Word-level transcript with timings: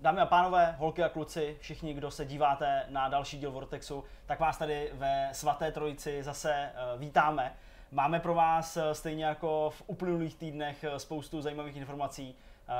Dámy 0.00 0.20
a 0.20 0.26
pánové, 0.26 0.74
holky 0.78 1.02
a 1.02 1.08
kluci, 1.08 1.56
všichni, 1.60 1.94
kdo 1.94 2.10
se 2.10 2.24
díváte 2.24 2.86
na 2.88 3.08
další 3.08 3.38
díl 3.38 3.50
Vortexu, 3.52 4.04
tak 4.26 4.40
vás 4.40 4.58
tady 4.58 4.90
ve 4.92 5.28
svaté 5.32 5.72
trojici 5.72 6.22
zase 6.22 6.52
eh, 6.54 6.98
vítáme. 6.98 7.56
Máme 7.92 8.20
pro 8.20 8.34
vás 8.34 8.76
eh, 8.76 8.94
stejně 8.94 9.24
jako 9.24 9.70
v 9.70 9.82
uplynulých 9.86 10.34
týdnech 10.34 10.84
eh, 10.84 10.98
spoustu 10.98 11.42
zajímavých 11.42 11.76
informací, 11.76 12.34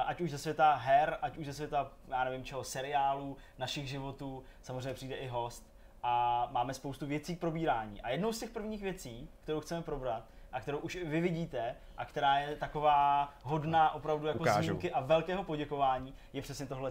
ať 0.07 0.21
už 0.21 0.31
ze 0.31 0.39
světa 0.39 0.75
her, 0.75 1.19
ať 1.23 1.37
už 1.37 1.47
ze 1.47 1.55
světa, 1.55 1.91
já 2.09 2.25
nevím 2.25 2.45
čeho, 2.45 2.65
seriálů, 2.65 3.37
našich 3.59 3.89
životů, 3.89 4.45
samozřejmě 4.63 4.95
přijde 4.95 5.17
i 5.17 5.29
host 5.29 5.73
a 6.03 6.49
máme 6.53 6.75
spoustu 6.75 7.07
věcí 7.07 7.37
k 7.37 7.41
probírání. 7.41 8.03
A 8.03 8.11
jednou 8.11 8.33
z 8.33 8.41
těch 8.41 8.51
prvních 8.51 8.83
věcí, 8.83 9.29
kterou 9.43 9.61
chceme 9.61 9.83
probrat, 9.83 10.25
a 10.53 10.61
kterou 10.61 10.79
už 10.79 10.97
vy 11.05 11.21
vidíte 11.21 11.77
a 11.97 12.05
která 12.05 12.39
je 12.39 12.57
taková 12.57 13.35
hodná 13.43 13.95
opravdu 13.95 14.27
jako 14.27 14.39
Ukážu. 14.39 14.67
zmínky 14.67 14.93
a 14.93 15.01
velkého 15.01 15.45
poděkování, 15.45 16.15
je 16.33 16.43
přesně 16.43 16.67
tohle. 16.67 16.91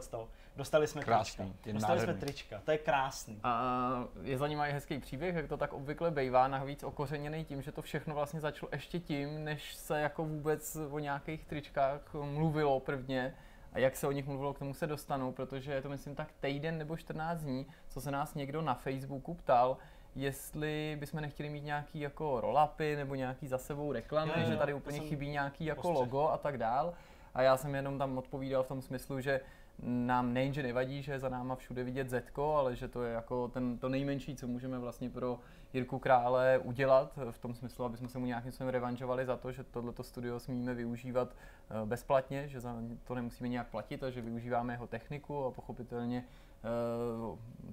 Dostali 0.56 0.88
jsme 0.88 1.02
krásný, 1.02 1.54
trička. 1.54 1.74
Dostali 1.74 1.98
nádherný. 1.98 2.20
jsme 2.20 2.28
trička, 2.28 2.62
to 2.66 2.72
je 2.72 2.78
krásný. 2.78 3.40
A 3.44 4.04
je 4.22 4.38
za 4.38 4.48
ním 4.48 4.60
i 4.60 4.72
hezký 4.72 5.00
příběh, 5.00 5.36
jak 5.36 5.48
to 5.48 5.58
tak 5.58 5.74
obvykle 5.74 6.12
bývá, 6.12 6.48
navíc 6.48 6.84
okořeněný 6.84 7.46
tím, 7.46 7.62
že 7.62 7.72
to 7.72 7.82
všechno 7.82 8.16
vlastně 8.16 8.40
začalo 8.40 8.70
ještě 8.72 9.00
tím, 9.00 9.44
než 9.44 9.76
se 9.76 10.02
jako 10.02 10.26
vůbec 10.26 10.78
o 10.92 11.00
nějakých 11.00 11.46
tričkách 11.46 12.14
mluvilo 12.14 12.80
prvně 12.80 13.36
a 13.74 13.80
jak 13.80 13.96
se 13.96 14.08
o 14.08 14.12
nich 14.12 14.28
mluvilo, 14.28 14.54
k 14.54 14.60
tomu 14.60 14.74
se 14.74 14.88
dostanu, 14.88 15.32
protože 15.32 15.74
je 15.74 15.82
to 15.82 15.90
myslím 15.90 16.16
tak 16.16 16.28
týden 16.40 16.78
nebo 16.78 16.98
14 16.98 17.40
dní, 17.40 17.68
co 17.88 18.02
se 18.02 18.12
nás 18.12 18.34
někdo 18.34 18.62
na 18.62 18.74
Facebooku 18.74 19.34
ptal, 19.34 19.78
jestli 20.22 20.98
bychom 21.00 21.22
nechtěli 21.22 21.50
mít 21.50 21.64
nějaký 21.64 22.00
jako 22.00 22.42
rolapy 22.42 22.96
nebo 22.96 23.16
nějaký 23.16 23.48
za 23.48 23.58
sebou 23.58 23.92
reklamy, 23.92 24.32
jo, 24.36 24.42
jo, 24.44 24.52
že 24.52 24.58
tady 24.58 24.74
úplně 24.74 25.00
chybí 25.00 25.30
nějaký 25.30 25.66
jako 25.66 25.82
postřeh. 25.82 26.00
logo 26.00 26.30
a 26.30 26.38
tak 26.38 26.58
dál. 26.58 26.94
A 27.34 27.42
já 27.42 27.58
jsem 27.58 27.76
jenom 27.76 27.98
tam 27.98 28.18
odpovídal 28.18 28.64
v 28.64 28.68
tom 28.68 28.82
smyslu, 28.82 29.22
že 29.22 29.42
nám 29.84 30.34
nejenže 30.34 30.64
nevadí, 30.64 31.02
že 31.02 31.12
je 31.12 31.20
za 31.20 31.30
náma 31.30 31.56
všude 31.56 31.84
vidět 31.84 32.10
Zetko, 32.10 32.56
ale 32.56 32.76
že 32.76 32.88
to 32.88 33.04
je 33.04 33.14
jako 33.14 33.48
ten, 33.48 33.78
to 33.78 33.90
nejmenší, 33.90 34.36
co 34.36 34.48
můžeme 34.48 34.80
vlastně 34.80 35.10
pro 35.10 35.40
Jirku 35.74 36.00
Krále 36.00 36.60
udělat, 36.64 37.20
v 37.32 37.38
tom 37.38 37.56
smyslu, 37.56 37.86
aby 37.86 37.98
jsme 37.98 38.08
se 38.10 38.20
mu 38.20 38.26
nějakým 38.26 38.52
způsobem 38.52 38.74
revanžovali 38.74 39.26
za 39.26 39.38
to, 39.38 39.52
že 39.52 39.64
tohleto 39.64 40.04
studio 40.04 40.40
smíme 40.40 40.74
využívat 40.74 41.30
eh, 41.34 41.86
bezplatně, 41.86 42.48
že 42.48 42.60
za 42.60 42.76
to 43.04 43.16
nemusíme 43.16 43.50
nějak 43.50 43.68
platit 43.68 44.04
a 44.04 44.10
že 44.10 44.22
využíváme 44.22 44.74
jeho 44.74 44.88
techniku 44.88 45.46
a 45.46 45.52
pochopitelně 45.52 46.24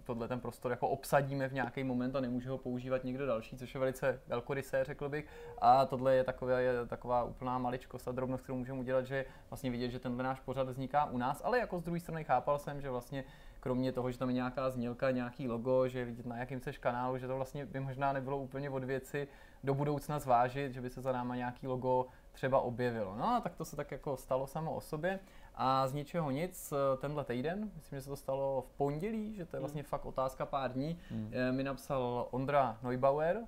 tohle 0.05 0.29
ten 0.29 0.41
prostor 0.41 0.71
jako 0.71 0.89
obsadíme 0.89 1.49
v 1.49 1.53
nějaký 1.53 1.85
moment 1.85 2.17
a 2.17 2.21
nemůže 2.21 2.51
ho 2.51 2.59
používat 2.59 3.05
někdo 3.05 3.27
další, 3.27 3.57
což 3.57 3.75
je 3.75 3.81
velice 3.81 4.21
velkorysé, 4.27 4.85
řekl 4.85 5.09
bych. 5.09 5.27
A 5.59 5.87
tohle 5.87 6.15
je 6.15 6.25
taková, 6.25 6.61
je 6.61 6.87
taková 6.87 7.25
úplná 7.25 7.59
maličkost 7.59 8.09
a 8.09 8.13
drobnost, 8.13 8.43
kterou 8.43 8.59
můžeme 8.59 8.81
udělat, 8.81 9.07
že 9.07 9.25
vlastně 9.51 9.71
vidět, 9.71 9.91
že 9.91 9.99
tenhle 9.99 10.25
náš 10.25 10.41
pořad 10.41 10.69
vzniká 10.69 11.05
u 11.05 11.19
nás, 11.19 11.43
ale 11.45 11.59
jako 11.59 11.79
z 11.79 11.83
druhé 11.83 12.01
strany 12.01 12.25
chápal 12.25 12.59
jsem, 12.59 12.81
že 12.81 12.91
vlastně 12.91 13.25
kromě 13.61 13.93
toho, 13.93 14.11
že 14.11 14.19
tam 14.19 14.29
je 14.29 14.35
nějaká 14.35 14.71
znělka, 14.71 15.11
nějaký 15.11 15.49
logo, 15.49 15.89
že 15.89 15.99
je 15.99 16.05
vidět 16.05 16.27
na 16.27 16.37
jakým 16.37 16.61
seš 16.61 16.79
kanálu, 16.79 17.19
že 17.19 17.27
to 17.27 17.37
vlastně 17.37 17.67
by 17.67 17.81
možná 17.81 18.13
nebylo 18.13 18.39
úplně 18.39 18.71
od 18.71 18.85
věci 18.85 19.29
do 19.65 19.75
budoucna 19.75 20.19
zvážit, 20.19 20.73
že 20.73 20.81
by 20.81 20.91
se 20.91 21.01
za 21.01 21.13
náma 21.13 21.37
nějaký 21.37 21.67
logo 21.67 22.07
třeba 22.33 22.61
objevilo. 22.61 23.17
No 23.17 23.29
a 23.29 23.41
tak 23.41 23.57
to 23.57 23.65
se 23.65 23.77
tak 23.77 23.91
jako 23.91 24.17
stalo 24.17 24.47
samo 24.47 24.75
o 24.75 24.81
sobě. 24.81 25.21
A 25.57 25.89
z 25.89 25.93
ničeho 25.93 26.31
nic, 26.31 26.73
eh, 26.73 26.97
tenhle 26.97 27.25
týden, 27.25 27.71
myslím, 27.77 27.99
že 27.99 28.03
se 28.03 28.09
to 28.09 28.17
stalo 28.17 28.63
v 28.63 28.73
pondělí, 28.73 29.35
že 29.35 29.47
to 29.47 29.57
je 29.57 29.61
vlastně 29.61 29.83
hmm. 29.83 29.89
fakt 29.89 30.07
otázka 30.07 30.47
pár 30.47 30.73
dní. 30.73 30.99
Eh, 31.33 31.53
mi 31.53 31.65
napsal 31.65 32.29
Ondra 32.31 32.79
Neubauer 32.83 33.41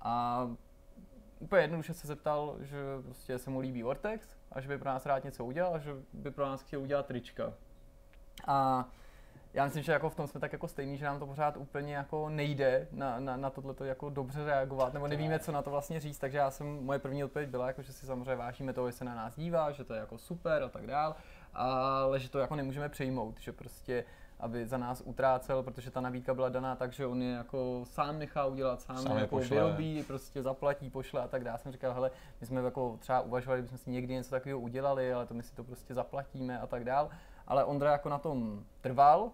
a 0.00 0.46
úplně 1.38 1.62
jednoduše 1.62 1.94
se 1.94 2.06
zeptal, 2.06 2.56
že 2.60 2.76
prostě 3.02 3.38
se 3.38 3.50
mu 3.50 3.60
líbí 3.60 3.82
Vortex 3.82 4.36
a 4.52 4.60
že 4.60 4.68
by 4.68 4.78
pro 4.78 4.88
nás 4.88 5.06
rád 5.06 5.24
něco 5.24 5.44
udělal 5.44 5.74
a 5.74 5.78
že 5.78 5.94
by 6.12 6.30
pro 6.30 6.46
nás 6.46 6.62
chtěl 6.62 6.80
udělat 6.80 7.06
trička. 7.06 7.52
A 8.46 8.88
já 9.54 9.64
myslím, 9.64 9.82
že 9.82 9.92
jako 9.92 10.10
v 10.10 10.14
tom 10.14 10.26
jsme 10.26 10.40
tak 10.40 10.52
jako 10.52 10.68
stejný, 10.68 10.98
že 10.98 11.04
nám 11.04 11.18
to 11.18 11.26
pořád 11.26 11.56
úplně 11.56 11.96
jako 11.96 12.28
nejde 12.28 12.88
na, 12.92 13.20
na, 13.20 13.36
na 13.36 13.50
tohle 13.50 13.74
jako 13.84 14.10
dobře 14.10 14.44
reagovat, 14.44 14.94
nebo 14.94 15.08
nevíme, 15.08 15.38
co 15.38 15.52
na 15.52 15.62
to 15.62 15.70
vlastně 15.70 16.00
říct, 16.00 16.18
takže 16.18 16.38
já 16.38 16.50
jsem, 16.50 16.84
moje 16.84 16.98
první 16.98 17.24
odpověď 17.24 17.50
byla, 17.50 17.66
jako, 17.66 17.82
že 17.82 17.92
si 17.92 18.06
samozřejmě 18.06 18.34
vážíme 18.34 18.72
toho, 18.72 18.90
že 18.90 18.96
se 18.96 19.04
na 19.04 19.14
nás 19.14 19.36
dívá, 19.36 19.70
že 19.72 19.84
to 19.84 19.94
je 19.94 20.00
jako 20.00 20.18
super 20.18 20.62
a 20.62 20.68
tak 20.68 20.86
dál, 20.86 21.16
ale 21.54 22.20
že 22.20 22.30
to 22.30 22.38
jako 22.38 22.56
nemůžeme 22.56 22.88
přejmout, 22.88 23.40
že 23.40 23.52
prostě 23.52 24.04
aby 24.40 24.66
za 24.66 24.78
nás 24.78 25.02
utrácel, 25.04 25.62
protože 25.62 25.90
ta 25.90 26.00
nabídka 26.00 26.34
byla 26.34 26.48
daná 26.48 26.76
tak, 26.76 26.92
že 26.92 27.06
on 27.06 27.22
je 27.22 27.32
jako 27.32 27.80
sám 27.84 28.18
nechá 28.18 28.46
udělat, 28.46 28.80
sám, 28.80 28.96
sám 28.96 29.18
jako 29.18 29.36
pošle. 29.36 29.56
vyrobí, 29.56 30.04
prostě 30.06 30.42
zaplatí, 30.42 30.90
pošle 30.90 31.22
a 31.22 31.28
tak 31.28 31.44
dále. 31.44 31.54
Já 31.54 31.58
jsem 31.58 31.72
říkal, 31.72 31.94
hele, 31.94 32.10
my 32.40 32.46
jsme 32.46 32.60
jako 32.60 32.96
třeba 33.00 33.20
uvažovali, 33.20 33.62
bychom 33.62 33.78
si 33.78 33.90
někdy 33.90 34.14
něco 34.14 34.30
takového 34.30 34.60
udělali, 34.60 35.12
ale 35.12 35.26
to 35.26 35.34
my 35.34 35.42
si 35.42 35.54
to 35.54 35.64
prostě 35.64 35.94
zaplatíme 35.94 36.60
a 36.60 36.66
tak 36.66 36.84
dál. 36.84 37.10
Ale 37.46 37.64
Ondra 37.64 37.92
jako 37.92 38.08
na 38.08 38.18
tom 38.18 38.64
trval 38.80 39.30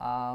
a 0.00 0.32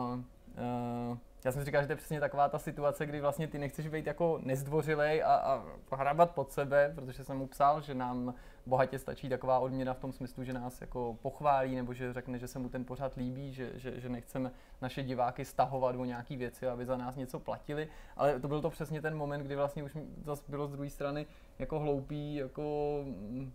uh, 1.10 1.18
já 1.46 1.52
jsem 1.52 1.64
říkal, 1.64 1.82
že 1.82 1.88
to 1.88 1.94
je 1.94 1.98
přesně 1.98 2.20
taková 2.20 2.50
ta 2.50 2.60
situace, 2.60 3.06
kdy 3.06 3.22
vlastně 3.22 3.48
ty 3.48 3.58
nechceš 3.58 3.88
být 3.88 4.08
jako 4.08 4.40
nezdvořilej 4.44 5.24
a, 5.24 5.36
a 5.36 5.64
hrabat 5.96 6.32
pod 6.32 6.52
sebe, 6.52 6.92
protože 6.96 7.24
jsem 7.24 7.38
mu 7.38 7.48
psal, 7.48 7.82
že 7.82 7.94
nám 7.94 8.34
bohatě 8.66 9.00
stačí 9.00 9.30
taková 9.30 9.60
odměna 9.60 9.94
v 9.94 10.00
tom 10.00 10.12
smyslu, 10.12 10.44
že 10.44 10.54
nás 10.54 10.82
jako 10.82 11.18
pochválí 11.22 11.76
nebo 11.76 11.94
že 11.94 12.14
řekne, 12.14 12.40
že 12.40 12.48
se 12.48 12.60
mu 12.60 12.70
ten 12.70 12.86
pořád 12.86 13.16
líbí, 13.16 13.54
že, 13.54 13.72
že, 13.76 14.00
že 14.00 14.10
nechceme 14.10 14.52
naše 14.82 15.04
diváky 15.04 15.46
stahovat 15.46 15.96
o 15.96 16.06
nějaké 16.06 16.38
věci, 16.38 16.68
aby 16.68 16.86
za 16.86 16.98
nás 16.98 17.16
něco 17.16 17.40
platili. 17.40 17.88
Ale 18.18 18.40
to 18.40 18.48
byl 18.48 18.62
to 18.62 18.70
přesně 18.70 19.02
ten 19.02 19.18
moment, 19.18 19.44
kdy 19.44 19.56
vlastně 19.56 19.84
už 19.84 19.98
zase 20.26 20.44
bylo 20.48 20.68
z 20.68 20.72
druhé 20.72 20.90
strany 20.90 21.26
jako 21.60 21.80
hloupý, 21.80 22.36
jako 22.36 23.00
mm, 23.04 23.54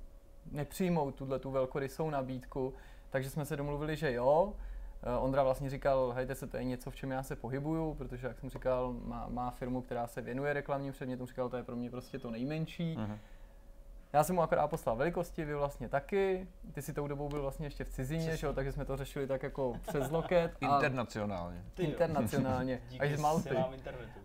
nepřijmout 0.52 1.14
tuhle 1.14 1.38
tu 1.38 1.50
velkorysou 1.50 2.10
nabídku. 2.10 2.74
Takže 3.10 3.30
jsme 3.30 3.44
se 3.44 3.56
domluvili, 3.56 3.96
že 3.96 4.12
jo, 4.12 4.52
Eh, 5.02 5.18
Ondra 5.18 5.42
vlastně 5.42 5.70
říkal, 5.70 6.12
hejte 6.12 6.34
se, 6.34 6.46
to 6.46 6.56
je 6.56 6.64
něco, 6.64 6.90
v 6.90 6.96
čem 6.96 7.10
já 7.10 7.22
se 7.22 7.36
pohybuju, 7.36 7.94
protože, 7.94 8.26
jak 8.26 8.38
jsem 8.38 8.50
říkal, 8.50 8.94
má, 9.04 9.28
má 9.28 9.50
firmu, 9.50 9.82
která 9.82 10.06
se 10.06 10.20
věnuje 10.20 10.52
reklamním 10.52 10.92
předmětům, 10.92 11.26
říkal, 11.26 11.48
to 11.48 11.56
je 11.56 11.62
pro 11.62 11.76
mě 11.76 11.90
prostě 11.90 12.18
to 12.18 12.30
nejmenší. 12.30 12.96
Uh-huh. 12.96 13.18
Já 14.12 14.24
jsem 14.24 14.36
mu 14.36 14.42
akorát 14.42 14.68
poslal 14.68 14.96
velikosti, 14.96 15.44
vy 15.44 15.54
vlastně 15.54 15.88
taky. 15.88 16.48
Ty 16.72 16.82
si 16.82 16.92
tou 16.92 17.08
dobou 17.08 17.28
byl 17.28 17.42
vlastně 17.42 17.66
ještě 17.66 17.84
v 17.84 17.88
cizině, 17.88 18.36
že 18.36 18.46
jo, 18.46 18.52
takže 18.52 18.72
jsme 18.72 18.84
to 18.84 18.96
řešili 18.96 19.26
tak 19.26 19.42
jako 19.42 19.74
přes 19.88 20.10
loket. 20.10 20.52
A 20.60 20.74
internacionálně. 20.74 21.64
Internacionálně. 21.78 22.80
Až 23.00 23.10
z 23.10 23.20
Malty. 23.20 23.56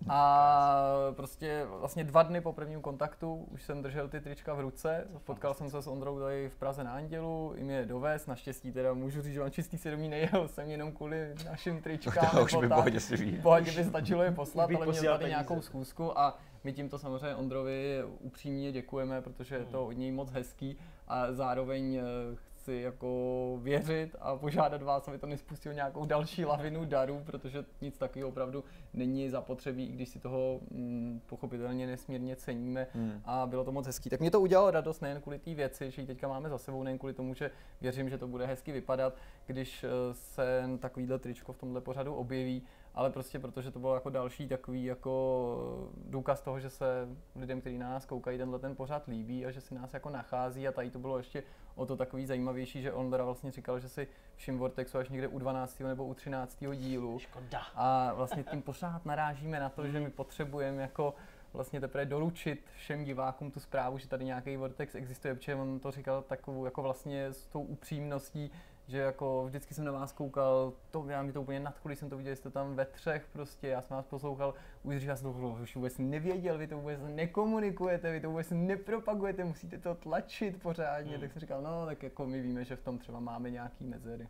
A 0.09 0.77
prostě 1.15 1.65
vlastně 1.79 2.03
dva 2.03 2.23
dny 2.23 2.41
po 2.41 2.53
prvním 2.53 2.81
kontaktu 2.81 3.47
už 3.51 3.63
jsem 3.63 3.81
držel 3.81 4.07
ty 4.07 4.21
trička 4.21 4.53
v 4.53 4.59
ruce. 4.59 5.07
Potkal 5.23 5.53
jsem 5.53 5.69
se 5.69 5.81
s 5.81 5.87
Ondrou 5.87 6.19
tady 6.19 6.49
v 6.49 6.55
Praze 6.55 6.83
na 6.83 6.93
Andělu, 6.93 7.53
i 7.55 7.63
mě 7.63 7.85
dovez. 7.85 8.27
Naštěstí 8.27 8.71
teda 8.71 8.93
můžu 8.93 9.21
říct, 9.21 9.33
že 9.33 9.39
mám 9.39 9.51
čistý 9.51 9.77
svědomí, 9.77 10.09
nejel 10.09 10.47
jsem 10.47 10.69
jenom 10.69 10.91
kvůli 10.91 11.35
našim 11.45 11.81
tričkám. 11.81 12.29
To 12.29 12.43
už 12.43 12.55
by 12.55 12.67
pohodě 12.67 12.99
si 12.99 13.17
ví. 13.17 13.41
Pohodě 13.41 13.71
by 13.71 13.83
stačilo 13.83 14.23
je 14.23 14.31
poslat, 14.31 14.69
ale 14.75 14.85
měl 14.85 15.17
tady 15.17 15.29
nějakou 15.29 15.61
schůzku 15.61 16.19
a 16.19 16.37
my 16.63 16.73
tímto 16.73 16.99
samozřejmě 16.99 17.35
Ondrovi 17.35 18.03
upřímně 18.19 18.71
děkujeme, 18.71 19.21
protože 19.21 19.55
je 19.55 19.65
to 19.65 19.77
hmm. 19.77 19.87
od 19.87 19.91
něj 19.91 20.11
moc 20.11 20.31
hezký 20.31 20.77
a 21.07 21.33
zároveň 21.33 21.95
eh, 21.95 22.03
chci 22.35 22.73
jako 22.73 23.59
věřit 23.61 24.15
a 24.19 24.35
požádat 24.35 24.81
vás, 24.81 25.07
aby 25.07 25.17
to 25.17 25.27
nespustilo 25.27 25.75
nějakou 25.75 26.05
další 26.05 26.45
lavinu 26.45 26.85
darů, 26.85 27.21
protože 27.25 27.65
nic 27.81 27.97
takového 27.97 28.29
opravdu 28.29 28.63
není 28.93 29.29
zapotřebí, 29.29 29.85
i 29.85 29.91
když 29.91 30.09
si 30.09 30.19
toho 30.19 30.59
mm, 30.71 31.21
pochopitelně 31.25 31.87
nesmírně 31.87 32.35
ceníme 32.35 32.87
hmm. 32.93 33.21
a 33.25 33.45
bylo 33.45 33.63
to 33.63 33.71
moc 33.71 33.85
hezký. 33.85 34.09
Tak 34.09 34.19
mě 34.19 34.31
to 34.31 34.41
udělalo 34.41 34.71
radost 34.71 35.01
nejen 35.01 35.21
kvůli 35.21 35.39
té 35.39 35.53
věci, 35.53 35.91
že 35.91 36.01
ji 36.01 36.07
teďka 36.07 36.27
máme 36.27 36.49
za 36.49 36.57
sebou, 36.57 36.83
nejen 36.83 36.97
kvůli 36.97 37.13
tomu, 37.13 37.33
že 37.33 37.51
věřím, 37.81 38.09
že 38.09 38.17
to 38.17 38.27
bude 38.27 38.45
hezky 38.45 38.71
vypadat, 38.71 39.17
když 39.45 39.83
eh, 39.83 39.87
se 40.13 40.69
takovýhle 40.79 41.19
tričko 41.19 41.53
v 41.53 41.57
tomhle 41.57 41.81
pořadu 41.81 42.15
objeví, 42.15 42.63
ale 42.95 43.09
prostě 43.09 43.39
protože 43.39 43.71
to 43.71 43.79
bylo 43.79 43.95
jako 43.95 44.09
další 44.09 44.47
takový 44.47 44.85
jako 44.85 45.83
důkaz 46.05 46.41
toho, 46.41 46.59
že 46.59 46.69
se 46.69 47.07
lidem, 47.35 47.61
kteří 47.61 47.77
na 47.77 47.89
nás 47.89 48.05
koukají, 48.05 48.37
tenhle 48.37 48.59
ten 48.59 48.75
pořád 48.75 49.07
líbí 49.07 49.45
a 49.45 49.51
že 49.51 49.61
si 49.61 49.75
nás 49.75 49.93
jako 49.93 50.09
nachází 50.09 50.67
a 50.67 50.71
tady 50.71 50.89
to 50.89 50.99
bylo 50.99 51.17
ještě 51.17 51.43
o 51.75 51.85
to 51.85 51.97
takový 51.97 52.25
zajímavější, 52.25 52.81
že 52.81 52.91
on 52.91 53.11
teda 53.11 53.23
vlastně 53.23 53.51
říkal, 53.51 53.79
že 53.79 53.89
si 53.89 54.07
všim 54.35 54.57
Vortexu 54.57 54.97
až 54.97 55.09
někde 55.09 55.27
u 55.27 55.39
12. 55.39 55.79
nebo 55.79 56.05
u 56.05 56.13
13. 56.13 56.63
dílu. 56.75 57.19
Škoda. 57.19 57.61
A 57.75 58.13
vlastně 58.13 58.43
tím 58.43 58.61
pořád 58.61 59.05
narážíme 59.05 59.59
na 59.59 59.69
to, 59.69 59.87
že 59.87 59.99
my 59.99 60.09
potřebujeme 60.09 60.81
jako 60.81 61.13
vlastně 61.53 61.81
teprve 61.81 62.05
doručit 62.05 62.65
všem 62.75 63.03
divákům 63.03 63.51
tu 63.51 63.59
zprávu, 63.59 63.97
že 63.97 64.07
tady 64.07 64.25
nějaký 64.25 64.57
Vortex 64.57 64.95
existuje, 64.95 65.35
protože 65.35 65.55
on 65.55 65.79
to 65.79 65.91
říkal 65.91 66.21
takovou 66.21 66.65
jako 66.65 66.81
vlastně 66.81 67.25
s 67.25 67.45
tou 67.45 67.61
upřímností, 67.61 68.51
že 68.87 68.97
jako 68.97 69.45
vždycky 69.45 69.73
jsem 69.73 69.85
na 69.85 69.91
vás 69.91 70.11
koukal, 70.11 70.73
to 70.91 71.05
já 71.07 71.21
mi 71.21 71.31
to 71.31 71.41
úplně 71.41 71.59
nadchlo, 71.59 71.89
když 71.89 71.99
jsem 71.99 72.09
to 72.09 72.17
viděl, 72.17 72.35
jste 72.35 72.49
tam 72.49 72.75
ve 72.75 72.85
třech 72.85 73.27
prostě, 73.33 73.67
já 73.67 73.81
jsem 73.81 73.97
vás 73.97 74.05
poslouchal, 74.05 74.53
už 74.83 75.03
já 75.03 75.15
jsem 75.15 75.33
to 75.33 75.39
už 75.61 75.75
vůbec 75.75 75.97
nevěděl, 75.97 76.57
vy 76.57 76.67
to 76.67 76.77
vůbec 76.77 76.99
nekomunikujete, 77.07 78.11
vy 78.11 78.21
to 78.21 78.29
vůbec 78.29 78.47
nepropagujete, 78.51 79.43
musíte 79.43 79.77
to 79.77 79.95
tlačit 79.95 80.61
pořádně, 80.61 81.11
hmm. 81.11 81.21
tak 81.21 81.31
jsem 81.31 81.39
říkal, 81.39 81.61
no 81.61 81.85
tak 81.85 82.03
jako 82.03 82.25
my 82.25 82.41
víme, 82.41 82.65
že 82.65 82.75
v 82.75 82.83
tom 82.83 82.97
třeba 82.97 83.19
máme 83.19 83.49
nějaký 83.49 83.85
mezery. 83.85 84.27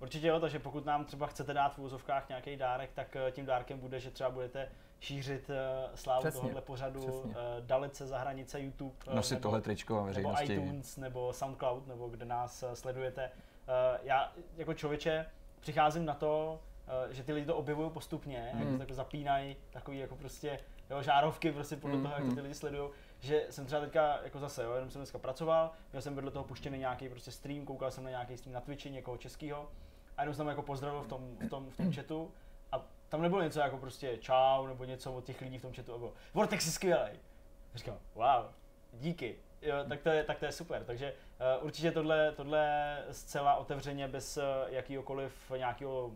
Určitě 0.00 0.26
jo, 0.26 0.40
takže 0.40 0.58
pokud 0.58 0.84
nám 0.84 1.04
třeba 1.04 1.26
chcete 1.26 1.54
dát 1.54 1.74
v 1.74 1.78
úzovkách 1.78 2.28
nějaký 2.28 2.56
dárek, 2.56 2.90
tak 2.94 3.16
eh, 3.16 3.30
tím 3.30 3.46
dárkem 3.46 3.78
bude, 3.78 4.00
že 4.00 4.10
třeba 4.10 4.30
budete 4.30 4.68
šířit 5.00 5.50
uh, 5.50 5.56
slávu 5.94 6.20
Přesně. 6.20 6.40
tohohle 6.40 6.60
pořadu 6.60 7.04
uh, 7.04 7.34
dalece 7.60 8.06
za 8.06 8.18
hranice 8.18 8.60
YouTube. 8.60 8.94
Nosit 9.14 9.40
tohle 9.40 9.60
tričko 9.60 9.98
a 9.98 10.02
veřejnosti. 10.02 10.48
Nebo 10.48 10.62
iTunes, 10.62 10.96
nebo 10.96 11.32
SoundCloud, 11.32 11.86
nebo 11.86 12.08
kde 12.08 12.24
nás 12.24 12.64
sledujete. 12.74 13.30
Uh, 13.68 13.98
já 14.02 14.32
jako 14.56 14.74
člověče 14.74 15.26
přicházím 15.60 16.04
na 16.04 16.14
to, 16.14 16.60
uh, 17.06 17.12
že 17.12 17.22
ty 17.22 17.32
lidi 17.32 17.46
to 17.46 17.56
objevují 17.56 17.90
postupně, 17.90 18.50
Hmm. 18.52 18.62
jak 18.62 18.76
to 18.76 18.82
jako 18.82 18.94
zapínají, 18.94 19.56
takový 19.70 19.98
jako 19.98 20.16
prostě 20.16 20.58
jo, 20.90 21.02
žárovky 21.02 21.52
prostě 21.52 21.76
podle 21.76 21.96
Hmm, 21.96 22.02
toho, 22.02 22.14
jak 22.14 22.22
to 22.22 22.26
hmm. 22.26 22.34
ty 22.36 22.40
lidi 22.40 22.54
sledují, 22.54 22.90
že 23.20 23.46
jsem 23.50 23.66
třeba 23.66 23.80
teďka 23.80 24.18
jako 24.24 24.38
zase, 24.38 24.64
jo, 24.64 24.74
jenom 24.74 24.90
jsem 24.90 25.00
dneska 25.00 25.18
pracoval, 25.18 25.70
měl 25.92 26.02
jsem 26.02 26.14
vedle 26.14 26.30
toho 26.30 26.44
puštěný 26.44 26.78
nějaký 26.78 27.08
prostě 27.08 27.30
stream, 27.30 27.64
koukal 27.64 27.90
jsem 27.90 28.04
na 28.04 28.10
nějaký 28.10 28.36
stream 28.36 28.54
na 28.54 28.60
Twitchi 28.60 28.90
někoho 28.90 29.16
českého 29.16 29.70
a 30.16 30.22
jenom 30.22 30.34
jsem 30.34 30.38
tam 30.40 30.48
jako 30.48 30.62
pozdravil 30.62 31.02
v 31.02 31.08
tom, 31.08 31.36
v 31.46 31.48
tom, 31.48 31.70
v 31.70 31.76
tom 31.76 31.92
chatu 31.92 32.30
a 32.72 32.86
tam 33.08 33.22
nebylo 33.22 33.42
něco 33.42 33.60
jako 33.60 33.78
prostě 33.78 34.18
čau 34.18 34.66
nebo 34.66 34.84
něco 34.84 35.12
od 35.12 35.24
těch 35.24 35.40
lidí 35.40 35.58
v 35.58 35.62
tom 35.62 35.72
chatu, 35.72 35.98
bylo 35.98 36.12
Vortex 36.34 36.66
je 36.66 36.72
skvělý. 36.72 37.10
Říkám, 37.74 37.98
wow, 38.14 38.46
díky. 38.92 39.36
Jo, 39.62 39.74
tak, 39.88 40.00
to 40.00 40.08
je, 40.08 40.24
tak 40.24 40.38
to 40.38 40.44
je 40.44 40.52
super. 40.52 40.84
Takže 40.84 41.14
určitě 41.60 41.90
tohle, 41.92 42.32
tohle 42.32 42.96
zcela 43.10 43.54
otevřeně 43.54 44.08
bez 44.08 44.36
uh, 44.36 44.42
jakýhokoliv 44.68 45.52
nějakého 45.56 46.12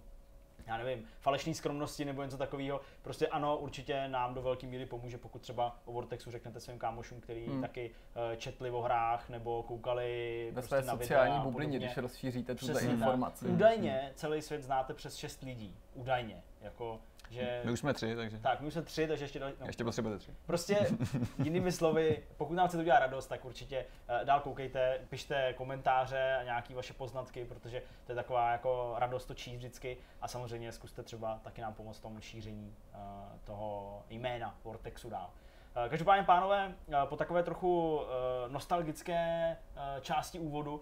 já 0.67 0.77
nevím, 0.77 1.05
falešné 1.21 1.55
skromnosti 1.55 2.05
nebo 2.05 2.23
něco 2.23 2.39
takového. 2.39 2.81
Prostě 3.03 3.29
ano, 3.29 3.57
určitě 3.59 4.09
nám 4.09 4.35
do 4.35 4.43
velké 4.43 4.67
míry 4.67 4.87
pomůže, 4.87 5.19
pokud 5.19 5.43
třeba 5.43 5.77
o 5.85 5.93
Vortexu 5.93 6.31
řeknete 6.31 6.61
svým 6.61 6.79
kámošům, 6.79 7.21
který 7.21 7.47
Hmm. 7.47 7.61
taky 7.61 7.91
uh, 7.91 8.37
četli 8.37 8.71
o 8.71 8.81
hrách 8.81 9.29
nebo 9.29 9.63
koukali 9.63 10.47
Ve 10.49 10.53
prostě 10.53 10.69
své 10.69 10.87
na 10.87 10.95
videa 10.95 11.07
sociální 11.07 11.43
bublině, 11.43 11.79
když 11.79 11.97
rozšíříte 11.97 12.55
tak. 12.55 12.83
informaci. 12.83 13.47
Údajně 13.47 14.13
celý 14.15 14.43
svět 14.43 14.63
znáte 14.63 14.95
přes 14.95 15.17
6 15.17 15.43
lidí. 15.43 15.77
Údajně. 15.95 16.43
Jako, 16.61 17.01
že... 17.31 17.61
My 17.65 17.73
už 17.73 17.79
jsme 17.79 17.95
tři, 17.95 18.17
takže 18.17 18.39
Tak, 18.39 18.61
my 18.61 18.67
už 18.67 18.73
jsme 18.73 18.83
tři, 18.83 19.07
takže 19.09 19.25
ještě, 19.25 19.39
dal, 19.39 19.51
no, 19.61 19.67
ještě 19.67 19.85
potřebujete 19.85 20.19
tři. 20.19 20.33
Prostě 20.47 20.87
jinými 21.45 21.73
slovy, 21.73 22.23
pokud 22.37 22.55
nám 22.55 22.69
chcete 22.69 22.83
udělat 22.83 22.99
radost, 22.99 23.27
tak 23.27 23.45
určitě 23.45 23.85
uh, 24.21 24.27
dál 24.27 24.41
koukejte, 24.41 25.01
pište 25.09 25.53
komentáře 25.53 26.37
a 26.41 26.43
nějaké 26.43 26.75
vaše 26.75 26.93
poznatky, 26.95 27.45
protože 27.45 27.83
to 28.07 28.13
je 28.13 28.17
taková 28.17 28.53
jako 28.53 28.95
radost 28.99 29.25
to 29.25 29.35
číst 29.35 29.57
vždycky 29.57 29.97
a 30.21 30.29
samozřejmě 30.29 30.73
zkuste 30.73 31.03
třeba 31.03 31.41
taky 31.45 31.61
nám 31.61 31.75
pomoct 31.75 31.99
v 31.99 32.03
tom 32.03 32.21
šíření 32.21 32.75
uh, 32.95 33.01
toho 33.45 34.03
jména 34.11 34.59
Vortexu 34.65 35.11
dál. 35.11 35.31
Uh, 35.77 35.89
Každopádně, 35.91 36.25
pánové, 36.25 36.75
uh, 36.87 36.95
po 37.05 37.17
takové 37.17 37.43
trochu 37.43 37.97
uh, 37.97 38.03
nostalgické 38.53 39.57
části 40.01 40.39
úvodu, 40.39 40.81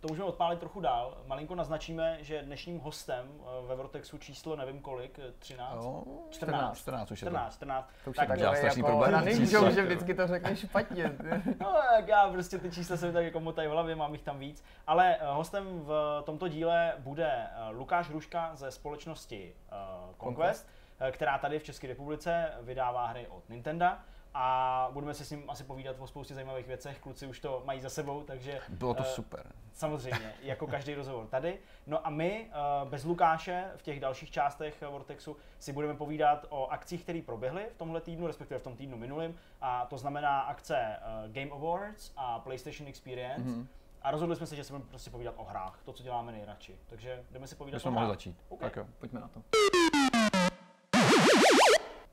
to 0.00 0.08
můžeme 0.08 0.24
odpálit 0.28 0.58
trochu 0.58 0.80
dál. 0.80 1.18
Malinko 1.26 1.54
naznačíme, 1.54 2.18
že 2.20 2.42
dnešním 2.42 2.80
hostem 2.80 3.26
ve 3.66 3.74
Vortexu 3.74 4.18
číslo 4.18 4.56
nevím 4.56 4.80
kolik, 4.80 5.18
eh, 5.18 5.32
13? 5.38 5.84
Jo, 5.84 6.02
14. 6.30 6.78
14 6.78 7.10
už 7.10 7.22
je 7.22 7.24
to. 7.24 7.30
14, 7.30 7.54
14. 7.54 7.90
To 8.04 8.10
už 8.10 8.16
Tak 8.16 8.22
je 8.22 8.26
takový 8.28 8.40
dělá 8.40 8.54
strašný 8.54 8.80
jako 8.80 8.88
problém. 8.98 9.28
joke, 9.28 9.72
že 9.72 9.82
vždycky 9.86 10.14
to 10.14 10.26
řekneš 10.26 10.58
špatně. 10.58 11.12
No, 11.60 11.74
jak 11.96 12.08
já 12.08 12.28
prostě 12.30 12.58
ty 12.58 12.70
čísla 12.70 12.96
se 12.96 13.06
mi 13.06 13.12
tak 13.12 13.24
jako 13.24 13.40
motají 13.40 13.68
v 13.68 13.70
hlavě, 13.70 13.96
mám 13.96 14.12
jich 14.12 14.22
tam 14.22 14.38
víc. 14.38 14.64
Ale 14.86 15.16
eh, 15.16 15.26
hostem 15.26 15.80
v 15.80 16.22
tomto 16.24 16.48
díle 16.48 16.92
bude 16.98 17.30
eh, 17.32 17.70
Lukáš 17.70 18.08
Hruška 18.08 18.50
ze 18.54 18.70
společnosti 18.70 19.54
eh, 19.72 19.76
Conquest, 20.22 20.68
eh, 20.68 20.77
která 21.10 21.38
tady 21.38 21.58
v 21.58 21.62
České 21.62 21.86
republice 21.86 22.50
vydává 22.62 23.06
hry 23.06 23.26
od 23.26 23.48
Nintendo. 23.48 23.86
A 24.34 24.88
budeme 24.92 25.14
se 25.14 25.24
s 25.24 25.30
ním 25.30 25.44
asi 25.48 25.64
povídat 25.64 25.96
o 25.98 26.06
spoustě 26.06 26.34
zajímavých 26.34 26.66
věcech. 26.66 26.98
Kluci 26.98 27.26
už 27.26 27.40
to 27.40 27.62
mají 27.64 27.80
za 27.80 27.90
sebou, 27.90 28.22
takže 28.22 28.60
Bylo 28.68 28.94
to 28.94 29.02
eh, 29.02 29.06
super. 29.06 29.46
Samozřejmě, 29.72 30.34
jako 30.42 30.66
každý 30.66 30.94
rozhovor 30.94 31.26
tady. 31.26 31.58
No 31.86 32.06
a 32.06 32.10
my 32.10 32.50
uh, 32.82 32.88
bez 32.88 33.04
Lukáše 33.04 33.64
v 33.76 33.82
těch 33.82 34.00
dalších 34.00 34.30
částech 34.30 34.82
eh, 34.82 34.86
Vortexu 34.86 35.36
si 35.58 35.72
budeme 35.72 35.94
povídat 35.94 36.46
o 36.48 36.66
akcích, 36.66 37.02
které 37.02 37.22
proběhly 37.26 37.66
v 37.74 37.78
tomhle 37.78 38.00
týdnu, 38.00 38.26
respektive 38.26 38.60
v 38.60 38.62
tom 38.62 38.76
týdnu 38.76 38.96
minulým. 38.96 39.36
A 39.60 39.86
to 39.86 39.98
znamená 39.98 40.40
akce 40.40 40.96
uh, 41.26 41.32
Game 41.32 41.50
Awards 41.50 42.12
a 42.16 42.38
PlayStation 42.38 42.88
Experience. 42.88 43.50
Mhm. 43.50 43.60
Mm-hmm. 43.60 43.66
A 44.02 44.10
rozhodli 44.10 44.36
jsme 44.36 44.46
se, 44.46 44.56
že 44.56 44.64
se 44.64 44.72
budeme 44.72 44.90
prostě 44.90 45.10
povídat 45.10 45.34
o 45.36 45.44
hrách, 45.44 45.80
to, 45.84 45.92
co 45.92 46.02
děláme 46.02 46.32
nejradši. 46.32 46.78
Takže 46.86 47.24
jdeme 47.30 47.46
si 47.46 47.54
povídat 47.54 47.78
Bychom 47.78 47.88
o 47.88 47.94
mohli 47.94 48.06
hrách. 48.06 48.16
začít. 48.16 48.36
OK. 48.48 48.60
Tak 48.60 48.76
jo. 48.76 48.86
Pojďme 48.98 49.20
na 49.20 49.28
to. 49.28 49.42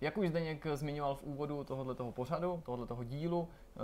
Jak 0.05 0.17
už 0.17 0.29
Zdeněk 0.29 0.67
zmiňoval 0.73 1.15
v 1.15 1.23
úvodu 1.23 1.63
tohoto 1.63 2.11
pořadu, 2.11 2.61
tohoto 2.65 3.03
dílu, 3.03 3.47
eh, 3.75 3.79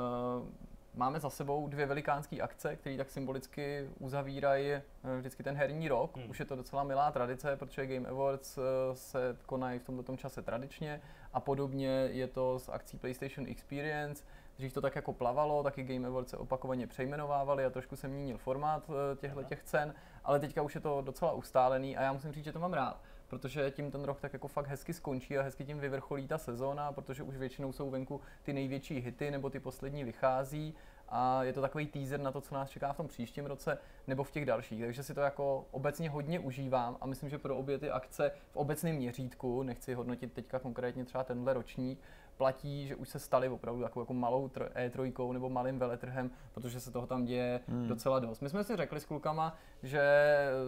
máme 0.94 1.20
za 1.20 1.30
sebou 1.30 1.68
dvě 1.68 1.86
velikánské 1.86 2.42
akce, 2.42 2.76
které 2.76 2.98
tak 2.98 3.10
symbolicky 3.10 3.90
uzavírají 4.00 4.72
eh, 4.72 4.84
vždycky 5.18 5.44
ten 5.44 5.56
herní 5.56 5.88
rok. 5.88 6.18
Hmm. 6.18 6.30
Už 6.30 6.40
je 6.40 6.46
to 6.46 6.56
docela 6.56 6.84
milá 6.84 7.12
tradice, 7.12 7.56
protože 7.56 7.88
Game 7.88 8.10
Awards 8.10 8.58
eh, 8.58 8.62
se 8.94 9.38
konají 9.46 9.80
v 9.80 9.84
tomto 9.84 10.18
čase 10.18 10.42
tradičně 10.42 11.02
a 11.34 11.40
podobně 11.40 12.10
je 12.12 12.28
to 12.28 12.60
s 12.60 12.70
akcí 12.70 12.98
PlayStation 12.98 13.48
Experience. 13.50 14.24
Dřív 14.58 14.74
to 14.74 14.82
tak 14.82 14.96
jako 14.96 15.14
plavalo, 15.14 15.64
taky 15.64 15.84
Game 15.84 16.08
Awards 16.08 16.30
se 16.30 16.38
opakovaně 16.38 16.88
přejmenovávali 16.88 17.66
a 17.66 17.70
trošku 17.70 17.96
se 17.96 18.08
měnil 18.08 18.38
formát 18.38 18.90
těchto 19.16 19.44
těch 19.44 19.64
cen, 19.64 19.94
ale 20.24 20.40
teďka 20.40 20.62
už 20.62 20.76
je 20.76 20.82
to 20.82 21.02
docela 21.02 21.32
ustálený 21.32 21.98
a 21.98 22.02
já 22.02 22.14
musím 22.14 22.32
říct, 22.32 22.46
že 22.46 22.52
to 22.52 22.60
mám 22.60 22.74
rád 22.74 23.02
protože 23.32 23.72
tím 23.72 23.92
ten 23.92 24.04
rok 24.04 24.20
tak 24.20 24.34
jako 24.34 24.48
fakt 24.48 24.68
hezky 24.68 24.94
skončí 24.94 25.38
a 25.38 25.42
hezky 25.42 25.66
tím 25.66 25.80
vyvrcholí 25.80 26.28
ta 26.28 26.38
sezóna, 26.38 26.92
protože 26.92 27.24
už 27.24 27.38
většinou 27.38 27.72
jsou 27.72 27.90
venku 27.90 28.22
ty 28.44 28.54
největší 28.54 29.00
hity 29.00 29.32
nebo 29.32 29.50
ty 29.50 29.60
poslední 29.60 30.04
vychází 30.04 30.74
a 31.10 31.44
je 31.44 31.54
to 31.54 31.62
takový 31.62 31.88
teaser 31.88 32.20
na 32.20 32.32
to, 32.32 32.42
co 32.42 32.56
nás 32.56 32.70
čeká 32.70 32.94
v 32.94 32.98
tom 32.98 33.08
příštím 33.08 33.46
roce 33.46 33.78
nebo 34.08 34.24
v 34.24 34.32
těch 34.32 34.46
dalších. 34.46 34.82
Takže 34.82 35.04
si 35.04 35.14
to 35.14 35.22
jako 35.22 35.66
obecně 35.72 36.10
hodně 36.10 36.40
užívám 36.40 36.98
a 37.02 37.06
myslím, 37.06 37.30
že 37.30 37.38
pro 37.38 37.58
obě 37.58 37.78
ty 37.78 37.90
akce 37.90 38.32
v 38.52 38.58
obecném 38.58 38.96
měřítku, 38.96 39.64
nechci 39.64 39.94
hodnotit 39.94 40.34
teďka 40.34 40.60
konkrétně 40.60 41.06
třeba 41.06 41.24
tenhle 41.24 41.54
ročník, 41.54 42.00
platí, 42.42 42.88
že 42.88 42.96
už 42.96 43.10
se 43.10 43.20
staly 43.20 43.50
opravdu 43.50 43.82
takovou 43.82 44.02
jako 44.02 44.14
malou 44.14 44.48
tr- 44.48 44.70
E3 44.74 45.34
nebo 45.34 45.50
malým 45.50 45.80
veletrhem, 45.80 46.32
protože 46.54 46.80
se 46.80 46.92
toho 46.92 47.08
tam 47.08 47.26
děje 47.26 47.60
hmm. 47.68 47.88
docela 47.88 48.20
dost. 48.20 48.42
My 48.42 48.50
jsme 48.50 48.64
si 48.64 48.76
řekli 48.76 49.00
s 49.00 49.06
klukama, 49.06 49.56
že 49.84 50.02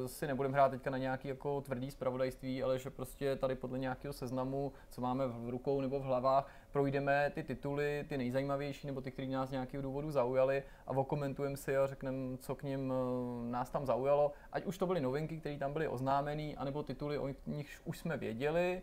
si 0.05 0.27
nebudeme 0.27 0.53
hrát 0.53 0.69
teďka 0.69 0.89
na 0.89 0.97
nějaký 0.97 1.27
jako 1.27 1.61
tvrdý 1.61 1.91
zpravodajství, 1.91 2.63
ale 2.63 2.79
že 2.79 2.89
prostě 2.89 3.35
tady 3.35 3.55
podle 3.55 3.79
nějakého 3.79 4.13
seznamu, 4.13 4.71
co 4.89 5.01
máme 5.01 5.27
v 5.27 5.49
rukou 5.49 5.81
nebo 5.81 5.99
v 5.99 6.03
hlavách, 6.03 6.51
projdeme 6.71 7.31
ty 7.35 7.43
tituly, 7.43 8.05
ty 8.09 8.17
nejzajímavější 8.17 8.87
nebo 8.87 9.01
ty, 9.01 9.11
které 9.11 9.27
nás 9.27 9.49
z 9.49 9.51
nějakého 9.51 9.83
důvodu 9.83 10.11
zaujaly 10.11 10.63
a 10.87 10.91
okomentujeme 10.91 11.57
si 11.57 11.77
a 11.77 11.87
řekneme, 11.87 12.37
co 12.37 12.55
k 12.55 12.63
ním 12.63 12.93
eh, 12.93 13.51
nás 13.51 13.69
tam 13.69 13.85
zaujalo. 13.85 14.31
Ať 14.51 14.65
už 14.65 14.77
to 14.77 14.85
byly 14.85 15.01
novinky, 15.01 15.39
které 15.39 15.57
tam 15.57 15.73
byly 15.73 15.87
oznámené, 15.87 16.53
anebo 16.57 16.83
tituly, 16.83 17.17
o 17.17 17.29
nich 17.47 17.81
už 17.85 17.99
jsme 17.99 18.17
věděli, 18.17 18.81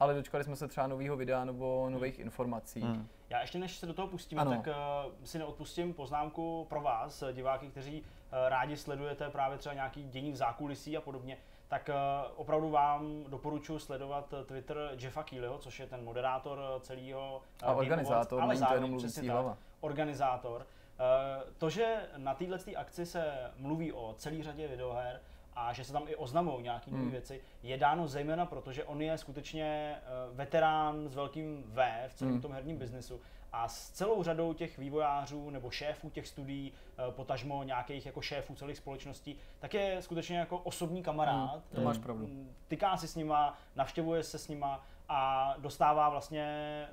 ale 0.00 0.14
dočkali 0.14 0.44
jsme 0.44 0.56
se 0.56 0.68
třeba 0.68 0.86
nového 0.86 1.16
videa 1.16 1.44
nebo 1.44 1.90
nových 1.90 2.18
informací. 2.18 2.80
Hmm. 2.80 3.08
Já 3.30 3.40
ještě 3.40 3.58
než 3.58 3.76
se 3.76 3.86
do 3.86 3.94
toho 3.94 4.08
pustíme, 4.08 4.40
Ano. 4.40 4.50
tak 4.50 4.66
uh, 4.66 5.12
si 5.24 5.38
neodpustím 5.38 5.94
poznámku 5.94 6.66
pro 6.68 6.80
vás, 6.80 7.22
eh, 7.22 7.32
diváky, 7.32 7.68
kteří 7.68 8.00
uh, 8.00 8.06
rádi 8.48 8.76
sledujete 8.76 9.30
právě 9.30 9.58
třeba 9.58 9.74
nějaký 9.74 10.04
dění 10.04 10.32
v 10.32 10.36
zákulisí 10.36 10.96
a 10.96 11.00
podobně. 11.00 11.38
Tak 11.68 11.90
uh, 11.92 12.32
opravdu 12.36 12.70
vám 12.70 13.24
doporučuji 13.28 13.78
sledovat 13.78 14.34
Twitter 14.46 14.90
Jeffa 14.98 15.22
Keelyho, 15.22 15.58
což 15.58 15.80
je 15.80 15.86
ten 15.86 16.04
moderátor 16.04 16.60
celého 16.80 17.42
uh, 17.62 17.68
A 17.68 17.72
organizátor, 17.72 18.44
není 18.46 18.62
to 18.66 18.74
jenom 18.74 18.90
mluvící 18.90 19.28
hlava. 19.28 19.56
organizátor. 19.80 20.66
To, 21.58 21.70
že 21.70 21.96
na 22.16 22.34
této 22.34 22.54
akci 22.76 23.06
se 23.06 23.50
mluví 23.56 23.92
o 23.92 24.14
celé 24.18 24.42
řadě 24.42 24.68
videoher 24.68 25.20
a 25.56 25.72
že 25.72 25.84
se 25.84 25.92
tam 25.92 26.02
i 26.08 26.16
oznamují 26.16 26.62
nějaké 26.62 26.90
Hmm. 26.90 27.10
věci, 27.10 27.40
je 27.62 27.76
dáno 27.78 28.08
zejména 28.08 28.46
proto, 28.46 28.72
že 28.72 28.84
on 28.84 29.02
je 29.02 29.18
skutečně 29.18 29.96
eh, 29.96 30.00
veterán 30.32 31.08
s 31.08 31.14
velkým 31.14 31.62
V 31.66 32.08
v 32.08 32.14
celém 32.14 32.32
Hmm. 32.32 32.42
tom 32.42 32.52
herním 32.52 32.76
biznesu 32.78 33.20
a 33.52 33.68
s 33.68 33.90
celou 33.90 34.22
řadou 34.22 34.52
těch 34.52 34.78
vývojářů 34.78 35.50
nebo 35.50 35.70
šéfů 35.70 36.10
těch 36.10 36.26
studií, 36.28 36.72
eh, 36.98 37.12
potažmo 37.12 37.62
nějakých 37.62 38.06
jako 38.06 38.20
šéfů 38.20 38.54
celých 38.54 38.76
společností, 38.76 39.38
tak 39.58 39.74
je 39.74 40.02
skutečně 40.02 40.38
jako 40.38 40.58
osobní 40.58 41.02
kamarád. 41.02 41.50
Hmm, 41.52 41.62
to 41.74 41.80
máš 41.80 41.96
Eh, 41.96 42.00
pravdu. 42.02 42.28
Tyká 42.68 42.96
si 42.96 43.08
s 43.08 43.16
nima, 43.16 43.58
navštěvuje 43.76 44.22
se 44.22 44.38
s 44.38 44.48
nima 44.48 44.84
a 45.08 45.54
dostává 45.58 46.08
vlastně 46.08 46.46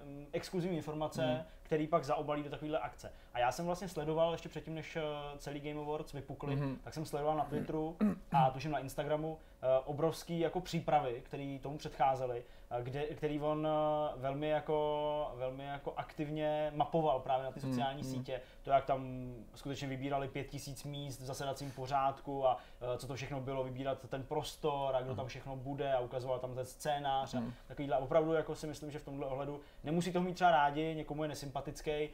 mm, 0.06 0.26
exkluzivní 0.32 0.78
informace, 0.78 1.26
Hmm. 1.26 1.44
který 1.64 1.88
pak 1.88 2.04
zaobalí 2.04 2.44
do 2.44 2.50
takovéhle 2.50 2.80
akce. 2.80 3.12
A 3.34 3.40
já 3.40 3.52
jsem 3.52 3.66
vlastně 3.66 3.88
sledoval 3.88 4.32
ještě 4.32 4.50
předtím, 4.50 4.76
než 4.76 4.96
eh, 4.96 5.02
celý 5.38 5.60
Game 5.60 5.82
Awards 5.82 6.14
vypukly, 6.14 6.56
Mhm. 6.56 6.78
tak 6.84 6.94
jsem 6.94 7.06
sledoval 7.06 7.38
na 7.38 7.46
Twitteru 7.46 7.98
a 8.32 8.50
tuším 8.50 8.72
na 8.72 8.80
Instagramu 8.80 9.38
eh, 9.62 9.80
obrovský 9.86 10.40
jako 10.40 10.62
přípravy, 10.62 11.22
které 11.26 11.58
tomu 11.62 11.78
předcházely, 11.78 12.44
kde, 12.82 13.04
který 13.04 13.42
on 13.42 13.68
eh, 13.68 14.14
velmi 14.16 14.50
jako, 14.50 15.32
velmi 15.36 15.66
jako 15.66 15.94
aktivně 15.98 16.72
mapoval 16.76 17.20
právě 17.20 17.46
na 17.46 17.52
ty 17.52 17.60
Hmm, 17.60 17.72
sociální 17.72 18.02
hmm. 18.02 18.12
sítě. 18.12 18.42
To, 18.64 18.70
jak 18.72 18.86
tam 18.86 19.34
skutečně 19.56 19.88
vybírali 19.88 20.28
pět 20.28 20.44
tisíc 20.48 20.84
míst 20.84 21.20
v 21.20 21.26
zasedacím 21.26 21.72
pořádku 21.72 22.48
a 22.48 22.58
eh, 22.82 22.98
co 22.98 23.08
to 23.08 23.16
všechno 23.16 23.42
bylo, 23.42 23.64
vybírat 23.64 23.98
ten 24.10 24.24
prostor 24.24 24.96
a 24.96 25.02
kdo 25.02 25.16
tam 25.16 25.28
všechno 25.28 25.56
bude 25.56 25.94
a 25.94 26.00
ukazoval 26.00 26.40
tam 26.40 26.56
ten 26.56 26.66
scénář 26.66 27.34
a 27.34 27.38
Hmm. 27.38 27.54
takovýhle. 27.68 27.98
Opravdu 27.98 28.34
jako 28.34 28.56
si 28.56 28.68
myslím, 28.68 28.92
že 28.92 29.00
v 29.00 29.06
tomhle 29.06 29.28
ohledu 29.28 29.60
nemusí 29.84 30.12
to 30.12 30.22
mít 30.22 30.34
třeba 30.34 30.52
rádi, 30.52 30.96
někomu 30.96 31.24
je 31.24 31.30
nesympatický 31.30 31.92
eh, 31.92 32.10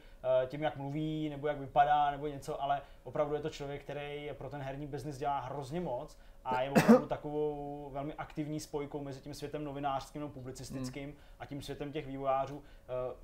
tím, 0.46 0.62
jak 0.62 0.76
mluví, 0.76 1.28
nebo 1.28 1.48
jak 1.48 1.58
vypadá, 1.58 2.10
nebo 2.10 2.26
něco, 2.26 2.62
ale 2.62 2.82
opravdu 3.04 3.34
je 3.34 3.40
to 3.40 3.50
člověk, 3.50 3.82
který 3.82 4.30
pro 4.38 4.50
ten 4.50 4.62
herní 4.62 4.86
biznis 4.86 5.18
dělá 5.18 5.40
hrozně 5.40 5.80
moc 5.80 6.18
a 6.44 6.62
je 6.62 6.70
opravdu 6.70 7.06
takovou 7.06 7.90
velmi 7.92 8.14
aktivní 8.14 8.60
spojkou 8.60 9.02
mezi 9.02 9.20
tím 9.20 9.34
světem 9.34 9.64
novinářským 9.64 10.20
nebo 10.20 10.32
publicistickým 10.32 11.04
hmm. 11.04 11.18
a 11.38 11.46
tím 11.46 11.62
světem 11.62 11.92
těch 11.92 12.06
vývojářů, 12.06 12.62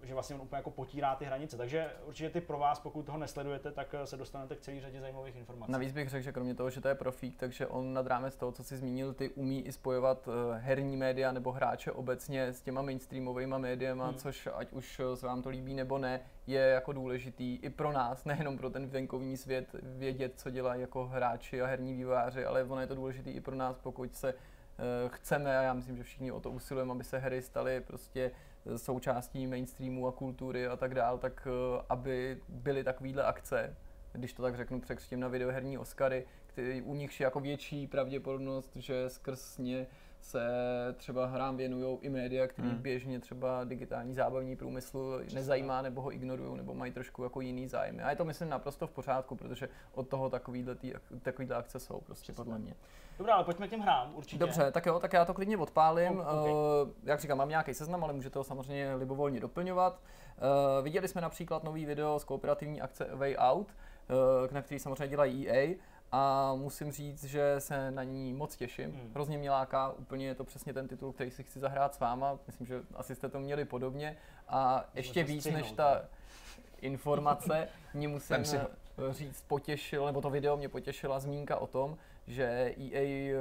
že 0.02 0.14
vlastně 0.14 0.36
on 0.36 0.42
úplně 0.42 0.58
jako 0.58 0.70
potírá 0.70 1.14
ty 1.14 1.24
hranice. 1.24 1.56
Takže 1.56 1.90
určitě 2.04 2.30
ty 2.30 2.40
pro 2.40 2.58
vás, 2.58 2.80
pokud 2.80 3.02
toho 3.02 3.18
nesledujete, 3.18 3.72
tak 3.72 3.94
eh, 3.94 4.06
se 4.06 4.16
dostanete 4.16 4.56
k 4.56 4.60
celé 4.60 4.80
řadě 4.80 5.00
zajímavých 5.00 5.36
informací. 5.36 5.72
Navíc 5.72 5.92
bych 5.92 6.08
řekl, 6.08 6.24
že 6.24 6.32
kromě 6.32 6.54
toho, 6.54 6.70
že 6.70 6.80
to 6.80 6.88
je 6.88 6.94
profík, 6.94 7.36
takže 7.36 7.66
on 7.66 7.92
nad 7.92 8.06
rámec 8.06 8.36
toho, 8.36 8.52
co 8.52 8.64
si 8.64 8.76
zmínil, 8.76 9.14
ty 9.14 9.30
umí 9.30 9.66
i 9.66 9.72
spojovat 9.72 10.28
eh, 10.28 10.58
herní 10.58 10.96
média 10.96 11.32
nebo 11.32 11.52
hráče 11.52 11.92
obecně 11.92 12.46
s 12.46 12.62
těma 12.62 12.82
mainstreamovými 12.82 13.58
médiemi, 13.58 14.02
hmm. 14.04 14.14
což 14.14 14.48
ať 14.54 14.72
už 14.72 15.00
se 15.14 15.26
vám 15.26 15.42
to 15.42 15.48
líbí 15.48 15.74
nebo 15.74 15.98
ne, 15.98 16.20
je 16.46 16.60
jako 16.60 16.92
důležitý 16.92 17.56
i 17.56 17.70
pro 17.70 17.92
nás, 17.92 18.24
nejenom 18.24 18.58
pro 18.58 18.70
ten 18.70 18.86
venkovní 18.86 19.36
svět, 19.36 19.68
vědět, 19.82 20.32
co 20.36 20.50
dělají 20.50 20.80
jako 20.80 21.06
hráči 21.06 21.62
a 21.62 21.66
herní 21.66 21.94
vývojáři, 21.94 22.44
ale 22.44 22.64
ono 22.64 22.80
je 22.80 22.86
to 22.86 22.94
důležité 22.94 23.30
i 23.30 23.40
pro 23.40 23.54
nás, 23.54 23.78
pokud 23.78 24.14
se 24.14 24.34
chceme, 25.08 25.58
a 25.58 25.62
já 25.62 25.72
myslím, 25.72 25.96
že 25.96 26.02
všichni 26.02 26.32
o 26.32 26.40
to 26.40 26.50
usilujeme, 26.50 26.92
aby 26.92 27.04
se 27.04 27.18
hry 27.18 27.42
staly 27.42 27.80
prostě 27.80 28.30
eh, 28.34 28.55
součástí 28.76 29.46
mainstreamu 29.46 30.06
a 30.06 30.12
kultury 30.12 30.66
a 30.66 30.76
tak 30.76 30.94
dál, 30.94 31.18
tak 31.18 31.48
uh, 31.50 31.80
aby 31.88 32.40
byly 32.48 32.84
takovýhle 32.84 33.22
akce, 33.22 33.76
když 34.12 34.32
to 34.32 34.42
tak 34.42 34.56
řeknu, 34.56 34.80
překřtím 34.80 35.20
na 35.20 35.28
videoherní 35.28 35.78
Oscary, 35.78 36.26
který, 36.46 36.82
u 36.82 36.94
nich 36.94 37.20
je 37.20 37.24
jako 37.24 37.40
větší 37.40 37.86
pravděpodobnost, 37.86 38.76
že 38.76 39.10
skrz 39.10 39.58
ně 39.58 39.86
se 40.26 40.48
třeba 40.96 41.26
hrám 41.26 41.56
věnují 41.56 41.98
i 42.00 42.08
média, 42.08 42.46
který 42.46 42.68
hmm. 42.68 42.78
běžně 42.78 43.20
třeba 43.20 43.64
digitální 43.64 44.14
zábavní 44.14 44.56
průmysl 44.56 45.18
Přesně. 45.20 45.38
nezajímá 45.38 45.82
nebo 45.82 46.02
ho 46.02 46.12
ignorují 46.12 46.56
nebo 46.56 46.74
mají 46.74 46.92
trošku 46.92 47.22
jako 47.22 47.40
jiný 47.40 47.68
zájmy. 47.68 48.02
A 48.02 48.10
je 48.10 48.16
to 48.16 48.24
myslím 48.24 48.48
naprosto 48.48 48.86
v 48.86 48.90
pořádku, 48.90 49.36
protože 49.36 49.68
od 49.94 50.08
toho 50.08 50.30
takovýhle, 50.30 50.74
tý, 50.74 50.92
takovýhle 51.22 51.56
akce 51.56 51.78
jsou 51.80 52.00
prostě 52.00 52.32
Přesně. 52.32 52.44
podle 52.44 52.58
mě. 52.58 52.74
Dobrá, 53.18 53.34
ale 53.34 53.44
pojďme 53.44 53.66
k 53.66 53.70
těm 53.70 53.80
hrám, 53.80 54.14
určitě. 54.14 54.38
Dobře, 54.38 54.72
tak 54.72 54.86
jo, 54.86 54.98
tak 55.00 55.12
já 55.12 55.24
to 55.24 55.34
klidně 55.34 55.56
odpálím. 55.56 56.20
Oh, 56.20 56.40
okay. 56.40 56.52
uh, 56.52 56.58
jak 57.02 57.20
říkám, 57.20 57.38
mám 57.38 57.48
nějaký 57.48 57.74
seznam, 57.74 58.04
ale 58.04 58.12
můžete 58.12 58.38
ho 58.38 58.44
samozřejmě 58.44 58.94
libovolně 58.94 59.40
doplňovat. 59.40 60.00
Uh, 60.00 60.84
viděli 60.84 61.08
jsme 61.08 61.20
například 61.20 61.64
nový 61.64 61.86
video 61.86 62.18
z 62.18 62.24
kooperativní 62.24 62.80
akce 62.80 63.08
Way 63.12 63.36
Out, 63.38 63.68
uh, 64.46 64.52
na 64.52 64.62
který 64.62 64.78
samozřejmě 64.78 65.08
dělají 65.08 65.48
EA 65.48 65.74
a 66.12 66.54
musím 66.54 66.92
říct, 66.92 67.24
že 67.24 67.54
se 67.58 67.90
na 67.90 68.04
ní 68.04 68.32
moc 68.32 68.56
těším. 68.56 68.92
Hmm. 68.92 69.10
Hrozně 69.14 69.38
mě 69.38 69.50
láká, 69.50 69.90
úplně 69.90 70.26
je 70.26 70.34
to 70.34 70.44
přesně 70.44 70.72
ten 70.72 70.88
titul, 70.88 71.12
který 71.12 71.30
si 71.30 71.42
chci 71.42 71.60
zahrát 71.60 71.94
s 71.94 72.00
váma. 72.00 72.38
Myslím, 72.46 72.66
že 72.66 72.82
asi 72.94 73.14
jste 73.14 73.28
to 73.28 73.40
měli 73.40 73.64
podobně. 73.64 74.16
A 74.48 74.84
ještě 74.94 75.24
víc 75.24 75.46
než 75.46 75.72
ta 75.72 76.04
informace, 76.80 77.68
mě 77.94 78.08
musím 78.08 78.36
říct 79.10 79.42
potěšil, 79.42 80.06
nebo 80.06 80.20
to 80.20 80.30
video 80.30 80.56
mě 80.56 80.68
potěšila 80.68 81.20
zmínka 81.20 81.56
o 81.56 81.66
tom, 81.66 81.96
že 82.26 82.74
EA 82.78 83.02
eh, 83.02 83.36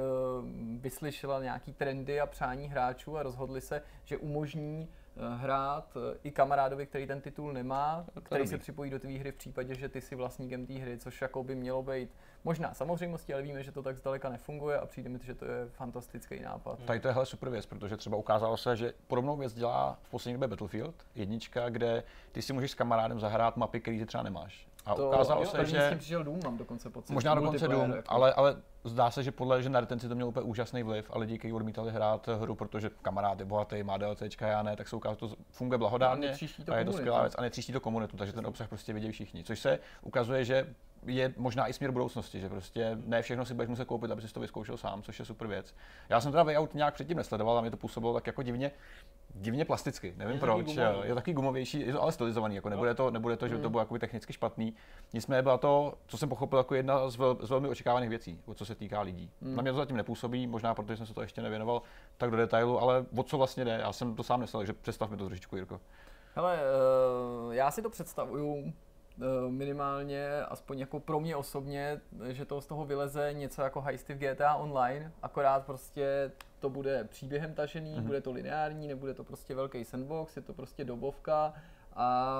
vyslyšela 0.80 1.42
nějaký 1.42 1.72
trendy 1.72 2.20
a 2.20 2.26
přání 2.26 2.68
hráčů 2.68 3.18
a 3.18 3.22
rozhodli 3.22 3.60
se, 3.60 3.82
že 4.04 4.16
umožní 4.16 4.88
Eh, 5.18 5.36
hrát 5.36 5.96
eh, 5.96 6.18
i 6.24 6.30
kamarádovi, 6.30 6.86
který 6.86 7.06
ten 7.06 7.20
titul 7.20 7.52
nemá, 7.52 8.06
který 8.22 8.46
se 8.46 8.58
připojí 8.58 8.90
do 8.90 8.98
té 8.98 9.08
hry 9.08 9.32
v 9.32 9.34
případě, 9.34 9.74
že 9.74 9.88
ty 9.88 10.00
jsi 10.00 10.14
vlastníkem 10.14 10.66
té 10.66 10.72
hry, 10.72 10.98
což 10.98 11.22
jako 11.22 11.44
by 11.44 11.54
mělo 11.54 11.82
být 11.82 12.10
možná 12.46 12.74
samozřejmostí, 12.74 13.34
ale 13.34 13.42
víme, 13.42 13.62
že 13.62 13.72
to 13.72 13.82
tak 13.82 13.96
zdaleka 13.96 14.28
nefunguje 14.28 14.78
a 14.78 14.86
přijde 14.86 15.08
mi, 15.08 15.18
že 15.22 15.34
to 15.34 15.44
je 15.44 15.68
fantastický 15.68 16.40
nápad. 16.40 16.78
Tady 16.84 17.00
to 17.00 17.08
je 17.08 17.14
hele 17.14 17.26
super 17.26 17.50
věc, 17.50 17.66
protože 17.66 17.96
třeba 17.96 18.16
ukázalo 18.16 18.56
se, 18.56 18.76
že 18.76 18.92
podobnou 19.06 19.36
věc 19.36 19.54
dělá 19.54 19.98
v 20.02 20.10
poslední 20.10 20.34
době 20.34 20.48
Battlefield, 20.48 20.94
jednička, 21.14 21.68
kde 21.68 22.02
ty 22.32 22.42
si 22.42 22.52
můžeš 22.52 22.70
s 22.70 22.74
kamarádem 22.74 23.20
zahrát 23.20 23.56
mapy, 23.56 23.80
které 23.80 23.98
ty 23.98 24.06
třeba 24.06 24.22
nemáš. 24.22 24.68
A 24.86 24.94
to, 24.94 25.08
ukázalo 25.08 25.42
jo, 25.42 25.48
se, 25.48 25.64
že... 25.64 25.80
S 25.80 25.88
tím 25.88 25.98
přišel 25.98 26.24
Doom, 26.24 26.40
mám 26.44 26.58
dokonce 26.58 26.90
pocit. 26.90 27.12
Možná 27.12 27.34
dokonce 27.34 27.68
Doom, 27.68 27.90
jako. 27.90 28.12
ale, 28.12 28.32
ale 28.32 28.56
zdá 28.84 29.10
se, 29.10 29.22
že 29.22 29.32
podle 29.32 29.62
že 29.62 29.68
na 29.68 29.80
retenci 29.80 30.08
to 30.08 30.14
mělo 30.14 30.28
úplně 30.28 30.44
úžasný 30.44 30.82
vliv 30.82 31.10
a 31.10 31.18
lidi, 31.18 31.38
kteří 31.38 31.52
odmítali 31.52 31.92
hrát 31.92 32.26
hru, 32.26 32.54
protože 32.54 32.90
kamarád 33.02 33.38
je 33.38 33.44
bohatý, 33.44 33.82
má 33.82 33.96
DLCčka, 33.96 34.46
já 34.46 34.62
ne, 34.62 34.76
tak 34.76 34.88
se 34.88 34.96
ukázalo, 34.96 35.30
že 35.30 35.36
to 35.36 35.42
funguje 35.50 35.78
blahodárně 35.78 36.30
a, 36.68 36.72
a 36.72 36.78
je 36.78 36.84
to 36.84 36.92
skvělá 36.92 37.20
věc 37.20 37.34
a 37.38 37.42
netříští 37.42 37.72
to 37.72 37.80
komunitu, 37.80 38.16
takže 38.16 38.32
ten 38.32 38.46
obsah 38.46 38.68
prostě 38.68 38.92
vidějí 38.92 39.12
všichni. 39.12 39.44
Což 39.44 39.58
se 39.58 39.78
ukazuje, 40.02 40.44
že 40.44 40.66
je 41.06 41.34
možná 41.36 41.68
i 41.68 41.72
směr 41.72 41.90
budoucnosti, 41.90 42.40
že 42.40 42.48
prostě 42.48 42.98
ne 43.04 43.22
všechno 43.22 43.44
si 43.44 43.54
budeš 43.54 43.68
muset 43.68 43.84
koupit, 43.84 44.10
aby 44.10 44.22
si 44.22 44.34
to 44.34 44.40
vyzkoušel 44.40 44.76
sám, 44.76 45.02
což 45.02 45.18
je 45.18 45.24
super 45.24 45.48
věc. 45.48 45.74
Já 46.08 46.20
jsem 46.20 46.32
teda 46.32 46.42
Wayout 46.42 46.74
nějak 46.74 46.94
předtím 46.94 47.16
nesledoval 47.16 47.58
a 47.58 47.60
mě 47.60 47.70
to 47.70 47.76
působilo 47.76 48.14
tak 48.14 48.26
jako 48.26 48.42
divně, 48.42 48.70
divně 49.34 49.64
plasticky, 49.64 50.14
nevím 50.16 50.34
je 50.34 50.40
proč, 50.40 50.76
je 51.02 51.14
taky 51.14 51.32
gumovější, 51.32 51.80
je 51.80 51.92
to 51.92 52.02
ale 52.02 52.12
stylizovaný, 52.12 52.54
jako 52.54 52.68
nebude 52.68 52.94
to, 52.94 53.10
nebude 53.10 53.36
to, 53.36 53.48
že 53.48 53.56
mm. 53.56 53.62
to 53.62 53.70
bylo 53.70 53.80
jako 53.80 53.98
technicky 53.98 54.32
špatný. 54.32 54.74
Nicméně 55.12 55.42
byla 55.42 55.58
to, 55.58 55.94
co 56.06 56.18
jsem 56.18 56.28
pochopil, 56.28 56.58
jako 56.58 56.74
jedna 56.74 57.10
z, 57.10 57.16
vel, 57.16 57.38
z 57.40 57.50
velmi 57.50 57.68
očekávaných 57.68 58.10
věcí, 58.10 58.40
co 58.54 58.64
se 58.64 58.74
týká 58.74 59.00
lidí. 59.00 59.30
Mm. 59.40 59.56
Na 59.56 59.62
mě 59.62 59.72
to 59.72 59.78
zatím 59.78 59.96
nepůsobí, 59.96 60.46
možná 60.46 60.74
protože 60.74 60.96
jsem 60.96 61.06
se 61.06 61.14
to 61.14 61.22
ještě 61.22 61.42
nevěnoval 61.42 61.82
tak 62.16 62.30
do 62.30 62.36
detailu, 62.36 62.80
ale 62.80 63.06
o 63.16 63.22
co 63.22 63.38
vlastně 63.38 63.64
jde, 63.64 63.78
já 63.80 63.92
jsem 63.92 64.14
to 64.14 64.22
sám 64.22 64.40
myslel, 64.40 64.60
takže 64.60 64.72
představ 64.72 65.10
mi 65.10 65.16
to 65.16 65.26
trošičku, 65.26 65.56
Jirko. 65.56 65.80
Hele, 66.34 66.58
uh, 67.46 67.52
já 67.54 67.70
si 67.70 67.82
to 67.82 67.90
představuju 67.90 68.72
Eh, 68.76 68.85
minimálně, 69.48 70.42
aspoň 70.42 70.78
jako 70.78 71.00
pro 71.00 71.20
mě 71.20 71.36
osobně, 71.36 72.00
že 72.28 72.44
to 72.44 72.60
z 72.60 72.66
toho 72.66 72.84
vyleze 72.84 73.32
něco 73.32 73.62
jako 73.62 73.80
heisty 73.80 74.14
v 74.14 74.18
GTA 74.18 74.54
Online, 74.54 75.12
akorát 75.22 75.66
prostě 75.66 76.32
to 76.58 76.70
bude 76.70 77.04
příběhem 77.04 77.54
tažený, 77.54 77.96
mm-hmm. 77.96 78.02
bude 78.02 78.20
to 78.20 78.32
lineární, 78.32 78.88
nebude 78.88 79.14
to 79.14 79.24
prostě 79.24 79.54
velký 79.54 79.84
sandbox, 79.84 80.36
je 80.36 80.42
to 80.42 80.52
prostě 80.52 80.84
dobovka 80.84 81.54
a 81.94 82.32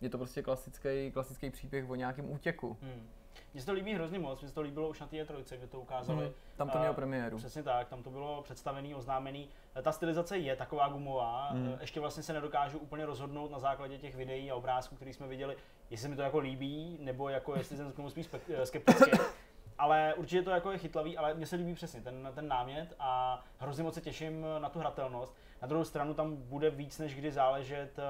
je 0.00 0.08
to 0.08 0.18
prostě 0.18 0.42
klasický, 0.42 1.10
klasický 1.12 1.50
příběh 1.50 1.90
o 1.90 1.94
nějakém 1.94 2.30
útěku. 2.30 2.76
Mm. 2.82 3.08
Mně 3.54 3.60
se 3.60 3.66
to 3.66 3.72
líbí 3.72 3.94
hrozně 3.94 4.18
moc, 4.18 4.40
mně 4.40 4.48
se 4.48 4.54
to 4.54 4.60
líbilo 4.60 4.88
už 4.88 5.00
na 5.00 5.06
té 5.06 5.24
trojce, 5.24 5.56
kde 5.56 5.66
to 5.66 5.80
ukázali. 5.80 6.24
Hmm, 6.24 6.34
tam 6.56 6.70
to 6.70 6.78
mělo 6.78 6.94
premiéru. 6.94 7.36
Přesně 7.36 7.62
tak, 7.62 7.88
tam 7.88 8.02
to 8.02 8.10
bylo 8.10 8.42
představený, 8.42 8.94
oznámený. 8.94 9.48
Ta 9.82 9.92
stylizace 9.92 10.38
je 10.38 10.56
taková 10.56 10.88
gumová, 10.88 11.48
hmm. 11.48 11.76
ještě 11.80 12.00
vlastně 12.00 12.22
se 12.22 12.32
nedokážu 12.32 12.78
úplně 12.78 13.06
rozhodnout 13.06 13.50
na 13.50 13.58
základě 13.58 13.98
těch 13.98 14.14
videí 14.14 14.50
a 14.50 14.54
obrázků, 14.54 14.96
které 14.96 15.12
jsme 15.12 15.26
viděli, 15.26 15.56
jestli 15.90 16.08
mi 16.08 16.16
to 16.16 16.22
jako 16.22 16.38
líbí, 16.38 16.98
nebo 17.00 17.28
jako 17.28 17.56
jestli 17.56 17.76
jsem 17.76 17.92
k 17.92 17.96
tomu 17.96 18.10
spíš 18.10 18.28
skeptický. 18.64 19.10
ale 19.78 20.14
určitě 20.14 20.42
to 20.42 20.50
jako 20.50 20.70
je 20.70 20.78
chytlavý, 20.78 21.18
ale 21.18 21.34
mně 21.34 21.46
se 21.46 21.56
líbí 21.56 21.74
přesně 21.74 22.00
ten, 22.00 22.32
ten 22.34 22.48
námět 22.48 22.94
a 22.98 23.42
hrozně 23.58 23.84
moc 23.84 23.94
se 23.94 24.00
těším 24.00 24.46
na 24.58 24.68
tu 24.68 24.78
hratelnost. 24.78 25.36
Na 25.62 25.68
druhou 25.68 25.84
stranu 25.84 26.14
tam 26.14 26.36
bude 26.36 26.70
víc 26.70 26.98
než 26.98 27.14
kdy 27.14 27.32
záležet 27.32 27.98
eh, 27.98 28.02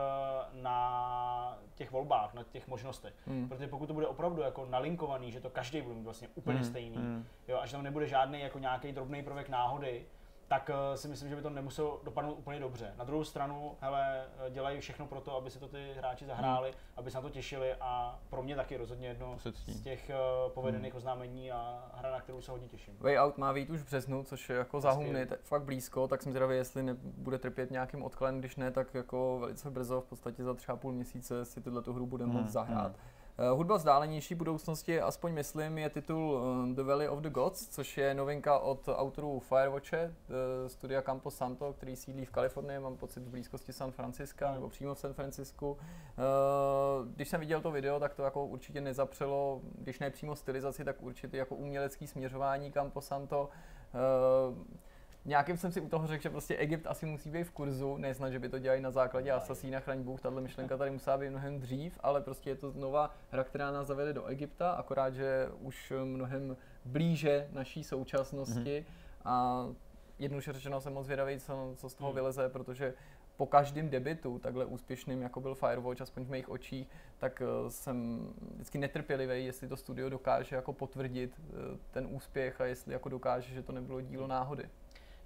na 0.62 1.58
těch 1.74 1.90
volbách, 1.90 2.34
na 2.34 2.42
těch 2.42 2.68
možnostech. 2.68 3.14
Hmm. 3.26 3.48
Protože 3.48 3.68
pokud 3.68 3.86
to 3.86 3.94
bude 3.94 4.06
opravdu 4.06 4.42
jako 4.42 4.66
nalinkovaný, 4.66 5.32
že 5.32 5.40
to 5.40 5.50
každý 5.50 5.82
bude 5.82 5.94
mít 5.94 6.04
vlastně 6.04 6.28
úplně 6.34 6.58
hmm. 6.58 6.68
stejný, 6.68 6.96
hmm. 6.96 7.26
Jo, 7.48 7.58
a 7.62 7.66
že 7.66 7.72
tam 7.72 7.82
nebude 7.82 8.06
žádný 8.06 8.40
jako 8.40 8.58
nějaký 8.58 8.92
drobný 8.92 9.22
prvek 9.22 9.48
náhody, 9.48 10.06
tak 10.48 10.70
uh, 10.70 10.94
si 10.94 11.08
myslím, 11.08 11.28
že 11.28 11.36
by 11.36 11.42
to 11.42 11.50
nemuselo 11.50 12.00
dopadnout 12.04 12.34
úplně 12.34 12.60
dobře. 12.60 12.94
Na 12.96 13.04
druhou 13.04 13.24
stranu, 13.24 13.76
hele, 13.80 14.24
eh, 14.46 14.50
dělají 14.50 14.80
všechno 14.80 15.06
pro 15.06 15.20
to, 15.20 15.36
aby 15.36 15.50
si 15.50 15.58
to 15.58 15.68
ty 15.68 15.94
hráči 15.98 16.26
zahráli, 16.26 16.68
hmm. 16.68 16.78
aby 16.96 17.10
se 17.10 17.18
na 17.18 17.22
to 17.22 17.30
těšili 17.30 17.74
a 17.80 18.20
pro 18.30 18.42
mě 18.42 18.56
taky 18.56 18.76
rozhodně 18.76 19.08
jedno 19.08 19.38
z 19.66 19.80
těch 19.82 20.10
uh, 20.10 20.52
povedených 20.52 20.92
hmm. 20.92 20.98
oznámení 20.98 21.52
a 21.52 21.90
hra, 21.94 22.10
na 22.10 22.20
kterou 22.20 22.40
se 22.40 22.50
hodně 22.50 22.68
těším. 22.68 22.96
Way 23.00 23.18
Out 23.18 23.38
má 23.38 23.52
být 23.52 23.70
už 23.70 23.80
v 23.80 23.84
březnu, 23.84 24.24
což 24.24 24.48
je 24.50 24.56
jako 24.56 24.80
záhumný, 24.80 25.20
fakt 25.42 25.62
blízko, 25.62 26.08
tak 26.08 26.22
jsem 26.22 26.32
zvědavý, 26.32 26.56
jestli 26.56 26.82
nebude 26.82 27.38
trpět 27.38 27.70
nějakým 27.70 28.02
odkladem, 28.02 28.38
když 28.38 28.56
ne, 28.56 28.70
tak 28.70 28.94
jako 28.94 29.38
velice 29.40 29.70
brzo, 29.70 30.00
v 30.00 30.04
podstatě 30.04 30.44
za 30.44 30.54
třeba 30.54 30.76
půl 30.76 30.92
měsíce 30.92 31.44
si 31.44 31.60
tuhle 31.60 31.82
hru 31.86 32.06
bude 32.06 32.26
moct 32.26 32.36
hmm. 32.36 32.48
zahrát. 32.48 32.92
Hmm. 32.92 33.15
Eh, 33.38 33.50
hudba 33.50 33.76
vzdálenější 33.76 34.34
budoucnosti, 34.34 35.00
aspoň 35.00 35.32
myslím, 35.32 35.78
je 35.78 35.90
titul 35.90 36.40
eh, 36.70 36.74
The 36.74 36.82
Valley 36.82 37.08
of 37.08 37.18
the 37.18 37.30
Gods, 37.30 37.68
což 37.68 37.98
je 37.98 38.14
novinka 38.14 38.58
od 38.58 38.88
autorů 38.88 39.40
Firewatche, 39.40 39.98
eh, 39.98 40.68
studia 40.68 41.02
Campo 41.02 41.30
Santo, 41.30 41.72
který 41.72 41.96
sídlí 41.96 42.24
v 42.24 42.30
Kalifornii, 42.30 42.78
mám 42.78 42.96
pocit 42.96 43.20
v 43.20 43.28
blízkosti 43.28 43.72
San 43.72 43.92
Francisca, 43.92 44.52
nebo 44.52 44.68
přímo 44.68 44.94
v 44.94 44.98
San 44.98 45.12
Francisku. 45.14 45.78
Když 47.14 47.28
jsem 47.28 47.40
viděl 47.40 47.60
to 47.60 47.70
video, 47.70 48.00
tak 48.00 48.14
to 48.14 48.22
jako 48.22 48.46
určitě 48.46 48.80
nezapřelo, 48.80 49.60
když 49.78 49.98
ne 49.98 50.10
přímo 50.10 50.36
stylizaci, 50.36 50.84
tak 50.84 51.02
určitě 51.02 51.36
jako 51.36 51.54
umělecký 51.54 52.06
směřování 52.06 52.72
Campo 52.72 53.00
Santo 53.00 53.48
nějakým 55.26 55.56
jsem 55.56 55.73
si 55.73 55.80
u 55.80 55.88
toho 55.88 56.06
řekl, 56.06 56.23
že 56.23 56.30
prostě 56.30 56.56
Egypt 56.56 56.87
asi 56.87 57.06
musí 57.06 57.30
být 57.30 57.45
v 57.45 57.50
kurzu, 57.50 57.97
nesnad, 57.97 58.33
že 58.33 58.38
by 58.38 58.49
to 58.49 58.59
dělali 58.59 58.80
na 58.80 58.90
základě 58.90 59.33
Asasína 59.33 59.80
chraň 59.80 60.02
Bůh, 60.02 60.21
tahle 60.21 60.40
myšlenka 60.40 60.76
tady 60.76 60.90
musela 60.90 61.18
být 61.18 61.30
mnohem 61.30 61.61
dřív, 61.61 61.99
ale 62.00 62.21
prostě 62.21 62.50
je 62.50 62.56
to 62.56 62.73
nová 62.76 63.14
hra, 63.30 63.45
která 63.45 63.71
nás 63.71 63.87
zavede 63.87 64.12
do 64.12 64.26
Egypta, 64.26 64.71
akorát, 64.71 65.14
že 65.14 65.49
už 65.61 65.92
mnohem 66.04 66.56
blíže 66.85 67.49
naší 67.52 67.85
současnosti 67.85 68.85
mm-hmm. 68.88 69.25
a 69.25 69.66
jednoduše 70.18 70.52
řečeno 70.52 70.80
jsem 70.80 70.92
moc 70.92 71.06
vědavý, 71.06 71.40
co, 71.40 71.73
co 71.76 71.88
z 71.88 71.95
toho 71.95 72.11
mm. 72.11 72.14
vyleze, 72.14 72.49
protože 72.49 72.95
po 73.37 73.47
každém 73.47 73.88
debitu, 73.88 74.38
takhle 74.38 74.64
úspěšným, 74.64 75.23
jako 75.23 75.40
byl 75.40 75.54
Firewatch, 75.54 76.00
aspoň 76.00 76.25
v 76.25 76.30
mých 76.30 76.49
očích, 76.49 76.88
tak 77.18 77.42
eh, 77.42 77.71
jsem 77.71 78.28
vždycky 78.54 78.78
netrpělivý, 78.78 79.45
jestli 79.45 79.68
to 79.68 79.76
studio 79.76 80.09
dokáže 80.09 80.56
jako 80.56 80.73
potvrdit 80.73 81.40
eh, 81.40 81.52
ten 81.90 82.06
úspěch 82.11 82.61
a 82.61 82.64
jestli 82.64 82.92
jako 82.92 83.09
dokáže, 83.09 83.54
že 83.54 83.62
to 83.62 83.73
nebylo 83.73 84.00
dílo 84.00 84.26
náhody. 84.26 84.68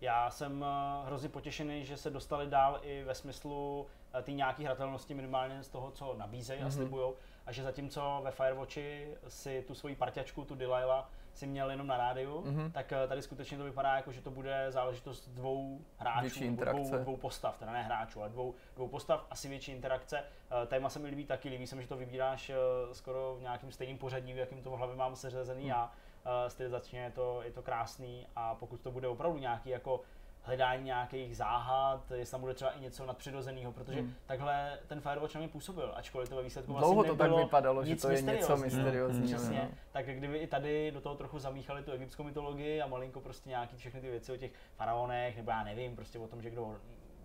Já 0.00 0.30
jsem 0.30 0.64
eh, 0.64 1.06
hrozně 1.06 1.28
potěšený, 1.28 1.84
že 1.84 1.96
se 1.96 2.10
dostali 2.10 2.46
dál 2.46 2.78
i 2.82 3.04
ve 3.04 3.14
smyslu 3.14 3.86
té 4.22 4.32
nějaké 4.32 4.64
hratelnosti 4.64 5.14
minimálně 5.14 5.62
z 5.62 5.68
toho, 5.68 5.90
co 5.90 6.14
nabízejí 6.18 6.60
mm-hmm. 6.60 6.64
a 6.64 6.68
mhm. 6.68 6.76
slibují. 6.76 7.12
a 7.46 7.52
že 7.52 7.62
zatímco 7.62 8.20
ve 8.24 8.30
Firewatchi 8.30 9.14
si 9.28 9.64
tu 9.66 9.74
svoji 9.74 9.96
parťačku, 9.96 10.44
tu 10.44 10.54
Delilah, 10.54 11.10
si 11.34 11.46
měl 11.46 11.70
jenom 11.70 11.86
na 11.86 11.96
rádiu, 11.96 12.42
Mhm. 12.46 12.56
mm-hmm. 12.58 12.72
tak 12.72 12.92
eh, 12.92 13.08
tady 13.08 13.22
skutečně 13.22 13.58
to 13.58 13.64
vypadá 13.64 13.96
jako, 13.96 14.12
že 14.12 14.20
to 14.20 14.30
bude 14.30 14.66
záležitost 14.72 15.28
dvou 15.28 15.80
hráčů, 15.96 16.28
dvou, 16.72 16.90
dvou 17.02 17.16
postav, 17.16 17.58
teda 17.58 17.72
ne 17.72 17.82
hráčů, 17.82 18.20
ale 18.20 18.30
dvou, 18.30 18.54
dvou 18.76 18.88
postav, 18.88 19.26
asi 19.30 19.48
větší 19.48 19.72
interakce. 19.72 20.18
Eh, 20.62 20.66
Téma 20.66 20.88
se 20.88 20.98
mi 20.98 21.08
líbí 21.08 21.24
taky, 21.26 21.48
líbí 21.48 21.66
se 21.66 21.76
mi, 21.76 21.82
že 21.82 21.88
to 21.88 21.96
vybíráš 21.96 22.50
eh, 22.50 22.54
skoro 22.94 23.36
v 23.38 23.42
nějakém 23.42 23.72
stejným 23.72 23.98
pořadí, 23.98 24.32
v 24.32 24.38
jakým 24.38 24.62
to 24.62 24.70
v 24.70 24.74
hlavě 24.74 24.96
mám 24.96 25.16
seřazený 25.16 25.66
já. 25.66 25.90
Eh, 26.24 26.50
Stylizačně 26.50 27.00
je 27.00 27.10
to, 27.10 27.42
je 27.42 27.50
to 27.52 27.62
krásný 27.62 28.26
a 28.36 28.54
pokud 28.54 28.80
to 28.80 28.90
bude 28.90 29.08
opravdu 29.08 29.38
nějaký 29.38 29.70
jako 29.70 30.00
hledání 30.42 30.84
nějakých 30.84 31.36
záhad, 31.36 32.10
jestli 32.14 32.30
tam 32.30 32.40
bude 32.40 32.54
třeba 32.54 32.70
i 32.70 32.80
něco 32.80 33.06
nadpřirozeného, 33.06 33.72
protože 33.72 34.00
Hmm. 34.00 34.14
takhle 34.26 34.78
ten 34.86 35.00
Firewatch 35.00 35.34
na 35.34 35.38
mě 35.38 35.48
působil, 35.48 35.92
ačkoliv 35.96 36.28
to 36.28 36.36
ve 36.36 36.42
výsledku 36.42 36.72
Dlouho 36.72 36.94
vlastně 36.94 37.10
to 37.12 37.16
tak 37.16 37.32
vypadalo, 37.32 37.84
že 37.84 37.96
to 37.96 38.10
je 38.10 38.22
něco 38.22 38.56
mysteriózního. 38.56 38.56
mysteriózního. 38.64 39.26
Přesně, 39.38 39.58
no. 39.70 39.76
tak 39.92 40.06
kdyby 40.06 40.38
i 40.38 40.46
tady 40.46 40.90
do 40.90 41.00
toho 41.00 41.14
trochu 41.14 41.38
zamíchali 41.38 41.82
tu 41.82 41.92
egyptskou 41.92 42.22
mytologii 42.22 42.82
a 42.82 42.86
malinko 42.86 43.20
prostě 43.20 43.48
nějaký 43.48 43.76
všechny 43.76 44.00
ty 44.00 44.10
věci 44.10 44.32
o 44.32 44.36
těch 44.36 44.50
faraonech, 44.76 45.36
nebo 45.36 45.50
já 45.50 45.64
nevím, 45.64 45.96
prostě 45.96 46.18
o 46.18 46.26
tom, 46.28 46.42
že 46.42 46.50
kdo 46.50 46.76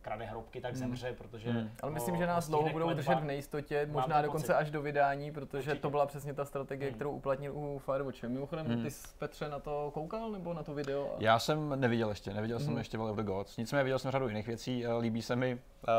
krade 0.06 0.26
hrobky, 0.26 0.62
tak 0.62 0.76
zemře, 0.76 1.14
protože... 1.18 1.52
Hmm. 1.52 1.70
Ale 1.84 1.92
myslím, 1.92 2.18
že 2.18 2.28
nás 2.28 2.50
dlouho 2.50 2.70
budou 2.70 2.94
držet 2.94 3.16
v 3.16 3.24
nejistotě, 3.24 3.88
možná 3.92 4.22
dokonce 4.22 4.48
pocit. 4.48 4.54
až 4.58 4.72
do 4.72 4.82
vydání, 4.82 5.32
protože 5.32 5.58
Určitě. 5.72 5.82
to 5.82 5.90
byla 5.90 6.06
přesně 6.06 6.34
ta 6.34 6.46
strategie, 6.46 6.90
Hmm. 6.90 6.96
kterou 6.96 7.12
uplatnil 7.12 7.52
u 7.56 7.80
Firewatche. 7.80 8.28
Mimochodem, 8.30 8.66
Hmm. 8.66 8.84
ty 8.84 8.92
jsi 8.92 9.08
Petře 9.20 9.50
na 9.50 9.60
to 9.60 9.92
koukal 9.94 10.32
nebo 10.32 10.54
na 10.54 10.64
to 10.64 10.74
video? 10.74 11.06
A- 11.14 11.16
Já 11.20 11.40
jsem 11.40 11.80
neviděl 11.80 12.10
ještě, 12.10 12.34
neviděl 12.34 12.60
jsem 12.60 12.70
Mhm. 12.70 12.78
ještě 12.78 12.98
Valley 12.98 13.12
of 13.12 13.18
the 13.18 13.24
Gods, 13.24 13.58
nicméně 13.58 13.84
viděl 13.84 14.00
jsem 14.00 14.12
řadu 14.12 14.28
jiných 14.28 14.48
věcí, 14.48 14.86
eh, 14.86 14.94
líbí 14.94 15.22
se 15.22 15.36
mi 15.36 15.54
uh, 15.88 15.90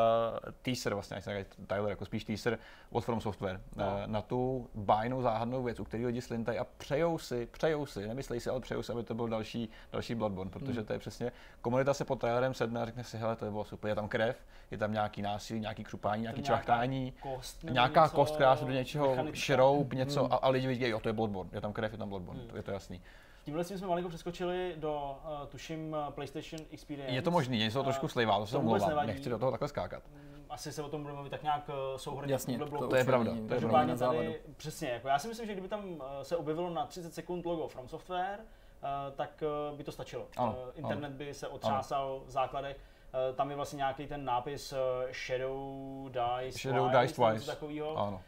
teaser, 0.61 0.93
vlastně, 0.93 1.17
říká 1.17 1.31
Tyler, 1.67 1.89
jako 1.89 2.05
spíš 2.05 2.23
teaser 2.23 2.59
od 2.91 3.01
From 3.05 3.21
Software, 3.21 3.61
No. 3.75 3.85
no. 3.85 4.01
na 4.05 4.21
tu 4.21 4.69
bájnou 4.75 5.21
záhadnou 5.21 5.63
věc, 5.63 5.79
u 5.79 5.83
které 5.83 6.05
lidi 6.05 6.21
slintají 6.21 6.59
a 6.59 6.67
přejou 6.77 7.17
si, 7.17 7.45
přejou 7.51 7.85
si, 7.85 8.07
nemyslej 8.07 8.39
si, 8.39 8.49
ale 8.49 8.59
přejou 8.59 8.83
si, 8.83 8.91
aby 8.91 9.03
to 9.03 9.15
byl 9.15 9.27
další, 9.27 9.69
další 9.91 10.15
Bloodborne, 10.15 10.51
protože 10.51 10.79
Mhm. 10.79 10.85
to 10.85 10.93
je 10.93 10.99
přesně, 10.99 11.31
komunita 11.61 11.93
se 11.93 12.05
pod 12.05 12.19
trailerem 12.19 12.53
sedne 12.53 12.81
a 12.81 12.85
řekne 12.85 13.03
si, 13.03 13.17
hele, 13.17 13.35
to 13.35 13.45
je 13.45 13.51
bylo 13.51 13.63
super, 13.65 13.89
je 13.89 13.95
tam 13.97 14.07
krev, 14.07 14.37
je 14.71 14.77
tam 14.77 14.91
nějaký 14.93 15.21
násilí, 15.21 15.59
nějaký 15.59 15.83
křupání, 15.83 16.21
nějaký 16.21 16.43
čvachtání, 16.43 17.13
kost 17.19 17.63
nějaká 17.63 18.03
něco 18.03 18.15
kost, 18.15 18.35
která 18.35 18.55
se 18.55 18.65
do 18.65 18.71
něčeho 18.71 19.09
mechanická. 19.09 19.39
šroub, 19.39 19.93
něco 19.93 20.23
Hmm. 20.23 20.33
a, 20.33 20.35
a 20.35 20.49
lidi 20.49 20.67
vidí, 20.67 20.87
jo, 20.89 20.99
to 20.99 21.09
je 21.09 21.13
Bloodborne, 21.13 21.49
je 21.53 21.61
tam 21.61 21.73
krev, 21.73 21.91
je 21.91 21.97
tam 21.97 22.09
Bloodborne, 22.09 22.39
Hmm. 22.41 22.49
to 22.49 22.57
je 22.57 22.63
to 22.63 22.71
jasný. 22.71 23.01
Tímhle 23.43 23.63
s 23.63 23.67
tím 23.67 23.77
jsme 23.77 23.87
malinko 23.87 24.09
přeskočili 24.09 24.73
do, 24.77 25.17
uh, 25.41 25.47
tuším, 25.47 25.93
uh, 26.07 26.13
PlayStation 26.13 26.61
Experience. 26.71 27.15
Je 27.15 27.21
to 27.21 27.31
možný, 27.31 27.57
něco 27.57 27.79
to 27.79 27.83
trošku 27.83 28.05
Uh, 28.05 28.09
slejvá, 28.11 28.39
to 28.39 28.45
se 28.45 28.51
to 28.51 28.59
omlouvám, 28.59 29.07
nechci 29.07 29.29
do 29.29 29.39
toho 29.39 29.51
takhle 29.51 29.67
skákat. 29.67 30.03
Mm, 30.13 30.45
Asi 30.49 30.71
se 30.71 30.83
o 30.83 30.89
tom 30.89 31.01
budeme 31.01 31.15
mluvit 31.15 31.29
tak 31.29 31.43
nějak 31.43 31.69
uh, 31.69 31.97
souhrně 31.97 32.33
Jasně, 32.33 32.53
tomhle 32.53 32.69
bloku. 32.69 32.87
to 32.87 32.95
je 32.95 33.03
pravda, 33.05 33.31
to 33.47 33.53
je 33.53 33.59
závadu. 33.95 34.19
tady, 34.19 34.39
přesně, 34.57 34.89
jako 34.89 35.07
já 35.07 35.19
si 35.19 35.27
myslím, 35.27 35.47
že 35.47 35.53
kdyby 35.53 35.67
tam 35.67 35.85
uh, 35.89 36.01
se 36.21 36.37
objevilo 36.37 36.69
na 36.69 36.85
30 36.85 37.13
sekund 37.13 37.45
logo 37.45 37.67
From 37.67 37.87
Software, 37.87 38.39
uh, 38.39 39.15
tak 39.15 39.43
uh, 39.71 39.77
by 39.77 39.83
to 39.83 39.91
stačilo. 39.91 40.25
Ano, 40.37 40.55
Uh, 40.63 40.69
internet 40.75 41.11
by 41.11 41.33
se 41.33 41.47
otřásal 41.47 42.21
v 42.25 42.31
základech. 42.31 42.77
Uh, 43.13 43.35
tam 43.35 43.49
je 43.49 43.55
vlastně 43.55 43.77
nějaký 43.77 44.07
ten 44.07 44.25
nápis 44.25 44.73
uh, 44.73 44.77
Shadow 45.11 46.09
Dies 46.09 46.55
Shadow 46.55 46.89
Twice. 46.91 47.33
něco 47.33 47.45
takového. 47.51 47.97
Ano. 47.97 48.21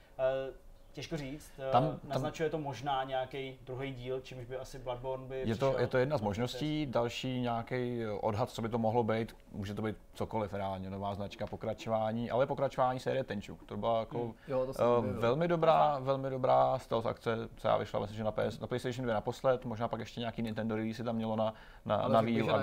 Těžko 1.00 1.18
říct, 1.18 1.52
uh, 1.58 1.72
Tam- 1.72 1.84
tam, 1.84 2.00
naznačuje 2.04 2.50
to 2.50 2.58
možná 2.58 3.04
nějaký 3.04 3.60
druhý 3.66 3.94
díl, 3.94 4.20
čímž 4.22 4.46
by 4.46 4.58
asi 4.58 4.80
Bloodborne 4.80 5.26
by 5.26 5.42
Je 5.46 5.56
to, 5.56 5.76
je 5.80 5.88
to 5.88 5.98
jedna 5.98 6.18
z 6.18 6.22
možností, 6.22 6.86
další 6.86 7.42
nějaký 7.42 8.06
odhad, 8.22 8.50
co 8.50 8.62
by 8.62 8.70
to 8.70 8.78
mohlo 8.78 9.04
být, 9.04 9.36
může 9.52 9.74
to 9.74 9.82
být 9.82 9.96
cokoliv 10.14 10.54
reálně, 10.54 10.90
nová 10.90 11.16
značka, 11.16 11.48
pokračování, 11.48 12.32
ale 12.32 12.48
pokračování 12.48 13.00
série 13.00 13.24
Tenchu. 13.24 13.58
To 13.66 13.78
byla 13.78 14.00
jako 14.00 14.20
Hmm. 14.20 14.34
Jo, 14.48 14.74
to 14.74 14.84
uh, 14.84 14.98
objevil. 14.98 15.22
velmi 15.22 15.48
dobrá, 15.48 16.00
velmi 16.00 16.30
dobrá 16.30 16.80
stealth 16.80 17.06
akce, 17.06 17.38
která 17.56 17.78
vyšla 17.78 18.00
myslím, 18.00 18.18
že 18.18 18.24
na, 18.24 18.32
PS, 18.32 18.60
na 18.60 18.68
PlayStation 18.68 19.04
2 19.04 19.14
naposled, 19.14 19.66
možná 19.66 19.88
pak 19.88 20.00
ještě 20.00 20.20
nějaký 20.20 20.42
Nintendo 20.42 20.76
release 20.76 21.04
tam 21.04 21.16
mělo 21.16 21.36
na, 21.36 21.54
na, 21.86 21.96
Ale 21.96 22.14
na 22.14 22.22
Wii 22.22 22.44
U 22.44 22.50
a 22.50 22.62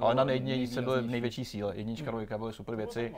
Ale 0.00 0.14
na 0.14 0.32
jedničce 0.32 0.82
byly 0.82 1.02
největší 1.02 1.44
síle. 1.44 1.76
Jednička, 1.76 2.10
dvojka 2.10 2.38
byly 2.38 2.52
super 2.52 2.76
věci. 2.76 3.14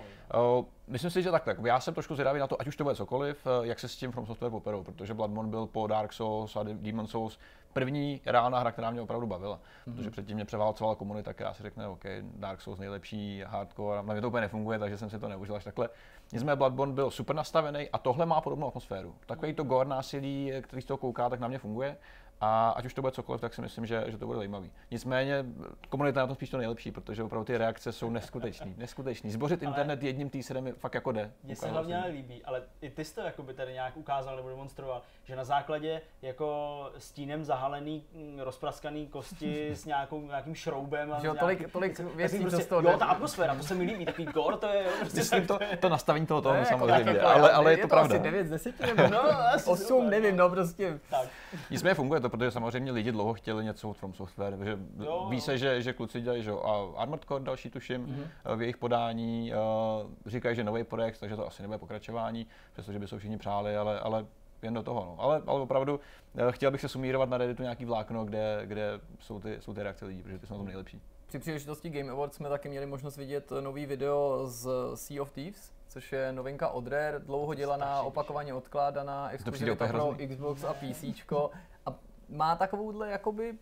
Uh, 0.58 0.64
myslím 0.88 1.10
si, 1.10 1.22
že 1.22 1.30
takhle. 1.30 1.56
Já 1.64 1.80
jsem 1.80 1.94
trošku 1.94 2.14
zvědavý 2.14 2.40
na 2.40 2.46
to, 2.46 2.60
ať 2.60 2.66
už 2.66 2.76
to 2.76 2.84
bude 2.84 2.96
cokoliv, 2.96 3.46
uh, 3.46 3.66
jak 3.66 3.80
se 3.80 3.88
s 3.88 3.96
tím 3.96 4.12
From 4.12 4.26
Software 4.26 4.50
poperou, 4.50 4.84
protože 4.84 5.14
Bloodborne 5.14 5.50
byl 5.50 5.66
po 5.66 5.86
Dark 5.86 6.12
Souls 6.12 6.56
a 6.56 6.62
Demon 6.62 7.06
Souls 7.06 7.38
první 7.72 8.20
reálná 8.26 8.58
hra, 8.58 8.72
která 8.72 8.90
mě 8.90 9.00
opravdu 9.00 9.26
bavila. 9.26 9.56
Mm-hmm. 9.56 9.96
Protože 9.96 10.10
předtím 10.10 10.34
mě 10.34 10.44
převálcovala 10.44 10.94
komunita, 10.94 11.32
která 11.32 11.54
si 11.54 11.62
řekne, 11.62 11.88
OK, 11.88 12.04
Dark 12.22 12.60
Souls 12.60 12.78
nejlepší, 12.78 13.42
hardcore, 13.46 13.98
a 13.98 14.02
na 14.02 14.12
mě 14.12 14.20
to 14.20 14.28
úplně 14.28 14.40
nefunguje, 14.40 14.78
takže 14.78 14.98
jsem 14.98 15.10
si 15.10 15.18
to 15.18 15.28
neužil 15.28 15.56
až 15.56 15.64
takhle. 15.64 15.88
Nicméně 16.32 16.56
Bloodborne 16.56 16.94
byl 16.94 17.10
super 17.10 17.36
nastavený 17.36 17.88
a 17.92 17.98
tohle 17.98 18.26
má 18.26 18.40
podobnou 18.40 18.68
atmosféru. 18.68 19.14
Takový 19.26 19.54
to 19.54 19.64
gore 19.64 19.88
násilí, 19.88 20.52
který 20.62 20.82
z 20.82 20.84
toho 20.84 20.98
kouká, 20.98 21.28
tak 21.28 21.40
na 21.40 21.48
mě 21.48 21.58
funguje. 21.58 21.96
A 22.40 22.70
ať 22.70 22.84
už 22.84 22.94
to 22.94 23.00
bude 23.00 23.12
cokoliv, 23.12 23.40
tak 23.40 23.54
si 23.54 23.60
myslím, 23.60 23.86
že, 23.86 24.04
že 24.06 24.18
to 24.18 24.26
bude 24.26 24.36
zajímavý. 24.36 24.70
Nicméně 24.90 25.44
komunita 25.88 26.20
je 26.20 26.22
na 26.22 26.26
tom 26.26 26.36
spíš 26.36 26.50
to 26.50 26.58
nejlepší, 26.58 26.90
protože 26.92 27.22
opravdu 27.22 27.44
ty 27.44 27.58
reakce 27.58 27.92
jsou 27.92 28.10
neskutečný. 28.10 28.74
neskutečný. 28.78 29.30
Zbořit 29.30 29.62
Ale- 29.62 29.68
internet 29.70 30.02
jedním 30.02 30.30
teaserem 30.30 30.66
je 30.66 30.72
fakt 30.72 30.94
jako 30.94 31.12
jde. 31.12 31.32
Mně 31.44 31.56
se 31.56 31.68
hlavně 31.68 31.98
ale 32.02 32.08
líbí, 32.10 32.44
ale 32.44 32.62
i 32.80 32.90
ty 32.90 33.04
jsi 33.04 33.14
to 33.14 33.20
jakoby 33.20 33.54
tady 33.54 33.72
nějak 33.72 33.96
ukázal 33.96 34.36
nebo 34.36 34.48
demonstroval, 34.48 35.02
že 35.24 35.36
na 35.36 35.44
základě 35.44 36.00
jako 36.22 36.90
stínem 36.98 37.44
zahalený, 37.44 38.04
mm, 38.14 38.40
rozpraskaný 38.40 39.06
kosti 39.06 39.70
s 39.74 39.84
nějakou, 39.84 40.20
nějakým 40.26 40.54
šroubem 40.54 41.12
a 41.12 41.20
Že 41.20 41.26
jo, 41.26 41.34
s 41.34 41.38
tolik- 41.38 41.58
nějaký- 41.58 41.72
tolik 41.72 41.96
takový 41.96 42.16
věcí, 42.16 42.38
prostě, 42.40 42.62
z 42.62 42.66
toho 42.66 42.80
Jo, 42.82 42.98
ta 42.98 43.04
atmosféra, 43.06 43.54
to 43.54 43.62
se 43.62 43.74
mi 43.74 43.84
líbí, 43.84 44.04
takový 44.04 44.24
gore, 44.24 44.56
to 44.56 44.66
je 44.66 44.84
jo, 44.84 44.90
prostě 45.00 45.18
Myslím 45.18 45.46
to, 45.46 45.58
to 45.80 45.88
nastavení 45.88 46.26
toho 46.26 46.40
To 46.42 46.48
je 46.48 46.52
tónu 46.54 46.58
jako 46.66 46.78
samozřejmě, 46.78 47.04
tak 47.04 47.14
jako, 47.14 47.26
ale, 47.28 47.50
ale 47.50 47.70
je 47.72 47.76
to 47.76 47.88
pravda. 47.88 48.14
asi 48.14 48.22
9 48.22 48.46
z 48.46 48.50
10 48.50 48.80
nebo 48.80 49.02
No, 49.10 49.22
asi 49.54 49.70
8, 49.70 49.86
super, 49.86 50.08
nevím, 50.10 50.36
no 50.36 50.48
prostě. 50.50 51.00
Tak, 51.10 51.28
Nicméně 51.70 51.94
funguje 51.94 52.20
to, 52.20 52.27
protože 52.28 52.50
samozřejmě 52.50 52.92
lidi 52.92 53.12
dlouho 53.12 53.34
chtěli 53.34 53.64
něco 53.64 53.90
od 53.90 53.96
From 53.96 54.14
Software, 54.14 54.58
že 54.64 54.78
Jo, 55.04 55.26
ví 55.30 55.36
jo. 55.36 55.40
se, 55.42 55.58
že, 55.58 55.82
že 55.82 55.92
kluci 55.92 56.20
dělají 56.20 56.42
že, 56.42 56.50
jo, 56.50 56.62
a 56.62 57.00
Armored 57.02 57.24
Core 57.24 57.44
další 57.44 57.70
tuším 57.70 58.00
Mhm. 58.00 58.14
mm-hmm. 58.44 58.56
v 58.56 58.60
jejich 58.60 58.76
podání, 58.76 59.52
uh, 60.04 60.10
říkají, 60.26 60.56
že 60.56 60.64
nový 60.64 60.84
projekt, 60.84 61.18
takže 61.20 61.36
to 61.36 61.46
asi 61.46 61.62
nebude 61.62 61.78
pokračování, 61.78 62.46
přestože 62.72 62.98
by 62.98 63.08
se 63.08 63.18
všichni 63.18 63.38
přáli, 63.38 63.76
ale, 63.76 64.00
ale 64.00 64.26
jen 64.62 64.74
do 64.74 64.82
toho. 64.82 65.00
No. 65.04 65.24
Ale, 65.24 65.42
ale 65.46 65.60
opravdu 65.60 66.00
eh, 66.36 66.52
chtěl 66.52 66.70
bych 66.70 66.80
se 66.80 66.88
sumírovat 66.88 67.28
na 67.28 67.38
Redditu 67.38 67.62
nějaký 67.62 67.84
vlákno, 67.84 68.24
kde, 68.24 68.60
kde 68.64 69.00
jsou, 69.20 69.40
ty, 69.40 69.56
jsou 69.60 69.74
ty 69.74 69.82
reakce 69.82 70.04
lidí, 70.06 70.22
protože 70.22 70.38
ty 70.38 70.46
jsou 70.46 70.54
na 70.54 70.58
tom 70.58 70.66
nejlepší. 70.66 71.00
Při 71.26 71.38
příležitosti 71.38 71.90
Game 71.90 72.10
Awards 72.12 72.36
jsme 72.36 72.48
taky 72.48 72.68
měli 72.68 72.86
možnost 72.86 73.16
vidět 73.16 73.52
nový 73.60 73.86
video 73.86 74.40
z 74.44 74.68
Sea 74.94 75.22
of 75.22 75.30
Thieves, 75.30 75.72
což 75.88 76.12
je 76.12 76.32
novinka 76.32 76.68
od 76.68 76.86
Rare, 76.86 77.18
dlouho 77.18 77.54
dělaná, 77.54 78.02
opakovaně 78.02 78.54
odkládaná, 78.54 79.30
exkluzivita 79.30 79.86
pro. 79.86 80.14
Xbox 80.28 80.64
a 80.64 80.74
PC. 80.74 81.04
Má 82.28 82.56
takovouhle 82.56 83.10
jakoby 83.10 83.58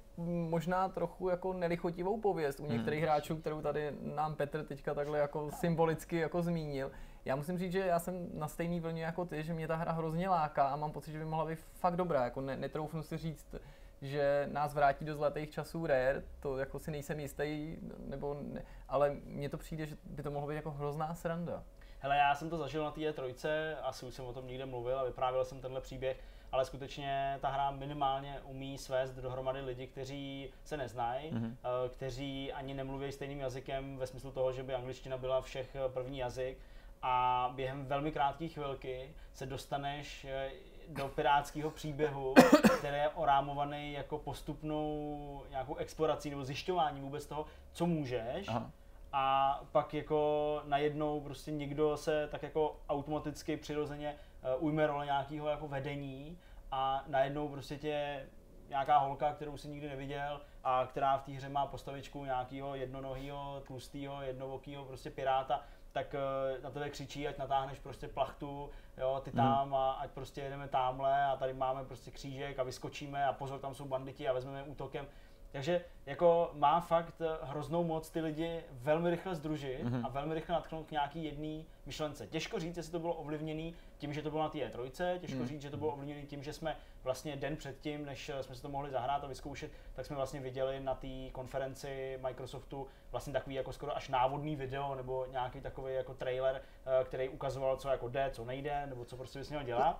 možná 0.48 0.88
trochu 0.88 1.28
jako 1.28 1.52
nelichotivou 1.52 2.20
pověst 2.20 2.60
u 2.60 2.66
některých 2.66 3.02
hráčů, 3.02 3.36
kterou 3.36 3.60
tady 3.60 3.92
nám 4.00 4.34
Petr 4.34 4.64
teďka 4.64 4.94
takhle 4.94 5.18
jako 5.18 5.50
symbolicky 5.50 6.16
jako 6.16 6.42
zmínil. 6.42 6.90
Já 7.24 7.36
musím 7.36 7.58
říct, 7.58 7.72
že 7.72 7.78
já 7.78 7.98
jsem 7.98 8.28
na 8.34 8.48
stejný 8.48 8.80
vlně 8.80 9.04
jako 9.04 9.24
ty, 9.24 9.42
že 9.42 9.52
mě 9.52 9.68
ta 9.68 9.76
hra 9.76 9.92
hrozně 9.92 10.28
láká 10.28 10.68
a 10.68 10.76
mám 10.76 10.92
pocit, 10.92 11.12
že 11.12 11.18
by 11.18 11.24
mohla 11.24 11.46
být 11.46 11.58
fakt 11.58 11.96
dobrá. 11.96 12.24
Jako 12.24 12.40
ne, 12.40 12.56
netroufnu 12.56 13.02
si 13.02 13.16
říct, 13.16 13.54
že 14.02 14.48
nás 14.52 14.74
vrátí 14.74 15.04
do 15.04 15.14
zlatých 15.14 15.50
časů 15.50 15.86
Rare, 15.86 16.22
to 16.40 16.58
jako 16.58 16.78
si 16.78 16.90
nejsem 16.90 17.20
jistý, 17.20 17.76
nebo 17.98 18.36
ne, 18.42 18.62
ale 18.88 19.16
mně 19.24 19.48
to 19.48 19.58
přijde, 19.58 19.86
že 19.86 19.96
by 20.04 20.22
to 20.22 20.30
mohlo 20.30 20.48
být 20.48 20.54
jako 20.54 20.70
hrozná 20.70 21.14
sranda. 21.14 21.62
hele, 21.98 22.16
já 22.16 22.34
jsem 22.34 22.50
to 22.50 22.56
zažil 22.56 22.84
na 22.84 22.90
té 22.90 23.00
E3, 23.00 23.48
asi 23.82 24.06
už 24.06 24.14
jsem 24.14 24.24
o 24.24 24.32
tom 24.32 24.46
někde 24.46 24.66
mluvil 24.66 24.98
a 24.98 25.04
vyprávěl 25.04 25.44
jsem 25.44 25.60
tenhle 25.60 25.80
příběh, 25.80 26.20
ale 26.56 26.64
skutečně 26.64 27.38
ta 27.40 27.48
hra 27.48 27.70
minimálně 27.70 28.40
umí 28.44 28.78
svést 28.78 29.14
dohromady 29.14 29.60
lidi, 29.60 29.86
kteří 29.86 30.50
se 30.64 30.76
neznají, 30.76 31.30
Mhm. 31.32 31.44
mm-hmm. 31.44 31.88
kteří 31.90 32.52
ani 32.52 32.74
nemluví 32.74 33.12
stejným 33.12 33.40
jazykem 33.40 33.96
ve 33.96 34.06
smyslu 34.06 34.30
toho, 34.30 34.52
že 34.52 34.62
by 34.62 34.74
angličtina 34.74 35.16
byla 35.16 35.40
všech 35.40 35.74
eh, 35.76 35.88
první 35.88 36.18
jazyk 36.18 36.58
a 37.02 37.50
během 37.54 37.86
velmi 37.86 38.12
krátké 38.12 38.48
chvilky 38.48 39.10
se 39.34 39.46
dostaneš 39.46 40.24
eh, 40.24 40.50
do 40.88 41.08
pirátského 41.08 41.70
příběhu, 41.70 42.34
který 42.78 42.96
je 42.96 43.08
orámovaný 43.08 43.92
jako 43.92 44.18
postupnou 44.18 45.42
nějakou 45.50 45.74
explorací 45.76 46.30
nebo 46.30 46.44
zjišťování 46.44 47.00
vůbec 47.00 47.26
toho, 47.26 47.46
co 47.72 47.86
můžeš 47.86 48.48
Aha. 48.48 48.70
a 49.12 49.60
pak 49.72 49.94
jako 49.94 50.60
najednou 50.64 51.20
prostě 51.20 51.50
někdo 51.50 51.96
se 51.96 52.28
tak 52.30 52.42
jako 52.42 52.76
automaticky 52.88 53.56
přirozeně 53.56 54.14
ujme 54.58 54.86
role 54.86 55.04
nějakého 55.04 55.48
jako 55.48 55.68
vedení 55.68 56.38
a 56.70 57.04
najednou 57.06 57.48
prostě 57.48 57.76
tě 57.76 58.26
nějaká 58.68 58.98
holka, 58.98 59.32
kterou 59.32 59.56
si 59.56 59.68
nikdy 59.68 59.88
neviděl 59.88 60.40
a 60.64 60.86
která 60.90 61.16
v 61.18 61.22
té 61.22 61.32
hře 61.32 61.48
má 61.48 61.66
postavičku 61.66 62.24
nějakého 62.24 62.74
jednonohýho, 62.74 63.62
tlustého, 63.66 64.22
jednovokýho 64.22 64.84
prostě 64.84 65.10
piráta, 65.10 65.60
tak 65.92 66.14
eh, 66.14 66.18
na 66.62 66.70
tebe 66.70 66.90
křičí, 66.90 67.28
ať 67.28 67.38
natáhneš 67.38 67.78
prostě 67.78 68.08
plachtu, 68.08 68.70
jo, 68.98 69.20
ty 69.24 69.32
tam 69.32 69.74
a 69.74 69.92
ať 69.92 70.10
prostě 70.10 70.40
jedeme 70.40 70.68
tamhle 70.68 71.24
a 71.24 71.36
tady 71.36 71.52
máme 71.52 71.84
prostě 71.84 72.10
křížek 72.10 72.58
a 72.58 72.62
vyskočíme 72.62 73.24
a 73.26 73.32
pozor, 73.32 73.58
tam 73.60 73.74
jsou 73.74 73.84
banditi 73.84 74.28
a 74.28 74.32
vezmeme 74.32 74.62
útokem. 74.62 75.06
Takže 75.52 75.84
jako 76.06 76.50
má 76.54 76.80
fakt 76.80 77.14
eh, 77.20 77.26
hroznou 77.42 77.84
moc 77.84 78.10
ty 78.10 78.20
lidi 78.20 78.64
velmi 78.72 79.10
rychle 79.10 79.34
združit 79.34 79.82
Mhm. 79.84 80.06
a 80.06 80.08
velmi 80.08 80.34
rychle 80.34 80.52
natknout 80.54 80.86
k 80.86 80.90
nějaký 80.90 81.24
jedné 81.24 81.64
myšlence. 81.86 82.26
Těžko 82.26 82.58
říct, 82.60 82.76
jestli 82.76 82.92
to 82.92 82.98
bylo 82.98 83.14
ovlivněné 83.14 83.76
tím, 83.98 84.12
že 84.12 84.22
to 84.22 84.30
bylo 84.30 84.42
na 84.42 84.48
té 84.48 84.58
E3, 84.58 85.18
těžko 85.18 85.36
Hmm. 85.38 85.46
říct, 85.46 85.62
že 85.62 85.70
to 85.70 85.76
bylo 85.76 85.92
ovlivněné 85.92 86.22
tím, 86.22 86.42
že 86.42 86.52
jsme 86.52 86.76
vlastně 87.04 87.36
den 87.36 87.56
předtím, 87.56 88.04
než 88.04 88.30
jsme 88.40 88.54
si 88.54 88.62
to 88.62 88.68
mohli 88.68 88.90
zahrát 88.90 89.24
a 89.24 89.26
vyzkoušet, 89.26 89.70
tak 89.94 90.06
jsme 90.06 90.16
vlastně 90.16 90.40
viděli 90.40 90.80
na 90.80 90.94
té 90.94 91.30
konferenci 91.32 92.18
Microsoftu 92.22 92.86
vlastně 93.10 93.32
takový 93.32 93.54
jako 93.56 93.72
skoro 93.72 93.96
až 93.96 94.08
návodný 94.08 94.56
video 94.56 94.94
nebo 94.94 95.26
nějaký 95.30 95.60
takový 95.60 95.94
jako 95.94 96.14
trailer, 96.14 96.62
eh, 97.00 97.04
který 97.04 97.28
ukazoval, 97.28 97.76
co 97.76 97.88
jako 97.88 98.08
jde, 98.08 98.30
co 98.32 98.44
nejde, 98.44 98.86
nebo 98.86 99.04
co 99.04 99.16
prostě 99.16 99.38
bys 99.38 99.50
měl 99.50 99.62
dělat. 99.62 99.98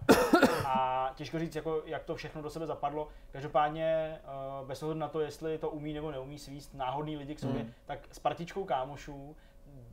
A 0.67 1.13
těžko 1.15 1.39
říct, 1.39 1.55
jako, 1.57 1.83
jak 1.87 2.05
to 2.05 2.15
všechno 2.15 2.43
do 2.43 2.51
sebe 2.51 2.67
zapadlo. 2.67 3.09
Každopádně 3.33 4.19
eh, 4.23 4.67
bez 4.67 4.83
ohledu 4.83 5.01
na 5.01 5.09
to, 5.09 5.21
jestli 5.21 5.59
to 5.59 5.71
umí 5.71 5.93
nebo 5.93 6.11
neumí 6.11 6.39
svíst 6.39 6.75
náhodný 6.75 7.17
lidi 7.17 7.35
k 7.35 7.39
sobě, 7.41 7.63
Hmm. 7.63 7.73
tak 7.87 7.99
s 8.13 8.19
partičkou 8.19 8.65
kámošů 8.65 9.37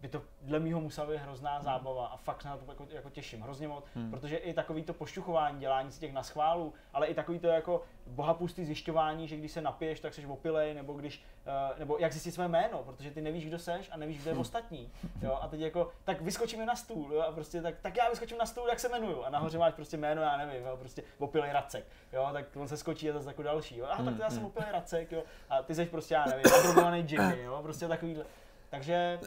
by 0.03 0.09
to 0.09 0.21
dle 0.41 0.59
mýho 0.59 0.81
musela 0.81 1.07
být 1.07 1.17
hrozná 1.17 1.61
zábava 1.61 2.07
a 2.07 2.17
fakt 2.17 2.41
se 2.41 2.47
na 2.47 2.57
to 2.57 2.65
jako, 2.71 2.87
jako 2.89 3.09
těším 3.09 3.41
hrozně 3.41 3.67
moc, 3.67 3.85
Hmm. 3.95 4.11
protože 4.11 4.37
i 4.37 4.53
takový 4.53 4.83
to 4.83 4.93
pošťuchování, 4.93 5.59
dělání 5.59 5.91
si 5.91 5.99
těch 5.99 6.13
naschválů, 6.13 6.73
ale 6.93 7.07
i 7.07 7.13
takový 7.13 7.39
to 7.39 7.47
jako 7.47 7.81
bohapustý 8.07 8.65
zjišťování, 8.65 9.27
že 9.27 9.35
když 9.37 9.51
se 9.51 9.61
napiješ, 9.61 9.99
tak 9.99 10.13
jsi 10.13 10.25
opilej, 10.25 10.73
nebo 10.73 10.93
když, 10.93 11.23
eh, 11.45 11.79
nebo 11.79 11.97
jak 11.99 12.11
zjistit 12.11 12.31
své 12.31 12.47
jméno, 12.47 12.83
protože 12.83 13.11
ty 13.11 13.21
nevíš, 13.21 13.45
kdo 13.45 13.59
seš 13.59 13.89
a 13.93 13.97
nevíš, 13.97 14.21
kdo 14.21 14.29
je 14.29 14.37
ostatní, 14.37 14.91
jo, 15.21 15.37
a 15.41 15.47
teď 15.47 15.59
jako, 15.59 15.91
tak 16.03 16.21
vyskočíme 16.21 16.65
na 16.65 16.75
stůl, 16.75 17.13
jo, 17.13 17.21
a 17.21 17.31
prostě 17.31 17.61
tak, 17.61 17.75
tak 17.81 17.97
já 17.97 18.09
vyskočím 18.09 18.37
na 18.37 18.45
stůl, 18.45 18.67
jak 18.69 18.79
se 18.79 18.87
jmenuju, 18.89 19.23
a 19.23 19.29
nahoře 19.29 19.57
máš 19.57 19.73
prostě 19.73 19.97
jméno, 19.97 20.21
já 20.21 20.37
nevím, 20.37 20.65
jo, 20.65 20.77
prostě 20.77 21.03
opilej 21.19 21.51
Racek, 21.53 21.85
jo, 22.13 22.29
tak 22.33 22.45
on 22.55 22.67
se 22.67 22.77
skočí 22.77 23.09
a 23.09 23.13
zase 23.13 23.29
jako 23.29 23.43
další, 23.43 23.77
jo, 23.77 23.85
a 23.85 24.03
tak 24.03 24.15
to 24.15 24.21
já 24.21 24.29
jsem 24.29 24.39
Hmm. 24.39 24.47
opilej 24.47 24.71
Racek, 24.71 25.11
jo, 25.11 25.23
a 25.49 25.61
ty 25.63 25.75
jsi 25.75 25.85
prostě, 25.85 26.13
já 26.13 26.25
nevím, 26.25 27.05
Jimmy, 27.09 27.41
jo, 27.41 27.59
prostě 27.63 27.87
takovýhle. 27.87 28.25
Takže 28.69 29.19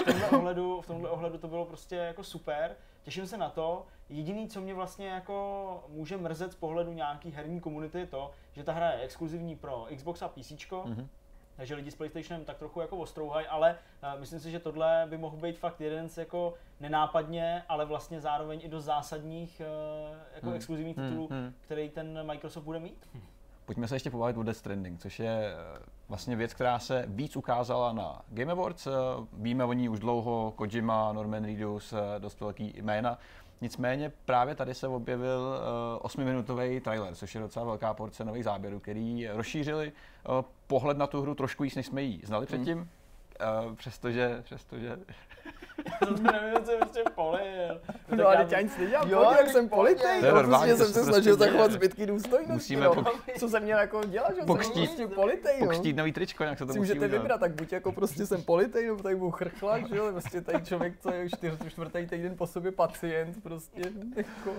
v 0.00 0.04
tomhle 0.04 0.28
ohledu, 0.30 0.80
v 0.80 0.86
tomhle 0.86 1.10
ohledu 1.10 1.38
to 1.38 1.48
bylo 1.48 1.64
prostě 1.66 1.96
jako 1.96 2.24
super. 2.24 2.76
Těším 3.02 3.26
se 3.26 3.36
na 3.36 3.50
to. 3.50 3.86
Jediný, 4.08 4.48
co 4.48 4.60
mě 4.60 4.74
vlastně 4.74 5.08
jako 5.08 5.84
může 5.88 6.16
mrzet 6.16 6.52
z 6.52 6.56
pohledu 6.56 6.92
nějaký 6.92 7.30
herní 7.30 7.60
komunity, 7.60 7.98
je 7.98 8.06
to, 8.06 8.30
že 8.52 8.64
ta 8.64 8.72
hra 8.72 8.90
je 8.90 9.00
exkluzivní 9.00 9.56
pro 9.56 9.86
Xbox 9.96 10.22
a 10.22 10.28
PC, 10.28 10.52
Mhm. 10.84 11.08
takže 11.56 11.74
lidi 11.74 11.90
s 11.90 11.94
PlayStationem 11.94 12.44
tak 12.44 12.58
trochu 12.58 12.80
jako 12.80 12.96
ostrouhají, 12.96 13.46
ale 13.46 13.78
uh, 14.14 14.20
myslím 14.20 14.40
si, 14.40 14.50
že 14.50 14.58
tohle 14.58 15.06
by 15.10 15.18
mohl 15.18 15.36
být 15.36 15.58
fakt 15.58 15.80
jeden 15.80 16.08
z 16.08 16.18
jako 16.18 16.54
nenápadně, 16.80 17.62
ale 17.68 17.84
vlastně 17.84 18.20
zároveň 18.20 18.60
i 18.62 18.68
do 18.68 18.80
zásadních 18.80 19.62
uh, 20.10 20.16
jako 20.34 20.46
Hmm. 20.46 20.54
exkluzivních 20.56 20.96
Hmm, 20.96 21.08
titulů, 21.08 21.28
hmm. 21.30 21.54
který 21.60 21.88
ten 21.88 22.26
Microsoft 22.26 22.64
bude 22.64 22.78
mít. 22.78 23.08
Pojďme 23.70 23.88
se 23.88 23.94
ještě 23.94 24.10
pobavit 24.10 24.36
o 24.36 24.42
Death 24.42 24.58
Stranding, 24.58 25.00
což 25.00 25.20
je 25.20 25.54
eh, 25.54 25.78
vlastně 26.08 26.36
věc, 26.36 26.54
která 26.54 26.78
se 26.78 27.04
víc 27.08 27.36
ukázala 27.36 27.92
na 27.92 28.22
Game 28.28 28.52
Awards. 28.52 28.86
Eh, 28.86 28.90
Víme 29.32 29.64
o 29.64 29.72
ní 29.72 29.88
už 29.88 29.98
dlouho, 29.98 30.52
Kojima, 30.56 31.12
Norman 31.12 31.44
Reedus, 31.44 31.92
eh, 31.92 32.18
dost 32.18 32.40
velký 32.40 32.74
jména. 32.76 33.18
Nicméně 33.60 34.12
právě 34.24 34.54
tady 34.54 34.74
se 34.74 34.88
objevil 34.88 35.54
eh, 35.54 36.02
8-minutový 36.02 36.80
trailer, 36.80 37.14
což 37.14 37.34
je 37.34 37.40
docela 37.40 37.64
velká 37.64 37.94
porce 37.94 38.24
nových 38.24 38.44
záběrů, 38.44 38.80
který 38.80 39.28
rozšířili 39.28 39.92
pohled 40.66 40.98
na 40.98 41.06
tu 41.06 41.22
hru 41.22 41.34
trošku 41.34 41.62
víc, 41.62 41.74
než 41.74 41.86
jsme 41.86 42.02
ji 42.02 42.20
znali 42.24 42.46
předtím. 42.46 42.88
Eh, 43.40 43.74
Přestože, 43.76 44.40
přestože 44.42 44.86
Já 46.00 46.06
jsem 46.06 46.22
nevím, 46.24 46.64
co 46.64 46.70
jsem 46.70 46.78
prostě 46.80 47.02
polil. 47.14 47.80
No 48.16 48.28
a 48.28 48.36
teď 48.36 48.52
já 48.52 48.60
nic 48.60 48.76
nedělám, 48.78 49.08
Jo, 49.10 49.22
jak 49.30 49.38
tak 49.38 49.48
jsem 49.50 49.68
politej, 49.68 50.20
To 50.20 50.26
no, 50.34 50.42
prostě 50.42 50.70
to 50.70 50.76
jsem 50.76 50.86
se 50.86 50.92
prostě 50.92 51.12
snažil 51.12 51.36
zachovat 51.36 51.72
zbytky 51.72 52.06
důstojnosti, 52.06 52.52
Musíme 52.52 52.84
no. 52.84 52.92
pok- 52.94 53.38
Co 53.38 53.48
jsem 53.48 53.62
měl 53.62 53.78
jako 53.78 54.00
dělat, 54.04 54.34
že 54.36 54.42
Pokřtít- 54.42 54.86
jsem 54.86 54.96
prostě 54.96 55.14
politej, 55.14 55.60
no. 55.60 55.66
pokřtít 55.66 55.96
nový 55.96 56.12
tričko, 56.12 56.44
jak 56.44 56.58
se 56.58 56.66
to 56.66 56.72
si 56.72 56.78
musí 56.78 56.88
můžete 56.90 57.06
udělat. 57.06 57.22
vybrat, 57.22 57.40
tak 57.40 57.52
buď 57.54 57.72
jako 57.72 57.92
prostě 57.92 58.26
jsem 58.26 58.42
politej, 58.42 58.86
nebo 58.86 59.02
tady 59.02 59.16
budu 59.16 59.30
chrchlak, 59.30 59.88
že 59.88 59.96
jo, 59.96 60.08
prostě 60.12 60.40
tady 60.40 60.64
člověk, 60.64 60.94
co 61.00 61.12
je 61.12 61.28
čtyř, 61.28 61.52
čtvrtý 61.68 62.06
týden 62.06 62.36
po 62.36 62.46
sobě 62.46 62.72
pacient, 62.72 63.42
prostě, 63.42 63.82
jako. 64.16 64.54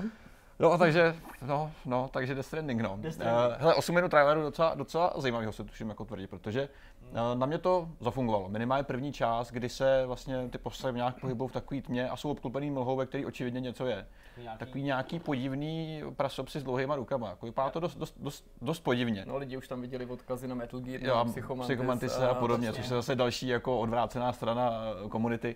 No, 0.62 0.78
takže, 0.78 1.16
no, 1.46 1.72
no, 1.86 2.10
takže 2.14 2.34
Death 2.36 2.48
Stranding, 2.48 2.82
no. 2.82 2.98
Death 3.02 3.16
Stranding. 3.16 3.56
Uh, 3.58 3.62
hele, 3.62 3.74
8 3.76 3.96
minut 3.96 4.10
traileru 4.12 4.42
docela, 4.42 4.76
docela 4.76 5.14
zajímavého 5.18 5.52
se 5.52 5.64
tuším 5.64 5.90
jako 5.90 6.06
tvrdí, 6.06 6.28
protože 6.28 6.70
uh, 7.12 7.18
na 7.40 7.46
mě 7.46 7.58
to 7.58 7.88
zafungovalo. 8.00 8.50
Minimálně 8.50 8.84
první 8.84 9.14
část, 9.14 9.52
kdy 9.52 9.70
se 9.70 10.04
vlastně 10.06 10.50
ty 10.50 10.58
postavy 10.58 10.96
nějak 10.98 11.20
pohybují 11.22 11.50
v 11.50 11.54
takový 11.54 11.82
tmě 11.82 12.10
a 12.10 12.16
jsou 12.18 12.32
obklopený 12.32 12.72
mlhou, 12.72 12.96
ve 12.96 13.06
který 13.06 13.26
očividně 13.26 13.60
něco 13.62 13.86
je. 13.86 14.06
Nějaký- 14.42 14.60
Takový 14.60 14.84
nějaký 14.84 15.20
podivný 15.20 16.02
prasopsy 16.16 16.60
s 16.60 16.64
dlouhýma 16.64 16.96
rukama. 16.96 17.30
Jako 17.30 17.46
vypadá 17.46 17.70
to 17.70 17.80
dost, 17.80 17.96
dost, 17.98 18.16
dost, 18.20 18.46
dost 18.62 18.80
podivně. 18.80 19.26
No 19.28 19.38
lidi 19.38 19.58
už 19.58 19.68
tam 19.68 19.82
viděli 19.82 20.06
odkazy 20.06 20.48
na 20.48 20.56
Metal 20.56 20.80
Gear, 20.80 21.04
Jo, 21.04 21.16
na 21.16 21.22
a 21.22 21.26
Psychomantis, 21.26 21.68
Psychomantis 21.76 22.18
a 22.18 22.34
podobně, 22.34 22.68
vlastně. 22.68 22.84
což 22.84 22.92
je 22.92 22.96
zase 22.96 23.16
další 23.16 23.48
jako 23.48 23.80
odvrácená 23.80 24.34
strana 24.34 24.72
eh, 25.06 25.10
komunity. 25.10 25.56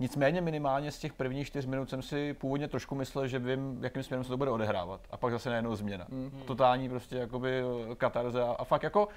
Nicméně 0.00 0.40
minimálně 0.40 0.92
z 0.92 0.98
těch 0.98 1.12
prvních 1.12 1.46
čtyř 1.46 1.66
minut 1.66 1.90
jsem 1.90 2.02
si 2.02 2.34
původně 2.34 2.68
trošku 2.68 2.94
myslel, 2.94 3.28
že 3.28 3.38
vím, 3.38 3.78
jakým 3.82 4.02
směrem 4.02 4.24
se 4.24 4.30
to 4.30 4.36
bude 4.36 4.50
odehrávat. 4.50 5.00
A 5.10 5.16
pak 5.16 5.32
zase 5.32 5.48
najednou 5.48 5.76
změna. 5.76 6.06
Mhm. 6.08 6.42
Totální 6.46 6.88
prostě 6.88 7.16
jakoby 7.16 7.60
eh, 7.60 7.94
katarze 7.94 8.42
a, 8.42 8.50
a 8.58 8.64
fakt 8.64 8.82
jako 8.82 9.08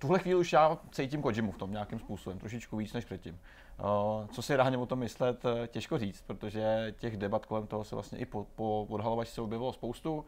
tuhle 0.00 0.18
chvíli 0.18 0.40
už 0.40 0.52
já 0.52 0.78
cítím 0.90 1.22
Kojimu 1.22 1.52
v 1.52 1.58
tom 1.58 1.70
nějakým 1.70 1.98
způsobem, 1.98 2.38
trošičku 2.38 2.76
víc 2.76 2.92
než 2.92 3.04
předtím. 3.04 3.40
Uh, 3.78 4.26
co 4.26 4.42
si 4.42 4.56
ráhně 4.56 4.78
o 4.78 4.86
tom 4.86 4.98
myslet, 4.98 5.44
eh, 5.44 5.68
těžko 5.68 5.98
říct, 5.98 6.22
protože 6.26 6.94
těch 6.98 7.16
debat 7.16 7.46
kolem 7.46 7.66
toho 7.66 7.84
se 7.84 7.94
vlastně 7.94 8.18
i 8.18 8.26
po, 8.26 8.46
po 8.56 8.86
odhalovačce 8.88 9.40
objevilo 9.40 9.72
spoustu. 9.72 10.24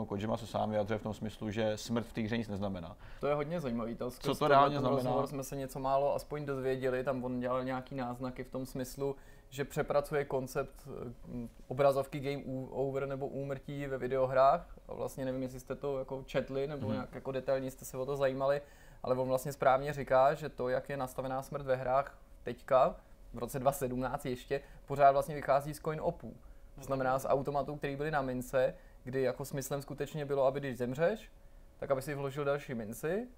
Uh, 0.00 0.06
Kojima 0.06 0.36
se 0.36 0.46
sám 0.46 0.70
vyjadřuje 0.70 0.98
v 0.98 1.02
tom 1.02 1.14
smyslu, 1.14 1.50
že 1.50 1.76
smrt 1.76 2.06
v 2.06 2.12
té 2.12 2.20
hře 2.20 2.38
nic 2.38 2.48
neznamená. 2.48 2.96
To 3.20 3.26
je 3.26 3.34
hodně 3.34 3.60
zajímavý. 3.60 3.94
To 3.94 4.10
Co 4.10 4.34
to 4.34 4.48
reálně 4.48 4.78
znamená? 4.78 4.96
Rozhovor 4.96 5.26
jsme 5.26 5.44
se 5.44 5.56
něco 5.56 5.78
málo 5.78 6.14
aspoň 6.14 6.46
dozvěděli, 6.46 7.04
tam 7.04 7.24
on 7.24 7.40
dělal 7.40 7.64
nějaký 7.64 7.94
náznaky 7.94 8.44
v 8.44 8.50
tom 8.50 8.66
smyslu, 8.66 9.16
že 9.50 9.64
přepracuje 9.64 10.24
koncept 10.24 10.88
eh, 10.88 11.48
obrazovky 11.68 12.20
game 12.20 12.42
over 12.70 13.06
nebo 13.08 13.26
úmrtí 13.26 13.86
ve 13.86 13.98
videohrách. 13.98 14.78
A 14.88 14.94
vlastně 14.94 15.24
nevím, 15.24 15.42
jestli 15.42 15.60
jste 15.60 15.74
to 15.74 15.98
jako 15.98 16.22
četli 16.26 16.66
nebo 16.66 16.86
Mhm. 16.86 16.92
nějak 16.94 17.14
jako 17.14 17.32
detailně 17.32 17.70
jste 17.70 17.84
se 17.84 17.96
o 17.96 18.06
to 18.06 18.16
zajímali, 18.16 18.62
ale 19.02 19.14
on 19.14 19.28
vlastně 19.28 19.52
správně 19.52 19.92
říká, 19.92 20.34
že 20.34 20.48
to, 20.48 20.68
jak 20.68 20.88
je 20.88 20.96
nastavená 20.96 21.42
smrt 21.42 21.62
ve 21.66 21.76
hrách 21.76 22.18
teďka, 22.42 22.96
v 23.34 23.38
roce 23.38 23.58
2017 23.58 24.26
ještě, 24.26 24.60
pořád 24.86 25.10
vlastně 25.12 25.34
vychází 25.34 25.74
z 25.74 25.80
coin 25.80 26.00
opů. 26.02 26.36
To 26.74 26.82
znamená 26.82 27.18
z 27.18 27.26
automatů, 27.28 27.76
které 27.76 27.96
byly 27.96 28.10
na 28.10 28.22
mince, 28.22 28.74
kdy 29.06 29.22
jako 29.22 29.44
smyslem 29.44 29.82
skutečně 29.82 30.24
bylo, 30.24 30.44
aby 30.44 30.60
když 30.60 30.78
zemřeš, 30.78 31.30
tak 31.78 31.90
aby 31.90 32.02
si 32.02 32.14
vložil 32.14 32.44
další 32.44 32.74
minci, 32.74 33.28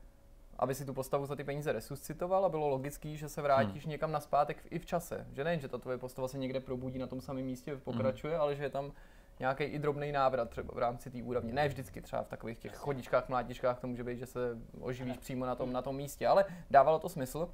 aby 0.59 0.75
si 0.75 0.85
tu 0.85 0.95
postavu 0.95 1.27
za 1.27 1.37
ty 1.37 1.45
peníze 1.45 1.73
resuscitoval 1.73 2.45
a 2.45 2.49
bylo 2.49 2.69
logický, 2.69 3.17
že 3.17 3.29
se 3.29 3.43
vrátíš 3.43 3.85
hmm. 3.85 3.91
někam 3.91 4.13
naspátek 4.13 4.57
i 4.71 4.79
v 4.79 4.87
čase. 4.87 5.27
Že 5.33 5.45
nejen, 5.45 5.61
že 5.61 5.69
ta 5.69 5.79
tvoje 5.79 5.99
postava 5.99 6.29
se 6.29 6.39
někde 6.39 6.61
probudí 6.61 6.99
na 6.99 7.07
tom 7.07 7.21
samém 7.21 7.45
místě, 7.45 7.77
pokračuje, 7.77 8.33
hmm. 8.33 8.43
ale 8.43 8.57
že 8.57 8.63
je 8.63 8.71
tam 8.71 8.93
nějaký 9.39 9.65
i 9.65 9.79
drobný 9.79 10.13
návrat 10.13 10.51
třeba 10.51 10.75
v 10.75 10.79
rámci 10.79 11.11
té 11.11 11.23
úrovně. 11.23 11.53
Ne 11.53 11.69
vždycky 11.69 12.01
třeba 12.01 12.23
v 12.23 12.29
takových 12.29 12.59
těch 12.59 12.77
chodičkách, 12.77 13.29
mlátičkách 13.29 13.81
to 13.81 13.87
může 13.87 14.05
být, 14.05 14.19
že 14.19 14.27
se 14.27 14.59
oživíš 14.81 15.17
přímo 15.17 15.47
na 15.47 15.55
tom, 15.55 15.73
na 15.73 15.83
tom 15.83 15.97
místě, 15.97 16.27
ale 16.27 16.45
dávalo 16.71 16.99
to 16.99 17.09
smysl. 17.09 17.49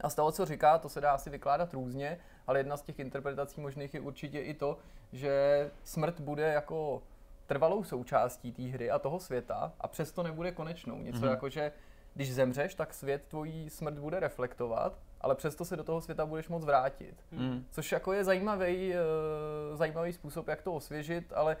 A 0.00 0.10
z 0.10 0.14
toho, 0.14 0.32
co 0.32 0.46
říká, 0.46 0.78
to 0.78 0.88
se 0.88 1.00
dá 1.00 1.12
asi 1.12 1.30
vykládat 1.30 1.74
různě, 1.74 2.18
ale 2.46 2.58
jedna 2.58 2.76
z 2.76 2.82
těch 2.82 2.98
interpretací 2.98 3.60
možných 3.60 3.94
je 3.94 4.00
určitě 4.00 4.40
i 4.40 4.54
to, 4.54 4.78
že 5.12 5.70
smrt 5.84 6.20
bude 6.20 6.42
jako 6.42 7.02
trvalou 7.48 7.84
součástí 7.84 8.52
té 8.52 8.62
hry 8.62 8.90
a 8.90 8.98
toho 8.98 9.18
světa 9.20 9.72
a 9.80 9.88
přesto 9.88 10.22
nebude 10.22 10.52
konečnou. 10.52 10.98
Něco 11.02 11.18
Mhm. 11.20 11.28
jako, 11.30 11.48
že 11.48 11.72
když 12.14 12.34
zemřeš, 12.34 12.74
tak 12.74 12.94
svět 12.94 13.24
tvojí 13.28 13.70
smrt 13.70 13.98
bude 13.98 14.20
reflektovat, 14.20 14.98
ale 15.20 15.34
přesto 15.34 15.64
se 15.64 15.76
do 15.76 15.84
toho 15.84 16.00
světa 16.00 16.26
budeš 16.26 16.48
moc 16.48 16.64
vrátit. 16.64 17.14
Mm. 17.32 17.64
Což 17.70 17.92
jako 17.92 18.12
je 18.12 18.24
zajímavý, 18.24 18.92
uh, 18.92 19.76
zajímavý 19.76 20.12
způsob, 20.12 20.48
jak 20.48 20.62
to 20.62 20.74
osvěžit, 20.74 21.32
ale 21.32 21.56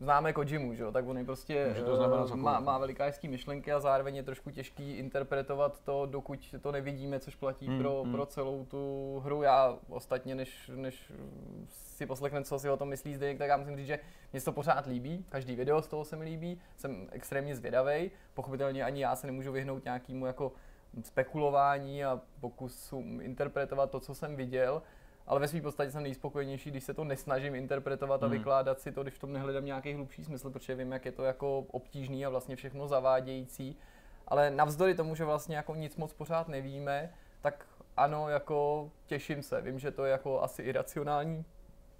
známe 0.00 0.32
Kojimu, 0.32 0.74
že 0.74 0.82
jo, 0.82 0.92
tak 0.92 1.08
on 1.08 1.18
je 1.18 1.24
prostě 1.24 1.66
Může 1.68 1.82
to 1.82 1.96
znamenat 1.96 2.30
eh, 2.32 2.36
má, 2.36 2.60
má 2.60 2.78
velikářský 2.78 3.28
myšlenky 3.28 3.72
a 3.72 3.80
zároveň 3.80 4.16
je 4.16 4.22
trošku 4.22 4.50
těžký 4.50 4.92
interpretovat 4.92 5.80
to, 5.80 6.06
dokud 6.06 6.54
to 6.60 6.72
nevidíme, 6.72 7.20
což 7.20 7.34
platí 7.34 7.66
Hmm, 7.66 7.78
pro, 7.78 8.02
hmm. 8.02 8.12
pro 8.12 8.26
celou 8.26 8.64
tu 8.64 9.22
hru. 9.24 9.42
Já 9.42 9.78
ostatně, 9.88 10.34
než, 10.34 10.70
než 10.74 11.12
si 11.68 12.06
poslechnem, 12.06 12.44
co 12.44 12.58
si 12.58 12.70
o 12.70 12.76
tom 12.76 12.88
myslí 12.88 13.14
Zdeněk, 13.14 13.38
tak 13.38 13.48
já 13.48 13.56
musím 13.56 13.76
říct, 13.76 13.86
že 13.86 13.98
mě 14.32 14.40
se 14.40 14.44
to 14.44 14.52
pořád 14.52 14.86
líbí, 14.86 15.24
každý 15.28 15.56
video 15.56 15.82
z 15.82 15.88
toho 15.88 16.04
se 16.04 16.16
mi 16.16 16.24
líbí, 16.24 16.60
jsem 16.76 17.08
extrémně 17.10 17.56
zvědavý, 17.56 18.10
pochopitelně 18.34 18.84
ani 18.84 19.02
já 19.02 19.16
se 19.16 19.26
nemůžu 19.26 19.52
vyhnout 19.52 19.84
nějakému 19.84 20.26
jako 20.26 20.52
spekulování 21.02 22.04
a 22.04 22.20
pokusu 22.40 23.04
interpretovat 23.20 23.90
to, 23.90 24.00
co 24.00 24.14
jsem 24.14 24.36
viděl, 24.36 24.82
ale 25.30 25.40
ve 25.40 25.48
své 25.48 25.60
podstatě 25.60 25.90
jsem 25.90 26.02
nejspokojenější, 26.02 26.70
když 26.70 26.84
se 26.84 26.94
to 26.94 27.04
nesnažím 27.04 27.54
interpretovat 27.54 28.22
a 28.22 28.26
Hmm. 28.26 28.36
vykládat 28.38 28.80
si 28.80 28.92
to, 28.92 29.02
když 29.02 29.14
v 29.14 29.18
tom 29.18 29.32
nehledám 29.32 29.64
nějaký 29.64 29.92
hlubší 29.94 30.24
smysl, 30.24 30.50
protože 30.50 30.74
vím, 30.74 30.92
jak 30.92 31.04
je 31.04 31.12
to 31.12 31.24
jako 31.24 31.58
obtížný 31.58 32.26
a 32.26 32.28
vlastně 32.28 32.56
všechno 32.56 32.88
zavádějící. 32.88 33.76
Ale 34.28 34.50
navzdory 34.50 34.94
tomu, 34.94 35.14
že 35.14 35.24
vlastně 35.24 35.56
jako 35.56 35.74
nic 35.74 35.96
moc 35.96 36.12
pořád 36.12 36.48
nevíme, 36.48 37.10
tak 37.40 37.66
ano, 37.96 38.28
jako 38.28 38.90
těším 39.06 39.42
se. 39.42 39.60
Vím, 39.60 39.78
že 39.78 39.90
to 39.90 40.04
je 40.04 40.12
jako 40.12 40.42
asi 40.42 40.62
iracionální. 40.62 41.44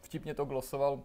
Vtipně 0.01 0.35
to 0.35 0.45
glosoval 0.45 1.01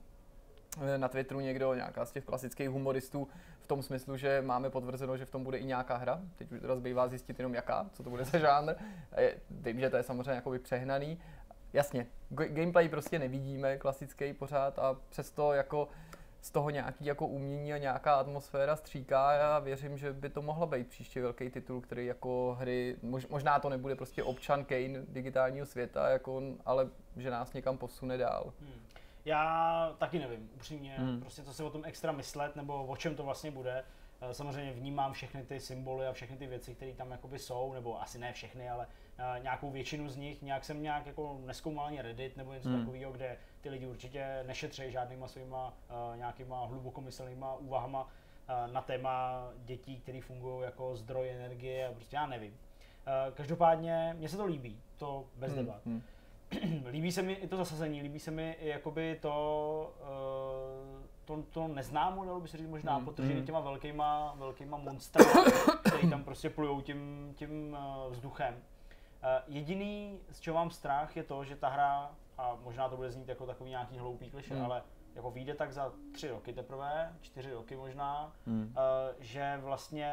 eh, 0.82 0.98
na 0.98 1.08
Twitteru 1.08 1.40
někdo, 1.40 1.74
nějaká 1.74 2.06
z 2.06 2.12
těch 2.12 2.26
klasických 2.26 2.70
humoristů, 2.70 3.28
v 3.62 3.68
tom 3.68 3.84
smyslu, 3.84 4.18
že 4.18 4.42
máme 4.46 4.70
potvrzeno, 4.70 5.18
že 5.18 5.26
v 5.26 5.30
tom 5.32 5.44
bude 5.44 5.58
i 5.58 5.66
nějaká 5.66 5.98
hra. 5.98 6.22
Teď 6.36 6.52
už 6.52 6.60
teda 6.62 6.76
zbývá 6.76 7.08
zjistit 7.08 7.40
jenom 7.40 7.54
jaká, 7.54 7.86
co 7.94 8.04
to 8.04 8.10
bude 8.10 8.26
za 8.26 8.38
žánr. 8.38 8.74
Je- 9.18 9.36
Vím, 9.50 9.80
že 9.80 9.90
to 9.90 9.98
je 9.98 10.04
samozřejmě 10.04 10.32
jakoby 10.32 10.60
přehnaný. 10.60 11.20
Jasně, 11.76 12.08
gameplay 12.30 12.90
prostě 12.90 13.20
nevidíme 13.20 13.78
klasický 13.78 14.34
pořád 14.34 14.80
a 14.80 14.98
přesto 15.10 15.54
jako 15.54 15.88
z 16.42 16.52
toho 16.52 16.70
nějaký 16.70 17.06
jako 17.06 17.28
umění 17.28 17.74
a 17.74 17.78
nějaká 17.78 18.16
atmosféra 18.16 18.76
stříká. 18.76 19.34
Já 19.34 19.60
věřím, 19.60 19.98
že 19.98 20.14
by 20.14 20.30
to 20.30 20.42
mohlo 20.42 20.68
být 20.68 20.88
příště 20.88 21.22
velký 21.22 21.50
titul, 21.50 21.82
který 21.82 22.06
jako 22.06 22.58
hry, 22.60 22.98
mož, 23.02 23.28
možná 23.28 23.60
to 23.60 23.70
nebude 23.70 23.96
prostě 23.96 24.24
občan 24.24 24.66
Kane 24.66 25.02
digitálního 25.08 25.66
světa, 25.66 26.10
jako, 26.10 26.42
ale 26.66 26.90
že 27.18 27.32
nás 27.32 27.54
někam 27.54 27.78
posune 27.78 28.18
dál. 28.18 28.54
Hmm. 28.62 28.86
Já 29.26 29.96
taky 29.98 30.20
nevím, 30.20 30.50
upřímně, 30.56 30.96
hmm. 30.98 31.22
prostě 31.22 31.44
co 31.44 31.54
si 31.54 31.64
o 31.64 31.70
tom 31.70 31.86
extra 31.86 32.12
myslet, 32.12 32.56
nebo 32.56 32.86
o 32.86 32.98
čem 32.98 33.16
to 33.16 33.24
vlastně 33.24 33.52
bude. 33.52 33.84
Eh, 34.22 34.34
samozřejmě 34.34 34.74
vnímám 34.74 35.14
všechny 35.14 35.44
ty 35.44 35.60
symboly 35.60 36.08
a 36.08 36.14
všechny 36.14 36.38
ty 36.38 36.48
věci, 36.48 36.76
které 36.76 36.94
tam 36.94 37.12
jakoby 37.12 37.40
jsou, 37.40 37.74
nebo 37.74 38.02
asi 38.02 38.20
ne 38.20 38.34
všechny, 38.34 38.70
ale 38.70 38.88
nějakou 39.42 39.72
většinu 39.72 40.10
z 40.10 40.18
nich. 40.18 40.42
Nějak 40.42 40.66
jsem 40.66 40.82
nějak 40.82 41.06
jako 41.06 41.40
neskoumal 41.46 41.86
ani 41.86 42.02
Reddit 42.02 42.38
nebo 42.38 42.54
něco 42.54 42.70
hmm. 42.70 42.80
takového, 42.80 43.12
kde 43.12 43.38
ty 43.62 43.70
lidi 43.70 43.88
určitě 43.88 44.44
nešetří 44.48 44.92
žádnýma 44.92 45.28
svýma 45.28 45.68
uh, 45.90 46.18
nějakýma 46.18 46.66
hlubokomyslnýma 46.66 47.56
úvahama 47.56 48.04
uh, 48.04 48.74
na 48.74 48.82
téma 48.82 49.44
dětí, 49.66 49.98
které 49.98 50.22
fungují 50.22 50.64
jako 50.64 50.96
zdroj 50.96 51.30
energie 51.30 51.88
a 51.88 51.92
prostě 51.92 52.16
já 52.16 52.26
nevím. 52.26 52.52
Uh, 52.52 53.34
každopádně 53.34 54.16
mně 54.18 54.30
se 54.30 54.38
to 54.38 54.46
líbí, 54.46 54.80
to 54.98 55.26
bez 55.36 55.52
hmm. 55.52 55.66
debat. 55.66 55.86
Hmm. 55.86 56.02
líbí 56.92 57.12
se 57.12 57.22
mi 57.22 57.34
i 57.34 57.48
to 57.48 57.58
zasazení, 57.58 58.02
líbí 58.02 58.20
se 58.20 58.32
mi 58.32 58.52
i 58.52 58.68
jakoby 58.68 59.18
to, 59.22 59.96
uh, 60.02 61.06
to, 61.26 61.44
to 61.52 61.68
neznámo, 61.68 62.26
dalo 62.26 62.40
by 62.40 62.48
se 62.48 62.58
říct 62.58 62.68
možná, 62.68 62.98
mm, 62.98 63.06
protože 63.06 63.34
mm. 63.34 63.46
těma 63.46 63.60
velkýma, 63.60 64.36
velkýma 64.38 64.78
monstry, 64.78 65.26
který 65.88 66.10
tam 66.10 66.24
prostě 66.24 66.50
plujou 66.50 66.82
tím, 66.82 67.32
tím 67.36 67.78
uh, 68.06 68.14
vzduchem. 68.14 68.56
Uh, 69.24 69.30
jediný, 69.48 70.20
z 70.32 70.40
čeho 70.40 70.56
mám 70.56 70.72
strach, 70.72 71.16
je 71.16 71.24
to, 71.24 71.44
že 71.44 71.56
ta 71.56 71.70
hra, 71.70 72.12
a 72.38 72.58
možná 72.64 72.90
to 72.90 72.96
bude 72.96 73.12
znít 73.12 73.30
jako 73.30 73.46
takový 73.46 73.70
nějaký 73.70 73.98
hloupý 73.98 74.30
kliše, 74.30 74.56
mm. 74.56 74.66
ale 74.66 74.84
jako 75.16 75.32
vyjde 75.32 75.56
tak 75.56 75.74
za 75.74 75.92
tři 76.14 76.30
roky 76.30 76.54
teprve, 76.54 77.14
čtyři 77.22 77.54
roky 77.54 77.76
možná, 77.76 78.34
mm. 78.46 78.64
uh, 78.64 78.74
že 79.20 79.60
vlastně 79.62 80.12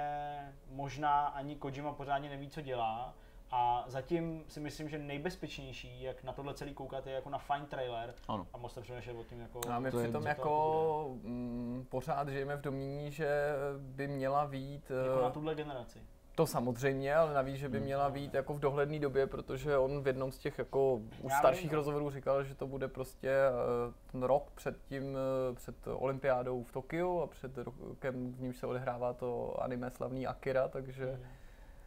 možná 0.71 1.27
ani 1.27 1.57
Kojima 1.57 1.93
pořádně 1.93 2.31
neví, 2.31 2.49
co 2.49 2.61
dělá 2.61 3.15
a 3.55 3.85
zatím 3.87 4.45
si 4.49 4.61
myslím, 4.61 4.89
že 4.89 4.99
nejbezpečnější, 4.99 6.03
jak 6.03 6.25
na 6.25 6.33
tohle 6.33 6.55
celý 6.55 6.75
koukat, 6.75 7.07
je 7.07 7.13
jako 7.13 7.31
na 7.31 7.39
fine 7.39 7.67
trailer. 7.67 8.15
Ano. 8.29 8.47
A 8.53 8.59
moc 8.59 8.79
přemýšlet 8.79 9.15
o 9.15 9.25
tím 9.25 9.41
jako... 9.41 9.61
A 9.71 9.79
my 9.79 9.91
přitom 9.91 10.27
jako 10.27 11.17
m, 11.25 11.31
mm, 11.31 11.87
pořád 11.89 12.29
žijeme 12.29 12.57
v 12.57 12.61
domění, 12.61 13.11
že 13.11 13.53
by 13.79 14.09
měla 14.09 14.47
být... 14.47 14.93
Jako 15.07 15.23
na 15.23 15.29
eh, 15.29 15.33
tuhle 15.33 15.55
generaci. 15.55 15.99
To 16.35 16.47
samozřejmě, 16.47 17.15
ale 17.15 17.35
navíc, 17.35 17.57
že 17.57 17.69
by 17.69 17.77
hmm. 17.77 17.85
měla 17.85 18.11
být 18.11 18.35
jako 18.35 18.55
v 18.55 18.61
dohledné 18.61 18.99
době, 18.99 19.27
protože 19.27 19.79
on 19.79 20.03
v 20.03 20.07
jednom 20.07 20.33
z 20.33 20.39
těch 20.39 20.59
jako 20.59 21.01
už 21.23 21.33
starších 21.39 21.71
vím. 21.71 21.77
rozhovorů 21.77 22.11
říkal, 22.11 22.45
že 22.45 22.55
to 22.55 22.67
bude 22.67 22.89
prostě 22.89 23.31
eh, 23.31 23.93
ten 24.13 24.23
rok 24.23 24.51
před 24.55 24.77
tím, 24.89 25.17
eh, 25.17 25.55
před 25.55 25.77
olympiádou 25.87 26.63
v 26.63 26.73
Tokiu 26.73 27.21
a 27.21 27.27
před 27.27 27.59
rokem, 27.59 28.33
v 28.33 28.41
nímž 28.41 28.57
se 28.57 28.67
odehrává 28.67 29.13
to 29.13 29.63
anime 29.63 29.91
slavný 29.91 30.27
Akira, 30.27 30.69
takže... 30.69 31.07
Hmm 31.07 31.43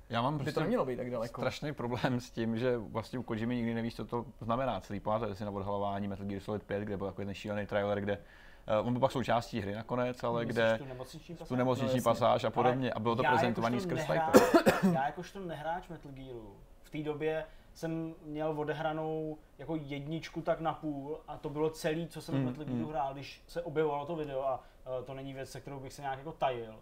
já 0.09 0.21
mám 0.21 0.33
prostě 0.37 0.49
by 0.49 0.53
to 0.53 0.59
prostě 0.59 0.63
nemělo 0.63 0.85
být 0.85 0.95
tak 0.95 1.11
daleko. 1.11 1.41
strašný 1.41 1.73
problém 1.73 2.19
s 2.19 2.31
tím, 2.31 2.57
že 2.57 2.77
vlastně 2.77 3.19
u 3.19 3.23
Kojimy 3.23 3.55
nikdy 3.55 3.73
nevíš, 3.73 3.95
co 3.95 4.05
to 4.05 4.25
znamená. 4.41 4.81
Celý 4.81 4.99
pamatujete 4.99 5.35
si 5.35 5.45
na 5.45 5.51
odhalování 5.51 6.07
Metal 6.07 6.25
Gear 6.25 6.41
Solid 6.41 6.63
5, 6.63 6.83
kde 6.83 6.97
byl 6.97 7.07
takový 7.07 7.25
ten 7.25 7.33
šílený 7.33 7.67
trailer, 7.67 8.01
kde 8.01 8.17
on 8.83 8.93
byl 8.93 8.99
pak 8.99 9.11
součástí 9.11 9.61
hry 9.61 9.75
nakonec, 9.75 10.23
ale 10.23 10.45
Myslíš 10.45 10.55
kde 10.55 10.77
tu 10.77 10.85
nemocniční 10.85 11.35
pasáž, 11.35 11.47
tu 11.47 11.55
nemocniční 11.55 11.97
no, 11.97 12.03
pasáž 12.03 12.43
a 12.43 12.49
podobně. 12.49 12.93
A 12.93 12.99
bylo 12.99 13.15
to 13.15 13.23
prezentovaný 13.23 13.79
skrz 13.79 14.07
nehrá, 14.07 14.31
Já 14.93 15.05
jakožto 15.05 15.39
nehráč 15.39 15.87
Metal 15.87 16.11
Gearu, 16.11 16.55
v 16.83 16.89
té 16.89 17.03
době 17.03 17.45
jsem 17.73 18.15
měl 18.25 18.59
odehranou 18.59 19.37
jako 19.57 19.75
jedničku 19.75 20.41
tak 20.41 20.59
na 20.59 20.73
půl 20.73 21.19
a 21.27 21.37
to 21.37 21.49
bylo 21.49 21.69
celý, 21.69 22.07
co 22.07 22.21
jsem 22.21 22.35
mm, 22.35 22.41
v 22.41 22.45
Metal 22.45 22.65
Gearu 22.65 22.85
mm. 22.85 22.89
hrál, 22.89 23.13
když 23.13 23.43
se 23.47 23.61
objevovalo 23.61 24.05
to 24.05 24.15
video 24.15 24.43
a 24.43 24.59
uh, 24.99 25.05
to 25.05 25.13
není 25.13 25.33
věc, 25.33 25.49
se 25.49 25.61
kterou 25.61 25.79
bych 25.79 25.93
se 25.93 26.01
nějak 26.01 26.17
jako 26.17 26.31
tajil, 26.31 26.75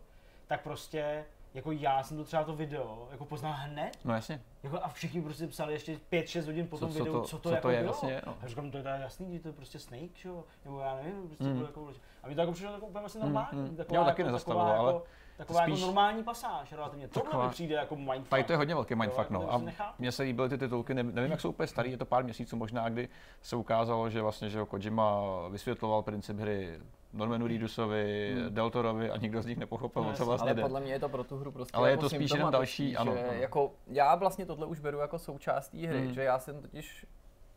tak 0.47 0.61
prostě 0.61 1.25
jako 1.53 1.71
já 1.71 2.03
jsem 2.03 2.17
to 2.17 2.23
třeba 2.23 2.43
to 2.43 2.55
video 2.55 3.07
jako 3.11 3.25
poznal 3.25 3.53
hned. 3.57 3.97
No 4.05 4.13
jasně. 4.13 4.41
Jako 4.63 4.79
a 4.83 4.89
všichni 4.89 5.21
prostě 5.21 5.47
psali 5.47 5.73
ještě 5.73 5.99
5-6 6.11 6.45
hodin 6.45 6.67
po 6.67 6.77
tom 6.77 6.89
co, 6.89 6.99
videu, 6.99 7.13
co 7.13 7.21
to, 7.21 7.27
co 7.27 7.37
to, 7.37 7.49
co 7.49 7.55
jako 7.55 7.67
to 7.67 7.71
je 7.71 7.79
bylo. 7.79 7.91
vlastně, 7.91 8.21
no. 8.25 8.37
A 8.41 8.47
říkám, 8.47 8.71
to 8.71 8.77
je 8.77 8.83
teda 8.83 8.95
jasný, 8.95 9.33
že 9.33 9.39
to 9.39 9.47
je 9.47 9.53
prostě 9.53 9.79
Snake, 9.79 10.15
že 10.15 10.29
jo? 10.29 10.43
Nebo 10.65 10.79
já 10.79 10.95
nevím, 10.95 11.27
prostě 11.27 11.43
mm. 11.43 11.61
jako, 11.61 11.91
a 12.23 12.27
mi 12.27 12.35
to 12.35 12.41
jako 12.41 12.51
přišlo 12.51 12.73
jako 12.73 12.85
úplně 12.85 12.99
vlastně 12.99 13.21
normální. 13.21 13.59
Mm, 13.61 13.67
mm. 13.69 13.75
Taková, 13.75 13.99
Já 13.99 14.05
taky 14.05 14.21
jako, 14.21 14.31
nezastavilo, 14.31 14.65
taková, 14.65 14.79
ale... 14.79 14.93
Jako, 14.93 15.05
taková 15.37 15.59
jako 15.59 15.71
spíš, 15.71 15.79
jako 15.79 15.87
normální 15.87 16.23
pasáž 16.23 16.71
relativně. 16.71 17.07
Tohle 17.07 17.29
taková, 17.29 17.45
mi 17.45 17.51
přijde 17.51 17.75
jako 17.75 17.95
mindfuck. 17.95 18.29
Tady 18.29 18.43
to 18.43 18.53
je 18.53 18.57
hodně 18.57 18.75
velký 18.75 18.95
mindfuck, 18.95 19.29
no. 19.29 19.53
A 19.53 19.61
mně 19.99 20.11
se 20.11 20.23
líbily 20.23 20.49
ty 20.49 20.57
titulky, 20.57 20.93
nevím, 20.93 21.31
jak 21.31 21.41
jsou 21.41 21.49
úplně 21.49 21.67
starý, 21.67 21.91
je 21.91 21.97
to 21.97 22.05
pár 22.05 22.23
měsíců 22.23 22.55
možná, 22.55 22.89
kdy 22.89 23.09
se 23.41 23.55
ukázalo, 23.55 24.09
že 24.09 24.21
vlastně, 24.21 24.49
že 24.49 24.65
Kojima 24.65 25.21
vysvětloval 25.49 26.01
princip 26.01 26.37
hry 26.37 26.79
Normanu 27.13 27.47
Reedusovi, 27.47 28.35
hmm. 28.35 28.53
Deltorovi 28.53 29.11
a 29.11 29.17
nikdo 29.17 29.41
z 29.41 29.45
nich 29.45 29.57
nepochopil, 29.57 30.03
no, 30.03 30.13
co 30.13 30.25
vlastně 30.25 30.49
Ale 30.49 30.55
jde. 30.55 30.61
podle 30.61 30.79
mě 30.79 30.93
je 30.93 30.99
to 30.99 31.09
pro 31.09 31.23
tu 31.23 31.37
hru 31.37 31.51
prostě 31.51 31.77
Ale 31.77 31.91
jako 31.91 32.05
je 32.05 32.09
to 32.09 32.15
spíš 32.15 32.31
jenom 32.31 32.51
další, 32.51 32.97
ano, 32.97 33.11
ano. 33.11 33.21
Jako, 33.31 33.71
já 33.87 34.15
vlastně 34.15 34.45
tohle 34.45 34.65
už 34.65 34.79
beru 34.79 34.97
jako 34.97 35.19
součást 35.19 35.69
té 35.69 35.77
hry, 35.77 35.99
hmm. 36.01 36.13
že 36.13 36.23
já 36.23 36.39
jsem 36.39 36.61
totiž 36.61 37.05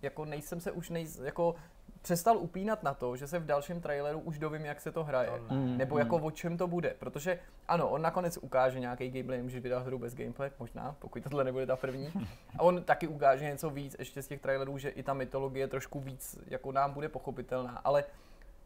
jako 0.03 0.25
nejsem 0.25 0.61
se 0.61 0.73
už 0.73 0.91
nej, 0.91 1.07
jako 1.23 1.55
přestal 2.03 2.39
upínat 2.39 2.83
na 2.83 2.95
to, 2.95 3.17
že 3.17 3.27
se 3.27 3.39
v 3.39 3.47
dalším 3.47 3.81
traileru 3.81 4.21
už 4.21 4.39
dovím, 4.39 4.65
jak 4.65 4.81
se 4.81 4.93
to 4.93 5.05
hraje. 5.05 5.31
To 5.49 5.55
mm, 5.55 5.79
nebo 5.79 5.99
jako 5.99 6.17
o 6.17 6.31
čem 6.31 6.57
to 6.57 6.67
bude. 6.67 6.95
Protože 6.99 7.39
ano, 7.69 7.89
on 7.89 8.03
nakonec 8.03 8.39
ukáže 8.39 8.81
nějaký 8.81 9.11
gameplay, 9.11 9.43
může 9.43 9.61
vydat 9.61 9.87
hru 9.87 9.99
bez 9.99 10.15
gameplay, 10.15 10.51
možná, 10.59 10.97
pokud 10.99 11.23
tohle 11.23 11.45
nebude 11.45 11.67
ta 11.67 11.77
první. 11.77 12.13
A 12.59 12.63
on 12.63 12.83
taky 12.83 13.07
ukáže 13.07 13.45
něco 13.45 13.71
víc 13.71 13.97
ještě 13.99 14.23
z 14.23 14.29
těch 14.29 14.41
trailerů, 14.41 14.79
že 14.79 14.89
i 14.89 15.03
ta 15.03 15.15
mytologie 15.15 15.69
trošku 15.69 16.01
víc 16.01 16.39
jako 16.47 16.73
nám 16.73 16.93
bude 16.93 17.09
pochopitelná. 17.09 17.81
Ale 17.85 18.05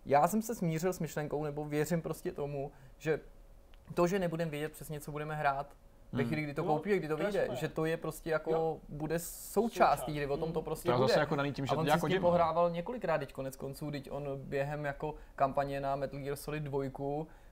já 0.07 0.29
jsem 0.29 0.43
se 0.43 0.55
smířil 0.55 0.93
s 0.93 0.99
myšlenkou, 0.99 1.45
nebo 1.45 1.65
věřím 1.65 2.03
prostě 2.03 2.33
tomu, 2.33 2.73
že 2.99 3.21
to, 3.95 4.07
že 4.07 4.19
nebudeme 4.19 4.51
vědět 4.51 4.73
přesně, 4.73 5.01
co 5.01 5.13
budeme 5.13 5.37
hrát, 5.37 5.77
ve 6.13 6.25
chvíli, 6.25 6.43
kdy 6.43 6.55
to 6.55 6.65
koupí, 6.65 6.97
kdy 6.97 7.09
to 7.09 7.17
vyjde, 7.17 7.49
že 7.53 7.69
to 7.69 7.85
je 7.85 7.97
prostě 7.97 8.31
jako, 8.31 8.51
jo. 8.51 8.79
bude 8.89 9.19
součást 9.19 10.05
té 10.05 10.13
hry, 10.13 10.27
o 10.27 10.37
tom 10.37 10.53
to 10.53 10.63
prostě 10.63 10.89
to 10.89 10.97
bude. 10.97 11.09
Zase 11.09 11.21
jako 11.21 11.37
daný 11.37 11.53
tím, 11.53 11.67
že 11.67 11.75
a 11.75 11.79
on 11.79 11.87
jako 11.87 12.09
si 12.09 12.21
pohrával 12.21 12.71
několikrát 12.71 13.19
teď 13.19 13.33
konec 13.33 13.57
konců, 13.57 13.91
teď 13.91 14.11
on 14.11 14.29
během 14.37 14.85
jako 14.85 15.15
kampaně 15.37 15.81
na 15.81 15.97
Metal 15.97 16.21
Gear 16.21 16.37
Solid 16.37 16.63
2 16.63 16.83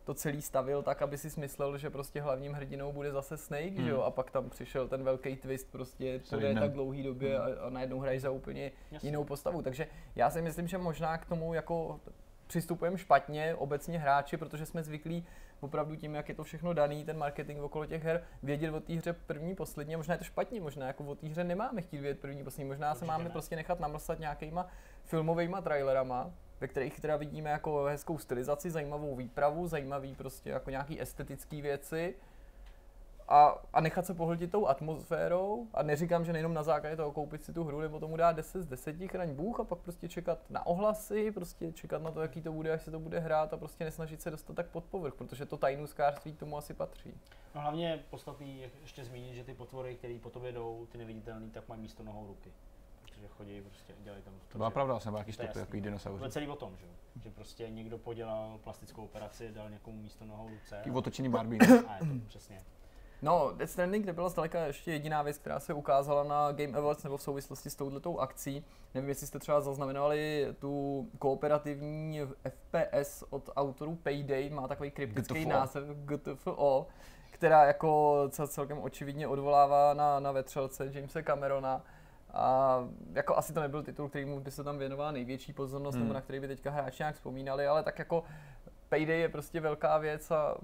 to 0.09 0.15
celý 0.15 0.43
stavil 0.43 0.83
tak, 0.83 1.03
aby 1.03 1.19
si 1.19 1.31
smyslel, 1.31 1.79
že 1.79 1.91
prostě 1.91 2.21
hlavním 2.21 2.53
hrdinou 2.53 2.93
bude 2.93 3.13
zase 3.13 3.37
Snake, 3.37 3.77
hmm. 3.77 3.85
že 3.85 3.91
jo, 3.91 3.97
hmm. 3.97 4.07
a 4.07 4.11
pak 4.11 4.31
tam 4.31 4.51
přišel 4.51 4.89
ten 4.89 5.05
velký 5.05 5.37
twist 5.37 5.73
prostě 5.73 6.21
po 6.31 6.37
tak 6.61 6.73
dlouhý 6.73 7.03
době 7.03 7.39
hmm. 7.39 7.47
a, 7.61 7.67
a 7.67 7.71
najednou 7.71 8.01
hraješ 8.01 8.23
za 8.23 8.31
úplně 8.31 8.73
Jasně. 8.91 9.09
jinou 9.09 9.25
postavu. 9.25 9.63
Takže 9.63 9.87
já 10.17 10.31
si 10.31 10.43
myslím, 10.43 10.69
že 10.69 10.79
možná 10.79 11.19
k 11.19 11.27
tomu 11.27 11.55
jako 11.55 12.01
přistupujeme 12.47 12.99
špatně 12.99 13.55
obecně 13.55 13.99
hráči, 13.99 14.37
protože 14.37 14.67
jsme 14.67 14.83
zvyklí 14.83 15.27
opravdu 15.61 15.97
tím, 15.97 16.15
jak 16.15 16.29
je 16.29 16.35
to 16.35 16.45
všechno 16.45 16.75
daný, 16.75 17.05
ten 17.05 17.19
marketing 17.19 17.63
okolo 17.63 17.87
těch 17.87 18.05
her, 18.05 18.23
vědět 18.43 18.71
o 18.71 18.81
té 18.81 18.95
hře 18.95 19.13
první, 19.13 19.55
poslední, 19.55 19.97
možná 19.97 20.15
je 20.15 20.19
to 20.19 20.25
špatně, 20.25 20.61
možná 20.61 20.87
jako 20.87 21.05
o 21.05 21.15
té 21.15 21.29
hře 21.29 21.45
nemáme 21.45 21.83
chtít 21.83 22.01
vědět 22.01 22.21
první, 22.21 22.45
poslední, 22.45 22.69
možná 22.69 22.91
Určitě 22.91 22.99
se 22.99 23.07
máme 23.07 23.25
ne. 23.25 23.31
prostě 23.31 23.57
nechat 23.57 23.81
namlsat 23.81 24.19
nějakýma 24.19 24.67
filmovými 25.05 25.57
trailerama, 25.63 26.31
ve 26.61 26.69
kterých 26.69 27.01
teda 27.01 27.17
vidíme 27.17 27.51
jako 27.51 27.85
hezkou 27.85 28.19
stylizaci, 28.19 28.71
zajímavou 28.71 29.17
výpravu, 29.17 29.67
zajímavý 29.67 30.15
prostě 30.15 30.51
jako 30.51 30.71
nějaký 30.71 31.01
estetické 31.01 31.63
věci 31.63 32.15
a, 33.29 33.63
a 33.73 33.81
nechat 33.81 34.07
se 34.07 34.15
pohltit 34.15 34.51
tou 34.51 34.67
atmosférou 34.67 35.67
a 35.75 35.83
neříkám, 35.83 36.25
že 36.25 36.33
nejenom 36.33 36.55
na 36.55 36.63
základě 36.63 36.97
toho 36.97 37.13
koupit 37.13 37.45
si 37.45 37.53
tu 37.53 37.65
hru 37.65 37.81
nebo 37.81 38.01
tomu 38.01 38.17
dát 38.17 38.33
10 38.33 38.63
z 38.63 38.67
10, 38.67 38.97
chraň 39.07 39.35
Bůh 39.35 39.61
a 39.61 39.65
pak 39.65 39.79
prostě 39.79 40.09
čekat 40.09 40.39
na 40.51 40.67
ohlasy, 40.67 41.31
prostě 41.33 41.73
čekat 41.73 42.03
na 42.03 42.11
to, 42.11 42.23
jaký 42.23 42.43
to 42.43 42.53
bude, 42.53 42.73
až 42.73 42.83
se 42.83 42.91
to 42.91 43.01
bude 43.01 43.19
hrát 43.19 43.53
a 43.53 43.57
prostě 43.57 43.85
nesnažit 43.85 44.23
se 44.23 44.31
dostat 44.31 44.57
tak 44.57 44.67
pod 44.67 44.85
povrch, 44.85 45.15
protože 45.15 45.47
to 45.47 45.57
tajnůskářství 45.57 46.33
k 46.33 46.39
tomu 46.39 46.57
asi 46.57 46.75
patří. 46.75 47.15
No 47.55 47.61
hlavně 47.61 48.05
podstatný 48.11 48.61
je 48.61 48.71
ještě 48.81 49.05
zmínit, 49.05 49.35
že 49.35 49.45
ty 49.45 49.55
potvory, 49.55 49.95
které 49.95 50.19
po 50.23 50.31
tobě 50.31 50.53
jdou, 50.53 50.87
ty 50.93 50.99
neviditelné, 50.99 51.51
tak 51.51 51.69
mají 51.69 51.81
místo 51.81 52.03
nohou 52.03 52.27
ruky. 52.27 52.53
Protože 53.03 53.29
chodí 53.29 53.61
prostě, 53.61 53.95
dělají 53.99 54.23
tam 54.23 54.35
to. 54.53 54.59
byla 54.59 54.71
pravda, 54.71 55.01
jsem 55.01 55.13
nějaký 55.13 55.33
stopy, 55.33 55.59
jako 55.59 55.81
dinosaur. 55.81 56.19
To 56.19 56.25
je 56.25 56.31
celý 56.31 56.49
o 56.49 56.57
tom, 56.57 56.77
že? 56.77 56.87
že 57.23 57.31
prostě 57.31 57.71
někdo 57.71 57.99
podělal 57.99 58.59
plastickou 58.65 59.05
operaci, 59.05 59.53
dal 59.53 59.71
někomu 59.71 60.03
místo 60.03 60.25
nohou 60.25 60.49
ruce. 60.49 60.77
Taký 60.77 60.91
otočený 60.91 61.29
Barbie. 61.29 61.61
A 61.89 61.95
je 61.95 62.01
to 62.01 62.27
přesně. 62.29 62.61
No, 63.23 63.53
Death 63.57 63.73
Stranding 63.73 64.07
nebyla 64.07 64.29
zdaleka 64.29 64.67
ještě 64.67 64.93
jediná 64.93 65.23
věc, 65.23 65.39
která 65.39 65.61
se 65.61 65.75
ukázala 65.75 66.25
na 66.25 66.53
Game 66.53 66.79
Awards 66.79 67.05
nebo 67.05 67.17
v 67.17 67.23
souvislosti 67.23 67.71
s 67.71 67.77
touhletou 67.77 68.19
akcí. 68.19 68.65
Nevím, 68.95 69.09
jestli 69.09 69.27
jste 69.27 69.39
třeba 69.39 69.61
zaznamenali 69.61 70.47
tu 70.59 71.07
kooperativní 71.19 72.21
FPS 72.49 73.25
od 73.31 73.51
autorů 73.57 73.97
Payday, 73.97 74.51
má 74.51 74.69
takový 74.69 74.91
kryptický 74.91 75.41
GTFO. 75.45 75.51
název 75.51 75.85
GTFO, 75.89 76.87
která 77.31 77.65
jako 77.65 78.23
celkem 78.49 78.79
očividně 78.79 79.29
odvolává 79.29 79.95
na, 79.95 80.21
na 80.21 80.33
vetřelce 80.33 80.91
Jamesa 80.93 81.23
Camerona. 81.23 81.85
A 82.33 82.79
jako 83.13 83.37
asi 83.37 83.53
to 83.53 83.61
nebyl 83.61 83.83
titul, 83.83 84.09
kterýmu 84.09 84.41
by 84.41 84.51
se 84.51 84.65
tam 84.65 84.79
věnovala 84.79 85.11
největší 85.11 85.53
pozornost, 85.53 85.95
hmm. 85.95 86.03
nebo 86.03 86.15
na 86.15 86.21
který 86.21 86.41
by 86.41 86.49
teďka 86.49 86.71
hráči 86.71 87.03
nějak 87.03 87.15
vzpomínali, 87.15 87.67
ale 87.67 87.83
tak 87.83 87.99
jako 87.99 88.25
Payday 88.89 89.21
je 89.21 89.29
prostě 89.29 89.61
velká 89.61 89.99
věc 89.99 90.31
a 90.31 90.55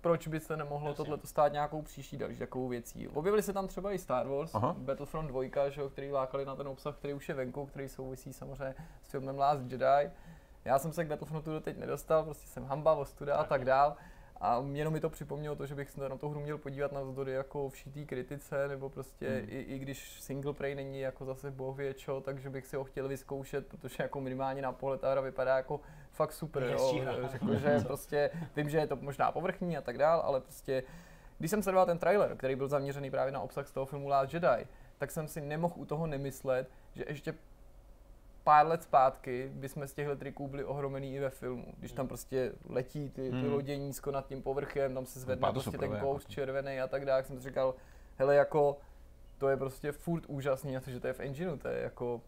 proč 0.00 0.28
by 0.28 0.40
se 0.40 0.56
nemohlo 0.56 0.94
tohle 0.94 1.18
stát 1.24 1.52
nějakou 1.52 1.82
příští 1.82 2.16
další 2.16 2.38
takovou 2.38 2.68
věcí. 2.68 3.08
Objevily 3.08 3.42
se 3.42 3.52
tam 3.52 3.68
třeba 3.68 3.92
i 3.92 3.98
Star 3.98 4.28
Wars, 4.28 4.54
Aha. 4.54 4.76
Battlefront 4.78 5.28
2, 5.28 5.68
že, 5.68 5.82
který 5.92 6.12
lákali 6.12 6.44
na 6.44 6.56
ten 6.56 6.68
obsah, 6.68 6.96
který 6.96 7.14
už 7.14 7.28
je 7.28 7.34
venku, 7.34 7.66
který 7.66 7.88
souvisí 7.88 8.32
samozřejmě 8.32 8.74
s 9.02 9.10
filmem 9.10 9.38
Last 9.38 9.62
Jedi. 9.72 10.10
Já 10.64 10.78
jsem 10.78 10.92
se 10.92 11.04
k 11.04 11.08
Battlefrontu 11.08 11.52
doteď 11.52 11.76
nedostal, 11.76 12.24
prostě 12.24 12.46
jsem 12.46 12.64
hamba, 12.64 12.94
ostuda 12.94 13.36
a 13.36 13.44
tak 13.44 13.64
dál. 13.64 13.96
A 14.40 14.64
jenom 14.72 14.92
mi 14.92 15.00
to 15.00 15.10
připomnělo 15.10 15.56
to, 15.56 15.66
že 15.66 15.74
bych 15.74 15.90
se 15.90 16.08
na 16.08 16.16
tu 16.16 16.28
hru 16.28 16.40
měl 16.40 16.58
podívat 16.58 16.92
na 16.92 17.00
vzdory 17.00 17.32
jako 17.32 17.68
všitý 17.68 18.06
kritice, 18.06 18.68
nebo 18.68 18.88
prostě 18.88 19.28
hmm. 19.28 19.46
i, 19.48 19.60
i, 19.60 19.78
když 19.78 20.20
single 20.20 20.52
play 20.52 20.74
není 20.74 21.00
jako 21.00 21.24
zase 21.24 21.50
bohvě 21.50 21.94
čo, 21.94 22.20
takže 22.20 22.50
bych 22.50 22.66
si 22.66 22.76
ho 22.76 22.84
chtěl 22.84 23.08
vyzkoušet, 23.08 23.66
protože 23.66 24.02
jako 24.02 24.20
minimálně 24.20 24.62
na 24.62 24.72
pohled 24.72 25.00
ta 25.00 25.10
hra 25.10 25.20
vypadá 25.20 25.56
jako 25.56 25.80
fakt 26.12 26.32
super. 26.32 26.62
Jo. 26.62 26.94
Řekl, 27.30 27.54
že 27.54 27.80
prostě 27.86 28.30
vím, 28.56 28.68
že 28.68 28.78
je 28.78 28.86
to 28.86 28.96
možná 28.96 29.32
povrchní 29.32 29.76
a 29.76 29.80
tak 29.80 29.98
dál, 29.98 30.20
ale 30.20 30.40
prostě 30.40 30.82
když 31.38 31.50
jsem 31.50 31.62
sledoval 31.62 31.86
ten 31.86 31.98
trailer, 31.98 32.36
který 32.36 32.56
byl 32.56 32.68
zaměřený 32.68 33.10
právě 33.10 33.32
na 33.32 33.40
obsah 33.40 33.66
z 33.66 33.72
toho 33.72 33.86
filmu 33.86 34.08
Last 34.08 34.34
Jedi, 34.34 34.66
tak 34.98 35.10
jsem 35.10 35.28
si 35.28 35.40
nemohl 35.40 35.74
u 35.76 35.84
toho 35.84 36.06
nemyslet, 36.06 36.70
že 36.94 37.04
ještě 37.08 37.34
pár 38.48 38.66
let 38.66 38.82
zpátky 38.82 39.50
bychom 39.54 39.86
z 39.86 39.92
těchto 39.92 40.16
triků 40.16 40.48
byli 40.48 40.64
ohromený 40.64 41.14
i 41.14 41.20
ve 41.20 41.30
filmu. 41.30 41.74
Když 41.78 41.92
tam 41.92 42.08
prostě 42.08 42.52
letí 42.68 43.10
ty, 43.10 43.30
ty 43.30 43.36
hmm. 43.36 43.52
lodě 43.52 43.76
nízko 43.76 44.10
nad 44.10 44.26
tím 44.26 44.42
povrchem, 44.42 44.94
tam 44.94 45.06
se 45.06 45.20
zvedne 45.20 45.52
prostě 45.52 45.78
ten 45.78 45.90
kous 46.00 46.22
jako. 46.22 46.32
červený 46.32 46.80
a 46.80 46.86
tak 46.86 47.04
dále, 47.04 47.24
jsem 47.24 47.36
si 47.36 47.48
říkal, 47.48 47.74
hele 48.16 48.34
jako 48.34 48.78
to 49.38 49.48
je 49.48 49.56
prostě 49.56 49.92
furt 49.92 50.24
úžasný, 50.26 50.76
a 50.76 50.80
to, 50.80 50.90
že 50.90 51.00
to 51.00 51.06
je 51.06 51.12
v 51.12 51.20
engineu, 51.20 51.56
to 51.56 51.68
je 51.68 51.82
jako 51.82 52.20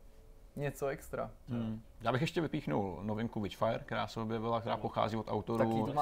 něco 0.57 0.87
extra. 0.87 1.31
Hmm. 1.49 1.83
Já 2.01 2.13
bych 2.13 2.21
ještě 2.21 2.41
vypíchnul 2.41 2.99
novinku 3.03 3.41
Witchfire, 3.41 3.79
která 3.79 4.07
se 4.07 4.21
objevila, 4.21 4.61
která 4.61 4.77
pochází 4.77 5.17
od 5.17 5.29
autorů 5.29 5.81
uh, 5.81 5.95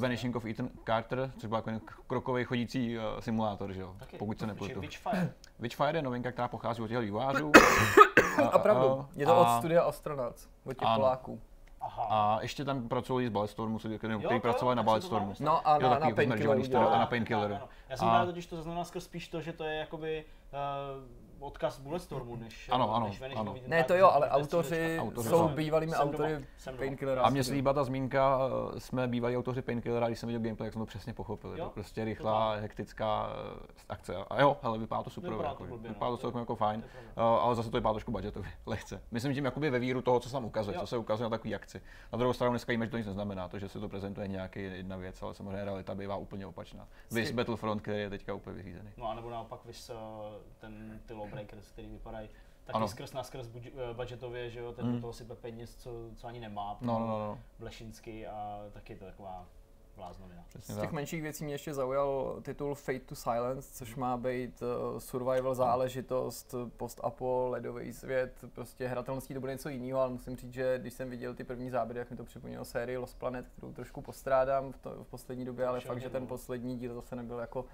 Vanishing 0.00 0.36
of 0.36 0.44
Ethan 0.44 0.68
Carter, 0.86 1.32
což 1.38 1.48
byl 1.48 1.56
jako 1.56 1.70
krokový 2.06 2.44
chodící 2.44 2.98
uh, 2.98 3.04
simulátor, 3.20 3.72
že 3.72 3.80
jo? 3.80 3.94
Taky. 3.98 4.18
pokud 4.18 4.38
se 4.38 4.46
nepletu. 4.46 4.80
Witchfire. 4.80 5.32
Witchfire 5.58 5.98
je 5.98 6.02
novinka, 6.02 6.32
která 6.32 6.48
pochází 6.48 6.82
od 6.82 6.88
těch 6.88 6.98
vývářů. 6.98 7.52
a, 8.42 8.46
a 8.46 8.58
pravdu, 8.58 9.06
je 9.16 9.26
to 9.26 9.40
od 9.40 9.58
studia 9.58 9.82
Astronauts, 9.82 10.48
od 10.64 10.74
těch 10.74 10.88
Poláků. 10.94 11.40
Aha. 11.80 12.06
A 12.10 12.42
ještě 12.42 12.64
tam 12.64 12.88
pracují 12.88 13.26
z 13.26 13.30
Balletstormu, 13.30 13.78
který 13.78 14.40
pracovali 14.40 14.76
na 14.76 14.82
Balletstormu. 14.82 15.34
No 15.40 15.68
a 15.68 15.78
na, 15.78 15.98
na 15.98 16.10
Painkilleru. 16.10 16.88
A 16.88 16.98
na 16.98 17.06
Painkilleru. 17.06 17.54
Já 17.88 17.96
jsem 17.96 18.08
a... 18.08 18.26
totiž 18.26 18.46
to 18.46 18.56
zaznamenal 18.56 18.84
spíš 18.84 19.28
to, 19.28 19.40
že 19.40 19.52
to 19.52 19.64
je 19.64 19.74
jakoby 19.74 20.24
uh, 20.52 21.19
odkaz 21.40 21.80
Bulletstormu, 21.80 22.36
než, 22.36 22.68
ano, 22.72 22.94
ano, 22.94 23.06
než 23.06 23.22
ano. 23.36 23.54
Ne, 23.66 23.84
to 23.84 23.94
jo, 23.94 24.10
ale 24.10 24.30
autoři, 24.30 24.98
autoři 25.00 25.28
jsou 25.28 25.48
bývalými 25.48 25.92
autory 25.92 26.46
Painkillera. 26.76 27.22
A 27.22 27.30
mně 27.30 27.44
se 27.44 27.52
líbá 27.52 27.72
ta 27.72 27.84
zmínka, 27.84 28.40
eh, 28.76 28.80
jsme 28.80 29.08
bývalí 29.08 29.36
autoři 29.36 29.62
Painkillera, 29.62 30.06
když 30.06 30.18
jsem 30.18 30.26
viděl 30.26 30.40
gameplay, 30.42 30.66
jak 30.66 30.72
jsem 30.72 30.82
to 30.82 30.86
přesně 30.86 31.12
pochopil. 31.12 31.56
Jo? 31.56 31.70
Prostě 31.74 32.04
rychlá, 32.04 32.54
hektická 32.54 33.30
eh, 33.32 33.82
akce. 33.88 34.16
A 34.16 34.40
jo, 34.40 34.56
ale 34.62 34.78
vypadá 34.78 35.02
to 35.02 35.10
super. 35.10 35.30
Vypadá 35.30 35.48
jako, 35.48 35.64
to, 35.64 35.68
blbě, 35.68 35.88
vypadá 35.88 36.10
to 36.10 36.16
celkem 36.16 36.40
jako 36.40 36.56
fajn, 36.56 36.84
ale 37.16 37.54
zase 37.54 37.70
to 37.70 37.76
vypadá 37.76 37.92
trošku 37.92 38.12
budgetově, 38.12 38.50
lehce. 38.66 39.02
Myslím 39.10 39.34
tím 39.34 39.44
jakoby 39.44 39.70
ve 39.70 39.78
víru 39.78 40.02
toho, 40.02 40.20
co 40.20 40.28
se 40.28 40.32
tam 40.32 40.44
ukazuje, 40.44 40.74
jo. 40.74 40.80
co 40.80 40.86
se 40.86 40.96
ukazuje 40.96 41.24
na 41.24 41.30
takový 41.30 41.54
akci. 41.54 41.82
Na 42.12 42.18
druhou 42.18 42.32
stranu 42.32 42.52
dneska 42.52 42.72
víme, 42.72 42.86
že 42.86 42.90
to 42.90 42.98
nic 42.98 43.06
neznamená, 43.06 43.48
to, 43.48 43.58
že 43.58 43.68
se 43.68 43.80
to 43.80 43.88
prezentuje 43.88 44.28
nějaký 44.28 44.62
jedna 44.62 44.96
věc, 44.96 45.22
ale 45.22 45.34
samozřejmě 45.34 45.64
realita 45.64 45.94
bývá 45.94 46.16
úplně 46.16 46.46
opačná. 46.46 46.88
Vys 47.10 47.30
Battlefront, 47.30 47.82
který 47.82 47.98
je 47.98 48.10
teďka 48.10 48.34
úplně 48.34 48.56
vyřízený. 48.56 48.90
No 48.96 49.10
a 49.10 49.14
nebo 49.14 49.30
naopak 49.30 49.60
vys 49.64 49.90
ten 50.58 51.00
ty 51.06 51.14
Lawbreakers, 51.32 51.70
který 51.70 51.88
vypadá 51.88 52.10
vypadají 52.10 52.28
taky 52.64 52.76
ano. 52.76 52.88
skrz 52.88 53.12
na 53.12 53.22
skrz 53.22 53.48
eh, 53.56 53.94
budgetově, 53.94 54.50
že 54.50 54.60
jo, 54.60 54.72
ten 54.72 54.86
mm. 54.86 54.94
do 54.94 55.00
toho 55.00 55.12
sype 55.12 55.34
peněz, 55.34 55.76
co, 55.76 55.90
co 56.16 56.26
ani 56.26 56.40
nemá, 56.40 56.78
no, 56.80 56.98
no, 56.98 57.06
no, 57.06 57.18
no. 57.18 57.38
Blešinsky 57.58 58.26
a 58.26 58.64
taky 58.72 58.92
je 58.92 58.98
to 58.98 59.04
taková 59.04 59.46
bláznovina. 59.96 60.44
Z 60.58 60.80
těch 60.80 60.92
menších 60.92 61.22
věcí 61.22 61.44
mě 61.44 61.54
ještě 61.54 61.74
zaujal 61.74 62.38
titul 62.42 62.74
Fate 62.74 62.98
to 63.00 63.14
Silence, 63.14 63.74
což 63.74 63.96
má 63.96 64.16
být 64.16 64.62
uh, 64.62 64.98
survival 64.98 65.54
záležitost, 65.54 66.54
post-apo, 66.76 67.46
ledový 67.50 67.92
svět, 67.92 68.44
prostě 68.54 68.88
hratelností 68.88 69.34
to 69.34 69.40
bude 69.40 69.52
něco 69.52 69.68
jiného, 69.68 70.00
ale 70.00 70.10
musím 70.10 70.36
říct, 70.36 70.52
že 70.52 70.78
když 70.78 70.94
jsem 70.94 71.10
viděl 71.10 71.34
ty 71.34 71.44
první 71.44 71.70
záběry, 71.70 71.98
jak 71.98 72.10
mi 72.10 72.16
to 72.16 72.24
připomnělo 72.24 72.64
sérii 72.64 72.96
Lost 72.96 73.18
Planet, 73.18 73.48
kterou 73.48 73.72
trošku 73.72 74.02
postrádám 74.02 74.72
v, 74.72 74.78
to, 74.78 75.04
v 75.04 75.06
poslední 75.06 75.44
době, 75.44 75.66
ale 75.66 75.80
fakt, 75.80 76.00
že 76.00 76.10
ten 76.10 76.26
poslední 76.26 76.78
díl 76.78 76.94
zase 76.94 77.16
nebyl 77.16 77.38
jako 77.38 77.64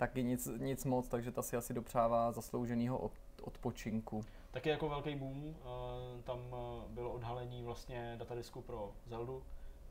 taky 0.00 0.22
nic, 0.24 0.48
nic 0.58 0.84
moc, 0.84 1.08
takže 1.08 1.32
ta 1.32 1.42
si 1.42 1.56
asi 1.56 1.74
dopřává 1.74 2.32
zaslouženýho 2.32 2.98
od, 2.98 3.12
odpočinku. 3.42 4.24
Taky 4.50 4.68
jako 4.68 4.88
velký 4.88 5.14
boom, 5.14 5.44
uh, 5.44 5.54
tam 6.24 6.38
uh, 6.38 6.90
bylo 6.90 7.10
odhalení 7.12 7.62
vlastně 7.62 8.14
datadisku 8.18 8.62
pro 8.62 8.92
Zeldu, 9.06 9.42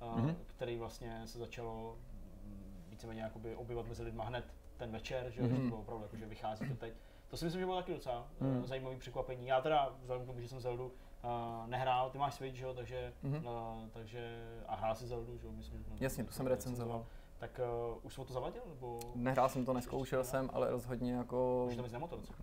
mm-hmm. 0.02 0.36
který 0.48 0.78
vlastně 0.78 1.22
se 1.26 1.40
začalo 1.40 1.98
mm, 2.46 2.84
víceméně 2.90 3.22
jakoby 3.22 3.56
objevovat 3.56 3.90
mezi 3.90 4.04
lidma 4.04 4.24
hned 4.24 4.54
ten 4.78 4.92
večer, 4.92 5.30
že, 5.30 5.42
mm-hmm. 5.42 5.56
že 5.56 5.56
to 5.56 5.68
bylo 5.68 5.80
opravdu, 5.80 6.04
jako, 6.04 6.18
že 6.18 6.26
vychází 6.26 6.70
to 6.70 6.76
teď. 6.76 6.94
To 7.28 7.38
si 7.38 7.46
myslím, 7.46 7.60
že 7.60 7.66
bylo 7.66 7.78
taky 7.78 7.94
docela 7.94 8.28
mm. 8.40 8.66
zajímavý 8.66 8.98
překvapení. 8.98 9.48
Já 9.48 9.62
teda, 9.62 9.96
vzhledem 10.02 10.24
k 10.24 10.28
tomu, 10.28 10.42
že 10.42 10.48
jsem 10.48 10.60
Zeldu 10.60 10.86
uh, 10.86 11.68
nehrál, 11.68 12.10
ty 12.10 12.18
máš 12.18 12.34
Switch, 12.34 12.58
že 12.58 12.66
jo, 12.66 12.74
takže, 12.74 13.14
mm-hmm. 13.24 13.82
uh, 13.82 13.90
takže, 13.90 14.48
a 14.68 14.76
hrál 14.76 14.96
si 14.96 15.08
Zeldu, 15.08 15.38
že 15.38 15.48
jo, 15.48 15.52
myslím, 15.52 15.84
že 15.84 15.90
Jasně, 16.00 16.24
to 16.24 16.32
jsem 16.32 16.48
recenzoval. 16.48 17.06
Tak 17.40 17.60
uh, 17.92 18.00
už 18.04 18.14
jsem 18.14 18.26
to 18.26 18.34
zavadil? 18.34 18.62
Nebo... 18.70 19.00
Nehrál 19.16 19.50
jsem 19.50 19.66
to, 19.66 19.74
neskoušel 19.74 20.24
jsem, 20.24 20.50
ale 20.54 20.72
rozhodně 20.72 21.14
jako... 21.14 21.70
Tam 21.76 22.02
na 22.02 22.08
co 22.08 22.34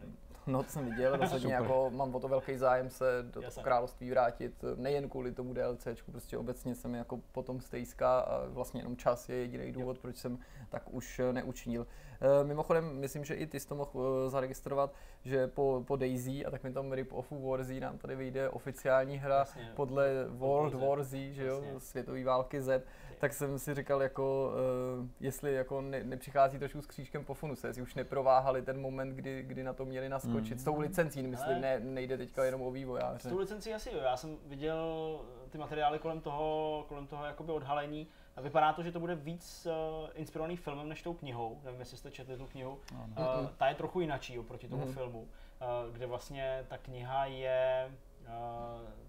No, 0.46 0.62
to 0.62 0.70
jsem 0.70 0.90
viděl, 0.90 1.16
rozhodně 1.20 1.54
jako 1.54 1.90
mám 1.90 2.14
o 2.14 2.20
to 2.20 2.28
velký 2.28 2.56
zájem 2.56 2.90
se 2.90 3.04
do 3.22 3.42
toho 3.42 3.62
království 3.62 4.10
vrátit, 4.10 4.64
nejen 4.76 5.08
kvůli 5.08 5.32
tomu 5.32 5.52
DLCčku, 5.52 6.10
prostě 6.10 6.38
obecně 6.38 6.74
jsem 6.74 6.94
jako 6.94 7.20
potom 7.32 7.60
stejská 7.60 8.20
a 8.20 8.46
vlastně 8.48 8.80
jenom 8.80 8.96
čas 8.96 9.28
je 9.28 9.36
jediný 9.36 9.72
důvod, 9.72 9.98
proč 9.98 10.16
jsem 10.16 10.38
tak 10.68 10.94
už 10.94 11.20
neučinil. 11.32 11.86
E, 12.20 12.44
mimochodem, 12.44 13.00
myslím, 13.00 13.24
že 13.24 13.34
i 13.34 13.46
ty 13.46 13.60
jsi 13.60 13.68
to 13.68 13.74
mohl 13.74 13.90
eh, 14.26 14.30
zaregistrovat, 14.30 14.94
že 15.24 15.46
po, 15.46 15.84
po 15.86 15.96
Daisy 15.96 16.46
a 16.46 16.50
takovým 16.50 16.74
tom 16.74 16.92
rip-offu 16.92 17.50
Warzy 17.50 17.80
nám 17.80 17.98
tady 17.98 18.16
vyjde 18.16 18.50
oficiální 18.50 19.16
hra 19.18 19.38
Jasně, 19.38 19.72
podle 19.74 20.24
World 20.28 20.74
War 20.74 21.04
Z, 21.04 21.32
že 21.32 21.46
jo, 21.46 21.62
světové 21.78 22.24
války 22.24 22.62
Z, 22.62 22.84
tak 23.18 23.32
jsem 23.32 23.58
si 23.58 23.74
říkal, 23.74 24.02
jako, 24.02 24.52
uh, 25.00 25.06
jestli 25.20 25.54
jako 25.54 25.80
ne, 25.80 26.04
nepřichází 26.04 26.58
trošku 26.58 26.82
s 26.82 26.86
křížkem 26.86 27.24
po 27.24 27.34
funuse, 27.34 27.66
jestli 27.66 27.82
už 27.82 27.94
neprováhali 27.94 28.62
ten 28.62 28.80
moment, 28.80 29.10
kdy, 29.10 29.42
kdy 29.42 29.62
na 29.62 29.72
to 29.72 29.84
měli 29.84 30.08
naskočit. 30.08 30.52
Mm. 30.52 30.58
S 30.58 30.64
tou 30.64 30.80
licencí, 30.80 31.22
myslím, 31.22 31.60
ne, 31.60 31.80
nejde 31.80 32.18
teďka 32.18 32.44
jenom 32.44 32.62
o 32.62 32.70
vývojáře. 32.70 33.28
S 33.28 33.32
tou 33.32 33.38
licencí 33.38 33.74
asi 33.74 33.90
jo, 33.92 33.98
já 34.02 34.16
jsem 34.16 34.36
viděl 34.46 35.20
ty 35.50 35.58
materiály 35.58 35.98
kolem 35.98 36.20
toho, 36.20 36.84
kolem 36.88 37.06
toho 37.06 37.24
jakoby 37.24 37.52
odhalení 37.52 38.08
a 38.36 38.40
vypadá 38.40 38.72
to, 38.72 38.82
že 38.82 38.92
to 38.92 39.00
bude 39.00 39.14
víc 39.14 39.66
uh, 39.66 40.08
inspirovaný 40.14 40.56
filmem 40.56 40.88
než 40.88 41.02
tou 41.02 41.14
knihou. 41.14 41.60
Nevím, 41.64 41.80
jestli 41.80 41.96
jste 41.96 42.10
četli 42.10 42.36
tu 42.36 42.46
knihu. 42.46 42.78
No, 42.92 43.40
uh, 43.42 43.48
ta 43.56 43.68
je 43.68 43.74
trochu 43.74 44.00
jinačí 44.00 44.38
oproti 44.38 44.68
tomu 44.68 44.86
mm. 44.86 44.92
filmu, 44.92 45.20
uh, 45.20 45.92
kde 45.92 46.06
vlastně 46.06 46.64
ta 46.68 46.78
kniha 46.78 47.26
je 47.26 47.92
uh, 48.20 48.32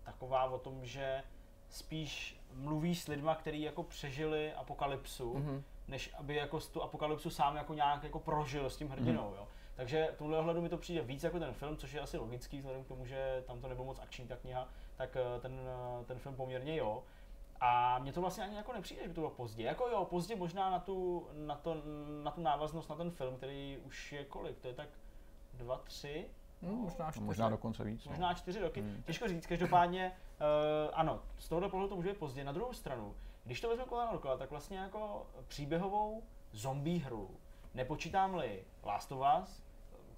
taková 0.04 0.44
o 0.44 0.58
tom, 0.58 0.86
že 0.86 1.24
spíš 1.70 2.37
mluví 2.58 2.96
s 2.96 3.08
lidma, 3.08 3.36
kteří 3.36 3.62
jako 3.62 3.84
přežili 3.84 4.54
apokalypsu, 4.54 5.34
mm-hmm. 5.34 5.62
než 5.88 6.14
aby 6.18 6.36
jako 6.36 6.60
tu 6.60 6.84
apokalypsu 6.84 7.30
sám 7.30 7.56
jako 7.56 7.74
nějak 7.74 8.04
jako 8.04 8.20
prožil 8.20 8.70
s 8.70 8.78
tím 8.78 8.90
hrdinou, 8.90 9.32
mm-hmm. 9.32 9.38
jo. 9.38 9.48
Takže 9.76 10.10
v 10.16 10.18
tomhle 10.18 10.40
ohledu 10.40 10.62
mi 10.62 10.70
to 10.70 10.78
přijde 10.78 11.02
víc 11.02 11.24
jako 11.24 11.40
ten 11.40 11.54
film, 11.54 11.78
což 11.78 11.94
je 11.94 12.02
asi 12.02 12.18
logický, 12.18 12.58
vzhledem 12.58 12.84
k 12.84 12.88
tomu, 12.88 13.06
že 13.06 13.44
tam 13.48 13.62
to 13.62 13.68
nebylo 13.68 13.86
moc 13.86 14.00
akční 14.00 14.28
ta 14.28 14.36
kniha, 14.36 14.68
tak 14.96 15.16
eh, 15.16 15.40
ten, 15.40 15.60
eh, 16.02 16.06
ten 16.06 16.20
film 16.20 16.36
poměrně 16.36 16.76
jo. 16.76 17.04
A 17.60 18.00
mně 18.00 18.14
to 18.14 18.22
vlastně 18.22 18.44
ani 18.44 18.56
jako 18.56 18.74
nepřijde, 18.74 19.02
že 19.02 19.08
by 19.08 19.14
to 19.14 19.22
bylo 19.22 19.32
pozdě. 19.32 19.64
Jako 19.64 19.88
jo, 19.88 20.06
pozdě 20.06 20.36
možná 20.36 20.70
na 20.70 20.80
tu, 20.80 21.28
na, 21.34 21.56
to, 21.56 21.82
na 22.24 22.32
tu 22.32 22.42
návaznost 22.42 22.90
na 22.90 22.96
ten 22.96 23.12
film, 23.12 23.38
který 23.38 23.78
už 23.84 24.12
je 24.12 24.26
kolik, 24.26 24.60
to 24.60 24.68
je 24.68 24.74
tak 24.74 24.90
dva, 25.54 25.78
tři, 25.78 26.30
Hmm, 26.62 26.76
možná, 26.76 27.12
čtyři. 27.12 27.26
možná 27.26 27.50
dokonce 27.50 27.84
víc. 27.84 28.06
No. 28.06 28.12
Možná 28.12 28.34
čtyři 28.34 28.60
roky. 28.60 28.82
Hmm. 28.82 29.04
Těžko 29.04 29.28
říct, 29.28 29.46
každopádně 29.48 30.12
uh, 30.12 30.92
ano, 30.94 31.22
z 31.38 31.50
tohohle 31.50 31.70
pohledu 31.70 31.90
to 31.90 31.96
může 31.96 32.10
být 32.10 32.18
pozdě. 32.18 32.44
Na 32.44 32.52
druhou 32.52 32.74
stranu, 32.74 33.16
když 33.44 33.62
to 33.62 33.70
vezmeme 33.70 33.90
kolem 33.90 34.10
dokola, 34.12 34.38
tak 34.38 34.50
vlastně 34.50 34.78
jako 34.78 35.28
příběhovou 35.48 36.24
zombie 36.52 37.00
hru, 37.00 37.30
nepočítám-li 37.74 38.64
Last 38.84 39.12
of 39.12 39.20
Us, 39.42 39.64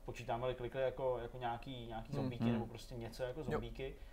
počítáme-li 0.05 0.55
klikli 0.55 0.81
jako, 0.81 1.19
jako 1.21 1.37
nějaký, 1.37 1.87
nějaký 1.87 2.13
hmm. 2.13 2.21
zombíky 2.21 2.43
hmm. 2.43 2.53
nebo 2.53 2.65
prostě 2.65 2.95
něco 2.95 3.23
jako 3.23 3.43
zombíky, 3.43 3.89
jo. 3.89 4.03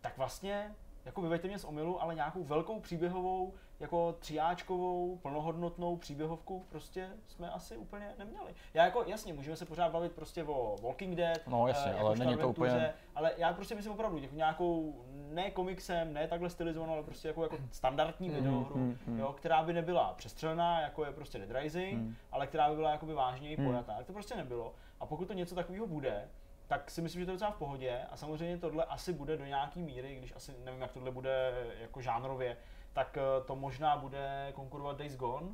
tak 0.00 0.18
vlastně 0.18 0.74
jako 1.04 1.22
vyveďte 1.22 1.48
mě 1.48 1.58
z 1.58 1.64
omylu, 1.64 2.02
ale 2.02 2.14
nějakou 2.14 2.44
velkou 2.44 2.80
příběhovou, 2.80 3.54
jako 3.80 4.16
tříáčkovou, 4.18 5.16
plnohodnotnou 5.16 5.96
příběhovku 5.96 6.66
prostě 6.68 7.08
jsme 7.26 7.50
asi 7.50 7.76
úplně 7.76 8.14
neměli. 8.18 8.54
Já 8.74 8.84
jako, 8.84 9.04
jasně, 9.06 9.32
můžeme 9.32 9.56
se 9.56 9.66
pořád 9.66 9.92
bavit 9.92 10.12
prostě 10.12 10.44
o 10.44 10.76
Walking 10.82 11.16
Dead, 11.16 11.46
no, 11.46 11.68
jasně, 11.68 11.92
eh, 11.92 11.98
ale 11.98 12.16
není 12.16 12.36
to 12.36 12.48
úplně... 12.48 12.94
ale 13.14 13.32
já 13.36 13.52
prostě 13.52 13.74
myslím 13.74 13.92
opravdu 13.92 14.18
jako 14.18 14.34
nějakou, 14.34 15.04
ne 15.32 15.50
komiksem, 15.50 16.12
ne 16.12 16.28
takhle 16.28 16.50
stylizovanou, 16.50 16.92
ale 16.92 17.02
prostě 17.02 17.28
jako, 17.28 17.42
jako 17.42 17.56
standardní 17.70 18.28
mm, 18.28 18.34
videohru, 18.34 18.76
mm, 18.76 18.98
mm, 19.06 19.18
jo, 19.18 19.32
která 19.32 19.62
by 19.62 19.72
nebyla 19.72 20.14
přestřelená, 20.16 20.80
jako 20.80 21.04
je 21.04 21.12
prostě 21.12 21.38
Dead 21.38 21.62
Rising, 21.62 21.98
mm. 21.98 22.14
ale 22.32 22.46
která 22.46 22.70
by 22.70 22.76
byla 22.76 22.90
jakoby 22.90 23.14
vážněji 23.14 23.56
mm. 23.56 23.66
pojatá. 23.66 23.94
Tak 23.96 24.06
to 24.06 24.12
prostě 24.12 24.36
nebylo. 24.36 24.74
A 25.00 25.06
pokud 25.06 25.24
to 25.24 25.32
něco 25.32 25.54
takového 25.54 25.86
bude, 25.86 26.28
tak 26.66 26.90
si 26.90 27.02
myslím, 27.02 27.20
že 27.20 27.26
to 27.26 27.30
je 27.30 27.34
docela 27.34 27.50
v 27.50 27.58
pohodě 27.58 28.00
a 28.10 28.16
samozřejmě 28.16 28.58
tohle 28.58 28.84
asi 28.84 29.12
bude 29.12 29.36
do 29.36 29.44
nějaký 29.44 29.82
míry, 29.82 30.16
když 30.16 30.36
asi 30.36 30.54
nevím, 30.64 30.80
jak 30.80 30.92
tohle 30.92 31.10
bude 31.10 31.52
jako 31.80 32.00
žánrově, 32.00 32.56
tak 32.92 33.16
eh, 33.16 33.44
to 33.46 33.56
možná 33.56 33.96
bude 33.96 34.52
konkurovat 34.54 34.98
Days 34.98 35.16
Gone, 35.16 35.46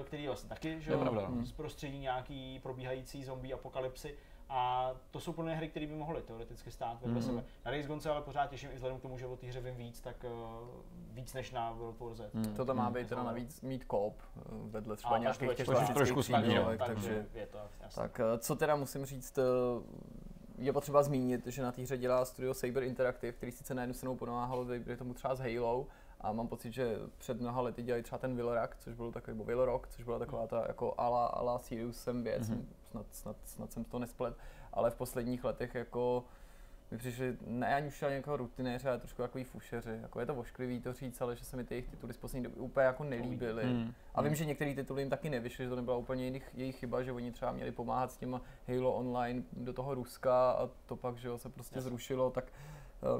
eh, 0.00 0.04
který 0.04 0.22
je 0.22 0.28
vlastně 0.28 0.48
taky, 0.48 0.80
že 0.80 0.92
z 1.42 1.52
prostředí 1.52 1.98
nějaký 1.98 2.58
probíhající 2.62 3.24
zombie 3.24 3.54
apokalypsy. 3.54 4.14
A 4.48 4.90
to 5.10 5.20
jsou 5.20 5.32
plné 5.32 5.54
hry, 5.56 5.68
které 5.68 5.86
by 5.86 5.94
mohly 5.94 6.22
teoreticky 6.22 6.70
stát 6.70 7.00
vedle 7.00 7.14
Mhm. 7.14 7.22
sebe. 7.22 7.44
Na 7.64 7.70
Days 7.70 7.86
Gone 7.86 8.00
se 8.00 8.10
ale 8.10 8.22
pořád 8.22 8.46
těším 8.50 8.70
i 8.72 8.74
vzhledem 8.74 8.98
k 8.98 9.02
tomu, 9.02 9.18
že 9.18 9.26
o 9.26 9.36
té 9.36 9.46
hře 9.46 9.60
vím 9.60 9.76
víc, 9.76 10.00
tak 10.00 10.24
uh, 10.24 10.30
víc 11.14 11.34
než 11.34 11.52
na 11.52 11.72
World 11.72 12.00
War 12.00 12.14
Z. 12.14 12.34
Hmm. 12.34 12.54
To 12.56 12.64
tam 12.64 12.76
má 12.76 12.84
Hmm. 12.84 12.94
být 12.94 13.08
teda 13.08 13.22
navíc 13.22 13.60
mít 13.60 13.84
kop 13.84 14.14
eh, 14.36 14.40
vedle 14.50 14.92
A 14.92 14.96
třeba 14.96 15.14
to 15.16 15.20
nějakých 15.22 15.54
těch 15.54 15.66
Trošku- 15.94 16.20
příběhovek, 16.20 16.78
takže 16.78 16.94
takže 17.08 17.26
je 17.34 17.46
to 17.46 17.58
jasné. 17.80 18.02
Tak 18.02 18.20
eh, 18.20 18.38
co 18.38 18.56
teda 18.56 18.76
musím 18.76 19.04
říct, 19.06 19.38
eh, 19.38 19.42
je 20.58 20.72
potřeba 20.72 21.02
zmínit, 21.02 21.46
že 21.46 21.62
na 21.62 21.72
té 21.72 21.82
hře 21.82 21.96
dělá 21.96 22.24
studio 22.24 22.54
Saber 22.54 22.82
Interactive, 22.82 23.32
který 23.32 23.52
sice 23.52 23.74
na 23.74 23.82
jednu 23.82 23.94
stranu 23.94 24.16
pomáhalo 24.16 24.64
dejme 24.64 24.96
tomu 24.96 25.14
třeba 25.14 25.34
s 25.34 25.40
Halo, 25.40 25.86
a 26.24 26.32
mám 26.32 26.48
pocit, 26.48 26.72
že 26.72 26.96
před 27.18 27.40
mnoha 27.40 27.60
lety 27.60 27.82
dělali 27.82 28.02
třeba 28.02 28.18
ten 28.18 28.36
Villorak, 28.36 28.76
což 28.78 28.94
byl 28.94 29.12
takový, 29.12 29.32
nebo 29.32 29.44
Villorock, 29.44 29.88
což 29.88 30.04
byla 30.04 30.18
taková 30.18 30.46
ta 30.46 30.64
jako 30.68 30.94
ala, 30.98 31.26
ala 31.26 31.58
Sirius 31.58 31.96
Sam 32.02 32.22
věc, 32.22 32.48
Mhm. 32.48 32.68
snad, 32.90 33.06
snad, 33.10 33.36
snad, 33.44 33.72
jsem 33.72 33.84
to 33.84 33.98
nesplet, 33.98 34.34
ale 34.72 34.90
v 34.90 34.94
posledních 34.94 35.44
letech 35.44 35.74
jako 35.74 36.24
mi 36.90 36.98
přišli, 36.98 37.36
ne 37.46 37.74
ani 37.74 37.88
už 37.88 38.02
ani 38.02 38.14
jako 38.14 38.36
rutinéři, 38.36 38.88
ale 38.88 38.98
trošku 38.98 39.22
takový 39.22 39.44
fušeři. 39.44 39.98
Jako 40.02 40.20
je 40.20 40.26
to 40.26 40.34
ošklivý 40.34 40.80
to 40.80 40.92
říct, 40.92 41.20
ale 41.20 41.36
že 41.36 41.44
se 41.44 41.56
mi 41.56 41.64
ty 41.64 41.74
jejich 41.74 41.88
tituly 41.88 42.12
z 42.14 42.16
poslední 42.16 42.44
doby 42.44 42.56
úplně 42.60 42.86
jako 42.86 43.04
nelíbily. 43.04 43.64
Hmm. 43.64 43.92
A 44.14 44.22
vím, 44.22 44.34
že 44.34 44.44
některé 44.44 44.74
tituly 44.74 45.02
jim 45.02 45.10
taky 45.10 45.30
nevyšly, 45.30 45.64
že 45.64 45.70
to 45.70 45.76
nebyla 45.76 45.96
úplně 45.96 46.24
jejich, 46.24 46.50
jejich 46.54 46.76
chyba, 46.78 47.02
že 47.02 47.12
oni 47.12 47.32
třeba 47.32 47.52
měli 47.52 47.72
pomáhat 47.72 48.12
s 48.12 48.16
těma 48.16 48.40
Halo 48.68 48.92
Online 48.94 49.42
do 49.52 49.72
toho 49.72 49.94
Ruska 49.94 50.50
a 50.50 50.68
to 50.86 50.96
pak, 50.96 51.16
že 51.16 51.28
jo, 51.28 51.38
se 51.38 51.48
prostě 51.48 51.78
Jasně. 51.78 51.88
zrušilo, 51.90 52.30
tak 52.30 52.44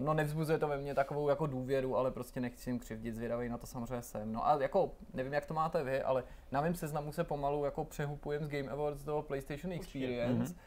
no 0.01 0.15
nevzbuzuje 0.15 0.59
to 0.59 0.69
ve 0.69 0.77
mně 0.77 0.95
takovou 0.95 1.29
jako 1.29 1.47
důvěru, 1.47 1.97
ale 1.97 2.11
prostě 2.11 2.41
nechci 2.41 2.71
jim 2.71 2.79
křivdit, 2.79 3.15
zvědavý 3.15 3.49
na 3.49 3.59
to 3.59 3.67
samozřejmě 3.67 4.03
jsem. 4.03 4.33
No 4.33 4.47
a 4.47 4.63
jako, 4.63 4.91
nevím 5.15 5.33
jak 5.33 5.47
to 5.47 5.55
máte 5.55 5.85
vy, 5.85 6.03
ale 6.03 6.25
na 6.53 6.61
mém 6.61 6.75
seznamu 6.75 7.13
se 7.13 7.25
pomalu 7.25 7.65
jako 7.65 7.85
přehupujem 7.85 8.45
z 8.45 8.49
Game 8.49 8.69
Awards 8.71 9.03
do 9.05 9.23
PlayStation 9.27 9.73
Experience 9.73 10.53
Mhm. 10.53 10.61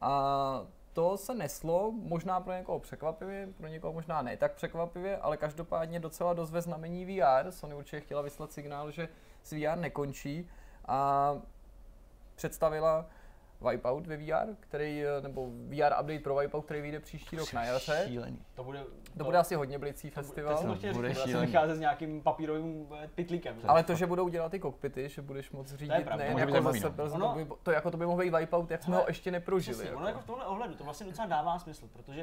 a 0.00 0.66
to 0.92 1.16
se 1.16 1.34
neslo, 1.34 1.92
možná 1.92 2.40
pro 2.40 2.52
někoho 2.52 2.80
překvapivě, 2.80 3.48
pro 3.56 3.68
někoho 3.68 3.92
možná 3.92 4.22
ne 4.22 4.36
tak 4.36 4.54
překvapivě, 4.54 5.16
ale 5.16 5.36
každopádně 5.36 6.00
docela 6.00 6.32
dost 6.34 6.50
ve 6.50 6.62
znamení 6.62 7.04
VR. 7.04 7.50
Sony 7.50 7.74
určitě 7.74 8.00
chtěla 8.00 8.22
vyslat 8.22 8.52
signál, 8.52 8.90
že 8.90 9.08
s 9.42 9.52
VR 9.52 9.78
nekončí 9.78 10.48
a 10.88 11.34
představila 12.34 13.06
Wipeout 13.70 14.06
ve 14.06 14.16
VR, 14.16 14.54
který, 14.60 15.04
eh, 15.04 15.20
nebo 15.22 15.46
VR 15.46 15.92
update 16.00 16.18
pro 16.18 16.34
Wipeout, 16.36 16.64
který 16.64 16.80
vyjde 16.80 17.00
příští 17.00 17.36
rok 17.36 17.52
na 17.52 17.64
jaře. 17.64 18.04
Šílený. 18.08 18.38
To 18.54 18.64
bude, 18.64 18.84
To 19.18 19.24
bude 19.24 19.38
asi 19.38 19.54
hodně 19.54 19.78
blicí 19.78 20.10
to, 20.10 20.14
festival. 20.22 20.56
jsem 20.56 20.68
to 20.70 20.74
chtěl 20.76 20.94
Bude 20.94 21.08
říct, 21.08 21.16
bude 21.16 21.22
asi 21.22 21.30
šílený. 21.30 21.46
vycházet 21.46 21.74
s 21.76 21.80
nějakým 21.80 22.20
papírovým 22.22 22.86
eh, 23.02 23.08
pytlíkem. 23.14 23.60
že? 23.60 23.66
Ale 23.68 23.82
to, 23.82 23.94
že 23.94 24.06
budou 24.06 24.28
dělat 24.28 24.48
ty 24.48 24.58
kokpity, 24.58 25.08
že 25.08 25.22
budeš 25.22 25.50
moc 25.50 25.74
řídit, 25.74 25.92
Může 26.32 26.46
být 26.46 26.54
jako 26.54 26.72
zase, 26.72 26.92
no. 26.98 27.04
Ono- 27.14 27.28
to, 27.28 27.34
by, 27.34 27.46
to, 27.62 27.70
jako 27.70 27.90
to 27.90 27.96
by 27.96 28.06
mohl 28.06 28.22
být 28.22 28.34
Wipeout, 28.34 28.70
jak 28.70 28.82
jsme 28.82 28.96
ho 28.96 29.04
ještě 29.08 29.30
neprožili. 29.30 29.74
Přesně, 29.74 29.88
jako. 29.88 29.98
ono 29.98 30.08
jako 30.08 30.20
v 30.20 30.24
tomhle 30.26 30.46
ohledu 30.46 30.74
to 30.74 30.84
vlastně 30.84 31.06
docela 31.06 31.26
dává 31.28 31.58
smysl, 31.58 31.88
protože 31.92 32.22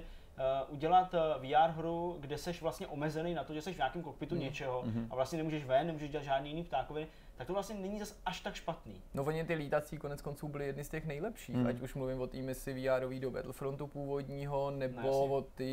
uh, 0.68 0.74
udělat 0.74 1.14
uh, 1.14 1.20
VR 1.50 1.70
hru, 1.72 2.18
kde 2.20 2.38
seš 2.38 2.62
vlastně 2.62 2.88
omezený 2.88 3.34
na 3.34 3.44
to, 3.44 3.54
že 3.54 3.62
seš 3.62 3.76
v 3.76 3.78
nějakém 3.78 4.02
kokpitu 4.02 4.36
Mhm. 4.36 4.44
něčeho 4.44 4.84
Mhm. 4.86 5.08
a 5.12 5.16
vlastně 5.16 5.38
nemůžeš 5.38 5.66
ven, 5.66 5.88
nemůžeš 5.88 6.10
dělat 6.12 6.24
žádný 6.24 6.50
jiný 6.50 6.64
ptákoviny, 6.64 7.08
tak 7.38 7.48
to 7.48 7.54
vlastně 7.54 7.76
není 7.76 8.00
zas 8.00 8.16
až 8.26 8.42
tak 8.42 8.56
špatný. 8.56 9.02
No 9.14 9.24
oni 9.24 9.44
ty 9.44 9.54
lítací 9.54 9.98
konec 9.98 10.22
konců 10.22 10.48
byly 10.48 10.66
jedny 10.66 10.84
z 10.84 10.90
těch 10.90 11.06
nejlepších, 11.06 11.56
Hmm. 11.56 11.68
ať 11.68 11.82
už 11.82 11.96
mluvím 11.96 12.22
o 12.22 12.28
té 12.28 12.38
misi 12.38 12.74
VR 12.74 13.20
do 13.20 13.32
Battlefrontu 13.32 13.88
původního, 13.88 14.72
nebo 14.72 15.02
No, 15.02 15.08
jasně. 15.08 15.30
o 15.36 15.42
té 15.42 15.64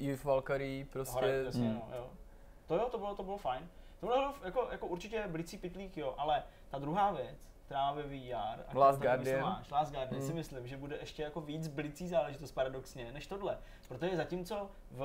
uh, 0.00 0.08
Eve 0.12 0.24
Valkyrie, 0.24 0.84
prostě. 0.84 1.14
Hore, 1.14 1.42
jasně, 1.44 1.68
Mm. 1.68 1.74
no, 1.74 1.96
jo. 1.96 2.10
To 2.66 2.74
jo, 2.76 2.88
to 2.90 2.98
bylo, 2.98 3.14
to 3.14 3.22
bylo 3.22 3.36
fajn. 3.38 3.68
To 4.00 4.06
bylo 4.06 4.34
jako, 4.44 4.68
jako 4.72 4.86
určitě 4.86 5.24
blicí 5.28 5.58
pitlík, 5.58 5.96
jo, 5.96 6.14
ale 6.18 6.42
ta 6.70 6.78
druhá 6.78 7.12
věc, 7.12 7.47
která 7.68 7.80
má 7.86 7.92
ve 7.92 8.02
VR, 8.02 8.60
a 8.68 8.78
Last 8.78 9.00
Guardian. 9.00 9.40
Máš, 9.42 9.70
Last 9.70 9.92
Guardian, 9.92 10.20
Mm. 10.22 10.26
si 10.26 10.34
myslím, 10.34 10.66
že 10.66 10.76
bude 10.76 10.96
ještě 11.00 11.22
jako 11.22 11.40
víc 11.40 11.68
blicí 11.68 12.08
záležitost 12.08 12.52
paradoxně, 12.52 13.12
než 13.12 13.26
tohle. 13.26 13.58
Protože 13.88 14.16
zatímco 14.16 14.70
v 14.90 15.02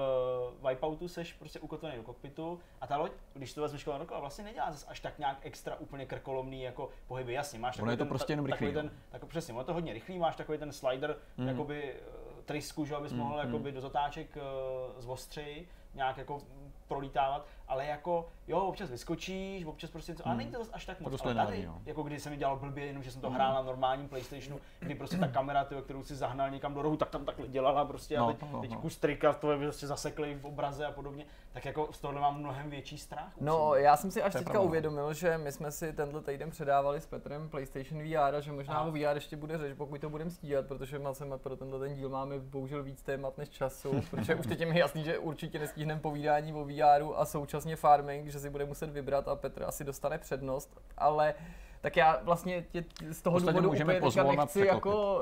Wipeoutu 0.70 1.08
seš 1.08 1.34
prostě 1.34 1.60
ukotvený 1.60 1.98
do 1.98 2.04
kokpitu 2.04 2.60
a 2.82 2.88
ta 2.88 2.98
loď, 2.98 3.12
když 3.34 3.54
to 3.54 3.62
vezmeš 3.62 3.84
kolem 3.84 4.00
dokola, 4.00 4.20
vlastně 4.20 4.44
nedělá 4.44 4.72
zase 4.72 4.86
až 4.88 5.00
tak 5.00 5.20
nějak 5.20 5.38
extra 5.42 5.76
úplně 5.76 6.06
krkolomný 6.06 6.62
jako 6.62 6.90
pohyby. 7.08 7.34
Jasně, 7.34 7.60
máš 7.60 7.76
Ono 7.78 7.82
takový 7.82 7.94
je 7.94 7.98
to 7.98 8.04
ten, 8.04 8.10
prostě 8.10 8.34
jenom 8.34 8.46
takový 8.48 8.70
rychlý, 8.72 8.82
ten, 8.90 8.98
tak, 9.10 9.26
přesně, 9.26 9.54
ono 9.54 9.62
je 9.62 9.66
to 9.66 9.74
hodně 9.74 9.94
rychlý, 9.94 10.20
máš 10.20 10.36
takový 10.36 10.58
ten 10.58 10.72
slider, 10.72 11.16
Mm. 11.38 11.48
jakoby 11.48 11.94
eh, 11.94 12.44
trysku, 12.46 12.86
že 12.86 12.96
abys 12.96 13.12
Mm, 13.12 13.18
mohl 13.20 13.34
mm. 13.34 13.40
jakoby 13.46 13.72
do 13.72 13.82
zatáček 13.82 14.36
uh, 14.36 15.02
z 15.02 15.08
ostřeji, 15.10 15.68
nějak 15.94 16.18
jako 16.18 16.42
prolítávat, 16.88 17.46
ale 17.68 17.86
jako 17.86 18.30
jo, 18.48 18.60
občas 18.60 18.90
vyskočíš, 18.90 19.66
občas 19.66 19.90
prostě 19.92 20.12
něco, 20.12 20.24
ale 20.26 20.32
Hmm. 20.32 20.38
není 20.38 20.52
to 20.52 20.58
zase 20.58 20.72
až 20.72 20.86
tak 20.86 21.00
moc. 21.02 21.12
dost 21.12 21.26
Ale 21.26 21.36
tady, 21.36 21.70
jako 21.86 22.04
když 22.04 22.22
jsem 22.24 22.32
mi 22.32 22.38
dělal 22.38 22.56
blbě, 22.60 22.86
jenom 22.86 23.04
že 23.04 23.12
jsem 23.12 23.22
to 23.22 23.28
Hmm. 23.28 23.36
hrál 23.36 23.54
na 23.54 23.62
normálním 23.62 24.10
PlayStationu, 24.10 24.60
kdy 24.80 24.96
prostě 24.96 25.18
ta 25.18 25.28
kamera, 25.28 25.64
tyjo, 25.64 25.82
kterou 25.82 26.04
si 26.04 26.16
zahnal 26.16 26.50
někam 26.52 26.74
do 26.74 26.82
rohu, 26.82 26.98
tak 26.98 27.10
tam 27.10 27.26
takhle 27.26 27.48
dělala 27.48 27.86
prostě 27.86 28.18
a 28.18 28.20
No, 28.20 28.28
teď, 28.28 28.52
no, 28.52 28.62
teď 28.62 28.72
no. 28.72 28.82
kus 28.82 28.98
trika 28.98 29.34
to 29.34 29.52
je 29.52 29.58
prostě 29.58 29.88
zasekli 29.88 30.36
v 30.36 30.46
obraze 30.46 30.86
a 30.86 30.92
podobně, 30.92 31.26
tak 31.54 31.66
jako 31.66 31.88
z 31.92 32.00
tohohle 32.00 32.22
mám 32.22 32.40
mnohem 32.40 32.70
větší 32.70 32.98
strach. 32.98 33.34
No, 33.42 33.76
já 33.76 33.98
jsem 33.98 34.12
si 34.12 34.22
až 34.22 34.34
teďka 34.34 34.50
pravda. 34.50 34.68
uvědomil, 34.68 35.14
že 35.14 35.38
my 35.38 35.52
jsme 35.52 35.72
si 35.72 35.94
tenhle 35.94 36.22
týden 36.22 36.50
předávali 36.50 37.02
s 37.02 37.06
Petrem 37.06 37.50
PlayStation 37.50 38.04
VR 38.04 38.36
a 38.36 38.40
že 38.40 38.52
možná 38.52 38.74
Aha. 38.76 38.86
o 38.86 38.92
VR 38.92 39.16
ještě 39.16 39.38
bude 39.38 39.58
řeč, 39.58 39.74
pokud 39.78 40.02
to 40.02 40.10
budeme 40.10 40.30
stíhat, 40.32 40.68
protože 40.68 41.00
má 41.00 41.14
se 41.14 41.26
pro 41.38 41.56
tenhle 41.56 41.80
ten 41.80 41.96
díl 41.96 42.10
máme 42.10 42.40
bohužel 42.40 42.84
víc 42.84 43.02
témat 43.02 43.38
než 43.38 43.50
času, 43.50 44.02
protože 44.12 44.36
už 44.36 44.48
teď 44.48 44.60
je 44.60 44.66
mi 44.66 44.80
jasný, 44.80 45.04
že 45.04 45.18
určitě 45.18 45.60
nestihneme 45.60 46.02
povídání 46.02 46.54
o 46.54 46.66
VR 46.66 47.04
a 47.16 47.26
současně 47.26 47.53
farming, 47.76 48.28
že 48.28 48.40
si 48.40 48.50
bude 48.50 48.66
muset 48.66 48.90
vybrat 48.90 49.28
a 49.28 49.36
Petr 49.36 49.64
asi 49.64 49.84
dostane 49.84 50.18
přednost, 50.18 50.78
ale 50.98 51.34
tak 51.82 51.98
já 51.98 52.20
vlastně 52.24 52.62
tě 52.62 52.84
z 53.12 53.22
toho 53.22 53.36
Ostatně 53.38 53.52
důvodu 53.62 53.70
můžeme 53.70 54.02
úplně 54.02 54.24
nechci 54.38 54.66
jako 54.66 55.20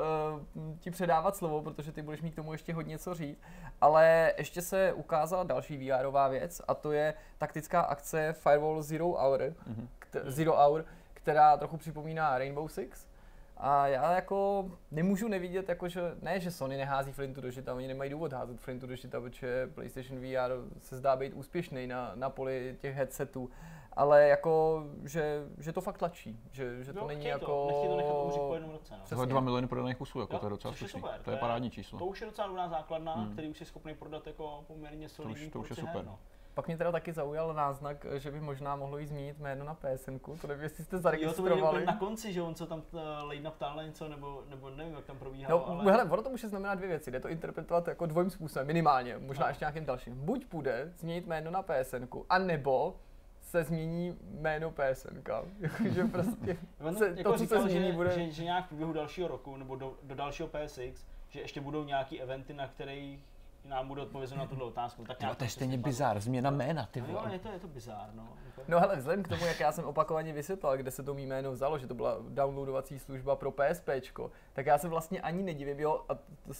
uh, 0.55 0.75
ti 0.79 0.91
předávat 0.91 1.35
slovo, 1.35 1.61
protože 1.61 1.91
ty 1.91 2.01
budeš 2.01 2.21
mít 2.21 2.31
k 2.31 2.35
tomu 2.35 2.51
ještě 2.51 2.73
hodně 2.73 2.97
co 2.99 3.13
říct, 3.13 3.39
ale 3.81 4.33
ještě 4.37 4.61
se 4.61 4.93
ukázala 4.93 5.43
další 5.43 5.77
VRová 5.89 6.27
věc 6.27 6.61
a 6.67 6.73
to 6.73 6.91
je 6.91 7.13
taktická 7.37 7.81
akce 7.81 8.33
Firewall 8.33 8.81
Zero 8.81 9.07
Hour, 9.07 9.53
Mhm. 9.67 9.87
kt- 9.99 10.15
Zero 10.25 10.55
Hour, 10.55 10.85
která 11.13 11.57
trochu 11.57 11.77
připomíná 11.77 12.37
Rainbow 12.37 12.67
Six. 12.67 13.07
A 13.63 13.87
já 13.87 14.11
jako 14.15 14.65
nemůžu 14.91 15.27
nevidět, 15.27 15.69
jako 15.69 15.87
že, 15.89 16.01
ne, 16.21 16.39
že 16.39 16.51
Sony 16.51 16.77
nehází 16.77 17.11
Flintu 17.11 17.41
do 17.41 17.51
žita, 17.51 17.73
oni 17.73 17.87
nemají 17.87 18.09
důvod 18.09 18.33
házet 18.33 18.59
Flintu 18.59 18.87
do 18.87 18.95
žita, 18.95 19.21
protože 19.21 19.67
PlayStation 19.75 20.19
VR 20.19 20.79
se 20.79 20.97
zdá 20.97 21.15
být 21.15 21.33
úspěšný 21.33 21.87
na, 21.87 22.11
na 22.15 22.29
poli 22.29 22.75
těch 22.81 22.95
headsetů, 22.95 23.49
ale 23.93 24.27
jako, 24.27 24.83
že, 25.03 25.43
že 25.57 25.73
to 25.73 25.81
fakt 25.81 25.97
tlačí, 25.97 26.39
že, 26.51 26.83
že 26.83 26.93
to 26.93 26.99
Jo, 26.99 27.07
není 27.07 27.25
jako... 27.25 27.45
to, 27.45 27.67
nechtějí 27.67 27.87
to 27.89 27.97
nechat 27.97 28.13
umřít 28.23 28.41
po 28.41 28.53
jednom 28.53 28.71
roce. 28.71 28.93
No. 28.93 28.99
Přesně. 28.99 29.15
Tohle 29.15 29.27
2 29.27 29.39
miliony 29.39 29.67
prodaných 29.67 29.97
kusů, 29.97 30.19
jako 30.19 30.33
Jo, 30.33 30.39
to 30.39 30.45
je 30.45 30.49
docela 30.49 30.71
je 30.73 30.77
slušný. 30.77 30.99
super, 31.01 31.21
To 31.23 31.31
je 31.31 31.37
parádní 31.37 31.71
číslo. 31.71 31.99
To 31.99 32.05
už 32.05 32.21
je 32.21 32.27
docela 32.27 32.47
dobrá 32.47 32.69
základna, 32.69 33.13
Hmm. 33.13 33.31
který 33.31 33.49
už 33.49 33.59
je 33.59 33.65
schopný 33.65 33.95
prodat 33.95 34.27
jako 34.27 34.63
poměrně 34.67 35.09
solidní 35.09 35.49
to 35.49 35.59
už 35.59 35.69
je 35.69 35.75
porci 35.75 35.81
her, 35.81 35.89
super. 35.95 36.05
no. 36.05 36.19
Pak 36.53 36.67
mě 36.67 36.77
teda 36.77 36.91
taky 36.91 37.13
zaujal 37.13 37.53
náznak, 37.53 38.05
že 38.17 38.31
by 38.31 38.39
možná 38.41 38.75
mohlo 38.75 38.97
jí 38.97 39.05
zmínit 39.05 39.39
jméno 39.39 39.65
na 39.65 39.73
PSN, 39.75 40.17
to 40.41 40.47
nevím, 40.47 40.63
jestli 40.63 40.83
jste 40.83 40.95
Jo, 40.95 41.01
to 41.01 41.09
bude 41.11 41.19
zaregistrovali. 41.19 41.85
na 41.85 41.97
konci, 41.97 42.33
že 42.33 42.41
on 42.41 42.55
se 42.55 42.65
tam 42.67 42.83
uh, 42.91 42.99
Lejna 43.23 43.51
ptal 43.51 43.75
na 43.75 43.83
něco, 43.83 44.07
nebo, 44.09 44.43
nebo 44.49 44.69
nevím, 44.69 44.93
jak 44.93 45.05
tam 45.05 45.17
probíhalo, 45.17 45.59
No, 45.59 45.79
ale... 45.79 45.91
hele, 45.91 46.03
ono 46.03 46.21
to 46.23 46.29
může 46.29 46.47
znamenat 46.49 46.75
dvě 46.75 46.87
věci. 46.89 47.11
Jde 47.11 47.19
to 47.19 47.29
interpretovat 47.29 47.87
jako 47.87 48.05
dvojím 48.05 48.29
způsobem, 48.29 48.67
minimálně, 48.67 49.17
možná 49.17 49.45
No. 49.45 49.49
ještě 49.49 49.63
nějakým 49.65 49.85
dalším. 49.85 50.25
Buď 50.25 50.45
půjde 50.45 50.93
změnit 50.95 51.27
jméno 51.27 51.51
na 51.51 51.61
PSN, 51.63 52.03
anebo 52.29 52.95
se 53.41 53.63
změní 53.63 54.17
jméno 54.23 54.71
PSN. 54.71 55.21
Jakože 55.59 56.03
prostě 56.03 56.57
se, 56.97 57.13
jako 57.17 57.23
to, 57.23 57.31
co 57.31 57.37
se 57.37 57.43
říkal, 57.45 57.61
změní, 57.61 57.87
že, 57.87 57.93
bude... 57.93 58.11
že, 58.11 58.31
že, 58.31 58.43
nějak 58.43 58.65
v 58.65 58.67
průběhu 58.67 58.93
dalšího 58.93 59.27
roku, 59.27 59.57
nebo 59.57 59.75
do, 59.75 59.93
do 60.03 60.15
dalšího 60.15 60.49
PSX, 60.49 61.05
že 61.29 61.39
ještě 61.41 61.61
budou 61.61 61.83
nějaký 61.83 62.21
eventy, 62.21 62.53
na 62.53 62.67
kterých 62.67 63.19
nám 63.65 63.87
bude 63.87 64.01
odpovězeno 64.01 64.41
na 64.41 64.47
tuhle 64.47 64.63
otázku. 64.65 65.03
Tak 65.05 65.19
nějak 65.19 65.37
to 65.37 65.43
je 65.43 65.49
stejně 65.49 65.77
bizár, 65.77 66.19
změna 66.19 66.49
jména, 66.51 66.85
ty 66.91 67.01
No 67.01 67.07
jo, 67.07 67.13
vole. 67.13 67.33
je 67.33 67.39
to, 67.39 67.51
je 67.51 67.59
to 67.59 67.67
bizár, 67.67 68.09
no. 68.13 68.27
No 68.67 68.79
hele, 68.79 68.95
vzhledem 68.95 69.23
k 69.23 69.27
tomu, 69.27 69.45
jak 69.45 69.59
já 69.59 69.71
jsem 69.71 69.85
opakovaně 69.85 70.33
vysvětlal, 70.33 70.77
kde 70.77 70.91
se 70.91 71.03
to 71.03 71.13
mý 71.13 71.25
jméno 71.25 71.51
vzalo, 71.51 71.79
že 71.79 71.87
to 71.87 71.93
byla 71.93 72.17
downloadovací 72.29 72.99
služba 72.99 73.35
pro 73.35 73.51
PSPčko, 73.51 74.31
tak 74.53 74.65
já 74.65 74.77
se 74.77 74.87
vlastně 74.87 75.21
ani 75.21 75.43
nedivím, 75.43 75.79
jo, 75.79 76.05
a 76.09 76.15
to, 76.15 76.53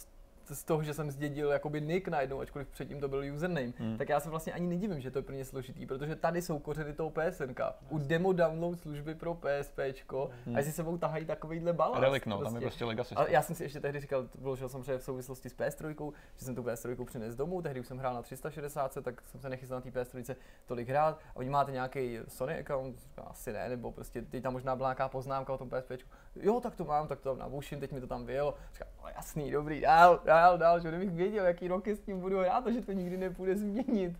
z- 0.54 0.64
toho, 0.64 0.82
že 0.82 0.94
jsem 0.94 1.10
zdědil 1.10 1.50
jakoby 1.50 1.80
nick 1.80 2.08
najednou, 2.08 2.40
ačkoliv 2.40 2.68
předtím 2.68 3.00
to 3.00 3.08
byl 3.08 3.22
username, 3.34 3.72
Hmm. 3.78 3.98
tak 3.98 4.08
já 4.08 4.20
se 4.20 4.30
vlastně 4.30 4.52
ani 4.52 4.66
nedivím, 4.66 5.00
že 5.00 5.10
to 5.10 5.18
je 5.18 5.22
pro 5.22 5.34
ně 5.34 5.44
složitý, 5.44 5.86
protože 5.86 6.16
tady 6.16 6.42
jsou 6.42 6.58
kořeny 6.58 6.92
toho 6.92 7.10
PSNK. 7.10 7.60
U 7.88 7.98
demo 7.98 8.32
download 8.32 8.78
služby 8.80 9.14
pro 9.14 9.34
PSPčko 9.34 10.30
Hmm. 10.46 10.54
a 10.56 10.58
jestli 10.58 10.72
sebou 10.72 10.98
tahají 10.98 11.24
takovýhle 11.26 11.72
balast. 11.72 12.00
Relic, 12.00 12.24
no, 12.26 12.42
tam 12.44 12.54
je 12.54 12.60
prostě 12.60 12.84
legacy. 12.84 13.14
Ale 13.14 13.30
já 13.32 13.42
jsem 13.42 13.56
si 13.56 13.62
ještě 13.62 13.80
tehdy 13.80 14.00
říkal, 14.00 14.28
vložil 14.38 14.68
jsem 14.68 14.84
že 14.84 14.98
v 14.98 15.02
souvislosti 15.04 15.48
s 15.50 15.54
PS3, 15.54 16.12
že 16.36 16.44
jsem 16.44 16.54
tu 16.54 16.62
PS3 16.62 17.04
přinesl 17.04 17.36
domů, 17.36 17.62
tehdy 17.62 17.80
už 17.80 17.86
jsem 17.86 17.98
hrál 17.98 18.14
na 18.14 18.22
360, 18.22 19.02
tak 19.02 19.20
jsem 19.20 19.40
se 19.40 19.48
nechystal 19.48 19.76
na 19.76 19.80
té 19.80 19.90
PS3 19.90 20.36
tolik 20.66 20.88
hrát. 20.88 21.18
A 21.34 21.36
oni 21.36 21.50
máte 21.50 21.72
nějaký 21.72 22.18
Sony 22.28 22.58
account, 22.60 22.96
asi 23.26 23.52
ne, 23.52 23.68
nebo 23.68 23.92
prostě 23.92 24.22
teď 24.22 24.42
tam 24.42 24.52
možná 24.52 24.76
byla 24.76 24.88
nějaká 24.88 25.08
poznámka 25.08 25.52
o 25.52 25.58
tom 25.58 25.70
PSP. 25.70 25.92
Jo, 26.36 26.60
tak 26.60 26.74
to 26.74 26.84
mám, 26.84 27.08
tak 27.08 27.20
to 27.20 27.28
tam 27.28 27.38
nabuším, 27.38 27.80
teď 27.80 27.92
mi 27.92 28.00
to 28.00 28.06
tam 28.06 28.26
vyjelo. 28.26 28.54
Říkám, 28.72 28.88
no 29.02 29.08
jasný, 29.16 29.50
dobrý, 29.50 29.80
dál, 29.80 30.20
dál, 30.24 30.58
dál, 30.58 30.80
že 30.80 30.88
kdybych 30.88 31.10
věděl, 31.10 31.44
jaký 31.44 31.68
roky 31.68 31.96
s 31.96 32.00
tím 32.00 32.20
budu 32.20 32.38
hrát, 32.38 32.66
že 32.66 32.80
to 32.80 32.92
nikdy 32.92 33.16
nepůjde 33.16 33.56
změnit. 33.56 34.18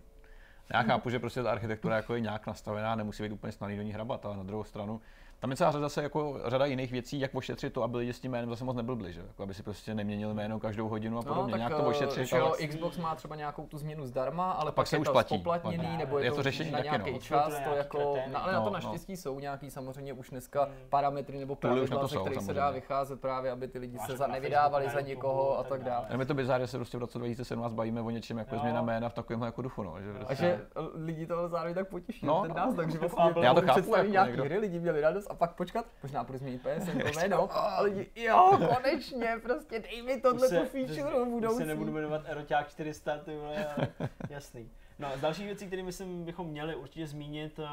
Já 0.73 0.83
chápu, 0.83 1.09
že 1.09 1.19
prostě 1.19 1.43
ta 1.43 1.51
architektura 1.51 1.95
jako 1.95 2.15
je 2.15 2.21
nějak 2.21 2.47
nastavená, 2.47 2.95
nemusí 2.95 3.23
být 3.23 3.31
úplně 3.31 3.51
snadný 3.51 3.77
do 3.77 3.83
ní 3.83 3.93
hrabat, 3.93 4.25
ale 4.25 4.37
na 4.37 4.43
druhou 4.43 4.63
stranu 4.63 5.01
Tam 5.43 5.51
je 5.51 5.57
celá 5.57 5.71
řada 5.71 5.81
zase 5.85 6.03
jako 6.03 6.39
řada 6.45 6.65
jiných 6.65 6.91
věcí, 6.91 7.19
jak 7.19 7.35
ošetřit 7.35 7.73
to, 7.73 7.83
aby 7.83 7.97
lidi 7.97 8.13
s 8.13 8.19
tím 8.19 8.31
jménem 8.31 8.49
zase 8.49 8.63
moc 8.63 8.75
neblbli, 8.75 9.13
že? 9.13 9.21
Jako 9.27 9.43
aby 9.43 9.53
si 9.53 9.63
prostě 9.63 9.93
neměnili 9.95 10.33
jméno 10.33 10.59
každou 10.59 10.87
hodinu 10.89 11.19
a 11.19 11.21
podobně. 11.21 11.41
No, 11.43 11.49
tak, 11.49 11.57
Nějak 11.57 11.75
to 11.75 11.83
ošetřit. 11.89 12.25
že 12.27 12.37
jo, 12.37 12.45
ale- 12.59 12.67
Xbox 12.67 12.97
má 12.97 13.15
třeba 13.15 13.35
nějakou 13.35 13.67
tu 13.67 13.77
změnu 13.77 14.05
zdarma, 14.05 14.51
ale 14.51 14.71
pak 14.71 14.75
pak, 14.75 14.87
se 14.87 14.95
je 14.95 14.99
už 14.99 15.07
to 15.07 15.11
platí. 15.11 15.35
spoplatněný, 15.35 15.77
Pak- 15.87 15.97
nebo 15.97 16.19
je, 16.19 16.25
je 16.25 16.31
to 16.31 16.43
řešení 16.43 16.71
na 16.71 16.79
nějaký 16.79 17.11
no. 17.11 17.19
čas, 17.19 17.53
To 17.63 17.69
to 17.69 17.75
jako, 17.75 18.15
no, 18.31 18.43
ale 18.43 18.53
na 18.53 18.59
to 18.59 18.65
No, 18.65 18.73
naštěstí 18.73 19.17
jsou 19.17 19.39
nějaký 19.39 19.69
samozřejmě 19.69 20.13
už 20.13 20.29
dneska 20.29 20.63
Hmm. 20.63 20.73
parametry 20.89 21.37
nebo 21.39 21.53
na 21.53 21.55
pravidla, 21.55 21.99
to 22.01 22.07
ze 22.07 22.17
kterých 22.17 22.41
se 22.41 22.53
dá 22.53 22.69
vycházet 22.71 23.21
právě, 23.21 23.51
aby 23.51 23.67
ty 23.67 23.79
lidi 23.79 23.97
Máš 23.97 24.07
se 24.07 24.17
za, 24.17 24.27
na 24.27 24.33
nevydávali 24.33 24.89
za 24.89 24.93
na 24.95 25.01
někoho 25.01 25.59
a 25.59 25.63
tak 25.63 25.83
dále. 25.83 26.05
je 26.19 26.25
to 26.25 26.33
bizár, 26.33 26.61
že 26.61 26.67
se 26.67 26.77
prostě 26.77 26.97
v 26.97 27.01
roce 27.01 27.17
2017 27.17 27.73
bavíme 27.73 28.01
o 28.01 28.09
něčem 28.09 28.37
jako 28.37 28.57
změna 28.57 28.81
jména 28.81 29.09
v 29.09 29.13
takovémhle 29.13 29.47
jako 29.47 29.61
duchu, 29.61 29.83
no. 29.83 29.95
Že 30.01 30.11
A 30.11 30.25
prostě... 30.25 30.35
že 30.45 30.61
lidi 30.93 31.27
to 31.27 31.49
zároveň 31.49 31.75
tak 31.75 31.87
potěší, 31.87 32.25
No, 32.25 32.33
no, 32.33 32.41
ten 32.41 32.53
náznak, 32.55 32.91
že 32.91 32.97
vlastně 32.99 33.23
Já 33.41 33.53
to 33.53 33.61
chápu, 33.61 33.95
jako 33.95 34.07
nějaký 34.09 34.29
někdo. 34.31 34.43
hry, 34.43 34.57
lidi 34.57 34.79
měli 34.79 35.01
radost 35.01 35.27
a 35.33 35.35
pak 35.35 35.55
počkat, 35.55 35.85
možná 36.03 36.23
budu 36.23 36.37
změnit 36.37 36.61
PSN 36.61 36.99
to 36.99 37.07
jméno 37.19 37.49
a 37.57 37.81
lidi, 37.81 38.11
jo, 38.15 38.59
konečně, 38.75 39.39
prostě 39.43 39.79
dej 39.79 40.01
mi 40.01 40.21
tohle 40.21 40.49
tu 40.49 40.65
feature 40.65 41.01
do 41.01 41.09
už 41.17 41.25
se 41.25 41.29
budoucí. 41.29 41.63
nebudu 41.65 41.91
jmenovat 41.91 42.21
Eroťák 42.25 42.69
400, 42.69 43.17
ty 43.17 43.35
vole, 43.37 43.67
ale 43.77 43.87
jasný. 44.29 44.71
No, 44.99 45.07
z 45.17 45.21
dalších 45.21 45.45
věcí, 45.45 45.67
které 45.67 45.83
myslím 45.83 46.25
bychom 46.25 46.47
měli 46.47 46.75
určitě 46.75 47.07
zmínit, 47.07 47.59
uh, 47.59 47.65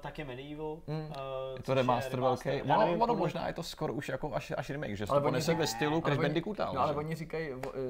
tak 0.00 0.18
je 0.18 0.24
Medieval. 0.24 0.78
Mm. 0.86 0.96
Uh, 1.00 1.06
Je 1.56 1.62
to 1.62 1.74
remaster 1.74 2.20
velký. 2.20 2.62
Ono, 2.62 2.92
ono 2.92 2.96
podle- 2.98 3.16
možná 3.16 3.46
je 3.46 3.52
to 3.52 3.62
skoro 3.62 3.92
už 3.92 4.08
jako 4.08 4.34
až, 4.34 4.52
až 4.56 4.70
remake, 4.70 4.96
že 4.96 5.06
se 5.06 5.10
Ale 5.12 5.20
to 5.20 5.24
oni 5.26 5.30
ponese 5.32 5.44
říkají- 5.52 5.58
ve 5.60 5.66
stylu 5.66 6.00
Crash 6.00 6.18
Bandicoota. 6.18 6.70
No 6.74 6.80
ale 6.80 6.94
oni 6.94 7.14
říkají 7.14 7.48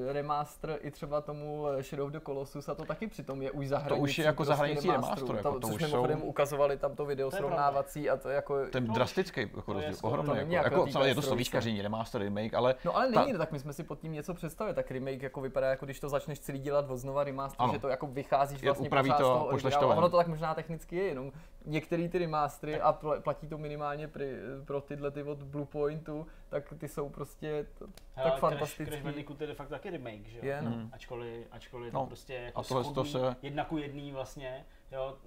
eh, 0.09 0.13
remaster 0.13 0.77
i 0.81 0.91
třeba 0.91 1.21
tomu 1.21 1.65
Shadow 1.81 2.05
of 2.07 2.11
the 2.13 2.19
Colossus 2.25 2.69
a 2.69 2.75
to 2.75 2.85
taky 2.85 3.07
přitom 3.07 3.41
je 3.41 3.51
už 3.51 3.67
za 3.67 3.79
To 3.79 3.95
už 3.97 4.17
je 4.17 4.25
jako 4.25 4.45
za 4.45 4.55
hranicí 4.55 4.91
remasteru, 4.91 5.35
jako 5.35 5.51
to, 5.53 5.59
to 5.59 5.67
což 5.67 5.81
už 5.83 5.89
jsou- 5.89 6.07
ukazovali 6.23 6.77
tam 6.77 6.95
to 6.95 7.05
video 7.05 7.31
To 7.31 7.37
srovnávací 7.37 8.09
a 8.09 8.17
to 8.17 8.29
jako... 8.29 8.59
Je 8.59 8.67
No, 8.81 8.93
drastický 8.93 9.41
jako 9.41 9.61
to 9.73 9.79
je 9.79 9.87
rozdíl, 9.87 10.09
ohromný. 10.09 10.53
Jako, 10.53 10.53
jako 10.75 10.87
samozřejmě 10.91 11.09
je 11.11 11.15
to 11.15 11.21
PS3. 11.21 11.23
slovíčkaření, 11.27 11.81
remaster, 11.81 12.21
remake, 12.21 12.53
ale 12.53 12.75
No 12.85 12.95
ale 12.97 13.09
není, 13.09 13.33
tak 13.37 13.51
my 13.51 13.59
jsme 13.59 13.73
si 13.73 13.83
pod 13.83 13.99
tím 13.99 14.11
něco 14.11 14.33
představili, 14.33 14.75
tak 14.75 14.91
remake 14.91 15.21
jako 15.21 15.41
vypadá 15.41 15.67
jako 15.69 15.85
když 15.85 15.99
to 15.99 16.09
začneš 16.09 16.39
celý 16.39 16.59
dělat 16.59 16.89
od 16.89 16.97
znova 16.97 17.23
remaster, 17.23 17.65
že 17.71 17.79
to 17.79 17.87
jako 17.87 18.07
vycházíš 18.07 18.61
vlastně 18.79 18.89
upraví 18.89 19.13
to, 19.17 19.47
pošleš 19.51 19.75
to. 19.75 19.89
Ono 19.89 20.09
to 20.09 20.17
tak 20.17 20.27
možná 20.27 20.53
technicky 20.53 20.95
je, 20.95 21.03
jenom 21.03 21.31
některé 21.65 22.09
ty 22.09 22.17
remastery 22.17 22.81
a 22.81 22.93
pl- 22.93 23.21
platí 23.21 23.47
to 23.47 23.57
minimálně 23.57 24.07
pri, 24.07 24.35
pro 24.65 24.81
tyhle 24.81 25.11
ty 25.11 25.23
od 25.23 25.43
Bluepointu, 25.43 26.27
tak 26.49 26.73
ty 26.77 26.87
jsou 26.87 27.09
prostě 27.09 27.65
t- 27.79 27.85
Hele, 28.15 28.29
tak 28.31 28.33
Crash- 28.33 28.39
fantastický. 28.39 28.85
Crash 28.85 29.03
Bandicoot 29.03 29.41
je 29.41 29.47
de 29.47 29.53
facto 29.53 29.73
taky 29.73 29.89
remake, 29.89 30.25
že 30.25 30.37
jo? 30.37 30.45
Je, 30.45 30.61
no. 30.61 30.69
Mm. 30.69 30.89
Ačkoliv, 30.93 31.47
ačkoliv 31.51 31.93
No, 31.93 31.99
to 31.99 32.05
prostě 32.05 32.33
jako 32.33 32.59
a 32.59 32.63
tohle 32.63 32.93
to 32.93 33.05
se- 33.05 33.35
jedna 33.41 33.65
ku 33.65 33.77
jedný 33.77 34.11
vlastně, 34.11 34.65
jo, 34.91 35.17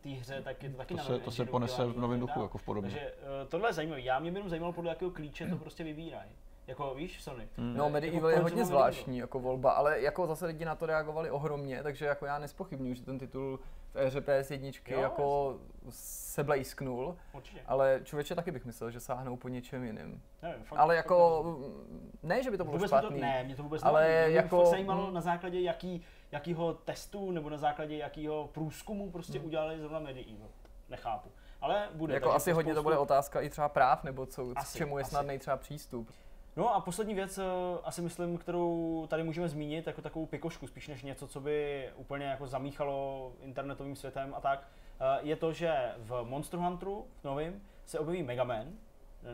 té 0.00 0.08
hře, 0.08 0.42
tak 0.42 0.62
je 0.62 0.70
to 0.70 0.76
taky 0.76 0.94
to 0.94 0.98
na 0.98 1.04
se, 1.04 1.18
to 1.18 1.30
se 1.30 1.44
ponese 1.44 1.86
v 1.86 1.98
novém 1.98 2.20
duchu, 2.20 2.42
jako 2.42 2.58
v 2.58 2.62
podobě. 2.62 2.90
Takže 2.90 3.12
uh, 3.12 3.48
tohle 3.48 3.68
je 3.68 3.72
zajímavé. 3.72 4.00
Já 4.00 4.18
mě 4.18 4.30
jenom 4.30 4.48
zajímalo, 4.48 4.72
podle 4.72 4.90
jakého 4.90 5.10
klíče 5.10 5.46
to 5.46 5.56
prostě 5.56 5.84
vybírají. 5.84 6.30
Jako 6.72 6.94
víš, 6.94 7.22
Sony. 7.22 7.48
Mm. 7.56 7.74
No, 7.76 7.84
Jako 7.84 7.90
Medieval 7.92 8.30
je 8.30 8.36
proč 8.36 8.42
hodně 8.52 8.64
zvláštní 8.64 9.18
jako 9.18 9.38
volba, 9.40 9.70
ale 9.72 10.00
jako 10.00 10.26
zase 10.26 10.46
lidi 10.46 10.64
na 10.64 10.74
to 10.74 10.86
reagovali 10.86 11.30
ohromně, 11.30 11.82
takže 11.82 12.06
jako 12.06 12.26
já 12.26 12.38
nespochybnuju, 12.38 12.94
že 12.94 13.02
ten 13.02 13.18
titul 13.18 13.60
v 13.94 13.96
éře 13.98 14.20
PS1 14.20 14.72
Jo, 14.92 15.00
jako 15.00 15.56
se 15.90 16.44
blejsknul, 16.44 17.16
Určitě. 17.32 17.60
ale 17.66 18.00
člověče 18.04 18.34
taky 18.34 18.50
bych 18.50 18.64
myslel, 18.64 18.90
že 18.90 19.00
sáhnou 19.00 19.36
po 19.36 19.48
něčem 19.48 19.84
jiným. 19.84 20.22
Nevím, 20.42 20.64
fakt, 20.64 20.78
Ale 20.78 20.94
fakt 20.94 20.96
jako, 20.96 21.42
nevím. 21.90 22.18
ne, 22.22 22.42
že 22.42 22.50
by 22.50 22.56
to 22.58 22.64
bylo 22.64 22.76
Vůbec 22.76 22.90
mě 22.90 23.00
to, 23.00 23.06
špatný, 23.06 23.20
ne, 23.20 23.44
mě 23.44 23.56
to 23.56 23.62
vůbec 23.62 23.82
ale 23.84 24.00
nevadí. 24.08 24.28
Mě 24.28 24.36
jako- 24.36 24.56
jako, 24.56 24.62
fakt 24.64 24.70
zajímalo 24.70 25.10
na 25.10 25.20
základě 25.20 25.60
jaký, 25.60 26.02
jakýho 26.32 26.74
testu 26.74 27.30
nebo 27.30 27.50
na 27.50 27.56
základě 27.58 27.96
jakýho 27.96 28.48
průzkumu 28.52 29.10
prostě 29.10 29.38
Mm. 29.38 29.44
udělali 29.44 29.78
zrovna 29.80 30.00
Medieval. 30.00 30.48
Nechápu. 30.88 31.28
Ale 31.60 31.88
bude. 31.94 32.14
jako 32.14 32.32
asi 32.32 32.52
hodně 32.52 32.72
to 32.74 32.80
spoustu- 32.80 32.84
bude 32.84 32.98
otázka 32.98 33.40
i 33.40 33.50
třeba 33.50 33.68
práv, 33.68 34.04
nebo 34.04 34.26
co, 34.26 34.46
k 34.46 34.52
Asi, 34.56 34.78
čemu 34.78 34.98
je 34.98 35.02
asi. 35.02 35.10
snadný 35.10 35.38
třeba 35.38 35.56
přístup. 35.56 36.10
No 36.56 36.74
a 36.74 36.80
poslední 36.80 37.14
věc, 37.14 37.38
eh, 37.38 37.42
asi 37.84 38.02
myslím, 38.02 38.38
kterou 38.38 39.06
tady 39.10 39.22
můžeme 39.22 39.48
zmínit 39.48 39.86
jako 39.86 40.02
takovou 40.02 40.26
pikošku, 40.26 40.66
spíš 40.66 40.88
než 40.88 41.02
něco, 41.02 41.28
co 41.28 41.40
by 41.40 41.88
úplně 41.96 42.26
jako 42.26 42.46
zamíchalo 42.46 43.32
internetovým 43.40 43.96
světem 43.96 44.34
a 44.36 44.40
tak, 44.40 44.68
eh, 45.00 45.18
je 45.22 45.36
to, 45.36 45.52
že 45.52 45.92
v 45.98 46.22
Monster 46.22 46.60
Hunteru, 46.60 47.06
v 47.20 47.24
novém, 47.24 47.60
se 47.84 47.98
objeví 47.98 48.22
Mega 48.22 48.44
Man, 48.44 48.66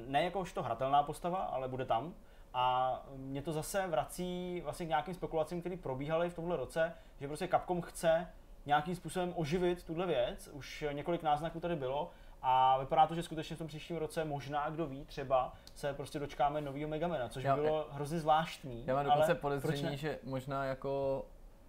ne 0.06 0.24
jakožto 0.24 0.62
hratelná 0.62 1.02
postava, 1.02 1.38
ale 1.38 1.68
bude 1.68 1.84
tam. 1.84 2.14
A 2.54 3.02
mě 3.16 3.42
to 3.42 3.52
zase 3.52 3.86
vrací 3.86 4.60
vlastně 4.64 4.86
k 4.86 4.88
nějakým 4.88 5.14
spekulacím, 5.14 5.60
které 5.60 5.76
probíhaly 5.76 6.30
v 6.30 6.34
tomhle 6.34 6.56
roce, 6.56 6.92
že 7.20 7.26
prostě 7.26 7.48
Capcom 7.48 7.82
chce 7.82 8.28
nějakým 8.66 8.94
způsobem 8.94 9.32
oživit 9.36 9.84
tuhle 9.84 10.06
věc. 10.06 10.48
Už 10.52 10.84
několik 10.92 11.22
náznaků 11.22 11.60
tady 11.60 11.76
bylo 11.76 12.10
a 12.42 12.78
vypadá 12.78 13.06
to, 13.06 13.14
že 13.14 13.22
skutečně 13.22 13.56
v 13.56 13.58
tom 13.58 13.68
příštím 13.68 13.96
roce 13.96 14.24
možná, 14.24 14.70
kdo 14.70 14.86
ví, 14.86 15.04
třeba 15.04 15.52
se 15.74 15.94
prostě 15.94 16.18
dočkáme 16.18 16.60
nového 16.60 16.88
Megamana, 16.88 17.28
což 17.28 17.42
by 17.42 17.48
Já- 17.48 17.56
bylo 17.56 17.88
hrozně 17.90 18.18
zvláštní. 18.18 18.84
Já 18.86 18.94
mám 18.94 19.04
ale 19.04 19.04
dokonce 19.04 19.34
proč 19.34 19.40
podezření, 19.40 19.96
že 19.96 20.18
možná 20.24 20.64
jako 20.64 21.24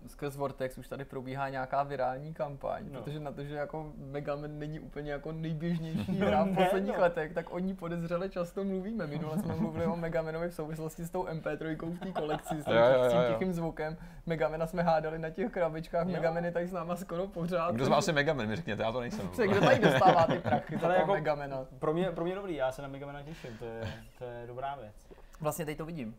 skrz 0.08 0.36
Vortex 0.36 0.78
už 0.78 0.88
tady 0.88 1.06
probíhá 1.06 1.50
nějaká 1.50 1.84
virální 1.84 2.34
kampaň, 2.34 2.84
No. 2.91 3.02
protože 3.02 3.20
na 3.20 3.32
to, 3.32 3.43
že 3.43 3.56
jako 3.56 3.91
Mega 3.97 4.36
Man 4.36 4.60
není 4.60 4.80
úplně 4.80 5.12
jako 5.12 5.32
nejběžnější 5.32 6.20
No 6.20 6.28
hra 6.28 6.43
v 6.43 6.47
ne, 6.47 6.56
posledních 6.64 6.95
no. 6.95 7.02
letech, 7.02 7.34
tak 7.34 7.54
o 7.54 7.60
ní 7.60 7.76
podezřele 7.76 8.30
často 8.30 8.64
mluvíme. 8.64 9.08
Minule 9.08 9.38
jsme 9.39 9.56
mluvili 9.56 9.86
o 9.86 9.95
Mega 9.95 10.22
Manovi 10.22 10.50
v 10.50 10.54
souvislosti 10.54 11.04
s 11.06 11.10
tou 11.10 11.24
MP3 11.26 11.91
v 11.91 12.00
té 12.00 12.12
kolekci, 12.12 12.62
s 12.62 12.66
tím, 12.66 12.74
s 13.10 13.28
tichým 13.34 13.54
zvukem. 13.54 13.97
Mega 14.26 14.50
Mana 14.50 14.68
jsme 14.68 14.84
hádali 14.84 15.20
na 15.20 15.30
těch 15.30 15.52
krabičkách, 15.52 16.08
Jo. 16.08 16.14
Mega 16.14 16.32
Man 16.32 16.45
je 16.45 16.52
tady 16.52 16.68
s 16.68 16.72
náma 16.72 16.95
skoro 16.95 17.28
pořád. 17.28 17.76
Kdo 17.76 17.86
z 17.86 17.88
vás 17.88 18.08
je 18.08 18.14
Megaman, 18.14 18.47
mi 18.47 18.56
řekněte, 18.56 18.84
já 18.84 18.91
to 18.91 19.00
nejsem. 19.00 19.30
Se, 19.34 19.47
kdo 19.47 19.62
tady 19.62 19.80
dostává 19.80 20.26
ty 20.28 20.39
prachy 20.39 20.78
za 20.78 20.93
jako- 20.93 21.12
Mega 21.14 21.36
Mana? 21.36 21.66
Pro 21.80 21.93
mě, 21.93 22.12
pro 22.12 22.26
mě 22.26 22.36
dobrý, 22.36 22.56
já 22.56 22.72
se 22.72 22.82
na 22.82 22.88
Megamana 22.88 23.24
těším, 23.24 23.58
to 23.58 23.66
je, 23.66 23.82
to 24.20 24.26
je 24.26 24.47
dobrá 24.47 24.76
věc. 24.76 24.93
Vlastně 25.41 25.66
teď 25.66 25.78
to 25.78 25.86
vidím. 25.86 26.16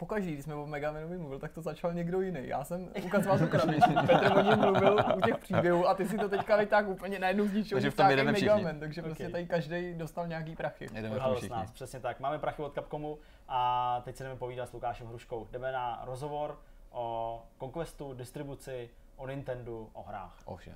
Pokaždý, 0.00 0.32
když 0.32 0.44
jsme 0.44 0.54
o 0.54 0.66
Megamanovi 0.66 1.18
mluvil, 1.18 1.38
tak 1.38 1.52
to 1.52 1.62
začal 1.62 1.92
někdo 1.94 2.20
jiný. 2.20 2.40
Já 2.42 2.64
jsem 2.64 2.88
ukazoval 3.06 3.38
tu 3.38 3.46
krabičku, 3.46 3.92
Petr 4.06 4.32
o 4.36 4.40
něm 4.42 4.60
mluvil 4.60 4.96
u 5.16 5.20
těch 5.20 5.38
příběhů 5.38 5.88
a 5.88 5.94
ty 5.94 6.08
si 6.08 6.18
to 6.18 6.28
teďka 6.28 6.56
vytáhl 6.56 6.90
úplně 6.90 7.18
najednou 7.18 7.46
z 7.46 7.52
ničeho. 7.52 7.76
Takže 7.76 7.90
v 7.90 7.94
tom 7.96 8.10
jedeme 8.10 8.32
všichni. 8.32 8.54
Megaman, 8.54 8.80
takže 8.80 9.02
prostě 9.02 9.26
Ok. 9.26 9.32
tady 9.32 9.46
každý 9.46 9.94
dostal 9.94 10.26
nějaký 10.28 10.56
prachy. 10.56 10.88
Jedeme 10.94 11.18
v 11.18 11.22
tom 11.22 11.34
všichni. 11.34 11.56
nás, 11.56 11.70
přesně 11.70 12.00
tak. 12.00 12.20
Máme 12.20 12.38
prachy 12.38 12.62
od 12.62 12.74
Capcomu 12.74 13.18
a 13.48 14.00
teď 14.04 14.16
si 14.16 14.22
jdeme 14.22 14.36
povídat 14.36 14.68
s 14.68 14.72
Lukášem 14.72 15.06
Hruškou. 15.06 15.48
Jdeme 15.52 15.72
na 15.72 16.02
rozhovor 16.04 16.58
o 16.90 17.42
Conquestu, 17.60 18.14
distribuci, 18.14 18.90
o 19.16 19.26
Nintendo, 19.26 19.86
o 19.92 20.02
hrách. 20.02 20.36
Ovšem. 20.44 20.74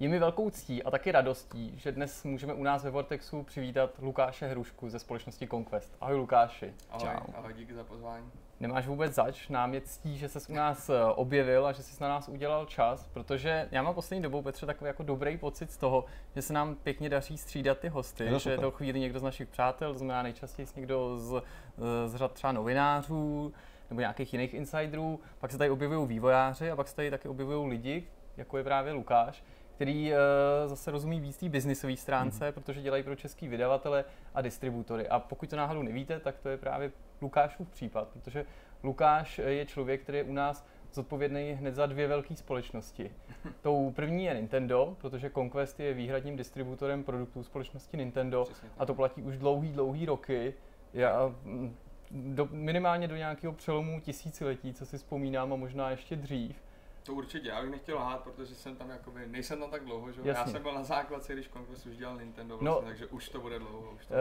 Je 0.00 0.08
mi 0.08 0.18
velkou 0.18 0.50
ctí 0.50 0.82
a 0.82 0.90
taky 0.90 1.12
radostí, 1.12 1.74
že 1.76 1.92
dnes 1.92 2.24
můžeme 2.24 2.54
u 2.54 2.62
nás 2.62 2.84
ve 2.84 2.90
Vortexu 2.90 3.42
přivítat 3.42 3.90
Lukáše 4.02 4.46
Hrušku 4.46 4.88
ze 4.90 4.98
společnosti 4.98 5.46
Conquest. 5.48 5.96
Ahoj 6.00 6.16
Lukáši. 6.16 6.74
Ahoj, 6.90 7.08
Čau. 7.08 7.32
ahoj, 7.34 7.52
díky 7.54 7.74
za 7.74 7.84
pozvání. 7.84 8.30
Nemáš 8.60 8.86
vůbec 8.86 9.14
zač, 9.14 9.48
nám 9.48 9.74
je 9.74 9.80
ctí, 9.80 10.18
že 10.18 10.28
ses 10.28 10.48
u 10.48 10.52
nás 10.54 10.88
eh, 10.90 11.04
objevil 11.04 11.66
a 11.66 11.72
že 11.72 11.82
jsi 11.82 12.02
na 12.02 12.08
nás 12.08 12.28
udělal 12.28 12.66
čas, 12.66 13.08
protože 13.12 13.68
já 13.70 13.82
mám 13.82 13.94
poslední 13.94 14.22
dobou, 14.22 14.42
Petře, 14.42 14.66
takový 14.66 14.88
jako 14.88 15.02
dobrý 15.02 15.38
pocit 15.38 15.70
z 15.70 15.76
toho, 15.76 16.04
že 16.34 16.42
se 16.42 16.52
nám 16.52 16.74
pěkně 16.74 17.08
daří 17.08 17.38
střídat 17.38 17.78
ty 17.78 17.88
hosty, 17.88 18.24
Je 18.24 18.30
to 18.30 18.38
že 18.38 18.50
super. 18.50 18.60
do 18.60 18.70
chvíli 18.70 19.00
někdo 19.00 19.18
z 19.18 19.22
našich 19.22 19.48
přátel, 19.48 19.92
to 19.92 19.98
znamená 19.98 20.22
nejčastěji 20.22 20.68
někdo 20.76 21.18
z, 21.18 21.34
eh, 21.34 22.08
z 22.08 22.14
řad 22.14 22.32
třeba 22.32 22.52
novinářů 22.52 23.52
nebo 23.90 24.00
nějakých 24.00 24.32
jiných 24.32 24.54
insiderů, 24.54 25.20
pak 25.38 25.50
se 25.52 25.58
tady 25.58 25.70
objevují 25.70 26.08
vývojáři 26.08 26.70
a 26.70 26.76
pak 26.76 26.88
se 26.88 26.96
tady 26.96 27.10
taky 27.10 27.28
objevují 27.28 27.70
lidi, 27.70 28.08
jako 28.36 28.58
je 28.58 28.64
právě 28.64 28.92
Lukáš, 28.92 29.44
který 29.74 30.12
uh, 30.12 30.18
zase 30.66 30.90
rozumí 30.90 31.20
víc 31.20 31.36
té 31.36 31.48
biznisové 31.48 31.96
stránce, 31.96 32.48
mm-hmm. 32.48 32.52
protože 32.52 32.82
dělají 32.82 33.02
pro 33.02 33.16
český 33.16 33.48
vydavatele 33.48 34.04
a 34.34 34.40
distributory. 34.40 35.08
A 35.08 35.18
pokud 35.18 35.50
to 35.50 35.56
náhodou 35.56 35.82
nevíte, 35.82 36.20
tak 36.20 36.38
to 36.38 36.48
je 36.48 36.56
právě 36.56 36.92
Lukášův 37.22 37.68
případ, 37.68 38.08
protože 38.08 38.44
Lukáš 38.82 39.40
je 39.46 39.66
člověk, 39.66 40.02
který 40.02 40.18
je 40.18 40.24
u 40.24 40.32
nás 40.32 40.66
zodpovědný 40.92 41.52
hned 41.52 41.74
za 41.74 41.86
dvě 41.86 42.08
velké 42.08 42.36
společnosti. 42.36 43.10
Tou 43.60 43.90
první 43.90 44.24
je 44.24 44.34
Nintendo, 44.34 44.96
protože 45.00 45.30
Conquest 45.30 45.80
je 45.80 45.94
výhradním 45.94 46.36
distributorem 46.36 47.04
produktů 47.04 47.42
společnosti 47.42 47.96
Nintendo 47.96 48.44
a 48.78 48.86
to 48.86 48.94
platí 48.94 49.22
už 49.22 49.38
dlouhý, 49.38 49.72
dlouhý 49.72 50.06
roky. 50.06 50.54
Já, 50.92 51.34
mm, 51.44 51.76
do, 52.10 52.48
minimálně 52.50 53.08
do 53.08 53.16
nějakého 53.16 53.52
přelomu 53.52 54.00
tisíciletí, 54.00 54.74
co 54.74 54.86
si 54.86 54.98
vzpomínám 54.98 55.52
a 55.52 55.56
možná 55.56 55.90
ještě 55.90 56.16
dřív. 56.16 56.63
To 57.06 57.12
určitě, 57.14 57.48
já 57.48 57.60
bych 57.62 57.70
nechtěl 57.70 57.96
lhát, 57.96 58.20
protože 58.20 58.54
jsem 58.54 58.76
tam 58.76 58.90
jakoby, 58.90 59.20
nejsem 59.26 59.60
tam 59.60 59.70
tak 59.70 59.84
dlouho, 59.84 60.12
že 60.12 60.20
jo? 60.20 60.26
Já 60.26 60.34
Jasně. 60.34 60.52
jsem 60.52 60.62
byl 60.62 60.72
na 60.74 60.84
základce, 60.84 61.32
když 61.32 61.48
Conquest 61.48 61.86
už 61.86 61.96
dělal 61.96 62.16
Nintendo, 62.16 62.58
No. 62.60 62.70
vlastně, 62.72 62.88
takže 62.88 63.06
už 63.06 63.28
to 63.28 63.40
bude 63.40 63.58
dlouho. 63.58 63.90
Už 63.96 64.06
to 64.06 64.14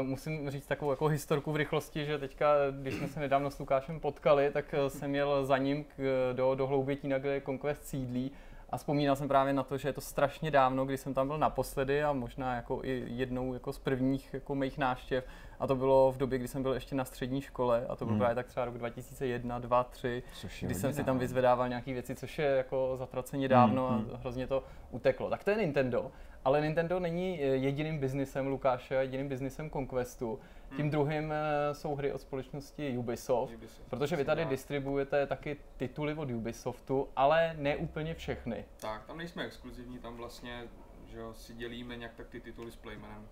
Uh, 0.00 0.06
musím 0.06 0.50
říct 0.50 0.66
takovou 0.66 0.90
jako 0.90 1.06
historku 1.06 1.52
v 1.52 1.56
rychlosti, 1.56 2.04
že 2.04 2.18
teďka, 2.18 2.46
když 2.80 2.94
jsme 2.94 3.08
se 3.08 3.20
nedávno 3.20 3.50
s 3.50 3.58
Lukášem 3.58 4.00
potkali, 4.00 4.50
tak 4.50 4.74
eh, 4.74 4.90
jsem 4.90 5.14
jel 5.14 5.44
za 5.44 5.58
ním 5.58 5.84
k, 5.84 5.92
do, 6.32 6.54
do 6.54 6.66
Hloubětína, 6.66 7.18
kde 7.18 7.40
Conquest 7.40 7.84
sídlí 7.84 8.30
a 8.76 8.78
vzpomínal 8.78 9.16
jsem 9.16 9.28
právě 9.28 9.52
na 9.52 9.62
to, 9.62 9.78
že 9.78 9.88
je 9.88 9.92
to 9.92 10.00
strašně 10.00 10.50
dávno, 10.50 10.84
kdy 10.86 10.96
jsem 10.98 11.14
tam 11.14 11.26
byl 11.26 11.38
naposledy 11.38 12.04
a 12.04 12.12
možná 12.12 12.54
jako 12.54 12.80
i 12.84 13.04
jednou 13.06 13.54
jako 13.54 13.72
z 13.72 13.78
prvních 13.78 14.34
jako 14.34 14.54
mých 14.54 14.78
návštěv 14.78 15.24
a 15.60 15.66
to 15.66 15.76
bylo 15.76 16.12
v 16.12 16.16
době, 16.16 16.38
kdy 16.38 16.48
jsem 16.48 16.62
byl 16.62 16.72
ještě 16.74 16.94
na 16.94 17.04
střední 17.04 17.40
škole 17.40 17.86
a 17.88 17.96
to 17.96 18.04
byl 18.04 18.12
Hmm. 18.12 18.18
právě 18.18 18.34
tak 18.34 18.46
třeba 18.46 18.64
rok 18.66 18.78
2001, 18.78 19.58
2, 19.58 19.84
3, 19.84 20.22
Což 20.40 20.62
je 20.62 20.66
kdy 20.66 20.74
jsem 20.74 20.92
si 20.92 21.04
tam 21.04 21.18
vyzvedával 21.18 21.68
nějaké 21.68 21.92
věci, 21.92 22.14
což 22.14 22.38
je 22.38 22.46
jako 22.46 22.92
zatraceně 22.96 23.48
dávno 23.48 23.88
Hmm, 23.88 24.10
a 24.14 24.16
hrozně 24.16 24.46
to 24.46 24.62
uteklo. 24.90 25.30
Tak 25.30 25.44
to 25.44 25.50
je 25.50 25.56
Nintendo. 25.56 26.10
Ale 26.46 26.60
Nintendo 26.60 27.00
není 27.00 27.42
eh, 27.42 27.46
jediným 27.46 27.98
biznisem 27.98 28.46
Lukáše, 28.46 28.94
jediným 28.94 29.28
biznisem 29.28 29.70
Conquestu. 29.70 30.40
Tím 30.68 30.78
Hmm. 30.78 30.90
druhým 30.90 31.32
eh, 31.32 31.74
jsou 31.74 31.94
hry 31.94 32.12
od 32.12 32.20
společnosti 32.20 32.98
Ubisoft, 32.98 33.54
Ubisoft, 33.54 33.88
protože 33.90 34.16
vy 34.16 34.24
tady 34.24 34.42
tak. 34.42 34.50
distribuujete 34.50 35.26
taky 35.26 35.56
tituly 35.76 36.14
od 36.14 36.30
Ubisoftu, 36.30 37.08
ale 37.16 37.54
ne 37.58 37.76
úplně 37.76 38.14
všechny. 38.14 38.64
Tak, 38.80 39.04
tam 39.06 39.18
nejsme 39.18 39.44
exkluzivní, 39.44 39.98
tam 39.98 40.16
vlastně 40.16 40.64
že 41.06 41.18
jo, 41.18 41.34
si 41.34 41.54
dělíme 41.54 41.96
nějak 41.96 42.14
tak 42.14 42.28
ty 42.28 42.40
tituly 42.40 42.70
s 42.70 42.76
Playmanem. 42.76 43.28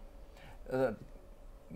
Eh, 0.66 0.96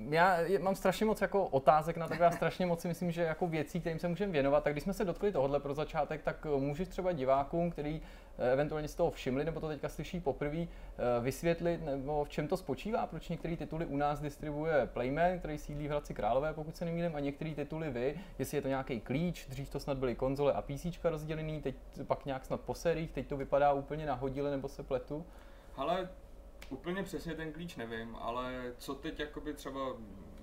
Já 0.09 0.37
mám 0.61 0.75
strašně 0.75 1.07
moc 1.07 1.21
jako 1.21 1.45
otázek 1.47 1.97
na 1.97 2.09
tebe 2.09 2.27
a 2.27 2.31
strašně 2.31 2.67
moc 2.67 2.81
si 2.81 2.89
myslím, 2.89 3.11
že 3.11 3.23
jako 3.23 3.47
věcí, 3.47 3.81
kterým 3.81 3.99
se 3.99 4.09
můžeme 4.09 4.33
věnovat. 4.33 4.65
Tak 4.65 4.73
když 4.75 4.85
jsme 4.85 4.93
se 4.95 5.05
dotkli 5.05 5.33
tohohle 5.33 5.61
pro 5.61 5.75
začátek, 5.75 6.23
tak 6.23 6.45
můžeš 6.45 6.89
třeba 6.89 7.13
divákům, 7.13 7.71
který 7.71 8.03
eventuálně 8.39 8.89
z 8.89 8.95
toho 8.95 9.11
všimli, 9.11 9.45
nebo 9.45 9.61
to 9.61 9.69
teďka 9.69 9.89
slyší 9.89 10.21
poprvé, 10.21 10.59
eh, 10.59 10.67
vysvětlit, 11.21 11.85
nebo 11.85 12.25
v 12.25 12.29
čem 12.29 12.49
to 12.49 12.57
spočívá, 12.57 13.07
proč 13.07 13.29
některé 13.29 13.57
tituly 13.57 13.87
u 13.87 13.97
nás 13.97 14.21
distribuje 14.21 14.87
Playman, 14.87 15.39
který 15.39 15.59
sídlí 15.59 15.87
v 15.87 15.91
Hradci 15.91 16.15
Králové, 16.15 16.53
pokud 16.53 16.77
se 16.77 16.85
nemýlím, 16.85 17.17
a 17.17 17.21
některé 17.21 17.55
tituly 17.55 17.91
vy, 17.91 18.21
jestli 18.39 18.59
je 18.59 18.63
to 18.63 18.69
nějaký 18.69 19.01
klíč, 19.01 19.47
dřív 19.47 19.71
to 19.71 19.81
snad 19.81 19.99
byly 19.99 20.15
konzole 20.15 20.53
a 20.53 20.63
PC 20.63 21.05
rozdělený, 21.05 21.63
teď 21.63 21.75
pak 22.07 22.27
nějak 22.27 22.45
snad 22.45 22.61
po 22.61 22.75
sériích, 22.75 23.13
teď 23.13 23.27
to 23.27 23.37
vypadá 23.37 23.73
úplně 23.73 24.07
nahodile, 24.07 24.51
nebo 24.51 24.69
se 24.69 24.83
pletu. 24.83 25.27
Ale 25.77 26.09
úplně 26.71 27.03
přesně 27.03 27.35
ten 27.35 27.53
klíč 27.53 27.77
nevím, 27.77 28.17
ale 28.17 28.73
co 28.79 28.95
teď 28.95 29.21
jakoby 29.21 29.55
třeba 29.55 29.81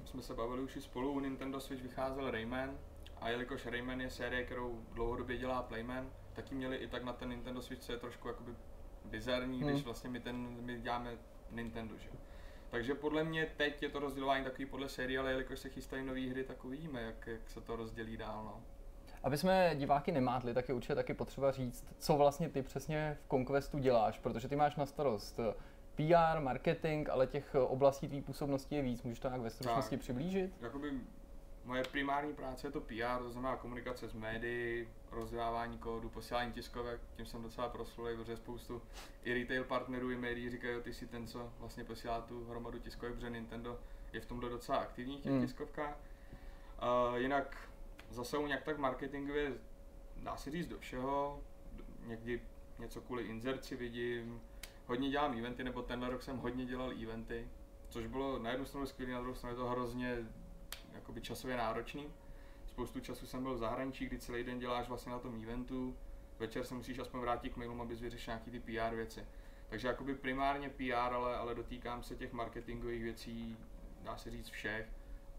jsme 0.05 0.21
se 0.21 0.33
bavili 0.33 0.61
už 0.61 0.75
i 0.75 0.81
spolu, 0.81 1.11
u 1.11 1.19
Nintendo 1.19 1.59
Switch 1.59 1.83
vycházel 1.83 2.31
Rayman 2.31 2.77
a 3.21 3.29
jelikož 3.29 3.65
Rayman 3.65 4.01
je 4.01 4.09
série, 4.09 4.43
kterou 4.43 4.79
dlouhodobě 4.91 5.37
dělá 5.37 5.63
Playman, 5.63 6.09
tak 6.35 6.51
ji 6.51 6.57
měli 6.57 6.75
i 6.77 6.87
tak 6.87 7.03
na 7.03 7.13
ten 7.13 7.29
Nintendo 7.29 7.61
Switch, 7.61 7.81
co 7.81 7.91
je 7.91 7.97
trošku 7.97 8.27
jakoby 8.27 8.51
bizarní, 9.05 9.61
Hmm. 9.61 9.69
když 9.71 9.83
vlastně 9.83 10.09
my, 10.09 10.19
ten, 10.19 10.57
my 10.61 10.79
děláme 10.79 11.17
Nintendo, 11.51 11.97
že? 11.97 12.09
Takže 12.69 12.95
podle 12.95 13.23
mě 13.23 13.47
teď 13.57 13.83
je 13.83 13.89
to 13.89 13.99
rozdělování 13.99 14.43
takový 14.43 14.65
podle 14.65 14.89
série, 14.89 15.19
ale 15.19 15.31
jelikož 15.31 15.59
se 15.59 15.69
chystají 15.69 16.05
nové 16.05 16.29
hry, 16.29 16.43
tak 16.43 16.65
uvidíme, 16.65 17.01
jak, 17.01 17.27
jak 17.27 17.49
se 17.49 17.61
to 17.61 17.75
rozdělí 17.75 18.17
dál. 18.17 18.43
No. 18.43 18.63
Aby 19.23 19.37
jsme 19.37 19.71
diváky 19.75 20.11
nemátli, 20.11 20.53
tak 20.53 20.69
je 20.69 20.75
určitě 20.75 20.95
taky 20.95 21.13
potřeba 21.13 21.51
říct, 21.51 21.85
co 21.97 22.17
vlastně 22.17 22.49
ty 22.49 22.61
přesně 22.61 23.17
v 23.25 23.29
Conquestu 23.29 23.77
děláš, 23.79 24.19
protože 24.19 24.47
ty 24.47 24.55
máš 24.55 24.75
na 24.75 24.85
starost 24.85 25.39
eh, 25.39 25.53
PR, 25.95 26.39
marketing, 26.39 27.09
ale 27.09 27.27
těch 27.27 27.55
oblastí 27.55 28.07
tvý 28.07 28.21
působnosti 28.21 28.75
je 28.75 28.81
víc. 28.81 29.03
Můžeš 29.03 29.19
to 29.19 29.27
nějak 29.27 29.41
ve 29.41 29.49
stručnosti 29.49 29.95
Tak. 29.95 29.99
přiblížit? 30.01 30.51
Jakoby 30.61 30.91
moje 31.65 31.83
primární 31.83 32.33
práce 32.33 32.67
je 32.67 32.71
to 32.71 32.81
PR, 32.81 33.23
to 33.23 33.31
znamená 33.31 33.55
komunikace 33.55 34.09
s 34.09 34.13
médií, 34.13 34.87
rozdávání 35.11 35.77
kódu, 35.77 36.09
posílání 36.09 36.53
tiskovek, 36.53 37.01
tím 37.15 37.25
jsem 37.25 37.43
docela 37.43 37.69
proslulý, 37.69 38.15
protože 38.15 38.37
spoustu 38.37 38.81
i 39.23 39.33
retail 39.33 39.63
partnerů, 39.63 40.11
i 40.11 40.17
médií 40.17 40.49
říkají, 40.49 40.81
ty 40.81 40.93
jsi 40.93 41.07
ten, 41.07 41.27
co 41.27 41.53
vlastně 41.59 41.83
posílá 41.83 42.21
tu 42.21 42.45
hromadu 42.45 42.79
tiskovek, 42.79 43.15
protože 43.15 43.29
Nintendo 43.29 43.79
je 44.13 44.21
v 44.21 44.25
tomhle 44.25 44.49
docela 44.49 44.77
aktivní 44.77 45.17
v 45.17 45.21
těch 45.21 45.31
hmm. 45.31 45.41
tiskovkách. 45.41 45.97
Uh, 47.09 47.15
jinak 47.15 47.69
zase 48.09 48.37
nějak 48.37 48.63
tak 48.63 48.77
marketingově, 48.77 49.53
dá 50.17 50.37
se 50.37 50.51
říct 50.51 50.67
do 50.67 50.79
všeho, 50.79 51.41
někdy 52.05 52.41
něco 52.79 53.01
kvůli 53.01 53.23
inzerci 53.23 53.75
vidím, 53.75 54.41
hodně 54.87 55.09
dělám 55.09 55.37
eventy, 55.37 55.63
nebo 55.63 55.81
tenhle 55.81 56.09
rok 56.09 56.23
jsem 56.23 56.37
hodně 56.37 56.65
dělal 56.65 56.91
eventy, 57.03 57.47
což 57.89 58.07
bylo 58.07 58.39
na 58.39 58.49
jednu 58.49 58.65
stranu 58.65 58.85
skvělé, 58.85 59.13
na 59.13 59.19
druhou 59.19 59.35
stranu 59.35 59.55
je 59.55 59.57
to 59.57 59.69
hrozně 59.69 60.17
jakoby 60.95 61.21
časově 61.21 61.57
náročný. 61.57 62.07
Spoustu 62.67 62.99
času 62.99 63.25
jsem 63.27 63.43
byl 63.43 63.53
v 63.53 63.57
zahraničí, 63.57 64.05
kdy 64.05 64.19
celý 64.19 64.43
den 64.43 64.59
děláš 64.59 64.87
vlastně 64.87 65.11
na 65.11 65.19
tom 65.19 65.43
eventu, 65.43 65.95
večer 66.39 66.63
se 66.65 66.75
musíš 66.75 66.99
aspoň 66.99 67.19
vrátit 67.19 67.49
k 67.53 67.57
mailům, 67.57 67.81
abys 67.81 68.01
vyřešil 68.01 68.31
nějaký 68.33 68.51
ty 68.51 68.59
PR 68.59 68.95
věci. 68.95 69.25
Takže 69.69 69.87
jakoby 69.87 70.15
primárně 70.15 70.69
PR, 70.69 70.93
ale, 70.93 71.35
ale 71.35 71.55
dotýkám 71.55 72.03
se 72.03 72.15
těch 72.15 72.33
marketingových 72.33 73.03
věcí, 73.03 73.57
dá 74.03 74.17
se 74.17 74.31
říct 74.31 74.49
všech. 74.49 74.87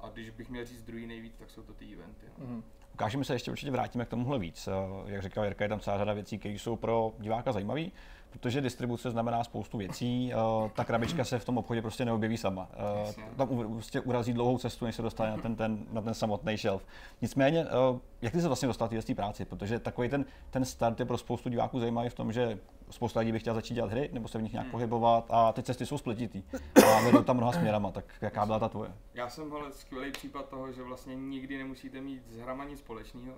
A 0.01 0.09
když 0.09 0.31
bych 0.31 0.51
měl 0.51 0.65
říct 0.65 0.83
druhý 0.83 1.07
nejvíc, 1.07 1.37
tak 1.39 1.51
jsou 1.51 1.63
to 1.63 1.75
ty 1.75 1.93
eventy. 1.93 2.27
No. 2.39 2.47
Mhm. 2.47 2.63
Ukážeme 2.95 3.25
se 3.25 3.35
ještě 3.35 3.51
určitě 3.51 3.71
vrátíme 3.71 4.05
k 4.05 4.09
tomuhle 4.09 4.39
víc. 4.39 4.69
Eh, 4.69 4.73
Jak 5.13 5.23
říkal 5.23 5.45
Jirka, 5.45 5.65
je 5.65 5.69
tam 5.69 5.81
celá 5.81 5.99
řada 5.99 6.13
věcí, 6.13 6.39
které 6.39 6.55
jsou 6.55 6.77
pro 6.77 7.13
diváka 7.19 7.53
zajímavé, 7.53 7.85
protože 8.31 8.61
distribuce 8.61 9.11
znamená 9.11 9.45
spoustu 9.45 9.79
věcí. 9.79 10.33
Eh, 10.33 10.37
Ta 10.75 10.85
krabička 10.85 11.25
se 11.25 11.39
v 11.39 11.45
tom 11.45 11.59
obchodě 11.59 11.83
prostě 11.83 12.05
neobjeví 12.05 12.37
sama. 12.37 12.69
Eh. 13.09 13.15
Tam 13.37 13.49
prostě 13.49 14.01
urazí 14.01 14.33
dlouhou 14.33 14.59
cestu, 14.59 14.85
než 14.85 14.95
se 14.95 15.03
dostane 15.03 15.31
na 15.31 15.37
ten, 15.37 15.57
ten, 15.57 15.87
na 15.93 16.03
ten 16.03 16.15
samotný 16.15 16.57
shelf. 16.57 16.87
Nicméně, 17.23 17.61
eh, 17.65 17.99
jak 18.23 18.33
ty 18.33 18.41
se 18.41 18.47
vlastně 18.47 18.69
dostal 18.69 18.89
k 18.89 19.05
té 19.05 19.15
práci? 19.15 19.45
Protože 19.45 19.79
takový 19.79 20.09
ten, 20.09 20.25
ten 20.51 20.65
start 20.65 21.01
je 21.01 21.07
pro 21.07 21.19
spoustu 21.19 21.49
diváků 21.49 21.81
zajímavý 21.81 22.09
v 22.09 22.15
tom, 22.15 22.33
že 22.33 22.59
spousta 22.91 23.21
lidí 23.21 23.33
by 23.33 23.39
chtěla 23.39 23.55
začít 23.55 23.75
dělat 23.75 23.91
hry 23.91 24.11
nebo 24.13 24.29
se 24.29 24.39
v 24.39 24.43
nich 24.43 24.53
nějak 24.53 24.67
Hmm. 24.67 24.71
pohybovat 24.73 25.27
a 25.31 25.53
ty 25.53 25.63
cesty 25.63 25.87
jsou 25.87 25.99
spletitý 25.99 26.43
a 26.87 27.01
vedou 27.01 27.23
tam 27.23 27.37
mnoha 27.37 27.53
směrama. 27.53 27.91
Tak 27.91 28.05
jaká 28.21 28.47
byla 28.47 28.59
ta 28.59 28.69
tvoje? 28.69 28.91
Já 29.15 29.29
jsem 29.29 29.53
ale 29.53 29.73
skvělý 29.73 30.13
případ 30.13 30.49
toho, 30.49 30.73
že 30.73 30.83
vlastně 30.83 31.15
nikdy 31.17 31.59
nemusíte 31.59 32.01
mít 32.01 32.23
s 32.31 32.37
hrama 32.37 32.65
nic 32.65 32.79
společného. 32.79 33.35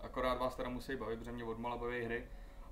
Akorát 0.00 0.38
vás 0.38 0.56
teda 0.56 0.68
musí 0.68 0.96
bavit, 0.96 1.18
protože 1.18 1.32
mě 1.32 1.44
odmala 1.44 1.76
baví 1.76 2.04
hry. 2.04 2.24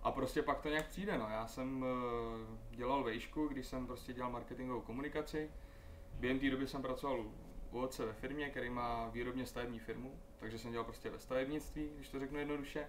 A 0.05 0.11
prostě 0.13 0.43
pak 0.43 0.61
to 0.61 0.69
nějak 0.69 0.89
přijde, 0.89 1.19
no. 1.19 1.29
Já 1.31 1.47
jsem 1.47 1.85
eh, 1.85 2.57
dělal 2.77 3.05
vejšku, 3.05 3.49
když 3.49 3.67
jsem 3.67 3.87
prostě 3.87 4.13
dělal 4.13 4.31
marketingovou 4.31 4.81
komunikaci. 4.81 5.51
Během 6.13 6.39
té 6.39 6.51
doby 6.51 6.67
jsem 6.67 6.83
pracoval 6.83 7.21
u- 7.21 7.35
otce 7.81 8.07
ve 8.07 8.13
firmě, 8.13 8.51
který 8.51 8.71
má 8.71 9.09
výrobně 9.09 9.47
stavební 9.47 9.79
firmu, 9.79 10.19
takže 10.39 10.59
jsem 10.59 10.71
dělal 10.71 10.85
prostě 10.85 11.11
ve 11.11 11.19
stavebnictví, 11.19 11.91
když 11.95 12.09
to 12.09 12.19
řeknu 12.19 12.39
jednoduše. 12.39 12.87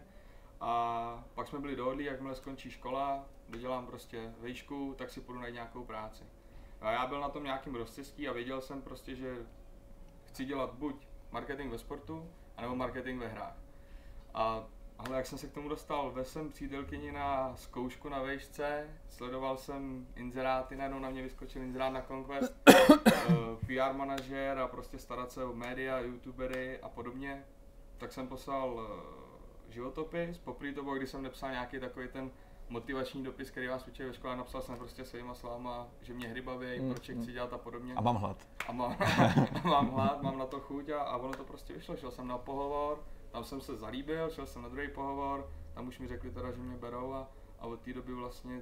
A 0.62 1.24
pak 1.34 1.48
jsme 1.48 1.60
byli 1.60 1.76
dohodli, 1.76 2.04
jakmile 2.04 2.36
skončí 2.36 2.72
škola, 2.72 3.26
dodělám 3.50 3.86
prostě 3.86 4.34
vejšku, 4.40 4.96
tak 4.98 5.10
si 5.10 5.22
půjdu 5.22 5.40
najít 5.40 5.54
nějakou 5.54 5.84
práci. 5.84 6.24
A 6.82 6.92
já 6.92 7.08
byl 7.08 7.20
na 7.20 7.30
tom 7.30 7.44
nějakým 7.44 7.76
rozcestí 7.76 8.28
a 8.28 8.34
věděl 8.34 8.62
jsem 8.62 8.82
prostě, 8.82 9.16
že 9.16 9.46
chci 10.26 10.46
dělat 10.46 10.74
buď 10.74 11.08
marketing 11.32 11.72
ve 11.72 11.78
sportu, 11.78 12.32
anebo 12.58 12.76
marketing 12.76 13.20
ve 13.20 13.28
hrách. 13.28 13.58
A 14.34 14.68
ale 14.98 15.18
jak 15.18 15.26
jsem 15.28 15.38
se 15.38 15.48
k 15.48 15.54
tomu 15.54 15.70
dostal, 15.70 16.12
ve 16.12 16.24
jsem 16.24 16.50
přítelkyni 16.50 17.12
na 17.12 17.56
zkoušku 17.56 18.10
na 18.10 18.22
vejšce, 18.22 18.90
sledoval 19.10 19.58
jsem 19.58 20.08
inzeráty, 20.16 20.76
najednou 20.76 21.00
na 21.00 21.10
mě 21.10 21.22
vyskočil 21.24 21.62
inzerát 21.62 21.94
na 21.94 22.02
Conquest, 22.02 22.54
eh, 22.70 23.34
PR 23.68 23.94
manažer 23.94 24.60
a 24.60 24.68
prostě 24.68 25.00
starat 25.00 25.32
se 25.32 25.44
o 25.44 25.54
média, 25.54 26.00
youtubery 26.00 26.80
a 26.80 26.90
podobně. 26.90 27.46
Tak 27.98 28.12
jsem 28.14 28.28
poslal 28.28 28.88
eh, 28.88 29.74
životopis, 29.74 30.38
poprvé 30.38 30.74
to 30.74 30.84
bylo, 30.84 30.96
když 30.96 31.10
jsem 31.10 31.24
nepsal 31.24 31.52
nějaký 31.52 31.80
takový 31.80 32.08
ten 32.08 32.32
motivační 32.70 33.24
dopis, 33.24 33.52
který 33.52 33.68
vás 33.68 33.88
učí 33.88 34.04
ve 34.04 34.14
škole, 34.14 34.36
napsal 34.36 34.62
jsem 34.62 34.78
prostě 34.78 35.06
svýma 35.06 35.34
slovama, 35.34 35.88
že 36.02 36.14
mě 36.14 36.28
hry 36.28 36.42
baví, 36.42 36.80
Mm, 36.80 36.90
proč 36.94 37.10
je 37.10 37.16
mm. 37.16 37.22
chci 37.22 37.32
dělat 37.32 37.54
a 37.54 37.58
podobně 37.58 37.94
A 37.96 38.02
mám 38.02 38.16
hlad. 38.16 38.48
a 38.68 38.72
mám, 38.72 38.96
a 39.64 39.68
mám 39.68 39.90
hlad, 39.92 40.22
mám 40.22 40.38
na 40.38 40.46
to 40.46 40.60
chuť 40.60 40.90
a, 40.90 41.02
a 41.02 41.18
ono 41.18 41.34
to 41.34 41.44
prostě 41.44 41.74
vyšlo. 41.74 41.98
Šel 41.98 42.12
jsem 42.12 42.28
na 42.28 42.38
pohovor, 42.38 43.04
tam 43.36 43.44
jsem 43.44 43.62
se 43.62 43.76
zalíbil, 43.76 44.30
šel 44.30 44.46
jsem 44.46 44.62
na 44.62 44.70
druhý 44.70 44.88
pohovor, 44.88 45.50
tam 45.74 45.88
už 45.88 46.00
mi 46.00 46.08
řekli 46.08 46.32
teda, 46.32 46.52
že 46.52 46.62
mě 46.62 46.78
berou 46.78 47.14
a, 47.14 47.32
a 47.60 47.66
od 47.66 47.80
té 47.82 47.94
doby 47.94 48.14
vlastně 48.14 48.62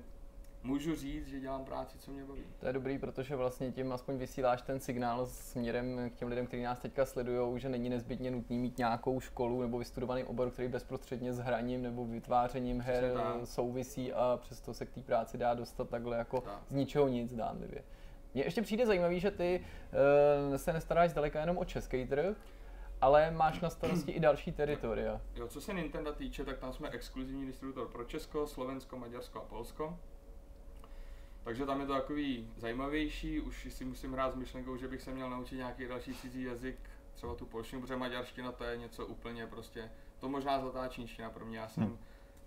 můžu 0.64 0.96
říct, 0.96 1.28
že 1.28 1.40
dělám 1.40 1.66
práci, 1.66 1.98
co 1.98 2.12
mě 2.12 2.24
baví. 2.26 2.42
To 2.60 2.68
je 2.68 2.74
dobrý, 2.74 2.98
protože 2.98 3.36
vlastně 3.36 3.72
tím 3.72 3.92
aspoň 3.92 4.18
vysíláš 4.18 4.62
ten 4.62 4.80
signál 4.80 5.26
směrem 5.26 6.10
k 6.10 6.16
těm 6.16 6.28
lidem, 6.28 6.48
kteří 6.48 6.64
nás 6.64 6.80
teďka 6.80 7.06
sledují, 7.06 7.60
že 7.60 7.70
není 7.70 7.90
nezbytně 7.90 8.32
nutný 8.32 8.58
mít 8.58 8.78
nějakou 8.78 9.20
školu 9.20 9.62
nebo 9.62 9.78
vystudovaný 9.80 10.24
obor, 10.24 10.52
který 10.52 10.68
bezprostředně 10.68 11.34
s 11.34 11.40
hraním 11.40 11.82
nebo 11.82 12.06
vytvářením 12.06 12.82
her 12.82 13.12
Přesně 13.14 13.46
souvisí 13.46 14.14
a 14.14 14.40
přesto 14.42 14.74
se 14.74 14.86
k 14.86 14.92
té 14.92 15.02
práci 15.02 15.38
dá 15.38 15.54
dostat 15.54 15.90
takhle 15.90 16.18
jako 16.18 16.42
Tak. 16.42 16.62
z 16.70 16.74
ničeho 16.74 17.08
nic 17.08 17.32
zdánlivě. 17.32 17.84
Mně 18.34 18.44
ještě 18.44 18.62
přijde 18.62 18.86
zajímavý, 18.86 19.20
že 19.20 19.32
ty 19.32 19.62
uh, 20.50 20.56
se 20.56 20.74
nestaráš 20.74 21.10
zdaleka 21.10 21.40
jenom 21.40 21.58
o 21.58 21.66
český 21.66 22.06
trh, 22.08 22.38
ale 23.04 23.32
máš 23.32 23.60
na 23.60 23.70
starosti 23.70 24.12
i 24.12 24.20
další 24.20 24.52
teritoria. 24.52 25.22
Jo, 25.36 25.48
co 25.48 25.62
se 25.62 25.74
Nintendo 25.74 26.14
týče, 26.14 26.46
tak 26.46 26.58
tam 26.60 26.74
jsme 26.74 26.90
exkluzivní 26.90 27.46
distributor 27.46 27.88
pro 27.88 28.04
Česko, 28.04 28.48
Slovensko, 28.48 28.98
Maďarsko 28.98 29.40
a 29.40 29.46
Polsko. 29.46 30.00
Takže 31.44 31.66
tam 31.66 31.80
je 31.82 31.88
to 31.88 31.94
takový 31.94 32.50
zajímavější, 32.58 33.40
už 33.40 33.68
si 33.70 33.86
musím 33.86 34.14
hrát 34.14 34.34
s 34.34 34.36
myšlenkou, 34.36 34.78
že 34.78 34.88
bych 34.88 35.02
se 35.02 35.12
měl 35.12 35.30
naučit 35.30 35.56
nějaký 35.56 35.88
další 35.88 36.16
cizí 36.16 36.44
jazyk, 36.44 36.80
třeba 37.14 37.36
tu 37.36 37.46
polštinu, 37.46 37.82
protože 37.82 37.96
maďarština 37.96 38.52
to 38.52 38.64
je 38.64 38.78
něco 38.78 39.06
úplně 39.06 39.48
prostě, 39.48 39.92
to 40.20 40.30
možná 40.30 40.60
zlatá 40.60 40.88
čínština 40.88 41.30
pro 41.30 41.46
mě, 41.46 41.58
já 41.58 41.68
jsem 41.70 41.84
Hm. 41.84 41.98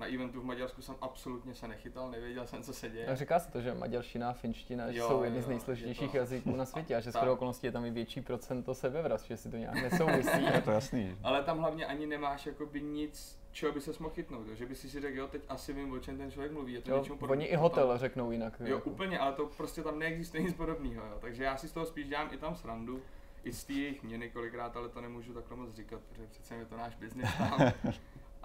Na 0.01 0.07
eventu 0.15 0.41
v 0.41 0.45
Maďarsku 0.45 0.83
jsem 0.83 0.95
absolutně 1.01 1.55
se 1.55 1.69
nechytal, 1.69 2.11
nevěděl 2.11 2.47
jsem, 2.47 2.63
co 2.63 2.73
se 2.73 2.89
děje. 2.91 3.07
A 3.07 3.15
Říká 3.15 3.39
se 3.39 3.51
to, 3.53 3.61
že 3.61 3.75
maďarština 3.75 4.31
a 4.31 4.33
finština 4.33 4.93
že 4.93 4.99
Jo, 4.99 5.09
jsou 5.09 5.23
jedny 5.25 5.39
jo, 5.39 5.45
z 5.45 5.49
nejsložitějších 5.49 6.03
je 6.03 6.11
to- 6.11 6.17
jazyků 6.17 6.57
na 6.57 6.65
světě 6.67 6.97
a 6.97 7.01
že 7.01 7.11
s 7.11 7.13
Tak. 7.13 7.23
chodou 7.23 7.33
okolností 7.33 7.67
je 7.67 7.73
tam 7.73 7.85
i 7.85 7.91
větší 7.91 8.21
procento 8.21 8.75
sebevrat, 8.75 9.23
že 9.25 9.37
si 9.37 9.51
to 9.51 9.57
nějak 9.57 9.75
nesouvisí. 9.75 10.43
Je 10.55 10.61
to 10.63 10.71
jasný. 10.71 11.17
Ale 11.23 11.43
tam 11.43 11.59
hlavně 11.59 11.87
ani 11.87 12.07
nemáš 12.07 12.47
jakoby 12.47 12.81
nic, 12.83 13.39
čeho 13.53 13.73
by 13.73 13.81
se 13.81 13.93
mohl 14.01 14.15
chytnout, 14.15 14.47
že 14.49 14.67
by 14.67 14.75
si 14.75 14.91
si 14.91 15.01
řekl, 15.01 15.19
jo, 15.19 15.29
teď 15.29 15.43
asi 15.49 15.73
vím, 15.73 15.93
o 15.93 15.99
čem 15.99 16.19
ten 16.19 16.31
člověk 16.31 16.53
mluví, 16.53 16.73
je 16.73 16.81
to 16.81 16.91
Jo, 16.91 16.99
něčemu 16.99 17.19
podobného. 17.19 17.41
oni 17.41 17.53
i 17.53 17.57
hotel 17.57 17.99
řeknou 17.99 18.31
jinak. 18.33 18.61
Jo, 18.65 18.75
jako. 18.77 18.91
úplně, 18.91 19.19
ale 19.19 19.33
to 19.33 19.47
prostě 19.57 19.83
tam 19.83 19.99
neexistuje 19.99 20.43
nic 20.43 20.55
podobného, 20.55 21.07
jo. 21.07 21.19
Takže 21.21 21.45
já 21.45 21.57
si 21.57 21.69
z 21.69 21.73
toho 21.73 21.87
spíš 21.87 22.07
dělám 22.09 22.29
i 22.33 22.37
tam 22.37 22.57
srandu, 22.57 23.03
i 23.45 23.53
z 23.53 23.65
té 23.65 23.73
jejich 23.73 24.03
měny 24.03 24.31
kolikrát, 24.31 24.77
ale 24.77 24.89
to 24.89 25.01
nemůžu 25.01 25.35
takhle 25.35 25.57
moc 25.57 25.75
říkat, 25.75 26.01
protože 26.09 26.27
přece 26.27 26.55
je 26.55 26.65
to 26.65 26.77
náš 26.77 26.95
biznis 26.95 27.29
tam. 27.39 27.73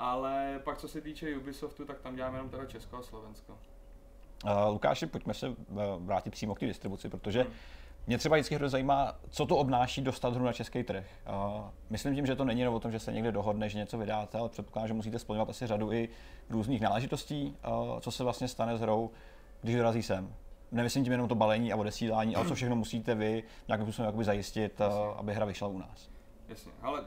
ale 0.02 0.60
pak 0.64 0.78
co 0.78 0.88
se 0.88 1.02
týče 1.02 1.38
Ubisoftu, 1.38 1.86
tak 1.86 2.00
tam 2.00 2.16
děláme 2.16 2.38
jenom 2.38 2.50
teda 2.50 2.66
Česko 2.66 2.98
a 2.98 3.02
Slovensko. 3.02 3.54
Uh, 4.44 4.52
Lukáši, 4.70 5.06
pojďme 5.06 5.34
se 5.34 5.50
uh, 5.50 5.56
vrátit 6.00 6.30
přímo 6.30 6.56
k 6.56 6.60
té 6.60 6.66
distribuci, 6.66 7.10
protože 7.10 7.46
mě 8.08 8.18
třeba 8.18 8.36
vždycky 8.36 8.56
hrozně 8.56 8.72
zajímá, 8.72 9.16
co 9.30 9.46
to 9.46 9.58
obnáší 9.58 10.02
dostat 10.02 10.34
hru 10.34 10.46
na 10.46 10.54
český 10.54 10.84
trh. 10.84 11.06
Uh, 11.30 11.62
myslím 11.90 12.16
tím, 12.16 12.26
že 12.26 12.36
to 12.36 12.46
není 12.46 12.60
jenom 12.60 12.76
o 12.76 12.80
tom, 12.80 12.92
že 12.92 13.00
se 13.00 13.14
někde 13.14 13.32
dohodne, 13.32 13.70
že 13.70 13.78
něco 13.78 13.98
vydáte, 13.98 14.38
ale 14.38 14.50
předpokládám, 14.50 14.88
že 14.88 14.94
musíte 14.94 15.20
splňovat 15.20 15.50
asi 15.50 15.68
řadu 15.68 15.92
i 15.92 16.10
různých 16.50 16.82
náležitostí, 16.82 17.58
uh, 17.68 18.00
co 18.00 18.12
se 18.12 18.24
vlastně 18.24 18.48
stane 18.48 18.78
s 18.78 18.82
hrou, 18.82 19.12
když 19.62 19.76
dorazí 19.76 20.04
sem. 20.04 20.36
Nemyslím 20.72 21.04
tím 21.04 21.12
jenom 21.12 21.28
to 21.28 21.36
balení 21.36 21.74
a 21.74 21.76
odesílání, 21.76 22.36
ale 22.36 22.48
co 22.48 22.56
všechno 22.56 22.76
musíte 22.76 23.16
vy 23.16 23.44
nějakým 23.68 23.86
způsobem 23.86 24.24
zajistit, 24.24 24.80
uh, 24.80 25.20
aby 25.20 25.34
hra 25.34 25.46
vyšla 25.46 25.68
u 25.68 25.78
nás. 25.78 26.10
Jasně, 26.50 26.72
ale 26.82 27.06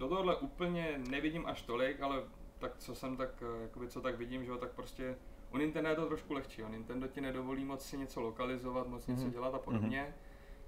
do 0.00 0.08
tohohle 0.08 0.36
úplně 0.36 0.98
nevidím 1.08 1.46
až 1.46 1.62
tolik, 1.62 2.00
ale 2.00 2.22
tak 2.58 2.78
co 2.78 2.94
jsem 2.94 3.16
tak, 3.16 3.42
eh, 3.58 3.62
jakoby 3.62 3.88
co 3.88 4.00
tak 4.00 4.16
vidím, 4.18 4.44
že 4.44 4.50
jo, 4.50 4.56
tak 4.58 4.70
prostě 4.72 5.16
u 5.52 5.56
Nintendo 5.56 5.90
je 5.90 5.96
to 5.96 6.06
trošku 6.06 6.32
lehčí, 6.34 6.60
jo. 6.60 6.68
Nintendo 6.68 7.08
ti 7.08 7.20
nedovolí 7.20 7.64
moc 7.64 7.84
si 7.84 7.98
něco 7.98 8.20
lokalizovat, 8.20 8.86
moc 8.88 9.06
něco 9.06 9.22
Mhm. 9.22 9.30
dělat 9.30 9.54
a 9.54 9.58
podobně, 9.58 10.14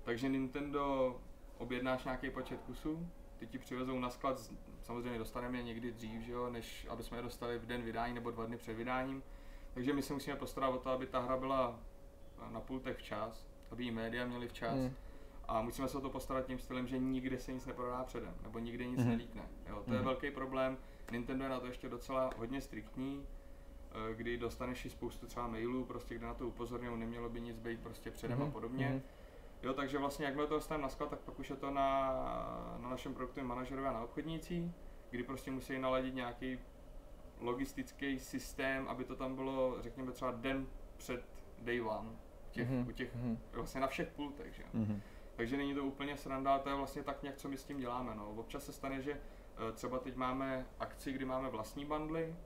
takže 0.02 0.28
Nintendo 0.28 1.16
objednáš 1.58 2.04
nějaký 2.04 2.30
počet 2.30 2.60
kusů, 2.60 3.08
ty 3.36 3.46
ti 3.46 3.58
přivezou 3.58 3.98
na 3.98 4.10
sklad, 4.10 4.40
samozřejmě 4.82 5.18
dostaneme 5.18 5.58
je 5.58 5.62
někdy 5.62 5.92
dřív, 5.92 6.20
že 6.22 6.32
jo, 6.32 6.50
než 6.50 6.86
aby 6.90 7.02
jsme 7.02 7.18
je 7.18 7.22
dostali 7.22 7.58
v 7.58 7.66
den 7.66 7.82
vydání 7.82 8.14
nebo 8.14 8.30
dva 8.30 8.46
dny 8.46 8.56
před 8.56 8.74
vydáním, 8.74 9.22
takže 9.74 9.92
my 9.92 10.02
se 10.02 10.12
musíme 10.14 10.36
postarat 10.36 10.68
o 10.74 10.78
to, 10.78 10.90
aby 10.90 11.06
ta 11.06 11.20
hra 11.20 11.36
byla 11.36 11.78
na 12.50 12.60
pultech 12.60 12.96
včas, 12.96 13.46
aby 13.70 13.84
ji 13.84 13.90
média 13.90 14.26
měli 14.26 14.48
včas, 14.48 14.78
Hmm. 14.78 14.94
A 15.52 15.62
musíme 15.62 15.88
se 15.88 15.98
o 15.98 16.00
to 16.00 16.10
postarat 16.10 16.46
tím 16.46 16.58
stylem, 16.58 16.86
že 16.86 16.98
nikdy 16.98 17.38
se 17.38 17.52
nic 17.52 17.66
neprodá 17.66 18.04
předem, 18.04 18.34
nebo 18.42 18.58
nikdy 18.58 18.86
nic 18.86 18.98
Mhm. 19.00 19.08
nelíkne. 19.08 19.42
Jo, 19.68 19.82
to 19.86 19.92
je 19.92 19.98
Mhm. 19.98 20.04
velký 20.06 20.30
problém. 20.30 20.76
Nintendo 21.12 21.44
je 21.44 21.50
na 21.50 21.60
to 21.60 21.66
ještě 21.66 21.88
docela 21.88 22.30
hodně 22.36 22.60
striktní, 22.60 23.26
eh, 24.10 24.14
kdy 24.14 24.38
dostaneš 24.38 24.84
i 24.84 24.90
spoustu 24.90 25.26
třeba 25.26 25.46
mailů, 25.46 25.84
prostě 25.84 26.14
kde 26.14 26.26
na 26.26 26.34
to 26.34 26.48
upozorňují, 26.48 26.98
nemělo 27.00 27.28
by 27.28 27.40
nic 27.40 27.58
být 27.58 27.80
prostě 27.80 28.10
předem 28.10 28.38
Mhm, 28.38 28.48
a 28.48 28.50
podobně. 28.50 28.88
mhm. 28.88 29.02
Jo, 29.62 29.72
takže 29.74 29.98
vlastně 29.98 30.26
jakmile 30.26 30.46
to 30.46 30.54
dostaneme 30.54 30.82
na 30.82 30.88
sklad, 30.88 31.10
tak 31.10 31.18
pak 31.20 31.38
už 31.38 31.50
je 31.50 31.56
to 31.56 31.70
na, 31.70 32.12
na 32.78 32.88
našem 32.90 33.14
produktovém 33.14 33.46
manažerovi 33.46 33.88
a 33.88 33.92
na 33.92 34.00
obchodnících, 34.04 34.70
kdy 35.10 35.22
prostě 35.22 35.50
musí 35.50 35.78
naladit 35.78 36.14
nějaký 36.14 36.58
logistický 37.40 38.18
systém, 38.18 38.88
aby 38.88 39.04
to 39.04 39.16
tam 39.16 39.34
bylo, 39.34 39.76
řekněme 39.80 40.12
třeba 40.12 40.30
den 40.30 40.66
před 40.96 41.24
day 41.58 41.80
one, 41.82 42.08
těch, 42.50 42.70
Mhm, 42.70 42.88
u 42.88 42.92
těch 42.92 43.14
mhm. 43.16 43.38
vlastně 43.52 43.80
na 43.80 43.86
všech 43.86 44.08
pultech, 44.08 44.54
že? 44.54 44.62
Mm-hmm. 44.74 45.00
Takže 45.36 45.56
není 45.56 45.74
to 45.74 45.84
úplně 45.84 46.16
sranda, 46.16 46.58
to 46.58 46.68
je 46.68 46.74
vlastně 46.74 47.02
tak 47.02 47.22
nějak, 47.22 47.36
co 47.36 47.48
my 47.48 47.56
s 47.56 47.64
tím 47.64 47.78
děláme. 47.78 48.14
No. 48.14 48.30
Občas 48.30 48.64
se 48.64 48.72
stane, 48.72 49.02
že 49.02 49.12
eh, 49.12 49.72
třeba 49.72 49.98
teď 49.98 50.16
máme 50.16 50.66
akci, 50.78 51.12
kdy 51.12 51.24
máme 51.24 51.50
vlastní 51.50 51.84
bundly, 51.84 52.36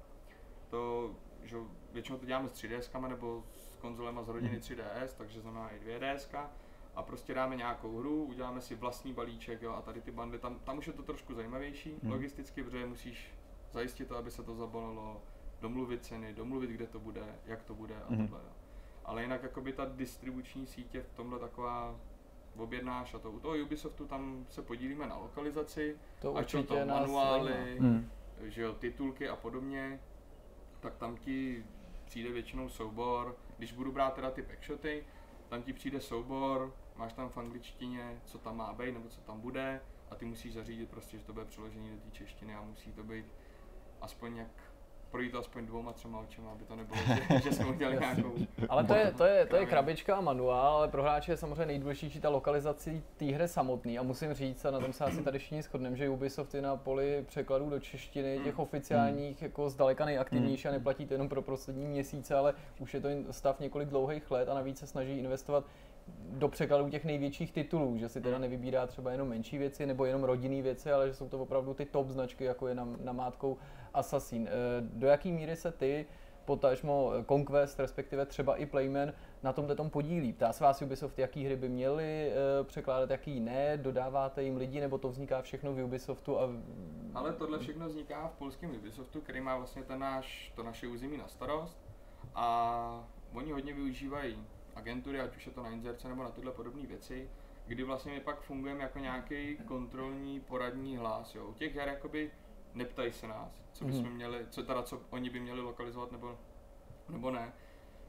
to, 0.71 1.11
že 1.43 1.57
většinou 1.93 2.19
to 2.19 2.27
děláme 2.27 2.49
s 2.49 2.53
3DS 2.53 3.09
nebo 3.09 3.45
s 3.55 3.77
konzolema 3.77 4.23
z 4.23 4.29
rodiny 4.29 4.59
3DS, 4.59 5.09
takže 5.19 5.41
znamená 5.41 5.71
i 5.71 5.79
2DS. 5.81 6.47
A 6.95 7.03
prostě 7.03 7.35
dáme 7.35 7.57
nějakou 7.57 7.99
hru, 7.99 8.25
uděláme 8.25 8.61
si 8.61 8.75
vlastní 8.75 9.13
balíček 9.13 9.63
jo, 9.63 9.73
a 9.73 9.83
tady 9.83 10.01
ty 10.01 10.11
bundly, 10.11 10.39
tam, 10.39 10.59
tam 10.59 10.79
už 10.79 10.87
je 10.87 10.93
to 10.93 11.03
trošku 11.03 11.35
zajímavější 11.35 11.99
Hmm. 12.03 12.13
logisticky, 12.13 12.63
protože 12.63 12.87
musíš 12.87 13.35
zajistit 13.73 14.09
to, 14.09 14.17
aby 14.17 14.31
se 14.31 14.43
to 14.43 14.55
zabalilo, 14.55 15.23
domluvit 15.61 16.05
ceny, 16.05 16.35
domluvit, 16.35 16.71
kde 16.71 16.87
to 16.87 17.01
bude, 17.01 17.39
jak 17.47 17.63
to 17.63 17.75
bude 17.75 17.95
a 17.95 18.11
Mhm. 18.13 18.29
tohle. 18.29 18.41
Jo. 18.45 18.51
Ale 19.05 19.23
jinak 19.23 19.43
jakoby 19.43 19.73
ta 19.73 19.85
distribuční 19.85 20.67
sítě 20.67 21.03
v 21.03 21.13
tomhle 21.15 21.39
taková 21.39 21.97
objednáš 22.59 23.15
a 23.15 23.19
to. 23.19 23.31
U 23.31 23.41
toho 23.41 23.55
Ubisoftu 23.65 24.07
tam 24.07 24.47
se 24.49 24.63
podílíme 24.63 25.07
na 25.07 25.17
lokalizaci, 25.17 25.97
To 26.21 26.37
ať 26.37 26.51
jsou 26.51 26.63
to 26.63 26.87
manuály, 26.87 27.53
zajímá. 27.53 27.89
Mm. 27.89 28.11
že 28.43 28.63
jo, 28.63 28.73
titulky 28.73 29.29
a 29.29 29.37
podobně, 29.37 30.01
tak 30.81 30.97
tam 30.97 31.17
ti 31.17 31.65
přijde 32.05 32.31
většinou 32.33 32.69
soubor, 32.69 33.37
když 33.59 33.73
budu 33.73 33.93
brát 33.93 34.15
teda 34.15 34.31
ty 34.31 34.43
backshoty, 34.43 35.05
tam 35.49 35.63
ti 35.63 35.73
přijde 35.73 36.01
soubor, 36.01 36.75
máš 36.97 37.13
tam 37.13 37.29
v 37.29 37.39
angličtině, 37.39 38.21
co 38.25 38.39
tam 38.39 38.57
má 38.57 38.73
být 38.73 38.93
nebo 38.93 39.09
co 39.09 39.21
tam 39.21 39.41
bude 39.41 39.81
a 40.11 40.15
ty 40.15 40.25
musíš 40.25 40.53
zařídit 40.53 40.91
prostě, 40.91 41.19
že 41.19 41.25
to 41.25 41.33
bude 41.33 41.45
přeložený 41.45 41.91
do 41.91 41.97
té 41.97 42.11
češtiny 42.11 42.55
a 42.55 42.63
musí 42.63 42.93
to 42.93 43.03
být 43.03 43.27
aspoň 44.01 44.37
jak 44.37 44.66
projít 45.11 45.31
to 45.31 45.39
aspoň 45.39 45.67
dvouma, 45.67 45.93
třema 45.93 46.21
očima, 46.21 46.51
aby 46.53 46.65
to 46.65 46.77
nebylo, 46.77 46.99
že, 47.07 47.41
že 47.45 47.53
jsme 47.53 47.67
udělali 47.67 47.99
nějakou... 48.01 48.35
Ale 48.69 48.85
to 48.85 48.95
je, 48.95 49.13
to, 49.13 49.25
je, 49.25 49.47
to 49.47 49.57
je 49.57 49.67
krabička 49.67 50.17
a 50.17 50.21
manuál, 50.21 50.77
ale 50.77 50.89
pro 50.89 51.03
hráče 51.03 51.33
je 51.33 51.37
samozřejmě 51.37 51.67
nejdůležitější 51.67 52.21
ta 52.21 52.29
lokalizace 52.29 53.03
té 53.17 53.25
hry 53.25 53.49
samotný. 53.49 53.99
A 53.99 54.03
musím 54.03 54.35
říct, 54.35 54.65
a 54.65 54.71
na 54.71 54.81
tom 54.81 54.93
se 54.93 55.05
asi 55.05 55.23
tady 55.23 55.39
všichni 55.39 55.63
shodneme, 55.63 55.97
že 55.97 56.09
Ubisoft 56.09 56.55
je 56.55 56.63
na 56.63 56.77
poli 56.77 57.25
překladů 57.27 57.71
do 57.71 57.81
češtiny, 57.81 58.41
těch 58.45 58.59
oficiálních, 58.59 59.43
jako 59.43 59.71
zdaleka 59.71 60.05
nejaktivnější 60.05 60.69
a 60.69 60.73
neplatí 60.73 61.07
to 61.07 61.15
jenom 61.15 61.29
pro 61.29 61.43
poslední 61.43 61.87
měsíce, 61.87 62.35
ale 62.35 62.55
už 62.79 62.95
je 62.95 63.01
to 63.01 63.09
stav 63.31 63.61
několik 63.61 63.89
dlouhých 63.89 64.31
let 64.31 64.49
a 64.49 64.55
navíc 64.55 64.79
se 64.79 64.87
snaží 64.87 65.19
investovat 65.19 65.65
do 66.29 66.49
překladů 66.49 66.89
těch 66.89 67.05
největších 67.05 67.53
titulů, 67.53 67.99
že 67.99 68.09
si 68.09 68.21
teda 68.21 68.39
nevybírá 68.39 68.87
třeba 68.87 69.13
jenom 69.13 69.29
menší 69.29 69.59
věci 69.59 69.87
nebo 69.87 70.05
jenom 70.05 70.25
rodinné 70.25 70.63
věci, 70.63 70.93
ale 70.93 71.09
že 71.09 71.15
jsou 71.15 71.29
to 71.29 71.39
opravdu 71.39 71.75
ty 71.75 71.85
top 71.85 72.09
značky, 72.09 72.45
jako 72.45 72.69
je 72.69 72.75
nam- 72.75 72.97
namátkou 73.05 73.57
Assassin. 73.95 74.49
Eh, 74.49 74.53
Do 74.81 75.07
jaký 75.07 75.33
míry 75.33 75.57
se 75.57 75.73
ty 75.73 76.07
potažmo 76.45 77.13
Conquest, 77.29 77.81
respektive 77.81 78.27
třeba 78.27 78.57
i 78.57 78.67
Playman, 78.67 79.13
na 79.43 79.53
tomhle 79.53 79.75
tom 79.75 79.91
podílí. 79.91 80.33
Ptá 80.33 80.53
se 80.53 80.65
vás 80.65 80.83
Ubisoft, 80.83 81.19
jaký 81.19 81.45
hry 81.45 81.57
by 81.57 81.69
měli 81.69 82.31
eh, 82.33 82.65
překládat, 82.65 83.11
jaký 83.11 83.41
ne, 83.41 83.77
dodáváte 83.77 84.43
jim 84.43 84.57
lidi, 84.57 84.81
nebo 84.81 84.99
to 84.99 85.09
vzniká 85.09 85.43
všechno 85.43 85.73
v 85.75 85.85
Ubisoftu 85.85 86.39
a 86.41 86.49
Ale 87.15 87.33
tohle 87.33 87.59
všechno 87.59 87.87
vzniká 87.89 88.29
v 88.29 88.39
polském 88.39 88.71
Ubisoftu, 88.77 89.21
který 89.21 89.41
má 89.41 89.57
vlastně 89.57 89.83
ten 89.83 89.99
náš, 89.99 90.53
to 90.57 90.63
naše 90.63 90.87
území 90.89 91.17
na 91.17 91.29
starost 91.29 91.79
a 92.35 93.09
oni 93.35 93.53
hodně 93.53 93.75
využívají 93.75 94.37
agentury, 94.77 95.21
ať 95.21 95.37
už 95.37 95.47
je 95.47 95.53
to 95.53 95.63
na 95.63 95.71
inzerce 95.71 96.09
nebo 96.09 96.23
na 96.23 96.31
tyhle 96.31 96.53
podobné 96.53 96.87
věci, 96.87 97.31
kdy 97.67 97.83
vlastně 97.83 98.13
my 98.13 98.21
pak 98.21 98.41
fungujeme 98.41 98.83
jako 98.83 98.99
nějaký 98.99 99.57
kontrolní 99.57 100.41
poradní 100.41 100.97
hlas. 100.97 101.35
Jo. 101.35 101.47
U 101.47 101.53
těch 101.55 101.77
her 101.77 101.89
jakoby 101.89 102.31
neptají 102.75 103.13
se 103.13 103.29
nás, 103.29 103.63
co 103.73 103.85
bychom 103.85 104.03
Mhm. 104.05 104.15
měli, 104.15 104.47
co 104.51 104.63
teda 104.63 104.83
co 104.83 105.01
oni 105.11 105.31
by 105.31 105.41
měli 105.41 105.61
lokalizovat 105.61 106.13
nebo, 106.13 106.39
nebo 107.09 107.31
ne. 107.31 107.53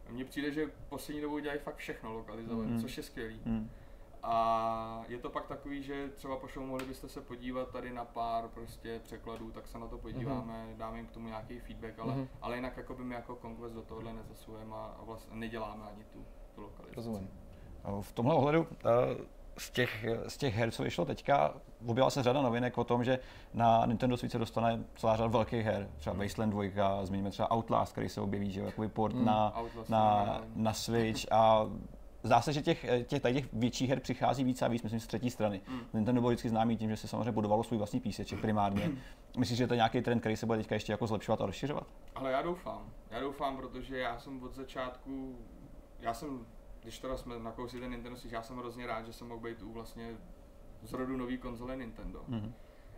Mně 0.10 0.26
přijde, 0.26 0.52
že 0.52 0.72
poslední 0.90 1.22
dobou 1.22 1.40
dělají 1.40 1.60
fakt 1.60 1.76
všechno 1.76 2.14
lokalizovat, 2.14 2.66
Mhm. 2.68 2.82
což 2.82 2.98
je 2.98 3.04
skvělý. 3.04 3.42
Mm. 3.46 3.70
A 4.24 5.04
je 5.08 5.18
to 5.18 5.30
pak 5.30 5.48
takový, 5.48 5.84
že 5.84 6.10
třeba 6.10 6.38
pošlou, 6.38 6.66
mohli 6.66 6.86
byste 6.86 7.10
se 7.10 7.22
podívat 7.22 7.72
tady 7.72 7.94
na 7.94 8.06
pár 8.06 8.48
prostě 8.48 9.00
překladů, 9.04 9.52
tak 9.52 9.68
se 9.68 9.80
na 9.80 9.88
to 9.88 9.98
podíváme, 9.98 10.74
dáme 10.78 10.98
jim 10.98 11.08
k 11.08 11.12
tomu 11.12 11.28
nějaký 11.28 11.60
feedback, 11.60 12.00
ale, 12.00 12.14
Mhm. 12.16 12.28
ale 12.42 12.56
jinak 12.56 12.78
jako 12.78 12.94
by 12.94 13.04
my 13.04 13.16
jako 13.16 13.36
Conquest 13.42 13.76
do 13.76 13.82
tohohle 13.82 14.14
nezasujeme 14.14 14.76
a, 14.76 14.96
a 15.00 15.04
vlastně 15.04 15.36
neděláme 15.36 15.84
ani 15.86 16.04
tu, 16.04 16.26
tu 16.58 16.64
lokalizaci. 16.64 16.96
rozumím. 16.96 17.30
V 18.02 18.14
tomhle 18.14 18.36
ohledu 18.36 18.68
eh, 18.72 18.90
z 19.58 19.72
těch, 19.72 20.06
z 20.28 20.38
těch 20.38 20.56
her, 20.56 20.72
co 20.72 20.84
vyšlo 20.84 21.06
teďka, 21.06 21.54
objevila 21.82 22.10
se 22.10 22.24
řada 22.24 22.42
novinek 22.42 22.78
o 22.78 22.84
tom, 22.84 23.04
že 23.04 23.20
na 23.54 23.86
Nintendo 23.86 24.18
Switch 24.18 24.32
se 24.32 24.40
dostane 24.40 24.84
celá 24.96 25.16
řada 25.16 25.30
velkých 25.30 25.66
her, 25.66 25.90
třeba 25.98 26.16
Wasteland 26.16 26.54
2, 26.54 27.06
zmíníme 27.06 27.32
třeba 27.32 27.52
Outlast, 27.56 27.92
který 27.92 28.10
se 28.10 28.22
objeví, 28.22 28.52
že 28.52 28.62
jakoby 28.62 28.88
port 28.88 29.16
Hmm, 29.16 29.26
na, 29.26 29.60
Outlast 29.60 29.90
na, 29.90 30.42
na 30.56 30.74
Switch 30.74 31.32
a 31.32 31.68
Zdá 32.24 32.42
se, 32.42 32.54
že 32.54 32.62
těch, 32.62 32.86
těch, 33.06 33.22
tady 33.22 33.34
těch 33.34 33.54
větších 33.54 33.90
her 33.90 34.00
přichází 34.00 34.44
víc 34.44 34.62
a 34.62 34.68
víc, 34.68 34.84
myslím, 34.84 35.00
z 35.00 35.08
třetí 35.08 35.30
strany. 35.30 35.62
Mm. 35.68 35.80
Nintendo 35.94 36.22
byl 36.22 36.30
vždycky 36.30 36.50
známý 36.50 36.78
tím, 36.78 36.90
že 36.90 36.98
se 36.98 37.08
samozřejmě 37.08 37.32
budovalo 37.32 37.64
svůj 37.64 37.78
vlastní 37.78 38.00
píseček 38.00 38.40
primárně. 38.42 38.92
Myslíš, 39.38 39.58
že 39.58 39.68
to 39.68 39.74
je 39.74 39.76
nějaký 39.76 40.02
trend, 40.02 40.20
který 40.20 40.36
se 40.36 40.46
bude 40.46 40.58
teďka 40.58 40.76
ještě 40.76 40.92
jako 40.92 41.08
zlepšovat 41.08 41.42
a 41.42 41.46
rozšiřovat? 41.46 41.88
Ale 42.16 42.32
já 42.32 42.42
doufám, 42.42 42.92
já 43.12 43.20
doufám, 43.20 43.58
protože 43.58 43.98
já 43.98 44.20
jsem 44.20 44.44
od 44.44 44.56
začátku, 44.56 45.36
já 46.00 46.14
jsem, 46.14 46.46
když 46.82 47.00
teda 47.00 47.18
jsme 47.18 47.40
nakousli 47.40 47.80
ten 47.80 47.92
Nintendo 47.92 48.18
Switch, 48.18 48.34
já 48.34 48.42
jsem 48.42 48.58
hrozně 48.58 48.88
rád, 48.88 49.06
že 49.06 49.14
jsem 49.14 49.28
mohl 49.28 49.40
být 49.42 49.62
u 49.62 49.72
vlastně 49.74 50.18
z 50.84 50.94
rodu 50.94 51.18
nový 51.18 51.38
konzole 51.38 51.78
Nintendo. 51.78 52.24
Mhm. 52.28 52.54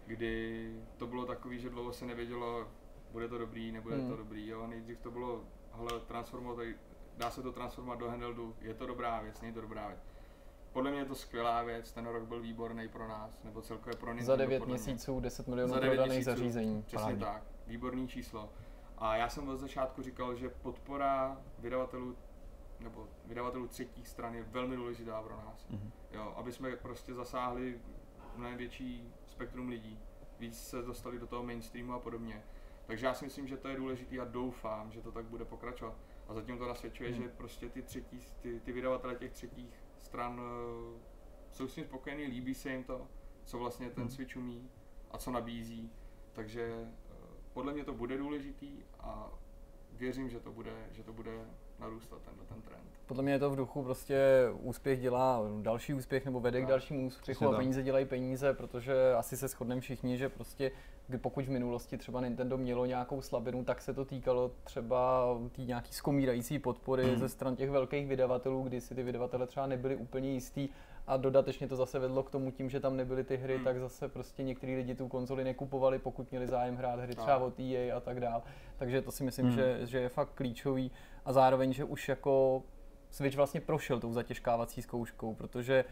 kdy 0.05 0.73
to 0.97 1.07
bylo 1.07 1.25
takový, 1.25 1.59
že 1.59 1.69
dlouho 1.69 1.93
se 1.93 2.05
nevědělo, 2.05 2.67
bude 3.11 3.27
to 3.27 3.37
dobrý, 3.37 3.71
nebude 3.71 3.95
Hmm. 3.95 4.09
to 4.09 4.15
dobrý, 4.17 4.47
jo, 4.47 4.67
nejdřív 4.67 4.99
to 4.99 5.11
bylo, 5.11 5.41
hele, 5.73 5.99
transformovat, 6.07 6.65
dá 7.17 7.29
se 7.31 7.41
to 7.41 7.51
transformovat 7.51 7.99
do 7.99 8.09
handheldu, 8.09 8.55
je 8.61 8.73
to 8.73 8.85
dobrá 8.85 9.21
věc, 9.21 9.41
není 9.41 9.53
to 9.53 9.61
dobrá 9.61 9.87
věc. 9.87 9.99
Podle 10.73 10.91
mě 10.91 10.99
je 10.99 11.05
to 11.05 11.15
skvělá 11.15 11.63
věc, 11.63 11.91
ten 11.91 12.05
rok 12.07 12.23
byl 12.23 12.41
výborný 12.41 12.87
pro 12.87 13.07
nás, 13.07 13.43
nebo 13.43 13.61
celkově 13.61 13.95
pro 13.95 14.09
Nintendo. 14.13 14.25
Za 14.33 14.35
9 14.35 14.59
podle 14.59 14.75
mě. 14.77 14.83
měsíců 14.83 15.19
10 15.19 15.47
milionů 15.47 15.73
Za 15.73 15.79
prodaných 15.79 16.07
měsíců. 16.07 16.25
zařízení. 16.25 16.83
Přesně 16.83 17.03
Parádně. 17.03 17.25
tak, 17.25 17.43
výborný 17.67 18.07
číslo. 18.07 18.49
A 18.97 19.15
já 19.15 19.29
jsem 19.29 19.49
od 19.49 19.57
začátku 19.57 20.01
říkal, 20.01 20.35
že 20.35 20.49
podpora 20.49 21.37
vydavatelů 21.59 22.15
nebo 22.79 23.07
vydavatelů 23.25 23.67
třetích 23.67 24.07
stran 24.07 24.35
je 24.35 24.43
velmi 24.43 24.75
důležitá 24.75 25.21
pro 25.21 25.35
nás. 25.37 25.67
Mhm. 25.69 25.91
Jo, 26.11 26.33
aby 26.37 26.51
jsme 26.51 26.75
prostě 26.75 27.13
zasáhli 27.13 27.81
mnohem 28.35 28.57
větší 28.57 29.13
spektrum 29.25 29.67
lidí, 29.69 29.99
víc 30.39 30.61
se 30.61 30.81
dostali 30.81 31.19
do 31.19 31.27
toho 31.27 31.43
mainstreamu 31.43 31.93
a 31.93 31.99
podobně. 31.99 32.43
Takže 32.85 33.05
já 33.05 33.13
si 33.13 33.25
myslím, 33.25 33.47
že 33.47 33.57
to 33.57 33.67
je 33.67 33.75
důležité 33.77 34.19
a 34.19 34.25
doufám, 34.25 34.91
že 34.91 35.01
to 35.01 35.11
tak 35.11 35.25
bude 35.25 35.45
pokračovat. 35.45 35.95
A 36.27 36.33
zatím 36.33 36.57
to 36.57 36.67
nasvědčuje, 36.67 37.09
Hmm. 37.09 37.23
že 37.23 37.29
prostě 37.29 37.69
ty, 37.69 37.81
třetí, 37.81 38.21
ty, 38.41 38.59
ty 38.59 38.71
vydavatele 38.71 39.15
těch 39.15 39.31
třetích 39.31 39.83
stran 39.97 40.41
eh, 40.41 40.99
jsou 41.51 41.67
s 41.67 41.75
tím 41.75 41.83
spokojení, 41.83 42.23
líbí 42.23 42.53
se 42.53 42.71
jim 42.71 42.83
to, 42.83 43.07
co 43.43 43.57
vlastně 43.59 43.89
ten 43.89 44.03
Hmm. 44.03 44.11
Switch 44.11 44.35
umí 44.37 44.69
a 45.11 45.17
co 45.17 45.31
nabízí. 45.31 45.91
Takže 46.33 46.91
eh, 47.11 47.13
podle 47.53 47.73
mě 47.73 47.85
to 47.85 47.93
bude 47.93 48.17
důležitý 48.17 48.83
a 48.99 49.31
věřím, 49.91 50.29
že 50.29 50.39
to 50.39 50.51
bude, 50.51 50.87
že 50.91 51.03
to 51.03 51.13
bude 51.13 51.45
narůstat 51.79 52.21
tenhle 52.21 52.45
ten 52.45 52.61
trend. 52.61 52.79
Podle 53.05 53.23
mě 53.23 53.33
je 53.33 53.39
to 53.39 53.49
v 53.49 53.55
duchu 53.55 53.83
prostě 53.83 54.19
úspěch 54.61 55.01
dělá 55.01 55.41
další 55.61 55.93
úspěch 55.93 56.25
nebo 56.25 56.39
vede 56.39 56.61
k 56.61 56.65
dalšímu 56.65 57.07
úspěchu 57.07 57.47
a 57.47 57.57
peníze 57.57 57.83
dělají 57.83 58.05
peníze, 58.05 58.53
protože 58.53 59.13
asi 59.13 59.37
se 59.37 59.47
shodneme 59.47 59.81
všichni, 59.81 60.17
že 60.17 60.29
prostě 60.29 60.71
kdy 61.07 61.17
pokud 61.17 61.45
v 61.45 61.49
minulosti 61.49 61.97
třeba 61.97 62.21
Nintendo 62.21 62.57
mělo 62.57 62.85
nějakou 62.85 63.21
slabinu, 63.21 63.63
tak 63.63 63.81
se 63.81 63.93
to 63.93 64.05
týkalo 64.05 64.51
třeba 64.63 65.25
té 65.51 65.61
nějaký 65.61 65.93
skomírající 65.93 66.59
podpory 66.59 67.03
Hmm. 67.03 67.17
ze 67.17 67.29
stran 67.29 67.55
těch 67.55 67.69
velkých 67.69 68.07
vydavatelů, 68.07 68.63
kdy 68.63 68.81
si 68.81 68.95
ty 68.95 69.03
vydavatele 69.03 69.47
třeba 69.47 69.67
nebyli 69.67 69.95
úplně 69.95 70.29
jistý 70.33 70.69
a 71.07 71.17
dodatečně 71.17 71.67
to 71.67 71.75
zase 71.75 71.99
vedlo 71.99 72.23
k 72.23 72.29
tomu 72.31 72.51
tím, 72.51 72.69
že 72.69 72.79
tam 72.79 72.97
nebyly 72.97 73.23
ty 73.23 73.37
hry, 73.37 73.55
Hmm. 73.55 73.63
tak 73.63 73.79
zase 73.79 74.07
prostě 74.07 74.43
některý 74.43 74.75
lidi 74.75 74.95
tu 74.95 75.07
konzoli 75.07 75.43
nekupovali, 75.43 75.99
pokud 75.99 76.31
měli 76.31 76.47
zájem 76.47 76.75
hrát 76.75 76.99
hry 76.99 77.15
třeba 77.15 77.37
od 77.37 77.59
EA 77.59 77.97
a 77.97 77.99
tak 77.99 78.19
dál. 78.19 78.43
Takže 78.77 79.01
to 79.01 79.11
si 79.11 79.23
myslím, 79.23 79.45
Hmm. 79.45 79.55
že, 79.55 79.79
že 79.83 79.99
je 79.99 80.09
fakt 80.09 80.29
klíčový 80.35 80.91
a 81.25 81.33
zároveň, 81.33 81.73
že 81.73 81.83
už 81.83 82.09
jako 82.09 82.63
Switch 83.11 83.35
vlastně 83.35 83.61
prošel 83.61 83.99
tou 83.99 84.13
zatěžkávací 84.13 84.81
zkouškou, 84.81 85.35
protože 85.35 85.85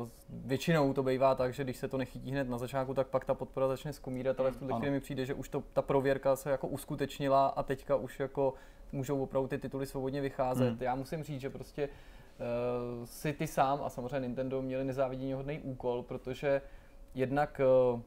uh, 0.00 0.08
většinou 0.28 0.92
to 0.92 1.02
bývá 1.02 1.34
tak, 1.34 1.54
že 1.54 1.64
když 1.64 1.76
se 1.76 1.88
to 1.88 1.98
nechytí 1.98 2.30
hned 2.30 2.48
na 2.48 2.58
začátku, 2.58 2.94
tak 2.94 3.06
pak 3.06 3.24
ta 3.24 3.34
podpora 3.34 3.68
začne 3.68 3.92
skomírat, 3.92 4.40
ale 4.40 4.50
v 4.50 4.56
tuhle 4.56 4.72
Ano. 4.72 4.80
chvíli 4.80 4.92
mi 4.92 5.00
přijde, 5.00 5.26
že 5.26 5.34
už 5.34 5.48
to, 5.48 5.62
ta 5.72 5.82
prověrka 5.82 6.36
se 6.36 6.50
jako 6.50 6.68
uskutečnila 6.68 7.46
a 7.46 7.62
teďka 7.62 7.96
už 7.96 8.20
jako 8.20 8.54
můžou 8.92 9.22
opravdu 9.22 9.48
ty 9.48 9.58
tituly 9.58 9.86
svobodně 9.86 10.20
vycházet. 10.20 10.68
Hmm. 10.68 10.78
Já 10.80 10.94
musím 10.94 11.22
říct, 11.22 11.40
že 11.40 11.50
prostě 11.50 11.88
uh, 11.88 13.06
si 13.06 13.32
ty 13.32 13.46
sám 13.46 13.80
a 13.84 13.90
samozřejmě 13.90 14.20
Nintendo 14.20 14.62
měli 14.62 14.84
nezávidění 14.84 15.32
hodný 15.32 15.60
úkol, 15.60 16.02
protože 16.02 16.62
jednak 17.14 17.60
uh, 17.94 18.00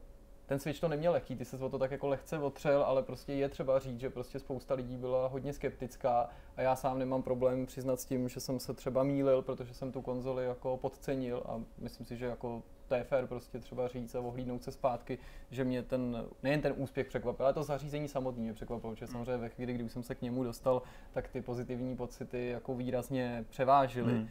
ten 0.46 0.58
Switch 0.58 0.80
to 0.80 0.88
neměl 0.88 1.12
lehký, 1.12 1.36
ty 1.36 1.44
se 1.44 1.56
o 1.56 1.68
to 1.68 1.78
tak 1.78 1.90
jako 1.90 2.06
lehce 2.08 2.38
otřel, 2.38 2.82
ale 2.82 3.02
prostě 3.02 3.32
je 3.32 3.48
třeba 3.48 3.78
říct, 3.78 4.00
že 4.00 4.10
prostě 4.10 4.38
spousta 4.38 4.74
lidí 4.74 4.96
byla 4.96 5.28
hodně 5.28 5.52
skeptická 5.52 6.30
a 6.56 6.62
já 6.62 6.76
sám 6.76 6.98
nemám 6.98 7.22
problém 7.22 7.66
přiznat 7.66 8.00
s 8.00 8.04
tím, 8.04 8.28
že 8.28 8.40
jsem 8.40 8.60
se 8.60 8.74
třeba 8.74 9.02
mýlil, 9.02 9.42
protože 9.42 9.74
jsem 9.74 9.92
tu 9.92 10.02
konzoli 10.02 10.44
jako 10.44 10.76
podcenil 10.76 11.42
a 11.46 11.60
myslím 11.78 12.06
si, 12.06 12.16
že 12.16 12.26
jako 12.26 12.62
to 12.88 12.94
je 12.94 13.04
fér 13.04 13.26
prostě 13.26 13.58
třeba 13.58 13.88
říct 13.88 14.14
a 14.14 14.20
ohlídnout 14.20 14.64
se 14.64 14.72
zpátky, 14.72 15.18
že 15.50 15.64
mě 15.64 15.82
ten, 15.82 16.24
nejen 16.42 16.60
ten 16.60 16.74
úspěch 16.76 17.06
překvapil, 17.06 17.46
ale 17.46 17.54
to 17.54 17.62
zařízení 17.62 18.08
samotné 18.08 18.42
mě 18.42 18.52
překvapilo, 18.52 18.94
že 18.94 19.06
samozřejmě 19.06 19.36
ve 19.36 19.48
chvíli, 19.48 19.72
kdy 19.72 19.84
už 19.84 19.92
jsem 19.92 20.02
se 20.02 20.14
k 20.14 20.22
němu 20.22 20.44
dostal, 20.44 20.82
tak 21.12 21.28
ty 21.28 21.42
pozitivní 21.42 21.96
pocity 21.96 22.48
jako 22.48 22.74
výrazně 22.74 23.44
převážily. 23.48 24.12
Hmm. 24.12 24.28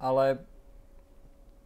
Ale 0.00 0.38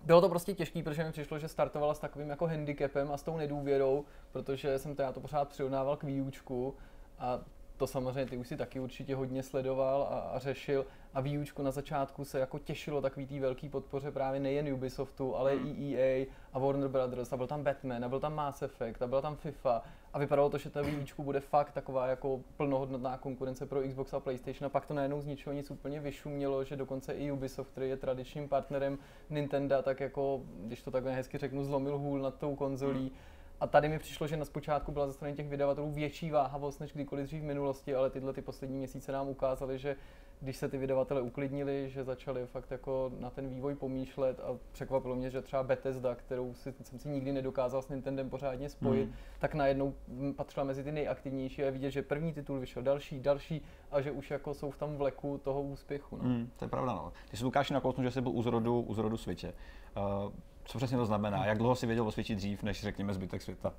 bylo 0.04 0.20
to 0.20 0.28
prostě 0.28 0.54
těžké, 0.54 0.82
protože 0.82 1.04
mi 1.04 1.12
přišlo, 1.12 1.38
že 1.38 1.48
startovala 1.48 1.94
s 1.94 1.98
takovým 1.98 2.30
jako 2.30 2.46
handicapem 2.46 3.12
a 3.12 3.16
s 3.16 3.22
tou 3.22 3.36
nedůvěrou, 3.36 4.04
protože 4.32 4.78
jsem 4.78 4.96
to, 4.96 5.02
já 5.02 5.12
to 5.12 5.20
pořád 5.20 5.48
přirovnával 5.48 5.96
k 5.96 6.04
výučku 6.04 6.74
a 7.18 7.40
to 7.76 7.86
samozřejmě 7.86 8.26
ty 8.26 8.36
už 8.36 8.48
si 8.48 8.56
taky 8.56 8.80
určitě 8.80 9.14
hodně 9.14 9.42
sledoval 9.42 10.02
a, 10.10 10.18
a 10.18 10.38
řešil 10.38 10.86
a 11.14 11.20
výučku 11.20 11.62
na 11.62 11.70
začátku 11.70 12.24
se 12.24 12.38
jako 12.38 12.58
těšilo 12.58 13.00
takový 13.00 13.26
té 13.26 13.40
velký 13.40 13.68
podpoře 13.68 14.10
právě 14.10 14.40
nejen 14.40 14.74
Ubisoftu, 14.74 15.36
ale 15.36 15.52
Hmm. 15.52 15.66
i 15.66 15.96
EA 15.96 16.26
a 16.52 16.58
Warner 16.58 16.88
Brothers 16.88 17.32
a 17.32 17.36
byl 17.36 17.46
tam 17.46 17.62
Batman 17.62 18.04
a 18.04 18.08
byl 18.08 18.20
tam 18.20 18.34
Mass 18.34 18.62
Effect 18.62 19.02
a 19.02 19.06
byla 19.06 19.20
tam 19.20 19.36
FIFA 19.36 19.82
a 20.12 20.18
vypadalo 20.18 20.50
to, 20.50 20.58
že 20.58 20.70
ta 20.70 20.82
výučku 20.82 21.22
bude 21.22 21.40
fakt 21.40 21.72
taková 21.72 22.06
jako 22.06 22.40
plnohodnotná 22.56 23.18
konkurence 23.18 23.66
pro 23.66 23.82
Xbox 23.82 24.14
a 24.14 24.20
PlayStation 24.20 24.66
a 24.66 24.68
pak 24.68 24.86
to 24.86 24.94
najednou 24.94 25.20
z 25.20 25.26
ničeho 25.26 25.52
nic 25.52 25.70
úplně 25.70 26.00
vyšumělo, 26.00 26.64
že 26.64 26.76
dokonce 26.76 27.12
i 27.12 27.30
Ubisoft, 27.30 27.70
který 27.70 27.88
je 27.88 27.96
tradičním 27.96 28.48
partnerem 28.48 28.98
Nintendo, 29.30 29.82
tak 29.82 30.00
jako, 30.00 30.42
když 30.44 30.82
to 30.82 30.90
takhle 30.90 31.12
hezky 31.12 31.38
řeknu, 31.38 31.64
zlomil 31.64 31.98
hůl 31.98 32.18
nad 32.20 32.38
tou 32.38 32.56
konzolí. 32.56 33.12
A 33.60 33.66
tady 33.66 33.88
mi 33.88 33.98
přišlo, 33.98 34.26
že 34.26 34.36
na 34.36 34.44
zpočátku 34.44 34.92
byla 34.92 35.06
ze 35.06 35.12
strany 35.12 35.34
těch 35.34 35.48
vydavatelů 35.48 35.90
větší 35.90 36.30
váhavost 36.30 36.80
než 36.80 36.92
kdykoliv 36.92 37.26
dřív 37.26 37.42
v 37.42 37.46
minulosti, 37.46 37.94
ale 37.94 38.10
tyhle 38.10 38.32
ty 38.32 38.42
poslední 38.42 38.78
měsíce 38.78 39.12
nám 39.12 39.28
ukázaly, 39.28 39.78
že 39.78 39.96
když 40.42 40.56
se 40.56 40.68
ty 40.68 40.78
vydavatele 40.78 41.20
uklidnili, 41.20 41.90
že 41.90 42.04
začali 42.04 42.46
fakt 42.46 42.70
jako 42.70 43.12
na 43.18 43.30
ten 43.30 43.48
vývoj 43.48 43.74
pomýšlet 43.74 44.40
a 44.40 44.58
překvapilo 44.72 45.16
mě, 45.16 45.30
že 45.30 45.42
třeba 45.42 45.62
Bethesda, 45.62 46.14
kterou 46.14 46.54
si, 46.54 46.74
jsem 46.82 46.98
si 46.98 47.08
nikdy 47.08 47.32
nedokázal 47.32 47.82
s 47.82 47.88
Nintendem 47.88 48.30
pořádně 48.30 48.68
spojit, 48.68 49.04
Hmm. 49.04 49.14
tak 49.38 49.54
najednou 49.54 49.94
mm, 50.08 50.34
patřila 50.34 50.64
mezi 50.64 50.84
ty 50.84 50.92
nejaktivnější 50.92 51.62
a 51.62 51.64
je 51.64 51.70
vidět, 51.70 51.90
že 51.90 52.02
první 52.02 52.32
titul 52.32 52.58
vyšel, 52.58 52.82
další, 52.82 53.20
další 53.20 53.62
a 53.90 54.00
že 54.00 54.10
už 54.10 54.30
jako 54.30 54.54
jsou 54.54 54.70
v 54.70 54.78
tom 54.78 54.96
vleku 54.96 55.38
toho 55.38 55.62
úspěchu. 55.62 56.16
No. 56.16 56.22
Hmm, 56.22 56.50
to 56.56 56.64
je 56.64 56.68
pravda, 56.68 56.92
no. 56.92 57.12
Ty 57.30 57.36
jsi 57.36 57.44
Lukáši 57.44 57.74
nakousnul, 57.74 58.04
že 58.04 58.10
jsi 58.10 58.20
byl 58.20 58.32
u 58.32 58.42
zrodu, 58.42 58.80
u 58.80 58.94
zrodu 58.94 59.16
Switche. 59.16 59.52
Uh, 59.96 60.32
co 60.64 60.78
přesně 60.78 60.96
to 60.96 61.06
znamená? 61.06 61.46
Jak 61.46 61.58
dlouho 61.58 61.74
jsi 61.74 61.86
věděl 61.86 62.08
o 62.08 62.12
Switchi 62.12 62.34
dřív, 62.34 62.62
než 62.62 62.82
řekněme 62.82 63.14
zbytek 63.14 63.42
světa? 63.42 63.74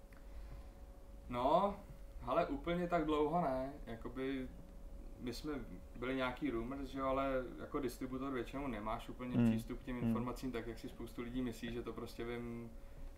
No, 1.29 1.75
ale 2.25 2.45
úplně 2.45 2.87
tak 2.87 3.05
dlouho 3.05 3.41
ne. 3.41 3.73
Jakoby 3.87 4.47
my 5.23 5.33
jsme 5.33 5.53
byli 5.99 6.15
nějaký 6.15 6.49
rumors, 6.49 6.87
že 6.89 6.99
jo, 6.99 7.05
ale 7.05 7.43
jako 7.59 7.79
distributor 7.79 8.33
většinou 8.33 8.67
nemáš 8.67 9.09
úplně 9.09 9.35
Hmm. 9.37 9.49
přístup 9.49 9.79
k 9.79 9.83
těm 9.83 9.97
Hmm. 9.99 10.07
informacím, 10.07 10.51
tak 10.51 10.67
jak 10.67 10.79
si 10.79 10.89
spoustu 10.89 11.21
lidí 11.21 11.41
myslí, 11.41 11.73
že 11.73 11.81
to 11.81 11.93
prostě 11.93 12.25
vím 12.25 12.69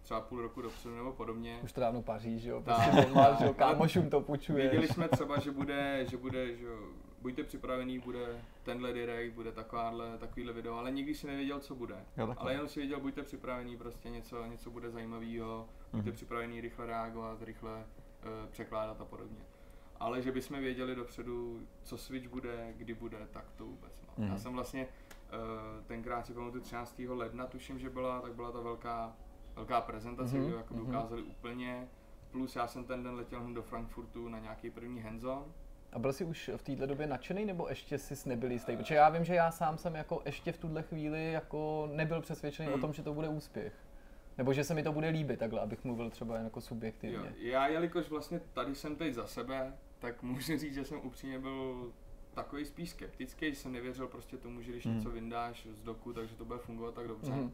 třeba 0.01 0.21
půl 0.21 0.41
roku 0.41 0.61
dopředu 0.61 0.95
nebo 0.95 1.13
podobně. 1.13 1.59
Už 1.63 1.71
to 1.73 1.81
dávno 1.81 2.01
Paříž, 2.01 2.41
že 2.41 2.49
jo, 2.49 2.61
prostě 2.61 2.91
tak. 3.13 3.37
že 3.39 3.45
jo, 3.45 3.53
kámošům 3.53 4.09
to 4.09 4.21
půjčuje. 4.21 4.57
Věděli 4.57 4.87
jsme 4.87 5.07
třeba, 5.09 5.39
že 5.39 5.51
bude, 5.51 6.05
že 6.09 6.17
bude, 6.17 6.55
že 6.55 6.65
jo, 6.65 6.79
buďte 7.21 7.43
připravený, 7.43 7.99
bude 7.99 8.41
tenhle 8.63 8.93
direct, 8.93 9.33
bude 9.35 9.51
takováhle, 9.51 10.17
takovýhle 10.17 10.53
video, 10.53 10.75
ale 10.75 10.91
nikdy 10.91 11.13
si 11.15 11.27
nevěděl, 11.27 11.59
co 11.59 11.75
bude. 11.75 11.95
Jo. 12.17 12.33
Ale 12.37 12.53
jenom 12.53 12.67
si 12.67 12.79
věděl, 12.79 12.99
buďte 12.99 13.23
připravený, 13.23 13.77
prostě 13.77 14.09
něco, 14.09 14.45
něco 14.45 14.71
bude 14.71 14.91
zajímavého, 14.91 15.69
buďte 15.91 16.09
Mhm. 16.09 16.15
připravený 16.15 16.61
rychle 16.61 16.85
reagovat, 16.85 17.41
rychle 17.41 17.71
uh, 17.75 18.49
překládat 18.51 19.01
a 19.01 19.05
podobně. 19.05 19.37
Ale 19.99 20.21
že 20.21 20.31
bychom 20.31 20.59
věděli 20.59 20.95
dopředu, 20.95 21.61
co 21.83 21.97
Switch 21.97 22.27
bude, 22.27 22.73
kdy 22.77 22.93
bude, 22.93 23.17
tak 23.31 23.45
to 23.55 23.65
vůbec. 23.65 24.01
No. 24.01 24.13
Mhm. 24.17 24.27
Já 24.33 24.37
jsem 24.37 24.53
vlastně 24.53 24.87
uh, 24.87 25.83
tenkrát 25.87 26.25
si 26.25 26.33
pamatuju 26.33 26.63
13. 26.63 27.01
ledna, 27.07 27.47
tuším, 27.47 27.79
že 27.79 27.89
byla, 27.89 28.21
tak 28.21 28.33
byla 28.33 28.51
ta 28.51 28.59
velká, 28.59 29.15
velká 29.55 29.81
prezentace, 29.81 30.35
Mhm, 30.37 30.45
kde 30.47 30.55
jako 30.57 30.73
mhm. 30.73 30.87
ukázali 30.87 31.21
úplně. 31.23 31.87
Plus 32.31 32.55
já 32.55 32.67
jsem 32.67 32.83
ten 32.83 33.03
den 33.03 33.13
letěl 33.15 33.41
hned 33.43 33.53
do 33.53 33.63
Frankfurtu 33.63 34.29
na 34.29 34.39
nějaký 34.39 34.69
první 34.69 35.01
hands-on. 35.01 35.45
A 35.93 35.99
byl 35.99 36.13
jsi 36.13 36.25
už 36.25 36.51
v 36.57 36.63
této 36.63 36.85
době 36.85 37.07
nadšený, 37.07 37.45
nebo 37.45 37.69
ještě 37.69 37.97
jsi 37.97 38.29
nebyl 38.29 38.51
jistý? 38.51 38.77
Protože 38.77 38.95
já 38.95 39.09
vím, 39.09 39.23
že 39.25 39.35
já 39.35 39.51
sám 39.51 39.77
jsem 39.77 39.95
jako 39.95 40.21
ještě 40.25 40.51
v 40.51 40.57
tuhle 40.57 40.83
chvíli 40.83 41.31
jako 41.31 41.89
nebyl 41.93 42.21
přesvědčený 42.21 42.67
Hmm. 42.67 42.75
o 42.75 42.81
tom, 42.81 42.93
že 42.93 43.03
to 43.03 43.13
bude 43.13 43.27
úspěch. 43.29 43.73
Nebo 44.37 44.53
že 44.53 44.63
se 44.63 44.73
mi 44.73 44.83
to 44.83 44.91
bude 44.93 45.09
líbit 45.09 45.39
takhle, 45.39 45.61
abych 45.61 45.83
mluvil 45.83 46.09
třeba 46.09 46.35
jen 46.35 46.43
jako 46.43 46.61
subjektivně. 46.61 47.17
Jo, 47.17 47.51
já 47.51 47.67
jelikož 47.67 48.09
vlastně 48.09 48.39
tady 48.53 48.75
jsem 48.75 48.95
teď 48.95 49.13
za 49.13 49.27
sebe, 49.27 49.73
tak 49.99 50.23
můžu 50.23 50.57
říct, 50.57 50.73
že 50.73 50.85
jsem 50.85 50.99
upřímně 51.03 51.39
byl 51.39 51.91
takový 52.33 52.65
spíš 52.65 52.89
skeptický, 52.89 53.49
že 53.49 53.55
jsem 53.55 53.71
nevěřil 53.71 54.07
prostě 54.07 54.37
tomu, 54.37 54.61
že 54.61 54.71
když 54.71 54.85
Mhm. 54.85 54.95
něco 54.95 55.09
vyndáš 55.09 55.67
z 55.71 55.81
doku, 55.81 56.13
takže 56.13 56.35
to 56.35 56.45
bude 56.45 56.59
fungovat 56.59 56.93
tak 56.95 57.07
dobře. 57.07 57.31
Mhm. 57.31 57.51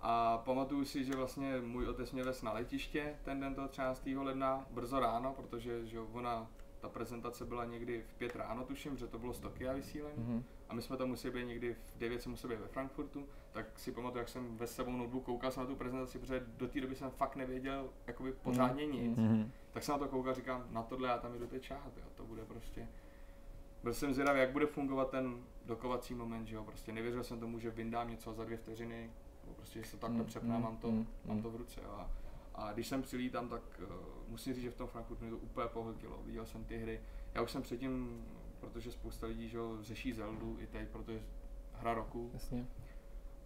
A 0.00 0.38
pamatuju 0.38 0.84
si, 0.84 1.04
že 1.04 1.14
vlastně 1.16 1.60
můj 1.60 1.86
otec 1.88 2.12
mě 2.12 2.22
vez 2.24 2.42
na 2.42 2.52
letiště 2.52 3.16
ten 3.24 3.40
den 3.40 3.54
toho 3.54 3.68
13. 3.68 4.22
ledna, 4.22 4.66
brzo 4.70 5.00
ráno, 5.00 5.32
protože 5.36 5.86
že 5.86 6.00
ona, 6.00 6.50
ta 6.80 6.88
prezentace 6.88 7.44
byla 7.44 7.64
někdy 7.64 8.04
v 8.08 8.14
5 8.14 8.36
ráno, 8.36 8.64
tuším, 8.64 8.96
že 8.96 9.06
to 9.06 9.18
bylo 9.18 9.32
z 9.34 9.40
Tokia 9.40 9.72
vysílení. 9.72 10.14
Mhm. 10.24 10.44
A 10.68 10.74
my 10.74 10.82
jsme 10.82 10.96
tam 10.96 11.08
museli 11.08 11.34
být 11.34 11.46
někdy 11.46 11.74
v 11.74 11.98
9 11.98 12.22
jsme 12.22 12.30
museli 12.30 12.54
být 12.56 12.62
ve 12.62 12.68
Frankfurtu, 12.68 13.26
tak 13.52 13.78
si 13.78 13.92
pamatuju, 13.92 14.18
jak 14.18 14.28
jsem 14.28 14.56
ve 14.56 14.66
sebou 14.66 14.92
notebook 14.92 15.24
koukal 15.24 15.50
jsem 15.50 15.62
na 15.62 15.66
tu 15.68 15.76
prezentaci, 15.76 16.18
protože 16.18 16.46
do 16.56 16.68
té 16.68 16.80
doby 16.80 16.94
jsem 16.94 17.10
fakt 17.10 17.36
nevěděl 17.36 17.88
jakoby 18.06 18.32
pořádně 18.32 18.86
Mhm. 18.86 18.92
nic. 18.92 19.18
Mhm. 19.18 19.50
Tak 19.72 19.82
jsem 19.82 19.92
na 19.92 19.98
to 19.98 20.08
koukal, 20.08 20.34
říkám, 20.34 20.66
na 20.70 20.82
tohle 20.82 21.08
já 21.08 21.18
tam 21.18 21.38
jdu 21.38 21.46
teď 21.46 21.62
čáhat, 21.62 21.96
jo, 21.96 22.04
to 22.14 22.24
bude 22.24 22.44
prostě... 22.44 22.88
Byl 23.82 23.94
jsem 23.94 24.14
zvědavý, 24.14 24.40
jak 24.40 24.50
bude 24.50 24.66
fungovat 24.66 25.10
ten 25.10 25.44
dokovací 25.64 26.14
moment, 26.14 26.46
že 26.46 26.56
jo, 26.56 26.64
prostě 26.64 26.92
nevěřil 26.92 27.24
jsem 27.24 27.40
tomu, 27.40 27.58
že 27.58 27.70
vyndám 27.70 28.10
něco 28.10 28.34
za 28.34 28.44
dvě 28.44 28.56
vteřiny, 28.56 29.10
nebo 29.44 29.54
prostě, 29.54 29.78
že 29.78 29.88
se 29.88 29.96
takhle 29.96 30.18
Mm, 30.20 30.26
přepná, 30.26 30.56
mm, 30.56 30.62
mám 30.62 30.76
to, 30.76 30.90
mm, 30.90 31.06
mám 31.24 31.36
mm. 31.36 31.42
to 31.42 31.50
v 31.50 31.56
ruce, 31.56 31.80
jo. 31.84 31.90
A, 31.90 32.10
a 32.54 32.72
když 32.72 32.88
jsem 32.88 33.02
přilítám, 33.02 33.48
tak 33.48 33.62
uh, 33.82 33.96
musím 34.28 34.54
říct, 34.54 34.62
že 34.62 34.70
v 34.70 34.76
tom 34.76 34.86
Frankfurtu 34.86 35.24
mě 35.24 35.30
to 35.30 35.38
úplně 35.38 35.68
pohltilo, 35.68 36.22
viděl 36.22 36.46
jsem 36.46 36.64
ty 36.64 36.78
hry. 36.78 37.00
Já 37.34 37.42
už 37.42 37.50
jsem 37.50 37.62
předtím, 37.62 38.24
protože 38.60 38.92
spousta 38.92 39.26
lidí, 39.26 39.48
že 39.48 39.56
jo, 39.56 39.78
řeší 39.80 40.12
Zeldu 40.12 40.56
i 40.60 40.66
teď, 40.66 40.88
protože 40.88 41.22
hra 41.72 41.94
roku, 41.94 42.30
Jasně. 42.32 42.66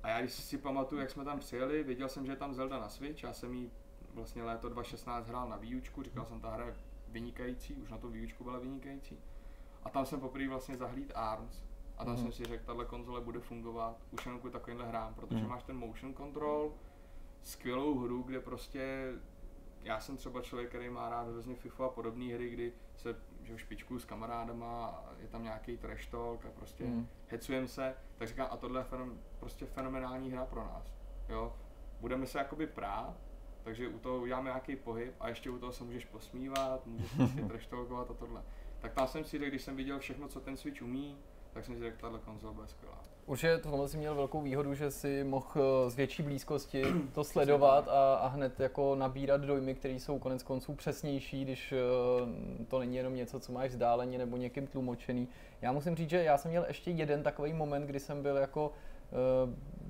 a 0.02 0.08
já 0.08 0.20
když 0.20 0.32
si 0.32 0.58
pamatuju, 0.58 1.00
jak 1.00 1.10
jsme 1.10 1.24
tam 1.24 1.38
přijeli, 1.38 1.82
věděl 1.82 2.08
jsem, 2.08 2.26
že 2.26 2.32
je 2.32 2.36
tam 2.36 2.54
Zelda 2.54 2.78
na 2.78 2.88
Switch, 2.88 3.22
já 3.22 3.32
jsem 3.32 3.54
jí 3.54 3.70
vlastně 4.16 4.42
léto 4.42 4.68
2016 4.68 5.26
hrál 5.28 5.48
na 5.48 5.56
výučku, 5.56 6.02
říkal 6.02 6.24
jsem, 6.24 6.40
ta 6.40 6.50
hra 6.50 6.64
je 6.66 6.74
vynikající, 7.08 7.74
už 7.74 7.90
na 7.90 7.98
to 7.98 8.08
výučku 8.08 8.44
byla 8.44 8.58
vynikající. 8.58 9.18
A 9.84 9.90
tam 9.90 10.06
jsem 10.06 10.20
poprvé 10.20 10.48
vlastně 10.48 10.76
zahlíd 10.76 11.12
ARMS 11.14 11.64
a 11.98 12.04
tam 12.04 12.14
Mhm. 12.14 12.22
jsem 12.22 12.32
si 12.32 12.44
řekl, 12.44 12.64
tahle 12.66 12.84
konzole 12.84 13.20
bude 13.20 13.40
fungovat 13.40 13.96
už 14.10 14.26
jenom 14.26 14.38
kvůli 14.40 14.52
takovýmhle 14.52 14.86
hrám, 14.88 15.14
protože 15.14 15.40
Mhm. 15.40 15.48
máš 15.48 15.62
ten 15.62 15.76
motion 15.76 16.14
control, 16.14 16.74
skvělou 17.42 17.98
hru, 17.98 18.22
kde 18.22 18.40
prostě 18.40 19.12
já 19.82 20.00
jsem 20.00 20.16
třeba 20.16 20.40
člověk, 20.42 20.68
který 20.68 20.90
má 20.90 21.08
rád 21.08 21.28
hrozně 21.28 21.54
FIFA 21.54 21.86
a 21.86 21.88
podobné 21.88 22.34
hry, 22.34 22.50
kdy 22.50 22.72
se 22.96 23.16
že 23.42 23.58
špičku 23.58 23.98
s 23.98 24.04
kamarádama, 24.04 25.04
je 25.18 25.28
tam 25.28 25.42
nějaký 25.42 25.76
trash 25.78 26.06
talk 26.06 26.44
a 26.46 26.48
prostě 26.50 26.84
Mhm. 26.84 27.08
hecujeme 27.28 27.68
se, 27.68 27.94
tak 28.16 28.28
říkám, 28.28 28.48
a 28.50 28.56
tohle 28.56 28.80
je 28.80 28.84
fenom, 28.84 29.18
prostě 29.40 29.66
fenomenální 29.66 30.30
hra 30.30 30.44
pro 30.46 30.64
nás. 30.64 30.94
Jo? 31.28 31.56
Budeme 32.00 32.26
se 32.26 32.38
jakoby 32.38 32.66
prát, 32.66 33.14
takže 33.66 33.88
u 33.88 33.98
toho 33.98 34.18
uděláme 34.18 34.48
nějaký 34.48 34.76
pohyb 34.76 35.14
a 35.20 35.28
ještě 35.28 35.50
u 35.50 35.58
toho 35.58 35.72
se 35.72 35.84
můžeš 35.84 36.04
posmívat, 36.04 36.86
můžeš 36.86 37.10
prostě 37.16 37.42
trashtalkovat 37.48 38.10
a 38.10 38.14
tohle. 38.14 38.42
Tak 38.80 38.92
tam 38.92 39.08
jsem 39.08 39.24
si 39.24 39.38
řekl, 39.38 39.50
když 39.50 39.62
jsem 39.62 39.76
viděl 39.76 39.98
všechno, 39.98 40.28
co 40.28 40.40
ten 40.40 40.56
Switch 40.56 40.82
umí, 40.82 41.18
tak 41.52 41.64
jsem 41.64 41.74
si 41.74 41.80
řekl, 41.80 41.96
tahle 42.00 42.18
konzole 42.18 42.54
bude 42.54 42.66
skvělá. 42.66 43.04
Určitě 43.26 43.56
v 43.56 43.62
tomhle 43.62 43.88
si 43.88 43.96
měl 43.96 44.14
velkou 44.14 44.42
výhodu, 44.42 44.74
že 44.74 44.90
si 44.90 45.24
mohl 45.24 45.46
eh, 45.56 45.90
z 45.90 45.94
větší 45.94 46.22
blízkosti 46.22 46.82
to 47.12 47.24
sledovat 47.24 47.88
a, 47.88 48.14
a 48.14 48.26
hned 48.26 48.60
jako 48.60 48.94
nabírat 48.94 49.40
dojmy, 49.40 49.74
které 49.74 49.94
jsou 49.94 50.18
konec 50.18 50.42
konců 50.42 50.74
přesnější, 50.74 51.44
když 51.44 51.72
eh, 51.72 51.76
to 52.68 52.78
není 52.78 52.96
jenom 52.96 53.14
něco, 53.14 53.40
co 53.40 53.52
máš 53.52 53.70
vzdáleně 53.70 54.18
nebo 54.18 54.36
někým 54.36 54.66
tlumočený. 54.66 55.28
Já 55.62 55.72
musím 55.72 55.96
říct, 55.96 56.10
že 56.10 56.24
já 56.24 56.38
jsem 56.38 56.50
měl 56.50 56.64
ještě 56.68 56.90
jeden 56.90 57.22
takový 57.22 57.52
moment, 57.52 57.86
kdy 57.86 58.00
jsem 58.00 58.22
byl 58.22 58.36
jako 58.36 58.72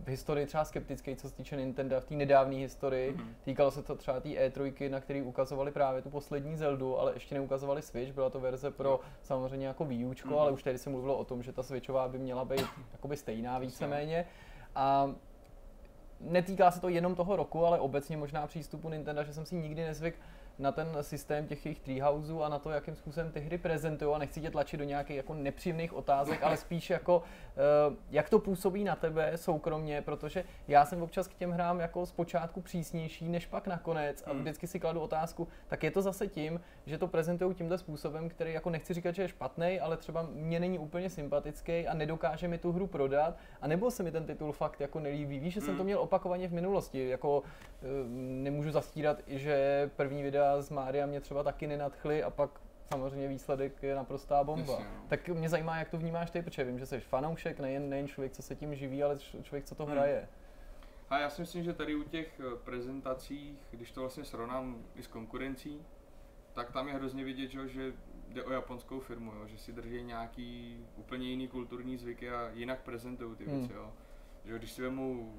v 0.05 0.09
historii 0.09 0.47
třeba 0.47 0.65
skeptický, 0.65 1.17
co 1.17 1.29
se 1.29 1.35
týče 1.35 1.57
Nintendo 1.57 2.01
v 2.01 2.05
té 2.05 2.15
nedávné 2.15 2.57
historii. 2.57 3.13
Mm-hmm. 3.13 3.29
Týkalo 3.45 3.71
se 3.71 3.83
to 3.83 3.95
třeba 3.95 4.21
té 4.21 4.29
E3, 4.29 4.91
na 4.91 5.01
který 5.01 5.23
ukazovali 5.23 5.71
právě 5.71 6.03
tu 6.03 6.11
poslední 6.11 6.57
Zeldu, 6.57 6.99
ale 6.99 7.15
ještě 7.15 7.35
neukazovali 7.35 7.83
Switch, 7.83 8.13
byla 8.13 8.31
to 8.31 8.41
verze 8.41 8.71
pro 8.71 9.01
samozřejmě 9.23 9.67
jako 9.67 9.85
Wii 9.85 10.07
mm-hmm. 10.07 10.39
ale 10.39 10.53
už 10.53 10.63
tehdy 10.63 10.79
se 10.79 10.91
mluvilo 10.91 11.19
o 11.19 11.25
tom, 11.25 11.43
že 11.43 11.53
ta 11.53 11.63
Switchová 11.63 12.09
by 12.09 12.19
měla 12.19 12.45
být 12.45 12.67
jakoby 12.93 13.17
stejná 13.17 13.59
víceméně. 13.59 14.27
A 14.75 15.15
netýká 16.21 16.71
se 16.71 16.81
to 16.81 16.89
jenom 16.89 17.15
toho 17.15 17.37
roku, 17.37 17.67
ale 17.67 17.81
obecně 17.81 18.17
možná 18.17 18.47
přístupu 18.47 18.89
Nintendo, 18.89 19.25
že 19.25 19.33
jsem 19.33 19.47
si 19.47 19.55
nikdy 19.55 19.85
nezvyk 19.85 20.15
na 20.59 20.73
ten 20.73 20.89
systém 21.01 21.47
těch 21.47 21.67
jejich 21.67 21.81
treehouseů 21.81 22.43
a 22.43 22.49
na 22.49 22.59
to, 22.59 22.71
jakým 22.71 22.95
způsobem 22.95 23.33
ty 23.33 23.41
hry 23.41 23.59
prezentují 23.59 24.15
a 24.15 24.19
nechci 24.19 24.41
tě 24.41 24.51
tlačit 24.51 24.77
do 24.77 24.85
nějakých 24.85 25.17
jako 25.17 25.35
nepříjemných 25.35 25.93
otázek, 25.93 26.43
ale 26.43 26.57
spíš 26.57 26.91
jako, 26.91 27.19
uh, 27.19 27.95
jak 28.11 28.31
to 28.31 28.39
působí 28.39 28.85
na 28.85 28.97
tebe 28.97 29.33
soukromně, 29.37 30.03
protože 30.03 30.45
já 30.69 30.85
jsem 30.85 31.03
občas 31.03 31.29
k 31.29 31.35
těm 31.35 31.51
hrám 31.51 31.81
jako 31.81 32.07
zpočátku 32.07 32.61
přísnější, 32.61 33.29
než 33.29 33.47
pak 33.47 33.67
nakonec 33.67 34.23
a 34.27 34.31
hmm. 34.31 34.41
vždycky 34.41 34.67
si 34.67 34.81
kladu 34.81 35.01
otázku, 35.01 35.49
tak 35.69 35.83
je 35.83 35.91
to 35.91 36.03
zase 36.03 36.27
tím, 36.27 36.61
že 36.87 36.99
to 36.99 37.09
prezentují 37.09 37.55
tímto 37.55 37.79
způsobem, 37.79 38.29
který 38.29 38.53
jako 38.53 38.71
nechci 38.71 38.95
říkat, 38.95 39.15
že 39.15 39.23
je 39.23 39.29
špatný, 39.29 39.81
ale 39.81 39.97
třeba 39.97 40.29
mě 40.33 40.61
není 40.61 40.79
úplně 40.79 41.11
sympatický 41.11 41.89
a 41.89 41.95
nedokáže 41.95 42.49
mi 42.49 42.59
tu 42.59 42.73
hru 42.73 42.87
prodat, 42.87 43.37
a 43.61 43.69
nebo 43.69 43.91
se 43.91 44.03
mi 44.03 44.13
ten 44.13 44.27
titul 44.27 44.53
fakt 44.53 44.81
jako 44.81 45.01
nelíbí. 45.01 45.39
Víš, 45.39 45.55
že 45.55 45.61
jsem 45.61 45.75
to 45.75 45.79
hmm. 45.79 45.85
měl 45.85 46.01
opakovaně 46.01 46.49
v 46.49 46.53
minulosti, 46.53 47.09
jako 47.09 47.39
uh, 47.39 47.45
nemůžu 48.43 48.71
zastírat, 48.71 49.23
že 49.27 49.91
první 49.97 50.23
videa 50.23 50.46
videa 50.47 50.63
z 50.63 50.71
Mária 50.71 51.07
mě 51.07 51.21
třeba 51.21 51.43
taky 51.43 51.67
nenadchly 51.67 52.23
a 52.23 52.31
pak 52.31 52.61
samozřejmě 52.93 53.29
výsledek 53.29 53.83
je 53.83 53.95
naprostá 53.95 54.45
bomba. 54.45 54.73
Jasně, 54.73 54.85
no. 54.85 55.05
Tak 55.09 55.29
mě 55.29 55.49
zajímá, 55.49 55.79
jak 55.79 55.91
to 55.91 55.99
vnímáš 55.99 56.31
ty, 56.31 56.43
protože 56.43 56.65
vím, 56.65 56.79
že 56.79 56.87
jsi 56.87 57.01
fanoušek, 57.01 57.61
nejen, 57.61 57.91
nejen 57.91 58.09
člověk, 58.09 58.33
co 58.33 58.43
se 58.43 58.55
tím 58.55 58.75
živí, 58.75 59.03
ale 59.03 59.19
člověk, 59.19 59.65
co 59.65 59.75
to 59.75 59.85
hmm. 59.85 59.93
hraje. 59.93 60.29
A 61.11 61.19
já 61.19 61.31
si 61.31 61.41
myslím, 61.43 61.65
že 61.65 61.73
tady 61.73 61.95
u 61.95 62.03
těch 62.03 62.41
eh, 62.41 62.57
prezentacích, 62.65 63.59
když 63.71 63.93
to 63.93 64.01
vlastně 64.01 64.25
srovnám 64.25 64.85
i 64.95 65.03
s 65.03 65.07
konkurencí, 65.07 65.83
tak 66.55 66.73
tam 66.73 66.89
je 66.89 66.95
hrozně 66.95 67.25
vidět, 67.25 67.51
že, 67.51 67.93
jde 68.29 68.45
o 68.45 68.53
japonskou 68.53 69.01
firmu, 69.01 69.33
jo, 69.33 69.47
že 69.47 69.59
si 69.59 69.73
drží 69.73 70.03
nějaký 70.03 70.81
úplně 70.97 71.29
jiný 71.29 71.49
kulturní 71.49 71.97
zvyky 71.97 72.31
a 72.31 72.51
jinak 72.55 72.81
prezentují 72.83 73.37
ty 73.37 73.45
hmm. 73.45 73.59
věci. 73.59 73.75
Jo. 73.75 73.93
Že 74.45 74.59
když 74.59 74.73
si 74.73 74.83
vemu 74.83 75.35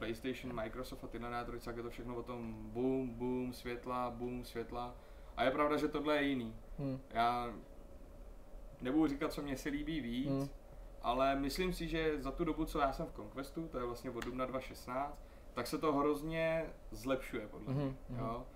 PlayStation, 0.00 0.54
Microsoft 0.54 1.04
a 1.04 1.06
tyhle 1.06 1.30
nátrojice, 1.30 1.64
tak 1.64 1.76
je 1.76 1.82
to 1.82 1.90
všechno 1.90 2.16
o 2.16 2.22
tom 2.22 2.70
boom, 2.72 3.10
boom, 3.10 3.52
světla, 3.52 4.10
boom, 4.10 4.44
světla. 4.44 4.94
A 5.36 5.44
je 5.44 5.50
pravda, 5.50 5.76
že 5.76 5.88
tohle 5.88 6.16
je 6.16 6.22
jiný. 6.22 6.54
Hmm. 6.78 7.00
Já 7.10 7.54
nebudu 8.80 9.06
říkat, 9.06 9.32
co 9.32 9.42
mě 9.42 9.56
se 9.56 9.68
líbí 9.68 10.00
víc, 10.00 10.28
hmm. 10.28 10.48
ale 11.02 11.36
myslím 11.36 11.72
si, 11.72 11.88
že 11.88 12.22
za 12.22 12.30
tu 12.30 12.44
dobu, 12.44 12.64
co 12.64 12.78
já 12.78 12.92
jsem 12.92 13.06
v 13.06 13.12
Conquestu, 13.12 13.68
to 13.68 13.78
je 13.78 13.84
vlastně 13.84 14.10
od 14.10 14.24
dubna 14.24 14.46
2016, 14.46 15.24
tak 15.54 15.66
se 15.66 15.78
to 15.78 15.92
hrozně 15.92 16.66
zlepšuje 16.90 17.48
podle 17.48 17.74
mě. 17.74 17.84
Hmm. 17.84 18.18
Jo? 18.18 18.46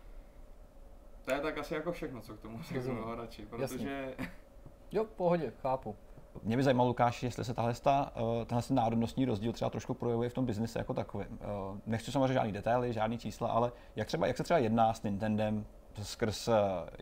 To 1.25 1.33
je 1.33 1.41
tak 1.41 1.59
asi 1.59 1.75
jako 1.75 1.93
všechno, 1.93 2.21
co 2.21 2.35
k 2.35 2.41
tomu 2.41 2.63
řeknu 2.63 2.95
no, 2.95 3.15
radši, 3.15 3.47
protože... 3.47 3.63
Jasně. 3.63 4.15
Jo, 4.93 5.05
pohodě, 5.05 5.53
chápu. 5.63 5.97
Mě 6.43 6.57
by 6.57 6.63
zajímalo, 6.63 6.89
Lukáš, 6.89 7.23
jestli 7.23 7.45
se 7.45 7.55
tahle, 7.55 7.75
ta, 7.75 8.13
eh, 8.17 8.45
tenhle 8.45 8.63
národnostní 8.71 9.25
rozdíl 9.25 9.53
třeba 9.53 9.71
trošku 9.71 9.95
projevuje 9.95 10.29
v 10.29 10.35
tom 10.35 10.47
biznise 10.47 10.79
jako 10.79 10.95
takovém. 10.95 11.39
Eh, 11.41 11.47
nechci 11.87 12.13
samozřejmě 12.13 12.35
žádný 12.35 12.53
detaily, 12.53 12.93
žádný 12.93 13.19
čísla, 13.19 13.49
ale 13.49 13.73
jak, 13.97 14.07
třeba, 14.07 14.27
jak 14.27 14.37
se 14.37 14.43
třeba 14.43 14.59
jedná 14.59 14.95
s 14.95 15.03
Nintendem 15.03 15.67
skrz 16.03 16.49
eh, 16.49 16.53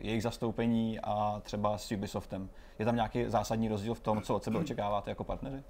jejich 0.01 0.23
zastoupení 0.23 1.01
a 1.01 1.41
třeba 1.41 1.79
s 1.79 1.93
Ubisoftem? 1.93 2.51
Je 2.79 2.85
tam 2.85 2.95
nějaký 2.95 3.25
zásadní 3.29 3.69
rozdíl 3.69 3.95
v 3.95 4.01
tom, 4.01 4.23
co 4.23 4.37
od 4.37 4.45
sebe 4.45 4.59
očekáváte 4.59 5.11
jako 5.11 5.25
partneři? 5.25 5.65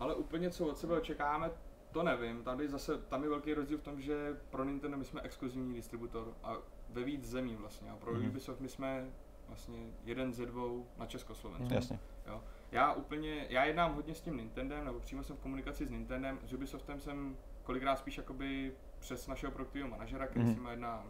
Ale 0.00 0.14
úplně 0.14 0.50
co 0.50 0.66
od 0.66 0.78
sebe 0.78 0.96
očekáváme, 0.96 1.50
to 1.92 2.02
nevím. 2.02 2.44
Tady 2.44 2.68
zase, 2.68 2.98
tam 2.98 3.22
je 3.22 3.28
velký 3.28 3.54
rozdíl 3.54 3.78
v 3.78 3.82
tom, 3.82 4.00
že 4.00 4.36
pro 4.50 4.64
Nintendo 4.64 4.96
my 4.96 5.04
jsme 5.04 5.20
exkluzivní 5.20 5.74
distributor 5.74 6.34
a 6.42 6.56
ve 6.90 7.04
víc 7.04 7.28
zemí 7.28 7.56
vlastně. 7.56 7.90
A 7.90 7.96
pro 7.96 8.14
mm-hmm. 8.14 8.28
Ubisoft 8.28 8.60
my 8.60 8.68
jsme 8.68 9.06
vlastně 9.52 9.78
jeden 10.04 10.32
ze 10.32 10.46
dvou 10.46 10.86
na 10.98 11.06
Československu. 11.06 11.68
Mm, 11.68 11.74
jasně. 11.74 11.98
Jo. 12.26 12.44
Já 12.72 12.92
úplně, 12.92 13.46
já 13.48 13.64
jednám 13.64 13.94
hodně 13.94 14.14
s 14.14 14.20
tím 14.20 14.36
Nintendem, 14.36 14.84
nebo 14.84 15.00
přímo 15.00 15.22
jsem 15.22 15.36
v 15.36 15.40
komunikaci 15.40 15.86
s 15.86 15.90
Nintendem, 15.90 16.38
s 16.44 16.52
Ubisoftem 16.52 17.00
jsem 17.00 17.36
kolikrát 17.62 17.96
spíš 17.96 18.16
jakoby 18.16 18.72
přes 18.98 19.26
našeho 19.26 19.52
produktivního 19.52 19.88
manažera, 19.88 20.26
který 20.26 20.44
mm. 20.44 20.52
s 20.52 20.56
ním 20.56 20.66
jedná 20.66 21.06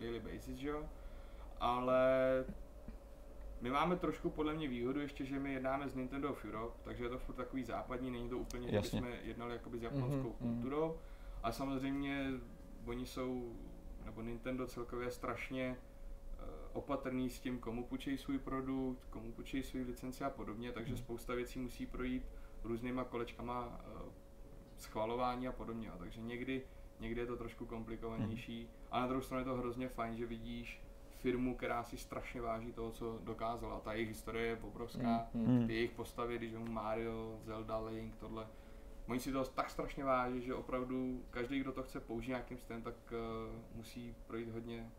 daily 0.00 0.20
basis, 0.20 0.56
že 0.56 0.68
jo. 0.68 0.88
Ale 1.60 2.08
my 3.60 3.70
máme 3.70 3.96
trošku 3.96 4.30
podle 4.30 4.54
mě 4.54 4.68
výhodu 4.68 5.00
ještě, 5.00 5.24
že 5.24 5.38
my 5.38 5.52
jednáme 5.52 5.88
s 5.88 5.94
Nintendo 5.94 6.30
of 6.30 6.44
Europe, 6.44 6.78
takže 6.82 7.04
je 7.04 7.10
to 7.10 7.18
furt 7.18 7.34
takový 7.34 7.64
západní, 7.64 8.10
není 8.10 8.28
to 8.28 8.38
úplně, 8.38 8.70
že 8.70 8.82
jsme 8.82 9.08
jednali 9.22 9.52
jakoby 9.52 9.78
s 9.78 9.82
japonskou 9.82 10.28
mm-hmm. 10.28 10.36
kulturou. 10.38 10.96
A 11.42 11.52
samozřejmě 11.52 12.30
oni 12.86 13.06
jsou, 13.06 13.56
nebo 14.04 14.22
Nintendo 14.22 14.66
celkově 14.66 15.10
strašně 15.10 15.76
opatrný 16.76 17.30
s 17.30 17.40
tím, 17.40 17.58
komu 17.58 17.84
půjčí 17.84 18.18
svůj 18.18 18.38
produkt, 18.38 19.04
komu 19.10 19.32
půjčí 19.32 19.62
svůj 19.62 19.82
licenci 19.82 20.24
a 20.24 20.30
podobně, 20.30 20.72
takže 20.72 20.94
hmm. 20.94 21.02
spousta 21.02 21.34
věcí 21.34 21.58
musí 21.58 21.86
projít 21.86 22.22
různýma 22.64 23.04
kolečkama 23.04 23.66
uh, 23.66 24.12
schvalování 24.76 25.48
a 25.48 25.52
podobně. 25.52 25.90
Takže 25.98 26.20
někdy, 26.22 26.62
někdy 27.00 27.20
je 27.20 27.26
to 27.26 27.36
trošku 27.36 27.66
komplikovanější, 27.66 28.60
hmm. 28.60 28.70
a 28.90 29.00
na 29.00 29.06
druhou 29.06 29.22
stranu 29.22 29.40
je 29.40 29.44
to 29.44 29.56
hrozně 29.56 29.88
fajn, 29.88 30.16
že 30.16 30.26
vidíš 30.26 30.80
firmu, 31.18 31.56
která 31.56 31.84
si 31.84 31.96
strašně 31.96 32.40
váží 32.40 32.72
toho, 32.72 32.90
co 32.90 33.18
dokázala. 33.24 33.80
Ta 33.80 33.92
jejich 33.92 34.08
historie 34.08 34.46
je 34.46 34.58
obrovská, 34.62 35.26
mm, 35.34 35.66
ty 35.66 35.74
jejich 35.74 35.90
postavy, 35.90 36.38
když 36.38 36.52
mu 36.52 36.66
Mario, 36.66 37.38
Zelda, 37.44 37.78
Link, 37.78 38.16
tohle, 38.16 38.46
Oni 39.08 39.20
si 39.20 39.32
to 39.32 39.44
tak 39.44 39.70
strašně 39.70 40.04
váží, 40.04 40.42
že 40.42 40.54
opravdu 40.54 41.24
každý, 41.30 41.60
kdo 41.60 41.72
to 41.72 41.82
chce 41.82 42.00
použít 42.00 42.28
nějakým 42.28 42.58
stylem, 42.58 42.82
tak 42.82 42.94
uh, 43.12 43.76
musí 43.76 44.14
projít 44.26 44.48
hodně 44.48 44.90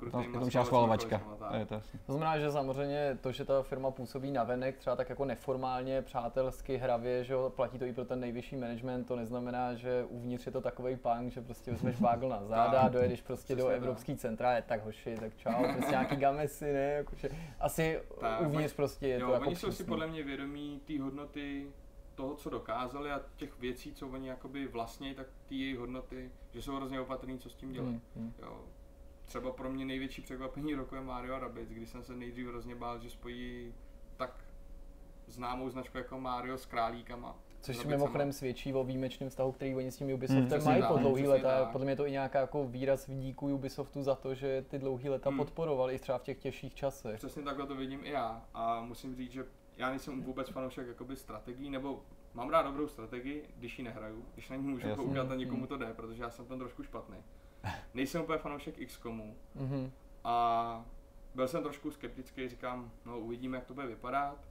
krutýma 0.00 0.40
no, 0.40 0.50
to 0.50 0.64
schvalovačka. 0.64 1.22
Je 1.58 1.66
to, 1.66 1.80
to 2.06 2.12
znamená, 2.12 2.38
že 2.38 2.52
samozřejmě 2.52 3.18
to, 3.20 3.32
že 3.32 3.44
ta 3.44 3.62
firma 3.62 3.90
působí 3.90 4.30
na 4.30 4.44
venek, 4.44 4.76
třeba 4.76 4.96
tak 4.96 5.10
jako 5.10 5.24
neformálně, 5.24 6.02
přátelsky, 6.02 6.76
hravě, 6.76 7.24
že 7.24 7.32
jo, 7.32 7.52
platí 7.56 7.78
to 7.78 7.84
i 7.84 7.92
pro 7.92 8.04
ten 8.04 8.20
nejvyšší 8.20 8.56
management, 8.56 9.04
to 9.04 9.16
neznamená, 9.16 9.74
že 9.74 10.04
uvnitř 10.08 10.46
je 10.46 10.52
to 10.52 10.60
takový 10.60 10.96
punk, 10.96 11.32
že 11.32 11.40
prostě 11.40 11.70
vezmeš 11.70 12.00
vágl 12.00 12.28
na 12.28 12.44
záda, 12.44 12.88
dojedeš 12.88 13.22
prostě 13.22 13.56
do 13.56 13.68
Evropský 13.68 14.16
centra, 14.16 14.56
je 14.56 14.62
tak 14.62 14.84
hoši, 14.84 15.16
tak 15.20 15.36
čau, 15.36 15.72
prostě 15.72 15.90
nějaký 15.90 16.16
gamesy, 16.16 16.72
ne, 16.72 16.80
jakože 16.80 17.28
asi 17.60 18.00
tak, 18.20 18.40
uvnitř 18.40 18.74
prostě 18.74 19.08
je 19.08 19.20
jo, 19.20 19.26
to 19.26 19.32
jako 19.32 19.46
oni 19.46 19.56
jsou 19.56 19.72
si 19.72 19.84
podle 19.84 20.06
mě 20.06 20.22
vědomí 20.22 20.80
té 20.86 21.02
hodnoty 21.02 21.66
toho, 22.14 22.34
co 22.34 22.50
dokázali 22.50 23.10
a 23.10 23.20
těch 23.36 23.58
věcí, 23.58 23.92
co 23.92 24.08
oni 24.08 24.28
jakoby 24.28 24.66
vlastní, 24.66 25.14
tak 25.14 25.26
ty 25.48 25.54
jejich 25.54 25.78
hodnoty, 25.78 26.30
že 26.52 26.62
jsou 26.62 26.76
hrozně 26.76 27.00
opatrní, 27.00 27.38
co 27.38 27.50
s 27.50 27.54
tím 27.54 27.72
dělají. 27.72 28.00
Hmm, 28.16 28.24
hmm. 28.24 28.32
Jo, 28.42 28.60
třeba 29.30 29.50
pro 29.50 29.70
mě 29.70 29.84
největší 29.84 30.22
překvapení 30.22 30.74
roku 30.74 30.94
je 30.94 31.00
Mario 31.00 31.34
a 31.34 31.38
Rabbids, 31.38 31.70
kdy 31.70 31.86
jsem 31.86 32.02
se 32.02 32.16
nejdřív 32.16 32.46
hrozně 32.46 32.74
bál, 32.74 32.98
že 32.98 33.10
spojí 33.10 33.74
tak 34.16 34.44
známou 35.26 35.70
značku 35.70 35.98
jako 35.98 36.20
Mario 36.20 36.58
s 36.58 36.66
králíkama. 36.66 37.36
Což 37.60 37.76
si 37.76 37.88
mimochodem 37.88 38.32
svědčí 38.32 38.74
o 38.74 38.84
výjimečném 38.84 39.30
vztahu, 39.30 39.52
který 39.52 39.74
oni 39.74 39.90
s 39.90 39.96
tím 39.96 40.10
Ubisoftem 40.10 40.60
hmm, 40.60 40.64
mají 40.64 40.82
po 40.88 40.98
dlouhý 40.98 41.26
leta. 41.26 41.64
Podle 41.72 41.84
mě 41.84 41.92
je 41.92 41.96
to 41.96 42.06
i 42.06 42.10
nějaká 42.10 42.40
jako 42.40 42.66
výraz 42.66 43.10
díku 43.10 43.54
Ubisoftu 43.54 44.02
za 44.02 44.14
to, 44.14 44.34
že 44.34 44.64
ty 44.68 44.78
dlouhý 44.78 45.08
leta 45.08 45.30
hmm. 45.30 45.38
podporovali 45.38 45.94
i 45.94 45.98
třeba 45.98 46.18
v 46.18 46.22
těch 46.22 46.38
těžších 46.38 46.74
časech. 46.74 47.16
Přesně 47.16 47.42
takhle 47.42 47.66
to 47.66 47.74
vidím 47.74 48.00
i 48.04 48.10
já 48.10 48.44
a 48.54 48.80
musím 48.80 49.16
říct, 49.16 49.32
že 49.32 49.44
já 49.76 49.90
nejsem 49.90 50.22
vůbec 50.22 50.48
fanoušek 50.48 50.86
jakoby 50.86 51.16
strategií, 51.16 51.70
nebo 51.70 52.02
mám 52.34 52.50
rád 52.50 52.62
dobrou 52.62 52.88
strategii, 52.88 53.48
když 53.56 53.78
ji 53.78 53.84
nehraju, 53.84 54.24
když 54.34 54.48
na 54.48 54.56
ní 54.56 54.66
můžu 54.66 54.88
Jasně. 54.88 55.04
koukat 55.04 55.30
a 55.30 55.34
někomu 55.34 55.58
hmm. 55.58 55.68
to 55.68 55.76
jde, 55.76 55.94
protože 55.94 56.22
já 56.22 56.30
jsem 56.30 56.46
tam 56.46 56.58
trošku 56.58 56.82
špatný. 56.82 57.16
Nejsem 57.94 58.22
úplně 58.22 58.38
fanoušek 58.38 58.86
XCOMu 58.86 59.36
mm-hmm. 59.56 59.90
a 60.24 60.84
byl 61.34 61.48
jsem 61.48 61.62
trošku 61.62 61.90
skeptický, 61.90 62.48
říkám, 62.48 62.90
no 63.04 63.18
uvidíme, 63.18 63.56
jak 63.56 63.66
to 63.66 63.74
bude 63.74 63.86
vypadat. 63.86 64.48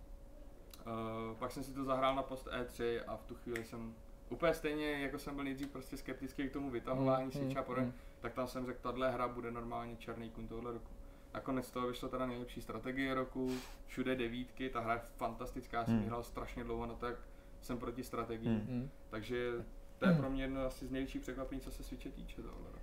Uh, 0.86 1.38
pak 1.38 1.52
jsem 1.52 1.64
si 1.64 1.74
to 1.74 1.84
zahrál 1.84 2.16
na 2.16 2.24
post 2.24 2.48
E3 2.48 3.02
a 3.08 3.18
v 3.18 3.24
tu 3.24 3.36
chvíli 3.36 3.66
jsem 3.66 3.96
úplně 4.30 4.54
stejně, 4.54 4.92
jako 4.92 5.20
jsem 5.20 5.36
byl 5.36 5.44
nejdřív 5.44 5.68
prostě 5.68 5.98
skeptický 5.98 6.50
k 6.50 6.54
tomu 6.54 6.70
vytahování 6.70 7.26
mm, 7.26 7.32
Switcha 7.32 7.66
mm, 7.68 7.84
mm. 7.84 7.94
tak 8.20 8.34
tam 8.34 8.48
jsem 8.48 8.66
řekl, 8.66 8.80
tahle 8.82 9.12
hra 9.12 9.28
bude 9.28 9.52
normálně 9.52 9.96
černý 9.96 10.30
kůň 10.30 10.48
tohle 10.48 10.74
roku. 10.74 10.92
Nakonec 11.34 11.72
toho 11.72 11.88
vyšlo 11.88 12.10
teda 12.10 12.26
nejlepší 12.26 12.62
strategie 12.62 13.14
roku, 13.14 13.58
všude 13.86 14.16
devítky, 14.16 14.70
ta 14.70 14.80
hra 14.80 14.94
je 14.94 15.00
fantastická, 15.00 15.86
jsem 15.86 16.00
mm. 16.00 16.06
hrál 16.06 16.24
strašně 16.24 16.64
dlouho 16.64 16.86
na 16.86 16.94
to, 16.94 17.06
jak 17.06 17.20
jsem 17.62 17.78
proti 17.78 18.04
strategii, 18.04 18.50
mm. 18.50 18.90
takže 19.10 19.66
to 19.98 20.08
je 20.08 20.16
pro 20.16 20.30
mě 20.30 20.44
jedno 20.44 20.62
asi 20.62 20.88
z 20.88 20.92
největších 20.92 21.22
překvapení, 21.22 21.62
co 21.62 21.72
se 21.72 21.84
Switche 21.84 22.10
týče 22.10 22.42
tohle 22.42 22.72
roku. 22.72 22.79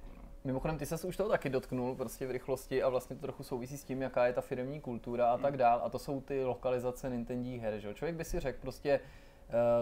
Mimochodem, 0.47 0.79
ty 0.79 0.87
se 0.87 1.07
už 1.07 1.17
toho 1.17 1.29
taky 1.29 1.49
dotknul 1.49 1.95
prostě 1.95 2.27
v 2.27 2.31
rychlosti 2.31 2.83
a 2.83 2.89
vlastně 2.89 3.17
to 3.17 3.23
trochu 3.23 3.43
souvisí 3.43 3.79
s 3.79 3.85
tím, 3.85 4.03
jaká 4.03 4.27
je 4.27 4.33
ta 4.33 4.41
firmní 4.41 4.81
kultura 4.81 5.31
a 5.31 5.39
tak 5.39 5.57
dál. 5.57 5.81
A 5.85 5.89
to 5.89 5.99
jsou 5.99 6.21
ty 6.21 6.45
lokalizace 6.45 7.11
Nintendo 7.11 7.61
her, 7.61 7.79
že? 7.79 7.95
Člověk 7.95 8.17
by 8.17 8.25
si 8.25 8.41
řekl 8.41 8.59
prostě, 8.61 9.01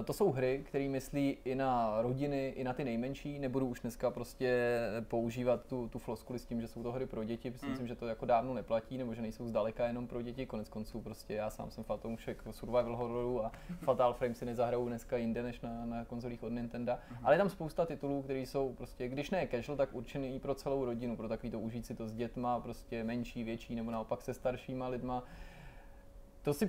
to 0.04 0.12
jsou 0.12 0.32
hry, 0.32 0.62
které 0.66 0.88
myslí 0.88 1.36
i 1.44 1.54
na 1.54 2.02
rodiny, 2.02 2.48
i 2.48 2.64
na 2.64 2.72
ty 2.72 2.84
nejmenší. 2.84 3.38
Nebudu 3.38 3.66
už 3.66 3.80
dneska 3.80 4.10
prostě 4.10 4.78
používat 5.08 5.66
tu, 5.66 5.88
tu 5.88 5.98
floskuli 5.98 6.38
s 6.38 6.46
tím, 6.46 6.60
že 6.60 6.68
jsou 6.68 6.82
to 6.82 6.92
hry 6.92 7.06
pro 7.06 7.24
děti. 7.24 7.50
Myslím, 7.50 7.72
mm. 7.72 7.86
že 7.86 7.94
to 7.94 8.06
jako 8.06 8.26
dávno 8.26 8.54
neplatí, 8.54 8.98
nebo 8.98 9.14
že 9.14 9.22
nejsou 9.22 9.48
zdaleka 9.48 9.86
jenom 9.86 10.06
pro 10.06 10.22
děti. 10.22 10.46
Konec 10.46 10.68
konců 10.68 11.00
prostě 11.00 11.34
já 11.34 11.50
sám 11.50 11.70
jsem 11.70 11.84
fanoušek 11.84 12.42
survival 12.50 12.96
hororu 12.96 13.44
a 13.44 13.52
Fatal 13.80 14.14
Frame 14.14 14.34
si 14.34 14.44
nezahraju 14.44 14.88
dneska 14.88 15.16
jinde 15.16 15.42
než 15.42 15.60
na, 15.60 15.86
na 15.86 16.04
konzolích 16.04 16.42
od 16.42 16.52
Nintendo. 16.52 16.92
Mm. 17.10 17.26
Ale 17.26 17.34
je 17.34 17.38
tam 17.38 17.50
spousta 17.50 17.86
titulů, 17.86 18.22
které 18.22 18.38
jsou 18.38 18.72
prostě, 18.72 19.08
když 19.08 19.30
ne 19.30 19.48
casual, 19.50 19.76
tak 19.76 19.94
určený 19.94 20.34
i 20.34 20.38
pro 20.38 20.54
celou 20.54 20.84
rodinu, 20.84 21.16
pro 21.16 21.28
takový 21.28 21.50
to 21.50 21.60
užít 21.60 21.86
si 21.86 21.94
to 21.94 22.08
s 22.08 22.12
dětma, 22.12 22.60
prostě 22.60 23.04
menší, 23.04 23.44
větší, 23.44 23.74
nebo 23.74 23.90
naopak 23.90 24.22
se 24.22 24.34
staršíma 24.34 24.88
lidma. 24.88 25.24
To 26.44 26.54
si 26.54 26.66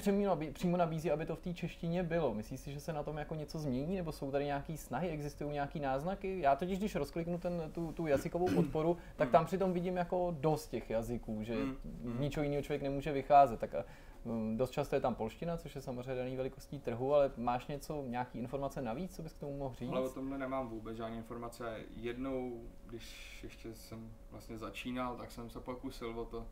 přímo 0.53 0.77
nabízí, 0.77 1.11
aby 1.11 1.25
to 1.25 1.35
v 1.35 1.39
té 1.39 1.53
češtině 1.53 2.03
bylo. 2.03 2.33
Myslíš 2.33 2.59
si, 2.59 2.71
že 2.71 2.79
se 2.79 2.93
na 2.93 3.03
tom 3.03 3.17
jako 3.17 3.35
něco 3.35 3.59
změní, 3.59 3.95
nebo 3.95 4.11
jsou 4.11 4.31
tady 4.31 4.45
nějaké 4.45 4.77
snahy, 4.77 5.09
existují 5.09 5.51
nějaké 5.51 5.79
náznaky? 5.79 6.39
Já 6.39 6.55
totiž, 6.55 6.79
když 6.79 6.95
rozkliknu 6.95 7.37
ten, 7.37 7.71
tu, 7.71 7.91
tu 7.91 8.07
jazykovou 8.07 8.47
podporu, 8.55 8.97
tak 9.15 9.29
tam 9.29 9.45
přitom 9.45 9.73
vidím 9.73 9.97
jako 9.97 10.35
dost 10.39 10.67
těch 10.67 10.89
jazyků, 10.89 11.43
že 11.43 11.55
mm, 11.55 11.75
z 12.03 12.05
mm. 12.05 12.21
ničeho 12.21 12.43
jiného 12.43 12.63
člověk 12.63 12.81
nemůže 12.81 13.11
vycházet. 13.11 13.59
Tak 13.59 13.75
um, 14.23 14.57
dost 14.57 14.71
často 14.71 14.95
je 14.95 15.01
tam 15.01 15.15
polština, 15.15 15.57
což 15.57 15.75
je 15.75 15.81
samozřejmě 15.81 16.15
daný 16.15 16.35
velikostí 16.35 16.79
trhu, 16.79 17.13
ale 17.13 17.31
máš 17.37 17.67
něco, 17.67 18.03
nějaký 18.07 18.39
informace 18.39 18.81
navíc, 18.81 19.15
co 19.15 19.23
bys 19.23 19.33
k 19.33 19.39
tomu 19.39 19.57
mohl 19.57 19.75
říct? 19.75 19.89
Ale 19.91 20.01
o 20.01 20.09
tomhle 20.09 20.37
nemám 20.37 20.67
vůbec 20.67 20.97
žádné 20.97 21.17
informace. 21.17 21.79
Jednou, 21.95 22.61
když 22.85 23.39
ještě 23.43 23.75
jsem 23.75 24.11
vlastně 24.31 24.57
začínal, 24.57 25.15
tak 25.15 25.31
jsem 25.31 25.49
se 25.49 25.59
pokusil 25.59 26.19
o 26.19 26.25
to 26.25 26.45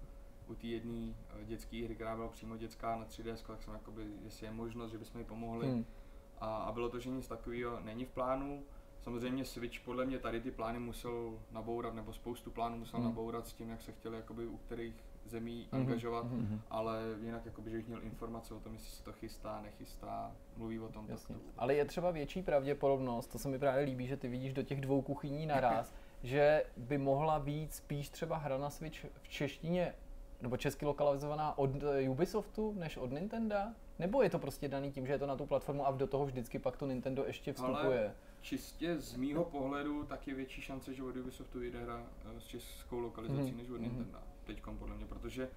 u 0.47 0.55
té 0.55 0.67
jedné 0.67 1.13
eh, 1.29 1.45
dětské 1.45 1.83
hry, 1.85 1.95
která 1.95 2.15
byla 2.15 2.27
přímo 2.27 2.57
dětská 2.57 2.95
na 2.95 3.05
3DS, 3.05 3.47
tak 3.47 3.63
jsem 3.63 3.73
jakoby, 3.73 4.05
jestli 4.23 4.45
je 4.45 4.51
možnost, 4.51 4.91
že 4.91 4.97
bychom 4.97 5.21
jí 5.21 5.27
pomohli. 5.27 5.67
Hmm. 5.67 5.85
A, 6.39 6.55
a, 6.55 6.71
bylo 6.71 6.89
to, 6.89 6.99
že 6.99 7.09
nic 7.09 7.27
takového 7.27 7.79
není 7.79 8.05
v 8.05 8.11
plánu. 8.11 8.63
Samozřejmě 8.99 9.45
Switch 9.45 9.79
podle 9.79 10.05
mě 10.05 10.19
tady 10.19 10.41
ty 10.41 10.51
plány 10.51 10.79
musel 10.79 11.39
nabourat, 11.51 11.93
nebo 11.93 12.13
spoustu 12.13 12.51
plánů 12.51 12.77
musel 12.77 12.99
hmm. 12.99 13.09
nabourat 13.09 13.47
s 13.47 13.53
tím, 13.53 13.69
jak 13.69 13.81
se 13.81 13.91
chtěli 13.91 14.15
jakoby 14.15 14.47
u 14.47 14.57
kterých 14.57 14.95
zemí 15.25 15.67
hmm. 15.71 15.81
angažovat, 15.81 16.25
hmm. 16.25 16.61
ale 16.69 17.01
jinak 17.21 17.45
jakoby, 17.45 17.71
že 17.71 17.77
bych 17.77 17.87
měl 17.87 18.03
informace 18.03 18.53
o 18.53 18.59
tom, 18.59 18.73
jestli 18.73 18.91
se 18.91 19.03
to 19.03 19.13
chystá, 19.13 19.61
nechystá, 19.61 20.35
mluví 20.57 20.79
o 20.79 20.89
tom. 20.89 21.05
Jasně. 21.09 21.35
Tak 21.35 21.43
to... 21.43 21.51
Ale 21.57 21.75
je 21.75 21.85
třeba 21.85 22.11
větší 22.11 22.41
pravděpodobnost, 22.41 23.27
to 23.27 23.39
se 23.39 23.49
mi 23.49 23.59
právě 23.59 23.85
líbí, 23.85 24.07
že 24.07 24.17
ty 24.17 24.27
vidíš 24.27 24.53
do 24.53 24.63
těch 24.63 24.81
dvou 24.81 25.01
kuchyní 25.01 25.45
naraz, 25.45 25.95
že 26.23 26.63
by 26.77 26.97
mohla 26.97 27.39
být 27.39 27.73
spíš 27.73 28.09
třeba 28.09 28.37
hra 28.37 28.57
na 28.57 28.69
Switch 28.69 29.05
v 29.21 29.27
češtině 29.27 29.93
nebo 30.43 30.57
česky 30.57 30.85
lokalizovaná 30.85 31.57
od 31.57 31.69
eh, 31.83 32.09
Ubisoftu 32.09 32.73
než 32.73 32.97
od 32.97 33.11
Nintendo? 33.11 33.55
Nebo 33.99 34.23
je 34.23 34.29
to 34.29 34.39
prostě 34.39 34.67
daný 34.67 34.91
tím, 34.91 35.07
že 35.07 35.13
je 35.13 35.19
to 35.19 35.27
na 35.27 35.35
tu 35.35 35.45
platformu 35.45 35.87
a 35.87 35.91
do 35.91 36.07
toho 36.07 36.25
vždycky 36.25 36.59
pak 36.59 36.77
to 36.77 36.87
Nintendo 36.87 37.25
ještě 37.25 37.53
vstupuje? 37.53 37.99
Ale 37.99 38.15
čistě 38.41 38.99
z 38.99 39.15
mýho 39.15 39.45
pohledu 39.45 40.03
tak 40.03 40.27
je 40.27 40.33
větší 40.33 40.61
šance, 40.61 40.93
že 40.93 41.03
od 41.03 41.15
Ubisoftu 41.15 41.61
jde 41.61 41.83
hra 41.83 42.03
eh, 42.25 42.39
s 42.39 42.45
českou 42.45 42.99
lokalizací 42.99 43.41
mm-hmm. 43.41 43.57
než 43.57 43.69
od. 43.69 43.81
Nintendo. 43.81 44.19
Teďkom 44.43 44.77
podle 44.77 44.95
mě, 44.95 45.05
protože 45.05 45.49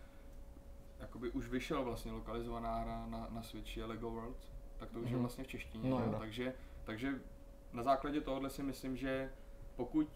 jakoby 1.01 1.31
už 1.31 1.49
vyšel 1.49 1.85
vlastně 1.85 2.13
lokalizovaná 2.13 2.79
hra 2.79 3.07
na, 3.07 3.29
na 3.31 3.43
Switchi 3.43 3.83
Lego 3.83 4.11
World, 4.11 4.37
tak 4.77 4.91
to 4.91 4.99
už 4.99 5.05
mm-hmm. 5.05 5.09
je 5.09 5.13
mhm. 5.13 5.21
vlastně 5.21 5.45
v 5.45 5.49
češtině. 5.49 5.91
No, 5.91 6.17
takže, 6.19 6.55
takže 6.85 7.21
na 7.73 7.83
základě 7.83 8.21
tohohle 8.21 8.51
si 8.51 8.63
myslím, 8.63 8.97
že 8.97 9.33
pokud 9.77 10.09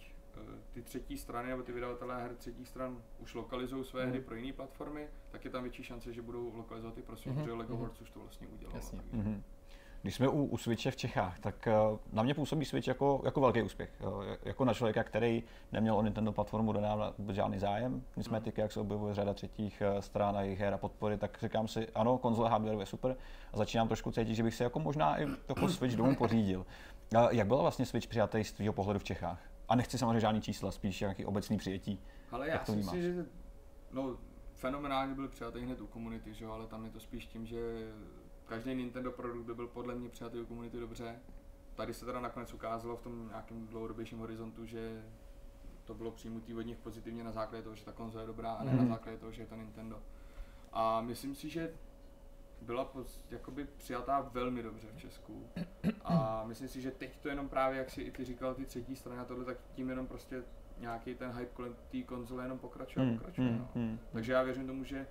ty 0.72 0.82
třetí 0.82 1.18
strany 1.18 1.48
nebo 1.48 1.62
ty 1.62 1.72
vydavatelé 1.72 2.22
her 2.22 2.34
třetích 2.34 2.68
stran 2.68 3.02
už 3.18 3.34
lokalizují 3.34 3.84
své 3.84 4.04
mm. 4.04 4.10
hry 4.10 4.20
pro 4.20 4.34
jiné 4.34 4.52
platformy, 4.52 5.08
tak 5.30 5.44
je 5.44 5.50
tam 5.50 5.62
větší 5.62 5.82
šance, 5.82 6.12
že 6.12 6.22
budou 6.22 6.56
lokalizovat 6.56 6.98
i 6.98 7.02
pro 7.02 7.16
Switch, 7.16 7.36
mm-hmm. 7.36 7.42
protože 7.42 7.52
Lego 7.52 7.74
mm-hmm. 7.74 7.78
Worlds 7.78 8.00
už 8.00 8.10
to 8.10 8.20
vlastně 8.20 8.46
udělalo. 8.46 8.78
Mm-hmm. 8.78 9.40
Když 10.02 10.14
jsme 10.14 10.28
u, 10.28 10.44
u 10.44 10.56
Switche 10.56 10.90
v 10.90 10.96
Čechách, 10.96 11.38
tak 11.38 11.68
uh, 11.90 11.98
na 12.12 12.22
mě 12.22 12.34
působí 12.34 12.64
Switch 12.64 12.88
jako, 12.88 13.20
jako 13.24 13.40
velký 13.40 13.62
úspěch. 13.62 13.90
Uh, 14.00 14.24
jako 14.42 14.64
na 14.64 14.74
člověka, 14.74 15.04
který 15.04 15.42
neměl 15.72 15.96
o 15.96 16.02
Nintendo 16.02 16.32
platformu 16.32 16.72
donávna 16.72 17.14
žádný 17.32 17.58
zájem. 17.58 18.02
Nicméně, 18.16 18.42
mm. 18.46 18.52
jak 18.56 18.72
se 18.72 18.80
objevuje 18.80 19.14
řada 19.14 19.34
třetích 19.34 19.82
uh, 19.94 20.00
stran 20.00 20.36
a 20.36 20.42
jejich 20.42 20.58
her 20.58 20.74
a 20.74 20.78
podpory, 20.78 21.18
tak 21.18 21.38
říkám 21.42 21.68
si, 21.68 21.88
ano, 21.88 22.18
konzole 22.18 22.50
hardware 22.50 22.80
je 22.80 22.86
super 22.86 23.16
a 23.52 23.56
začínám 23.56 23.88
trošku 23.88 24.10
cítit, 24.10 24.34
že 24.34 24.42
bych 24.42 24.54
si 24.54 24.62
jako 24.62 24.80
možná 24.80 25.20
i 25.20 25.26
jako 25.48 25.68
Switch 25.68 25.96
domů 25.96 26.16
pořídil. 26.16 26.66
Uh, 27.14 27.28
jak 27.30 27.46
byl 27.46 27.58
vlastně 27.58 27.86
Switch 27.86 28.06
přijatý 28.06 28.44
z 28.44 28.52
tvého 28.52 28.72
pohledu 28.72 28.98
v 28.98 29.04
Čechách? 29.04 29.49
A 29.70 29.74
nechci 29.74 29.98
samozřejmě 29.98 30.20
žádný 30.20 30.40
čísla, 30.40 30.70
spíš 30.70 31.00
nějaký 31.00 31.24
obecný 31.24 31.58
přijetí. 31.58 32.00
Ale 32.30 32.48
já 32.48 32.64
si 32.64 32.76
myslím, 32.76 33.02
že 33.02 33.26
no, 33.92 34.18
fenomenálně 34.54 35.14
byl 35.14 35.28
přijatý 35.28 35.60
hned 35.60 35.80
u 35.80 35.86
komunity, 35.86 36.34
že? 36.34 36.46
ale 36.46 36.66
tam 36.66 36.84
je 36.84 36.90
to 36.90 37.00
spíš 37.00 37.26
tím, 37.26 37.46
že 37.46 37.92
každý 38.46 38.74
Nintendo 38.74 39.12
produkt 39.12 39.46
by 39.46 39.54
byl 39.54 39.68
podle 39.68 39.94
mě 39.94 40.08
přijatý 40.08 40.40
u 40.40 40.46
komunity 40.46 40.80
dobře. 40.80 41.20
Tady 41.74 41.94
se 41.94 42.04
teda 42.04 42.20
nakonec 42.20 42.54
ukázalo 42.54 42.96
v 42.96 43.02
tom 43.02 43.28
nějakém 43.28 43.66
dlouhodobějším 43.66 44.18
horizontu, 44.18 44.66
že 44.66 45.04
to 45.84 45.94
bylo 45.94 46.10
přijmutý 46.10 46.54
od 46.54 46.62
nich 46.62 46.78
pozitivně 46.78 47.24
na 47.24 47.32
základě 47.32 47.62
toho, 47.62 47.76
že 47.76 47.84
ta 47.84 47.92
konzole 47.92 48.22
je 48.22 48.26
dobrá 48.26 48.52
a 48.52 48.64
ne 48.64 48.72
mm-hmm. 48.72 48.76
na 48.76 48.82
mhm. 48.82 48.92
základě 48.92 49.18
toho, 49.18 49.32
že 49.32 49.42
je 49.42 49.46
to 49.46 49.56
Nintendo. 49.56 50.02
A 50.72 51.00
myslím 51.00 51.34
si, 51.34 51.48
že 51.48 51.74
byla 52.62 52.92
jakoby 53.30 53.64
přijatá 53.64 54.20
velmi 54.20 54.62
dobře 54.62 54.88
v 54.94 55.00
Česku. 55.00 55.46
A 56.04 56.44
myslím 56.46 56.68
si, 56.68 56.80
že 56.80 56.90
teď 56.90 57.18
to 57.18 57.28
jenom 57.28 57.48
právě, 57.48 57.78
jak 57.78 57.90
si 57.90 58.02
i 58.02 58.10
ty 58.10 58.24
říkal, 58.24 58.54
ty 58.54 58.64
třetí 58.64 58.96
strany 58.96 59.20
a 59.20 59.24
tohle, 59.24 59.44
tak 59.44 59.56
tím 59.74 59.90
jenom 59.90 60.06
prostě 60.06 60.42
nějaký 60.78 61.14
ten 61.14 61.30
hype 61.30 61.54
kolem 61.54 61.76
té 61.90 62.02
konzole 62.02 62.44
jenom 62.44 62.58
pokračuje 62.58 63.06
a 63.06 63.08
hmm, 63.08 63.18
pokračuje. 63.18 63.48
Hmm, 63.48 63.58
no. 63.58 63.68
Hmm, 63.74 63.98
Takže 64.12 64.32
já 64.32 64.42
věřím 64.42 64.66
tomu, 64.66 64.84
že 64.84 65.06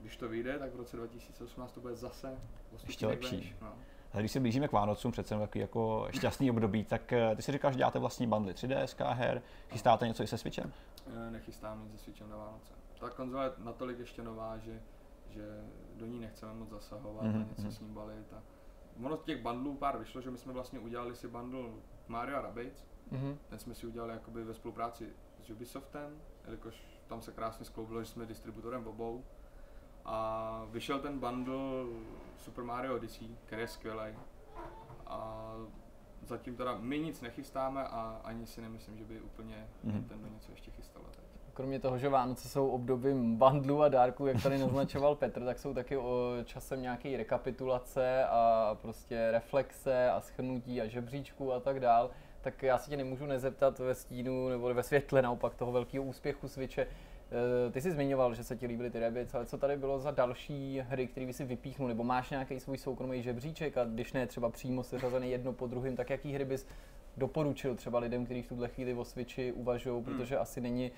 když 0.00 0.16
to 0.16 0.28
vyjde, 0.28 0.58
tak 0.58 0.74
v 0.74 0.76
roce 0.76 0.96
2018 0.96 1.72
to 1.72 1.80
bude 1.80 1.94
zase 1.94 2.38
ještě 2.86 3.06
lepší. 3.06 3.54
no. 3.62 3.74
Ale 4.12 4.22
když 4.22 4.32
se 4.32 4.40
blížíme 4.40 4.68
k 4.68 4.72
Vánocům, 4.72 5.12
přece 5.12 5.38
takový 5.38 5.60
jako 5.60 6.08
šťastný 6.10 6.50
období, 6.50 6.84
tak 6.84 7.12
eh, 7.12 7.36
ty 7.36 7.42
si 7.42 7.52
říkáš, 7.52 7.74
že 7.74 7.78
děláte 7.78 7.98
vlastní 7.98 8.26
bundly 8.26 8.52
3DS 8.52 9.14
her, 9.14 9.42
chystáte 9.70 10.08
něco 10.08 10.22
i 10.22 10.26
se 10.26 10.38
Switchem? 10.38 10.72
Eh, 11.06 11.30
nechystám 11.30 11.88
nic 11.92 12.00
se 12.00 12.04
Switchem 12.04 12.30
na 12.30 12.36
Vánoce. 12.36 12.72
Ta 13.00 13.10
konzole 13.10 13.44
je 13.44 13.50
natolik 13.58 13.98
ještě 13.98 14.22
nová, 14.22 14.58
že, 14.58 14.82
že 15.34 15.64
do 15.96 16.06
ní 16.06 16.20
nechceme 16.20 16.54
moc 16.54 16.70
zasahovat 16.70 17.24
mm-hmm. 17.24 17.44
a 17.44 17.48
něco 17.48 17.62
mhm. 17.62 17.70
s 17.70 17.80
ním 17.80 17.94
balit. 17.94 18.32
A 18.32 18.42
ono 19.02 19.16
těch 19.16 19.42
bundlů 19.42 19.76
pár 19.76 19.98
vyšlo, 19.98 20.20
že 20.20 20.30
my 20.30 20.38
jsme 20.38 20.52
vlastně 20.52 20.78
udělali 20.78 21.16
si 21.16 21.28
bundle 21.28 21.70
Mario 22.08 22.38
a 22.38 22.42
Rabbids. 22.42 22.86
Mm-hmm. 23.12 23.36
Ten 23.48 23.58
jsme 23.58 23.74
si 23.74 23.86
udělali 23.86 24.12
jakoby 24.12 24.44
ve 24.44 24.54
spolupráci 24.54 25.12
s 25.42 25.50
Ubisoftem, 25.50 26.22
jelikož 26.44 26.86
tam 27.06 27.22
se 27.22 27.32
krásně 27.32 27.64
skloubilo, 27.64 28.02
že 28.02 28.10
jsme 28.10 28.26
distributorem 28.26 28.86
obou. 28.86 29.24
A 30.04 30.66
vyšel 30.70 30.98
ten 30.98 31.18
bundle 31.18 31.84
Super 32.38 32.64
Mario 32.64 32.96
Odyssey, 32.96 33.36
který 33.44 33.62
je 33.62 33.68
skvělý. 33.68 34.16
A 35.06 35.52
zatím 36.22 36.56
teda 36.56 36.76
my 36.76 36.98
nic 36.98 37.20
nechystáme 37.20 37.84
a 37.84 38.20
ani 38.24 38.46
si 38.46 38.60
nemyslím, 38.60 38.98
že 38.98 39.04
by 39.04 39.20
úplně 39.20 39.68
mm-hmm. 39.84 39.92
Nintendo 39.92 40.28
něco 40.28 40.52
ještě 40.52 40.70
chystalo 40.70 41.06
kromě 41.54 41.80
toho, 41.80 41.98
že 41.98 42.08
Vánoce 42.08 42.48
jsou 42.48 42.68
obdobím 42.68 43.36
bandlu 43.36 43.82
a 43.82 43.88
dárku, 43.88 44.26
jak 44.26 44.42
tady 44.42 44.58
naznačoval 44.58 45.14
Petr, 45.14 45.44
tak 45.44 45.58
jsou 45.58 45.74
taky 45.74 45.98
časem 46.44 46.82
nějaké 46.82 47.16
rekapitulace 47.16 48.24
a 48.24 48.74
prostě 48.82 49.28
reflexe 49.30 50.10
a 50.10 50.20
schrnutí 50.20 50.80
a 50.80 50.86
žebříčku 50.86 51.52
a 51.52 51.60
tak 51.60 51.80
dál. 51.80 52.10
Tak 52.40 52.62
já 52.62 52.78
si 52.78 52.90
tě 52.90 52.96
nemůžu 52.96 53.26
nezeptat 53.26 53.78
ve 53.78 53.94
stínu 53.94 54.48
nebo 54.48 54.74
ve 54.74 54.82
světle 54.82 55.22
naopak 55.22 55.54
toho 55.54 55.72
velkého 55.72 56.04
úspěchu 56.04 56.48
Switche. 56.48 56.86
Eh, 56.86 57.70
ty 57.70 57.80
jsi 57.80 57.90
zmiňoval, 57.90 58.34
že 58.34 58.44
se 58.44 58.56
ti 58.56 58.66
líbily 58.66 58.90
ty 58.90 59.00
Rabbids, 59.00 59.34
ale 59.34 59.46
co 59.46 59.58
tady 59.58 59.76
bylo 59.76 59.98
za 59.98 60.10
další 60.10 60.80
hry, 60.88 61.06
které 61.06 61.26
by 61.26 61.32
si 61.32 61.44
vypíchnul, 61.44 61.88
nebo 61.88 62.04
máš 62.04 62.30
nějaký 62.30 62.60
svůj 62.60 62.78
soukromý 62.78 63.22
žebříček 63.22 63.78
a 63.78 63.84
když 63.84 64.12
ne 64.12 64.26
třeba 64.26 64.50
přímo 64.50 64.82
seřazený 64.82 65.30
jedno 65.30 65.52
po 65.52 65.66
druhém, 65.66 65.96
tak 65.96 66.10
jaký 66.10 66.32
hry 66.32 66.44
bys 66.44 66.66
doporučil 67.16 67.74
třeba 67.74 67.98
lidem, 67.98 68.24
kteří 68.24 68.42
v 68.42 68.48
tuhle 68.48 68.68
chvíli 68.68 68.94
o 68.94 69.04
Switchi 69.04 69.52
uvažují, 69.52 70.02
protože 70.02 70.38
asi 70.38 70.60
není 70.60 70.90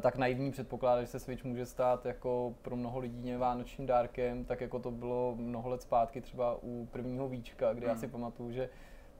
tak 0.00 0.16
naivní 0.16 0.50
předpoklad, 0.50 1.00
že 1.00 1.06
se 1.06 1.18
Switch 1.18 1.44
může 1.44 1.66
stát 1.66 2.06
jako 2.06 2.54
pro 2.62 2.76
mnoho 2.76 2.98
lidí 2.98 3.34
vánočním 3.34 3.86
dárkem, 3.86 4.44
tak 4.44 4.60
jako 4.60 4.78
to 4.78 4.90
bylo 4.90 5.34
mnoho 5.38 5.68
let 5.68 5.82
zpátky 5.82 6.20
třeba 6.20 6.58
u 6.62 6.88
prvního 6.92 7.28
víčka, 7.28 7.72
kdy 7.72 7.86
hmm. 7.86 7.94
já 7.94 8.00
si 8.00 8.08
pamatuju, 8.08 8.52
že 8.52 8.68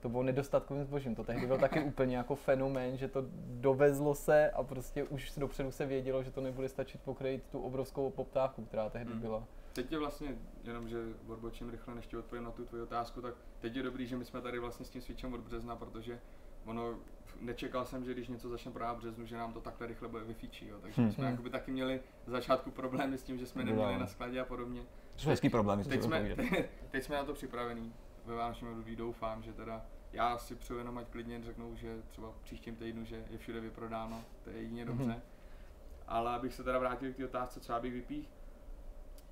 to 0.01 0.09
bylo 0.09 0.23
nedostatkovým 0.23 0.85
zbožím. 0.85 1.15
To 1.15 1.25
tehdy 1.25 1.47
byl 1.47 1.59
taky 1.59 1.83
úplně 1.83 2.17
jako 2.17 2.35
fenomén, 2.35 2.97
že 2.97 3.09
to 3.09 3.25
dovezlo 3.47 4.15
se 4.15 4.51
a 4.51 4.63
prostě 4.63 5.05
už 5.05 5.33
dopředu 5.37 5.71
se 5.71 5.87
vědělo, 5.87 6.23
že 6.23 6.31
to 6.31 6.41
nebude 6.41 6.69
stačit 6.69 7.01
pokrýt 7.01 7.45
tu 7.53 7.61
obrovskou 7.61 8.11
poptávku, 8.11 8.65
která 8.65 8.91
tehdy 8.91 9.13
hmm. 9.13 9.21
byla. 9.21 9.45
Teď 9.73 9.93
je 9.93 9.99
vlastně, 9.99 10.29
jenom 10.65 10.89
že 10.89 10.97
odbočím 11.29 11.71
rychle, 11.71 11.95
než 11.95 12.07
ti 12.07 12.17
odpovím 12.17 12.45
na 12.45 12.51
tu 12.51 12.65
tvoji 12.65 12.83
otázku, 12.83 13.23
tak 13.23 13.35
teď 13.61 13.77
je 13.77 13.83
dobrý, 13.83 14.07
že 14.07 14.17
my 14.17 14.25
jsme 14.25 14.41
tady 14.41 14.59
vlastně 14.59 14.87
s 14.87 14.91
tím 14.91 15.03
Switchem 15.03 15.35
od 15.35 15.41
března, 15.41 15.77
protože 15.77 16.21
ono 16.65 16.95
nečekal 17.41 17.85
jsem, 17.85 18.05
že 18.05 18.13
když 18.13 18.29
něco 18.29 18.49
začne 18.49 18.73
prodávat 18.73 18.95
v 18.95 18.99
březnu, 18.99 19.27
že 19.27 19.37
nám 19.37 19.53
to 19.53 19.61
takhle 19.61 19.87
rychle 19.87 20.09
bude 20.09 20.25
vyfíčí, 20.25 20.69
jo. 20.69 20.77
takže 20.83 21.03
hmm. 21.03 21.13
jsme 21.13 21.25
hmm. 21.25 21.31
jakoby 21.31 21.51
taky 21.51 21.71
měli 21.71 22.01
z 22.27 22.31
začátku 22.31 22.71
problémy 22.71 23.19
s 23.19 23.23
tím, 23.23 23.39
že 23.39 23.47
jsme 23.47 23.65
neměli 23.65 23.99
na 23.99 24.07
skladě 24.07 24.41
a 24.41 24.45
podobně. 24.45 24.83
To 25.15 25.23
jsou 25.23 25.31
hezký 25.31 25.49
problémy, 25.49 25.85
teď 25.85 26.03
jsme, 26.03 26.35
teď, 26.37 26.71
teď 26.91 27.05
jsme 27.05 27.17
na 27.17 27.25
to 27.25 27.35
připravení. 27.35 27.95
Ve 28.27 28.35
vánočním 28.35 28.71
období 28.71 28.97
doufám, 28.97 29.43
že 29.43 29.53
teda 29.53 29.87
Já 30.13 30.39
si 30.39 30.55
přeju 30.55 30.79
jenom, 30.79 30.99
ať 30.99 31.09
klidně 31.09 31.43
řeknou, 31.45 31.75
že 31.75 32.03
třeba 32.09 32.33
příštím 32.43 32.77
týdnu, 32.77 33.05
že 33.05 33.25
je 33.31 33.39
všude 33.39 33.61
vyprodáno, 33.61 34.25
to 34.45 34.51
je 34.51 34.57
jedině 34.57 34.85
dobře. 34.85 35.05
Mhm. 35.05 35.13
Mm-hmm. 35.13 36.09
Ale 36.09 36.35
abych 36.35 36.55
se 36.55 36.65
teda 36.65 36.79
vrátil 36.79 37.13
k 37.13 37.17
té 37.17 37.25
otázce, 37.25 37.61
co 37.61 37.73
já 37.73 37.81
bych 37.81 37.93
vypích, 37.93 38.31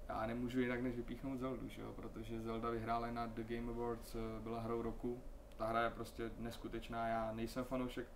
já 0.09 0.27
nemůžu 0.27 0.61
jinak 0.61 0.83
než 0.83 0.97
vypíchnout 0.97 1.39
Zeldu, 1.39 1.69
že 1.69 1.83
jo? 1.83 1.93
protože 1.97 2.41
Zelda 2.41 2.71
vyhrála 2.71 3.11
na 3.11 3.27
The 3.27 3.55
Game 3.55 3.73
Awards, 3.73 4.15
eh, 4.15 4.19
byla 4.43 4.61
hrou 4.61 4.83
roku. 4.83 5.23
Ta 5.57 5.67
hra 5.67 5.81
je 5.83 5.91
prostě 5.91 6.31
neskutečná, 6.39 7.09
já 7.09 7.33
nejsem 7.33 7.65
fanoušek 7.65 8.07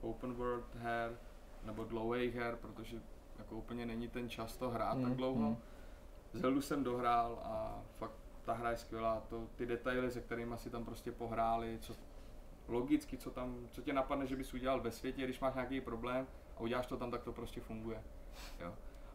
open 0.00 0.32
world 0.34 0.74
her 0.74 1.18
nebo 1.64 1.84
dlouhých 1.84 2.34
her, 2.34 2.56
protože 2.56 3.00
jako 3.38 3.56
úplně 3.56 3.86
není 3.86 4.08
ten 4.08 4.28
čas 4.28 4.56
to 4.56 4.70
hrát 4.70 4.94
Mm, 4.98 5.04
tak 5.04 5.12
dlouho. 5.14 5.50
mm. 5.50 5.56
Zeldu 6.32 6.60
jsem 6.62 6.84
dohrál 6.84 7.38
a 7.44 7.82
fakt 7.94 8.12
ta 8.44 8.52
hra 8.52 8.70
je 8.70 8.76
skvělá, 8.76 9.22
to, 9.28 9.46
ty 9.56 9.66
detaily, 9.66 10.10
se 10.10 10.20
kterými 10.20 10.54
si 10.58 10.70
tam 10.70 10.84
prostě 10.84 11.12
pohráli, 11.12 11.78
co, 11.80 11.94
logicky, 12.68 13.18
co 13.18 13.30
tam, 13.30 13.68
co 13.70 13.82
tě 13.82 13.92
napadne, 13.92 14.26
že 14.26 14.36
bys 14.36 14.54
udělal 14.54 14.80
ve 14.80 14.90
světě, 14.90 15.24
když 15.24 15.40
máš 15.40 15.54
nějaký 15.54 15.80
problém 15.80 16.26
a 16.56 16.60
uděláš 16.60 16.86
to 16.86 16.96
tam, 16.96 17.10
tak 17.10 17.22
to 17.22 17.32
prostě 17.32 17.60
funguje. 17.60 18.02
Jo. 18.60 18.74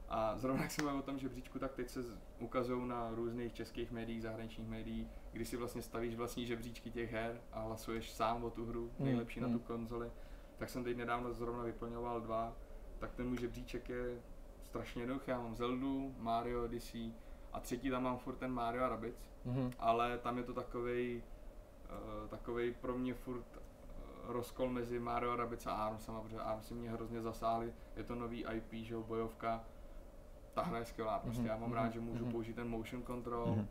A 0.10 0.38
zrovna 0.38 0.62
jak 0.62 0.72
jsem 0.72 0.86
mluvil 0.86 1.00
o 1.00 1.04
tom 1.04 1.20
žebříčku, 1.20 1.60
tak 1.60 1.74
teď 1.74 1.90
se 1.90 2.00
ukazují 2.40 2.88
na 2.88 3.10
různých 3.16 3.54
českých 3.54 3.92
médiích, 3.92 4.22
zahraničních 4.22 4.68
médiích, 4.68 5.08
kdy 5.34 5.46
si 5.46 5.58
vlastně 5.58 5.82
stavíš 5.82 6.16
vlastní 6.16 6.46
žebříčky 6.46 6.92
těch 6.92 7.12
her 7.12 7.42
a 7.52 7.62
hlasuješ 7.62 8.12
sám 8.12 8.44
o 8.44 8.50
tu 8.50 8.66
hru, 8.66 8.92
Mm, 9.00 9.06
nejlepší 9.06 9.40
na 9.40 9.48
tu 9.48 9.54
mm. 9.54 9.60
konzoli. 9.60 10.12
Tak 10.58 10.70
jsem 10.70 10.84
teď 10.84 10.98
nedávno 10.98 11.34
zrovna 11.34 11.64
vyplňoval 11.64 12.22
dva, 12.22 12.54
tak 13.00 13.16
ten 13.16 13.28
můj 13.28 13.38
žebříček 13.38 13.90
je 13.90 14.22
strašně 14.64 15.02
jednoduchý. 15.02 15.32
Já 15.32 15.40
mám 15.42 15.56
Zeldu, 15.56 16.16
Mario 16.18 16.64
Odyssey 16.64 17.12
a 17.54 17.60
třetí 17.60 17.90
tam 17.90 18.04
mám 18.04 18.18
furt 18.18 18.36
ten 18.36 18.52
Mario 18.52 18.84
a 18.84 18.90
Rabbids 18.90 19.34
Mhm. 19.46 19.72
ale 19.80 20.18
tam 20.18 20.38
je 20.38 20.44
to 20.44 20.54
takovej, 20.54 21.24
uh, 22.24 22.30
takovej 22.30 22.72
pro 22.82 22.98
mě 22.98 23.14
furt 23.14 23.46
uh, 23.58 24.32
rozkol 24.32 24.70
mezi 24.70 25.00
Mario 25.00 25.32
a 25.32 25.36
Rabbids 25.36 25.68
a 25.68 25.72
Arms, 25.72 26.10
protože 26.24 26.40
Arms 26.40 26.68
si 26.68 26.74
mě 26.74 26.90
hrozně 26.92 27.22
zasáhli, 27.22 27.74
je 27.96 28.04
to 28.04 28.16
nový 28.16 28.46
IP, 28.54 28.74
že 28.86 28.94
jo, 28.94 29.04
bojovka, 29.04 29.64
ta 30.54 30.62
hra 30.62 30.78
je 30.80 30.86
skvělá, 30.86 31.20
prostě 31.20 31.42
Mhm, 31.42 31.50
já 31.50 31.58
mám 31.58 31.70
mhm, 31.70 31.74
rád, 31.78 31.90
že 31.94 32.00
můžu 32.00 32.24
mhm. 32.24 32.32
použít 32.32 32.54
ten 32.56 32.70
motion 32.70 33.04
control, 33.04 33.48
Mhm. 33.56 33.68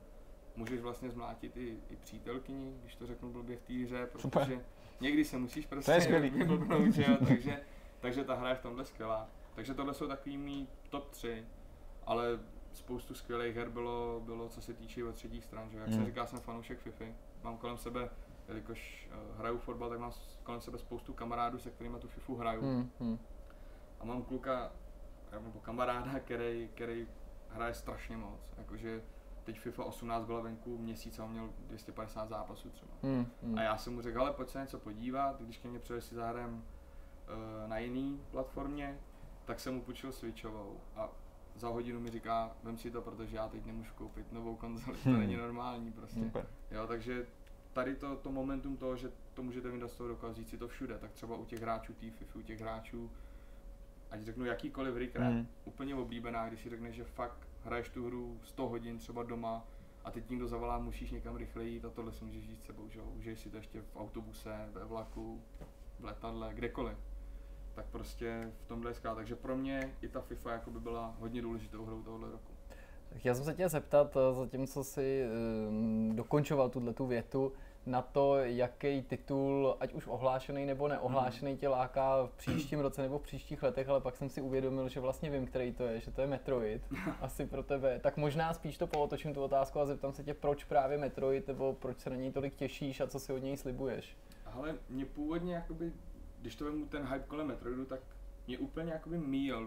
Můžeš 0.56 0.80
vlastně 0.80 1.10
zmlátit 1.10 1.56
i, 1.56 1.76
i 1.90 1.96
přítelkyni, 1.96 2.76
když 2.82 2.96
to 2.96 3.06
řeknu 3.06 3.32
blbě 3.32 3.56
v 3.56 3.62
té 3.62 3.72
hře, 3.72 4.08
Super. 4.16 4.42
protože 4.42 4.64
někdy 5.00 5.24
se 5.24 5.38
musíš 5.38 5.66
prostě 5.66 5.92
vyblbnout, 6.30 6.92
že 6.92 7.02
jo, 7.02 7.16
takže, 7.28 7.60
takže 8.00 8.24
ta 8.24 8.34
hra 8.34 8.48
je 8.48 8.54
v 8.54 8.60
tomhle 8.60 8.84
skvělá. 8.84 9.28
Takže 9.54 9.74
tohle 9.74 9.94
jsou 9.94 10.08
takový 10.08 10.38
mý 10.38 10.68
top 10.88 11.10
3, 11.10 11.46
ale 12.06 12.24
spoustu 12.72 13.14
skvělých 13.14 13.56
her 13.56 13.68
bylo, 13.70 14.20
bylo 14.24 14.48
co 14.48 14.62
se 14.62 14.74
týče 14.74 15.04
od 15.04 15.14
třetích 15.14 15.44
stran, 15.44 15.70
že 15.70 15.78
jak 15.78 15.86
Hmm. 15.86 15.96
jsem 15.96 16.06
říkal, 16.06 16.26
jsem 16.26 16.40
fanoušek 16.40 16.78
FIFA, 16.80 17.04
mám 17.42 17.56
kolem 17.58 17.76
sebe, 17.78 18.10
jelikož 18.48 19.08
uh, 19.32 19.38
hraju 19.38 19.58
fotbal, 19.58 19.90
tak 19.90 19.98
mám 19.98 20.12
kolem 20.42 20.60
sebe 20.60 20.78
spoustu 20.78 21.12
kamarádů, 21.12 21.58
se 21.58 21.70
kterými 21.70 21.98
tu 21.98 22.08
FIFU 22.08 22.36
hraju. 22.36 22.62
Mm, 22.62 22.90
mm. 23.00 23.18
A 24.00 24.04
mám 24.04 24.22
kluka, 24.22 24.72
nebo 25.32 25.60
kamaráda, 25.60 26.20
který, 26.20 26.68
který 26.74 27.08
hraje 27.48 27.74
strašně 27.74 28.16
moc. 28.16 28.50
Jakože 28.58 29.02
teď 29.44 29.58
FIFA 29.58 29.84
18 29.84 30.24
byla 30.24 30.40
venku 30.40 30.78
měsíc 30.78 31.18
a 31.18 31.24
on 31.24 31.30
měl 31.30 31.50
250 31.58 32.28
zápasů 32.28 32.70
třeba. 32.70 32.92
Mm, 33.02 33.26
mm. 33.42 33.58
A 33.58 33.62
já 33.62 33.78
jsem 33.78 33.94
mu 33.94 34.02
řekl, 34.02 34.20
ale 34.20 34.32
pojď 34.32 34.48
se 34.50 34.60
něco 34.60 34.78
podívat, 34.78 35.42
když 35.42 35.58
ke 35.58 35.68
mně 35.68 35.78
přijde 35.78 36.00
si 36.00 36.14
zahrajem 36.14 36.54
uh, 36.54 37.70
na 37.70 37.78
jiný 37.78 38.20
platformě, 38.30 38.98
tak 39.44 39.60
jsem 39.60 39.74
mu 39.74 39.82
půjčil 39.82 40.12
Switchovou 40.12 40.80
a 40.96 41.08
za 41.54 41.68
hodinu 41.68 42.00
mi 42.00 42.10
říká, 42.10 42.50
vem 42.62 42.78
si 42.78 42.90
to, 42.90 43.02
protože 43.02 43.36
já 43.36 43.48
teď 43.48 43.66
nemůžu 43.66 43.92
koupit 43.94 44.32
novou 44.32 44.56
konzoli, 44.56 44.96
to 45.02 45.08
Hmm. 45.10 45.18
není 45.20 45.36
normální 45.36 45.92
prostě. 45.92 46.20
Jo, 46.70 46.86
takže 46.86 47.26
tady 47.72 47.96
to, 47.96 48.16
to 48.16 48.32
momentum 48.32 48.76
toho, 48.76 48.96
že 48.96 49.12
to 49.34 49.42
můžete 49.42 49.70
mít 49.70 49.82
z 49.86 49.96
toho 49.96 50.16
vzít 50.30 50.48
si 50.48 50.58
to 50.58 50.68
všude, 50.68 50.98
tak 50.98 51.12
třeba 51.12 51.36
u 51.36 51.44
těch 51.44 51.60
hráčů 51.60 51.92
té 51.94 52.10
FIFA, 52.10 52.38
u 52.38 52.42
těch 52.42 52.60
hráčů, 52.60 53.10
ať 54.10 54.22
řeknu 54.22 54.44
jakýkoliv 54.44 54.94
hry, 54.94 55.08
která 55.08 55.30
Mhm. 55.30 55.46
úplně 55.64 55.94
oblíbená, 55.94 56.48
když 56.48 56.60
si 56.62 56.68
řekneš, 56.70 56.94
že 56.96 57.04
fakt 57.04 57.48
hraješ 57.64 57.88
tu 57.88 58.06
hru 58.06 58.40
100 58.42 58.68
hodin 58.68 58.98
třeba 58.98 59.22
doma 59.22 59.64
a 60.04 60.10
teď 60.10 60.30
někdo 60.30 60.48
zavolá, 60.48 60.78
musíš 60.78 61.10
někam 61.10 61.36
rychle 61.36 61.64
jít 61.64 61.84
a 61.84 61.90
tohle 61.90 62.12
si 62.12 62.24
můžeš 62.24 62.44
s 62.44 62.64
sebou, 62.64 62.88
že 62.88 62.98
jo? 62.98 63.04
Užiješ 63.18 63.40
si 63.40 63.50
to 63.50 63.56
ještě 63.56 63.80
v 63.80 63.96
autobuse, 63.96 64.68
ve 64.72 64.84
vlaku, 64.84 65.42
v 66.00 66.04
letadle, 66.04 66.54
kdekoliv. 66.54 66.98
Tak 67.74 67.86
prostě 67.86 68.52
v 68.64 68.68
tomhle 68.68 68.90
je 68.90 68.94
skvělá. 68.94 69.16
Takže 69.16 69.36
pro 69.36 69.56
mě 69.56 69.94
i 70.00 70.08
ta 70.08 70.20
FIFA 70.20 70.52
jako 70.52 70.70
by 70.70 70.80
byla 70.80 71.16
hodně 71.20 71.42
důležitou 71.42 71.84
hrou 71.84 72.02
tohohle 72.02 72.30
roku. 72.30 72.52
Chtěl 73.16 73.34
jsem 73.34 73.44
se 73.44 73.54
tě 73.54 73.68
zeptat, 73.68 74.16
eh, 74.16 74.34
zatímco 74.34 74.84
si 74.84 75.24
um, 75.68 76.16
dokončoval 76.16 76.68
tuhle 76.68 76.92
tu 76.92 77.06
větu, 77.06 77.52
na 77.86 78.02
to, 78.02 78.36
jaký 78.36 79.02
titul, 79.02 79.76
ať 79.80 79.92
už 79.92 80.06
ohlášený 80.06 80.66
nebo 80.66 80.88
neohlášený, 80.88 81.56
tě 81.56 81.68
láká 81.68 82.26
v 82.26 82.32
příštím 82.36 82.80
roce 82.80 83.02
nebo 83.02 83.18
v 83.18 83.22
příštích 83.22 83.62
letech, 83.62 83.88
ale 83.88 84.00
pak 84.00 84.16
jsem 84.16 84.28
si 84.28 84.40
uvědomil, 84.40 84.88
že 84.88 85.00
vlastně 85.00 85.30
vím, 85.30 85.46
který 85.46 85.72
to 85.72 85.84
je, 85.84 86.00
že 86.00 86.10
to 86.10 86.20
je 86.20 86.26
Metroid, 86.26 86.82
asi 87.20 87.46
pro 87.46 87.62
tebe. 87.62 88.00
Tak 88.02 88.16
možná 88.16 88.54
spíš 88.54 88.78
to 88.78 88.86
pootočím 88.86 89.34
tu 89.34 89.42
otázku 89.42 89.80
a 89.80 89.86
zeptám 89.86 90.12
se 90.12 90.24
tě, 90.24 90.34
proč 90.34 90.64
právě 90.64 90.98
Metroid, 90.98 91.48
nebo 91.48 91.72
proč 91.72 91.98
se 91.98 92.10
na 92.10 92.16
něj 92.16 92.32
tolik 92.32 92.54
těšíš 92.54 93.00
a 93.00 93.06
co 93.06 93.18
si 93.18 93.32
od 93.32 93.38
něj 93.38 93.56
slibuješ. 93.56 94.16
Ale 94.46 94.74
mě 94.88 95.04
původně 95.04 95.54
jakoby, 95.54 95.92
když 96.40 96.56
to 96.56 96.64
vemu 96.64 96.86
ten 96.86 97.02
hype 97.02 97.26
kolem 97.26 97.46
Metroidu, 97.46 97.84
tak 97.84 98.00
mě 98.46 98.58
úplně 98.58 98.92
jakoby 98.92 99.18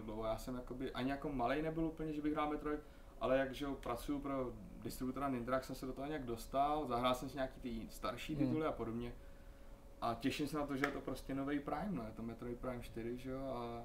dlouho. 0.04 0.24
Já 0.24 0.38
jsem 0.38 0.54
jakoby 0.54 0.92
ani 0.92 1.10
jako 1.10 1.32
malej 1.32 1.62
nebyl 1.62 1.84
úplně, 1.84 2.12
že 2.12 2.22
bych 2.22 2.32
hrál 2.32 2.50
Metroid, 2.50 2.80
ale 3.20 3.38
jak 3.38 3.54
že 3.54 3.66
pracuju 3.82 4.18
pro 4.20 4.52
distributora 4.82 5.28
Nintrax, 5.28 5.66
jsem 5.66 5.76
se 5.76 5.86
do 5.86 5.92
toho 5.92 6.06
nějak 6.06 6.24
dostal, 6.24 6.86
zahrál 6.86 7.14
jsem 7.14 7.28
si 7.28 7.36
nějaký 7.36 7.60
ty 7.60 7.86
starší 7.90 8.34
Hmm. 8.34 8.46
tituly 8.46 8.66
a 8.66 8.72
podobně. 8.72 9.12
A 10.00 10.14
těším 10.20 10.48
se 10.48 10.56
na 10.58 10.66
to, 10.66 10.76
že 10.76 10.86
je 10.86 10.90
to 10.92 11.00
prostě 11.00 11.34
nový 11.34 11.60
Prime, 11.60 11.88
no, 11.90 12.02
je 12.02 12.10
to 12.16 12.22
Metroid 12.22 12.58
Prime 12.58 12.82
4, 12.82 13.16
že 13.18 13.30
jo, 13.30 13.40
a 13.56 13.82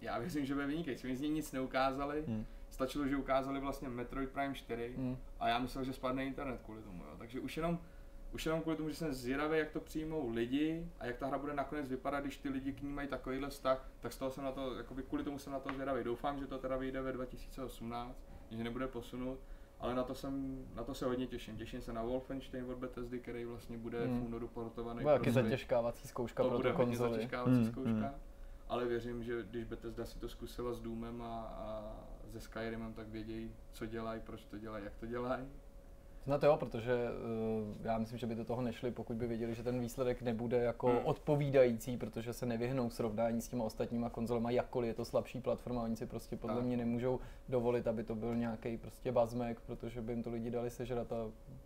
já 0.00 0.18
věřím, 0.18 0.44
že 0.46 0.54
bude 0.54 0.66
vynikající. 0.66 1.06
Oni 1.06 1.16
z 1.16 1.20
něj 1.20 1.30
nic 1.30 1.52
neukázali, 1.52 2.24
Hmm. 2.26 2.46
stačilo, 2.70 3.06
že 3.08 3.16
ukázali 3.16 3.60
vlastně 3.60 3.88
Metroid 3.88 4.30
Prime 4.30 4.54
4, 4.54 4.94
Hmm. 4.96 5.16
a 5.40 5.48
já 5.48 5.58
myslel, 5.58 5.84
že 5.84 5.92
spadne 5.92 6.24
internet 6.24 6.60
kvůli 6.64 6.82
tomu, 6.82 7.04
jo. 7.04 7.10
Takže 7.18 7.40
už 7.40 7.56
jenom, 7.56 7.78
už 8.34 8.46
jenom 8.46 8.60
kvůli 8.60 8.76
tomu, 8.76 8.88
že 8.88 8.94
jsem 8.94 9.12
zvědavý, 9.12 9.58
jak 9.58 9.70
to 9.70 9.80
přijmou 9.80 10.28
lidi 10.30 10.86
a 11.00 11.06
jak 11.06 11.16
ta 11.16 11.26
hra 11.26 11.38
bude 11.38 11.54
nakonec 11.54 11.88
vypadat, 11.88 12.20
když 12.20 12.36
ty 12.36 12.48
lidi 12.48 12.72
k 12.72 12.82
ní 12.82 12.92
mají 12.92 13.08
takovýhle 13.08 13.48
vztah, 13.50 13.88
tak 14.00 14.12
z 14.12 14.18
toho 14.18 14.30
jsem 14.30 14.44
na 14.44 14.52
to, 14.52 14.74
jakoby 14.74 15.02
kvůli 15.02 15.24
tomu 15.24 15.38
jsem 15.38 15.52
na 15.52 15.58
to 15.60 15.72
zvědavý. 15.74 16.04
Doufám, 16.04 16.38
že 16.38 16.46
to 16.46 16.58
teda 16.58 16.76
vyjde 16.76 17.00
ve 17.02 17.12
2018, 17.12 18.25
že 18.50 18.64
nebude 18.64 18.86
posunut, 18.88 19.38
ale 19.80 19.94
na 19.94 20.02
to, 20.04 20.14
jsem, 20.14 20.64
na 20.74 20.84
to 20.84 20.94
se 20.94 21.06
hodně 21.06 21.26
těším. 21.26 21.56
Těším 21.56 21.80
se 21.80 21.92
na 21.92 22.02
Wolfenstein 22.02 22.70
od 22.70 22.78
Bethesdy, 22.78 23.20
který 23.20 23.44
vlastně 23.44 23.78
bude 23.78 24.06
Hmm. 24.06 24.20
v 24.20 24.24
únoru 24.26 24.48
portovaný. 24.48 25.02
Bude 25.02 25.18
taky 25.18 25.30
zatěžkávací 25.32 26.08
zkouška 26.08 26.42
To 26.42 26.48
pro 26.48 26.58
bude 26.58 26.70
tu 26.72 26.76
hodně 26.76 26.90
konzoli. 26.96 27.12
zatěžkávací 27.12 27.50
Hmm, 27.56 27.66
zkouška. 27.72 27.90
hmm. 27.90 28.10
Ale 28.68 28.84
věřím, 28.86 29.24
že 29.24 29.42
když 29.50 29.64
Bethesda 29.64 30.04
si 30.06 30.18
to 30.18 30.28
zkusila 30.28 30.72
s 30.72 30.80
Doomem 30.80 31.22
a, 31.22 31.40
a 31.40 31.94
se 32.32 32.40
Skyrimem, 32.40 32.92
tak 32.94 33.08
vědějí, 33.08 33.52
co 33.72 33.86
dělají, 33.86 34.20
proč 34.20 34.44
to 34.44 34.58
dělají, 34.58 34.84
jak 34.84 34.96
to 34.96 35.06
dělají. 35.06 35.44
Snad 36.26 36.42
jo, 36.42 36.56
protože 36.56 36.92
uh, 36.94 37.86
já 37.86 37.98
myslím, 37.98 38.18
že 38.18 38.26
by 38.26 38.34
do 38.34 38.44
toho 38.44 38.62
nešli, 38.62 38.90
pokud 38.90 39.16
by 39.16 39.26
věděli, 39.26 39.54
že 39.54 39.62
ten 39.62 39.80
výsledek 39.80 40.22
nebude 40.22 40.56
jako 40.58 40.86
Hmm. 40.86 40.98
odpovídající, 41.04 41.96
protože 41.96 42.32
se 42.32 42.46
nevyhnou 42.46 42.90
srovnání 42.90 43.40
s 43.40 43.48
těma 43.48 43.64
ostatníma 43.64 44.10
konzolema, 44.10 44.50
jakkoliv 44.50 44.88
je 44.88 44.94
to 44.94 45.04
slabší 45.04 45.40
platforma, 45.40 45.82
oni 45.82 45.96
si 45.96 46.06
prostě 46.06 46.36
podle 46.36 46.56
Tak. 46.56 46.64
mě 46.64 46.76
nemůžou 46.76 47.20
dovolit, 47.48 47.86
aby 47.86 48.04
to 48.04 48.14
byl 48.14 48.36
nějaký 48.36 48.76
prostě 48.76 49.12
bazmek, 49.12 49.60
protože 49.60 50.00
by 50.02 50.12
jim 50.12 50.22
to 50.22 50.30
lidi 50.30 50.50
dali 50.50 50.70
sežrat 50.70 51.12
a 51.12 51.16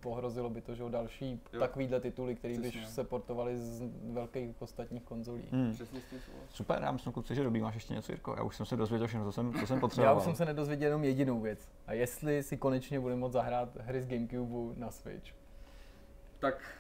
pohrozilo 0.01 0.51
by 0.51 0.61
to, 0.61 0.75
že 0.75 0.85
o 0.85 0.89
další 0.89 1.41
Jo. 1.53 1.61
takovýhle 1.61 2.01
tituly, 2.01 2.35
které 2.35 2.59
by 2.59 2.71
se 2.73 3.05
portovaly 3.05 3.59
z 3.59 3.83
velkých 4.13 4.63
ostatních 4.63 5.03
konzolí. 5.03 5.45
Hmm. 5.53 5.73
Přesně 5.73 6.01
s 6.01 6.05
tím 6.11 6.19
souhlasím. 6.21 6.49
Super, 6.57 6.79
já 6.83 6.93
myslím, 6.93 7.13
kluci, 7.13 7.35
že 7.35 7.43
dobrý. 7.45 7.61
Máš 7.61 7.75
ještě 7.75 7.95
něco, 7.95 8.13
Jirko? 8.13 8.35
Já 8.37 8.43
už 8.43 8.57
jsem 8.57 8.67
se 8.67 8.77
dozvěděl 8.77 9.07
všechno, 9.09 9.27
co 9.27 9.33
jsem, 9.33 9.53
co 9.61 9.67
jsem 9.67 9.77
Já 9.77 9.81
potřeboval. 9.81 10.17
už 10.17 10.23
jsem 10.25 10.35
se 10.35 10.45
nedozvěděl 10.45 10.87
jenom 10.89 11.05
jedinou 11.05 11.41
věc. 11.41 11.69
A 11.87 11.93
jestli 11.93 12.43
si 12.43 12.57
konečně 12.57 13.01
budeme 13.01 13.21
moct 13.21 13.33
zahrát 13.33 13.77
hry 13.81 14.03
z 14.03 14.07
Gamecube 14.07 14.50
na 14.77 14.91
Switch. 14.91 15.33
Tak 16.39 16.75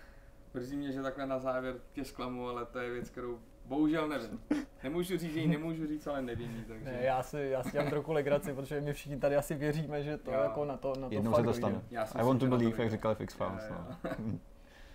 mrzí 0.55 0.77
mě, 0.77 0.93
že 0.93 1.03
takhle 1.03 1.27
na 1.27 1.39
závěr 1.39 1.75
tě 1.93 2.05
zklamu, 2.05 2.49
ale 2.49 2.67
to 2.67 2.79
je 2.79 2.91
věc, 2.91 3.11
kterou 3.11 3.39
bohužel 3.65 4.09
nevím. 4.09 4.41
Nemůžu 4.83 5.19
říct, 5.19 5.33
že 5.33 5.41
ji 5.41 5.49
nemůžu 5.49 5.87
říct, 5.87 6.07
ale 6.07 6.23
nevím 6.23 6.57
ji, 6.57 6.63
takže... 6.63 6.85
Ne, 6.85 6.99
já 7.03 7.23
si, 7.23 7.39
já 7.41 7.63
si 7.63 7.71
dělám 7.71 7.91
trochu 7.91 8.13
legraci, 8.13 8.55
protože 8.55 8.81
my 8.81 8.93
všichni 8.93 9.19
tady 9.19 9.37
asi 9.37 9.55
věříme, 9.55 10.03
že 10.03 10.19
to 10.19 10.33
Jo. 10.33 10.41
jako 10.41 10.65
na 10.65 10.77
to, 10.77 10.95
na 10.99 11.09
to 11.09 11.15
Jednou 11.15 11.31
fakt 11.31 11.41
se 11.41 11.45
to 11.45 11.53
stane. 11.55 11.83
Já 11.91 12.07
si 12.07 12.19
I 12.19 12.25
want 12.25 12.41
to 12.41 12.47
believe, 12.47 12.83
jak 12.83 12.91
říkali 12.91 13.15
Fix 13.15 13.35
Files. 13.35 13.71
No. 13.71 14.39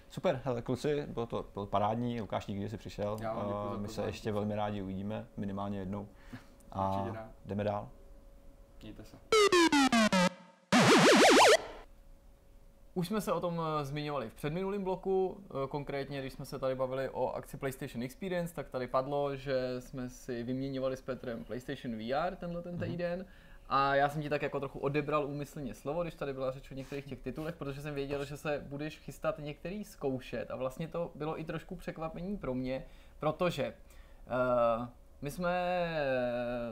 Super, 0.10 0.42
hele, 0.44 0.62
kluci, 0.62 1.06
bylo 1.08 1.26
to 1.26 1.46
bylo 1.54 1.66
parádní, 1.66 2.22
Lukáš, 2.22 2.46
díky, 2.46 2.62
že 2.62 2.70
jsi 2.70 2.78
přišel. 2.78 3.18
Já 3.22 3.34
Uh, 3.34 3.78
My 3.82 3.88
se 3.88 4.06
ještě 4.06 4.32
velmi 4.32 4.56
rádi 4.56 4.82
uvidíme, 4.82 5.28
minimálně 5.38 5.80
jednou. 5.80 6.08
A 6.72 7.08
jdeme 7.46 7.64
dál. 7.64 7.90
Mějte 8.82 9.04
se. 9.04 9.18
Už 12.98 13.08
jsme 13.08 13.22
se 13.22 13.32
o 13.32 13.40
tom 13.40 13.62
eh, 13.62 13.86
zmiňovali 13.86 14.30
v 14.30 14.34
předminulém 14.34 14.84
bloku, 14.84 15.38
eh, 15.50 15.68
konkrétně 15.68 16.22
když 16.22 16.34
jsme 16.34 16.46
se 16.46 16.60
tady 16.60 16.76
bavili 16.76 17.10
o 17.10 17.32
akci 17.32 17.58
PlayStation 17.58 18.04
Experience, 18.04 18.54
tak 18.54 18.70
tady 18.70 18.88
padlo, 18.88 19.36
že 19.36 19.82
jsme 19.82 20.10
si 20.10 20.44
vyměňovali 20.44 20.98
s 20.98 21.02
Petrem 21.02 21.44
PlayStation 21.44 21.98
VR 21.98 22.36
tenhle 22.36 22.62
ten 22.62 22.78
týden. 22.78 23.26
A 23.70 23.96
já 23.96 24.10
jsem 24.10 24.22
ti 24.22 24.30
tak 24.30 24.42
jako 24.42 24.60
trochu 24.60 24.80
odebral 24.80 25.26
úmyslně 25.26 25.74
slovo, 25.74 26.02
když 26.02 26.16
tady 26.16 26.34
byla 26.34 26.52
řeč 26.52 26.72
o 26.72 26.74
některých 26.74 27.06
těch 27.06 27.20
titulech, 27.20 27.56
protože 27.56 27.82
jsem 27.82 27.96
věděl, 27.96 28.26
že 28.26 28.38
se 28.38 28.64
budeš 28.68 29.00
chystat 29.00 29.40
některý 29.40 29.84
zkoušet. 29.84 30.52
A 30.52 30.56
vlastně 30.56 30.88
to 30.88 31.12
bylo 31.16 31.40
i 31.40 31.44
trošku 31.44 31.76
překvapení 31.76 32.38
pro 32.38 32.54
mě, 32.54 32.86
protože 33.20 33.74
uh, 34.28 34.88
my 35.22 35.32
jsme 35.32 35.88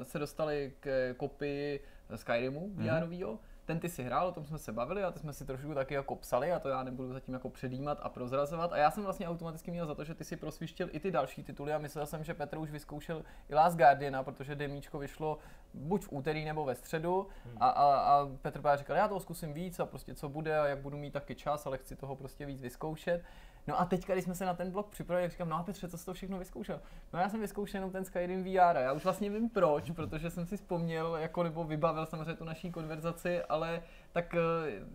se 0.03 0.19
dostali 0.19 0.73
k 0.79 1.13
kopii 1.17 1.79
Skyrimu 2.15 2.69
mm-hmm 2.69 3.37
ten 3.65 3.80
ty 3.80 3.90
si 3.90 4.03
hrál, 4.03 4.27
o 4.27 4.31
tom 4.31 4.45
jsme 4.45 4.57
se 4.57 4.72
bavili 4.72 5.03
a 5.03 5.11
ty 5.11 5.19
jsme 5.19 5.34
si 5.34 5.45
trošku 5.45 5.73
taky 5.73 5.94
jako 5.94 6.15
psali 6.15 6.52
a 6.52 6.60
to 6.60 6.69
já 6.69 6.84
nebudu 6.84 7.14
zatím 7.14 7.34
jako 7.34 7.49
předjímat 7.49 7.99
a 8.02 8.10
prozrazovat. 8.10 8.73
A 8.73 8.77
já 8.77 8.91
jsem 8.91 9.03
vlastně 9.03 9.27
automaticky 9.27 9.72
měl 9.72 9.85
za 9.85 9.95
to, 9.95 10.03
že 10.03 10.14
ty 10.14 10.23
si 10.23 10.38
prosvištil 10.38 10.90
i 10.91 10.99
ty 10.99 11.11
další 11.11 11.44
tituly 11.44 11.73
a 11.73 11.77
myslel 11.77 12.06
jsem, 12.06 12.23
že 12.23 12.34
Petr 12.34 12.57
už 12.57 12.72
vyzkoušel 12.72 13.23
i 13.49 13.56
Last 13.56 13.77
Guardiana, 13.77 14.23
protože 14.23 14.56
demíčko 14.56 14.99
vyšlo 14.99 15.38
buď 15.73 16.06
v 16.06 16.14
úterý 16.14 16.45
nebo 16.45 16.65
ve 16.65 16.76
středu 16.76 17.27
hmm. 17.45 17.57
a, 17.60 17.69
a, 17.69 17.85
a 17.85 18.30
Petr 18.41 18.61
právě 18.61 18.77
říkal, 18.77 18.95
já 18.95 19.07
toho 19.07 19.19
zkusím 19.19 19.53
víc 19.53 19.80
a 19.80 19.85
prostě 19.85 20.15
co 20.15 20.30
bude 20.30 20.60
a 20.60 20.68
jak 20.68 20.80
budu 20.80 20.98
mít 20.98 21.11
taky 21.11 21.35
čas, 21.35 21.65
ale 21.65 21.77
chci 21.77 21.95
toho 21.95 22.15
prostě 22.15 22.45
víc 22.45 22.61
vyzkoušet. 22.61 23.23
No 23.68 23.81
a 23.81 23.85
teď, 23.85 24.07
když 24.07 24.23
jsme 24.23 24.35
se 24.35 24.45
na 24.45 24.53
ten 24.53 24.72
blok 24.72 24.90
připravili, 24.90 25.30
říkám, 25.30 25.49
no 25.49 25.56
a 25.56 25.64
Petře, 25.64 25.88
co 25.88 25.98
jsi 25.98 26.06
to 26.06 26.14
všechno 26.14 26.40
vyzkoušel? 26.40 26.81
No 27.14 27.19
já 27.19 27.30
jsem 27.30 27.40
vyzkoušel 27.40 27.77
jenom 27.77 27.91
ten 27.91 28.06
Skyrim 28.06 28.44
VR. 28.44 28.77
Já 28.77 28.94
už 28.94 29.03
vlastně 29.03 29.30
vím 29.30 29.49
proč, 29.49 29.91
protože 29.91 30.30
jsem 30.30 30.45
si 30.45 30.57
vzpomněl, 30.57 31.15
jako 31.15 31.44
nebo 31.44 31.64
vybavil 31.64 32.06
samozřejmě 32.06 32.34
tu 32.34 32.45
naší 32.45 32.72
konverzaci, 32.72 33.44
ale 33.44 33.81
tak 34.11 34.35
eh, 34.35 34.40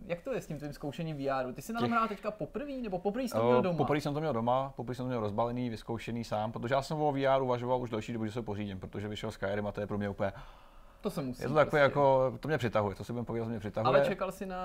jak 0.05 0.21
to 0.21 0.33
je 0.33 0.41
s 0.41 0.47
tím 0.47 0.57
tvým 0.57 0.73
zkoušením 0.73 1.17
VR? 1.17 1.53
Ty 1.53 1.61
jsi 1.61 1.73
na 1.73 1.79
tom 1.79 1.91
hrál 1.91 2.07
teďka 2.07 2.31
poprvé, 2.31 2.73
nebo 2.73 2.99
poprvé 2.99 3.23
jsem 3.23 3.39
to 3.39 3.47
měl 3.47 3.61
doma? 3.61 3.77
Poprvé 3.77 4.01
jsem 4.01 4.13
to 4.13 4.19
měl 4.19 4.33
doma, 4.33 4.73
poprvé 4.75 4.95
jsem 4.95 5.05
to 5.05 5.07
měl 5.07 5.19
rozbalený, 5.19 5.69
vyzkoušený 5.69 6.23
sám, 6.23 6.51
protože 6.51 6.75
já 6.75 6.81
jsem 6.81 7.01
o 7.01 7.11
VR 7.11 7.41
uvažoval 7.41 7.81
už 7.81 7.89
další 7.89 8.13
dobu, 8.13 8.25
že 8.25 8.31
se 8.31 8.41
pořídím, 8.41 8.79
protože 8.79 9.07
vyšel 9.07 9.31
Skyrim 9.31 9.67
a 9.67 9.71
to 9.71 9.81
je 9.81 9.87
pro 9.87 9.97
mě 9.97 10.09
úplně 10.09 10.31
to 11.01 11.09
se 11.09 11.21
musí. 11.21 11.41
Je 11.41 11.47
to 11.47 11.53
takové 11.53 11.81
prostě. 11.81 11.99
jako, 11.99 12.37
to 12.39 12.47
mě 12.47 12.57
přitahuje, 12.57 12.95
to 12.95 13.03
si 13.03 13.13
budeme 13.13 13.25
povědět, 13.25 13.49
mě 13.49 13.59
přitahuje. 13.59 13.97
Ale 13.97 14.07
čekal 14.07 14.31
jsi 14.31 14.45
na 14.45 14.57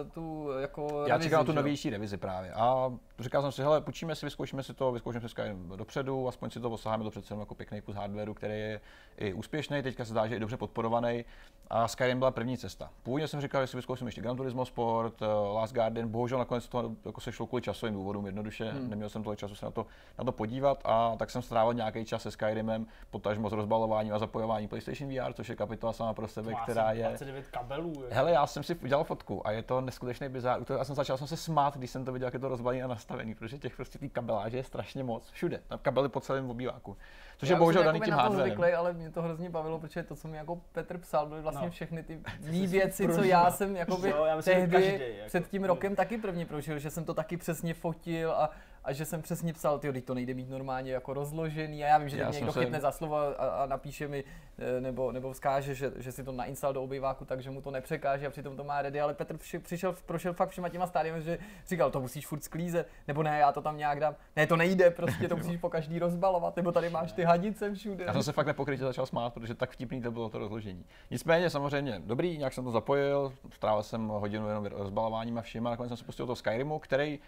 eh, 0.00 0.10
tu 0.10 0.48
jako 0.60 1.04
Já 1.06 1.14
revizi, 1.14 1.28
čekal 1.28 1.40
na 1.40 1.44
tu 1.44 1.52
novější 1.52 1.90
revizi 1.90 2.16
právě. 2.16 2.52
A 2.52 2.92
říkal 3.18 3.42
jsem 3.42 3.52
si, 3.52 3.62
hele, 3.62 3.80
půjčíme 3.80 4.14
si, 4.14 4.26
vyzkoušíme 4.26 4.62
si 4.62 4.74
to, 4.74 4.92
vyzkoušíme 4.92 5.20
si 5.20 5.28
Skyrim 5.28 5.72
dopředu, 5.76 6.28
aspoň 6.28 6.50
si 6.50 6.60
to 6.60 6.70
posáháme, 6.70 7.04
to 7.04 7.10
přece 7.10 7.34
jako 7.34 7.54
pěkný 7.54 7.80
kus 7.80 7.96
hardwareu, 7.96 8.34
který 8.34 8.54
je 8.54 8.80
i 9.16 9.32
úspěšný, 9.32 9.82
teďka 9.82 10.04
se 10.04 10.10
zdá, 10.10 10.26
že 10.26 10.34
je 10.34 10.40
dobře 10.40 10.56
podporovaný. 10.56 11.24
A 11.70 11.88
Skyrim 11.88 12.18
byla 12.18 12.30
první 12.30 12.58
cesta. 12.58 12.90
Původně 13.02 13.28
jsem 13.28 13.40
říkal, 13.40 13.62
že 13.62 13.66
si 13.66 13.76
vyzkouším 13.76 14.06
ještě 14.06 14.20
Gran 14.20 14.36
Turismo 14.36 14.64
Sport, 14.64 15.22
eh, 15.22 15.26
Last 15.26 15.74
Guardian, 15.74 16.08
bohužel 16.08 16.38
nakonec 16.38 16.68
to 16.68 16.92
jako 17.04 17.20
se 17.20 17.32
šlo 17.32 17.46
kvůli 17.46 17.62
časovým 17.62 17.94
důvodům 17.94 18.26
jednoduše, 18.26 18.70
hmm. 18.70 18.90
neměl 18.90 19.08
jsem 19.08 19.22
tolik 19.22 19.38
času 19.38 19.54
se 19.54 19.64
na 19.64 19.70
to, 19.70 19.86
na 20.18 20.24
to 20.24 20.32
podívat 20.32 20.82
a 20.84 21.16
tak 21.16 21.30
jsem 21.30 21.42
strávil 21.42 21.74
nějaký 21.74 22.04
čas 22.04 22.22
se 22.22 22.30
Skyrimem, 22.30 22.86
potažmo 23.10 23.50
s 23.50 23.52
rozbalováním 23.52 24.14
a 24.14 24.18
zapojováním 24.18 24.68
PlayStation 24.68 25.10
VR, 25.10 25.32
což 25.32 25.48
je 25.48 25.56
kapitola 25.66 25.92
sama 25.92 26.14
pro 26.14 26.28
sebe, 26.28 26.54
která 26.62 26.92
je. 26.92 27.02
29 27.02 27.46
kabelů. 27.46 28.04
Je. 28.08 28.14
Hele, 28.14 28.30
já 28.30 28.46
jsem 28.46 28.62
si 28.62 28.74
udělal 28.74 29.04
fotku 29.04 29.46
a 29.46 29.50
je 29.50 29.62
to 29.62 29.80
neskutečný 29.80 30.28
bizár. 30.28 30.60
Já 30.78 30.84
jsem 30.84 30.94
začal 30.94 31.18
jsem 31.18 31.26
se 31.26 31.36
smát, 31.36 31.76
když 31.76 31.90
jsem 31.90 32.04
to 32.04 32.12
viděl, 32.12 32.26
jak 32.26 32.34
je 32.34 32.40
to 32.40 32.48
rozbalení 32.48 32.82
a 32.82 32.86
nastavený, 32.86 33.34
protože 33.34 33.58
těch 33.58 33.76
prostě 33.76 33.98
tý 33.98 34.10
kabeláže 34.10 34.56
je 34.56 34.64
strašně 34.64 35.04
moc. 35.04 35.30
Všude. 35.30 35.60
Tam 35.68 35.78
kabely 35.78 36.08
po 36.08 36.20
celém 36.20 36.50
obýváku. 36.50 36.96
Což 37.36 37.48
já 37.48 37.56
je 37.56 37.58
bohužel 37.58 37.84
daný 37.84 38.00
tím 38.00 38.14
hardwarem. 38.14 38.46
Zvyklý, 38.46 38.72
ale 38.72 38.92
mě 38.92 39.10
to 39.10 39.22
hrozně 39.22 39.50
bavilo, 39.50 39.78
protože 39.78 40.02
to, 40.02 40.16
co 40.16 40.28
mi 40.28 40.36
jako 40.36 40.60
Petr 40.72 40.98
psal, 40.98 41.26
byly 41.26 41.42
vlastně 41.42 41.66
no. 41.66 41.70
všechny 41.70 42.02
ty 42.02 42.20
věci, 42.66 43.08
co 43.08 43.22
já 43.22 43.50
jsem 43.50 43.76
jakoby 43.76 44.10
jo, 44.10 44.24
já 44.24 44.36
myslím, 44.36 44.54
tehdy 44.54 44.72
každý, 44.72 45.04
před 45.26 45.48
tím 45.48 45.62
jako, 45.62 45.74
rokem 45.74 45.96
taky 45.96 46.18
prvně 46.18 46.46
prožil, 46.46 46.78
že 46.78 46.90
jsem 46.90 47.04
to 47.04 47.14
taky 47.14 47.36
přesně 47.36 47.74
fotil 47.74 48.32
a 48.32 48.50
a 48.84 48.92
že 48.92 49.04
jsem 49.04 49.22
přesně 49.22 49.52
psal, 49.52 49.78
ty 49.78 50.02
to 50.02 50.14
nejde 50.14 50.34
mít 50.34 50.50
normálně 50.50 50.92
jako 50.92 51.14
rozložený. 51.14 51.84
A 51.84 51.86
já 51.86 51.98
vím, 51.98 52.08
že 52.08 52.18
já 52.18 52.30
někdo 52.30 52.52
se... 52.52 52.60
chytne 52.60 52.80
za 52.80 52.92
slovo 52.92 53.16
a, 53.16 53.48
a, 53.48 53.66
napíše 53.66 54.08
mi 54.08 54.24
eh, 54.58 54.80
nebo, 54.80 55.12
nebo 55.12 55.32
vzkáže, 55.32 55.74
že, 55.74 55.92
že 55.96 56.12
si 56.12 56.24
to 56.24 56.32
nainstal 56.32 56.72
do 56.72 56.82
obýváku, 56.82 57.24
takže 57.24 57.50
mu 57.50 57.60
to 57.60 57.70
nepřekáže 57.70 58.26
a 58.26 58.30
přitom 58.30 58.56
to 58.56 58.64
má 58.64 58.82
ready, 58.82 59.00
ale 59.00 59.14
Petr 59.14 59.36
při, 59.36 59.58
přišel, 59.58 59.94
prošel 60.06 60.32
fakt 60.32 60.48
všema 60.48 60.68
těma 60.68 60.86
stádiemi, 60.86 61.22
že 61.22 61.38
říkal, 61.68 61.90
to 61.90 62.00
musíš 62.00 62.26
furt 62.26 62.44
sklízet, 62.44 62.88
nebo 63.08 63.22
ne, 63.22 63.38
já 63.38 63.52
to 63.52 63.62
tam 63.62 63.76
nějak 63.76 64.00
dám, 64.00 64.16
ne, 64.36 64.46
to 64.46 64.56
nejde, 64.56 64.90
prostě 64.90 65.28
to 65.28 65.36
musíš 65.42 65.56
po 65.56 65.70
každý 65.70 65.98
rozbalovat, 65.98 66.56
nebo 66.56 66.72
tady 66.72 66.90
máš 66.90 67.12
ty 67.12 67.23
hadice 67.24 67.74
všude. 67.74 68.04
Já 68.04 68.12
jsem 68.12 68.22
se 68.22 68.32
fakt 68.32 68.46
nepokrytě 68.46 68.84
začal 68.84 69.06
smát, 69.06 69.34
protože 69.34 69.54
tak 69.54 69.70
vtipný 69.70 70.02
to 70.02 70.10
bylo 70.10 70.28
to 70.28 70.38
rozložení. 70.38 70.84
Nicméně 71.10 71.50
samozřejmě 71.50 72.02
dobrý, 72.04 72.38
nějak 72.38 72.52
jsem 72.52 72.64
to 72.64 72.70
zapojil, 72.70 73.32
strávil 73.50 73.82
jsem 73.82 74.08
hodinu 74.08 74.48
jenom 74.48 74.66
rozbalováním 74.66 75.38
a 75.38 75.42
vším 75.42 75.66
a 75.66 75.70
nakonec 75.70 75.90
jsem 75.90 75.96
se 75.96 76.04
pustil 76.04 76.26
do 76.26 76.36
Skyrimu, 76.36 76.78
který 76.78 77.18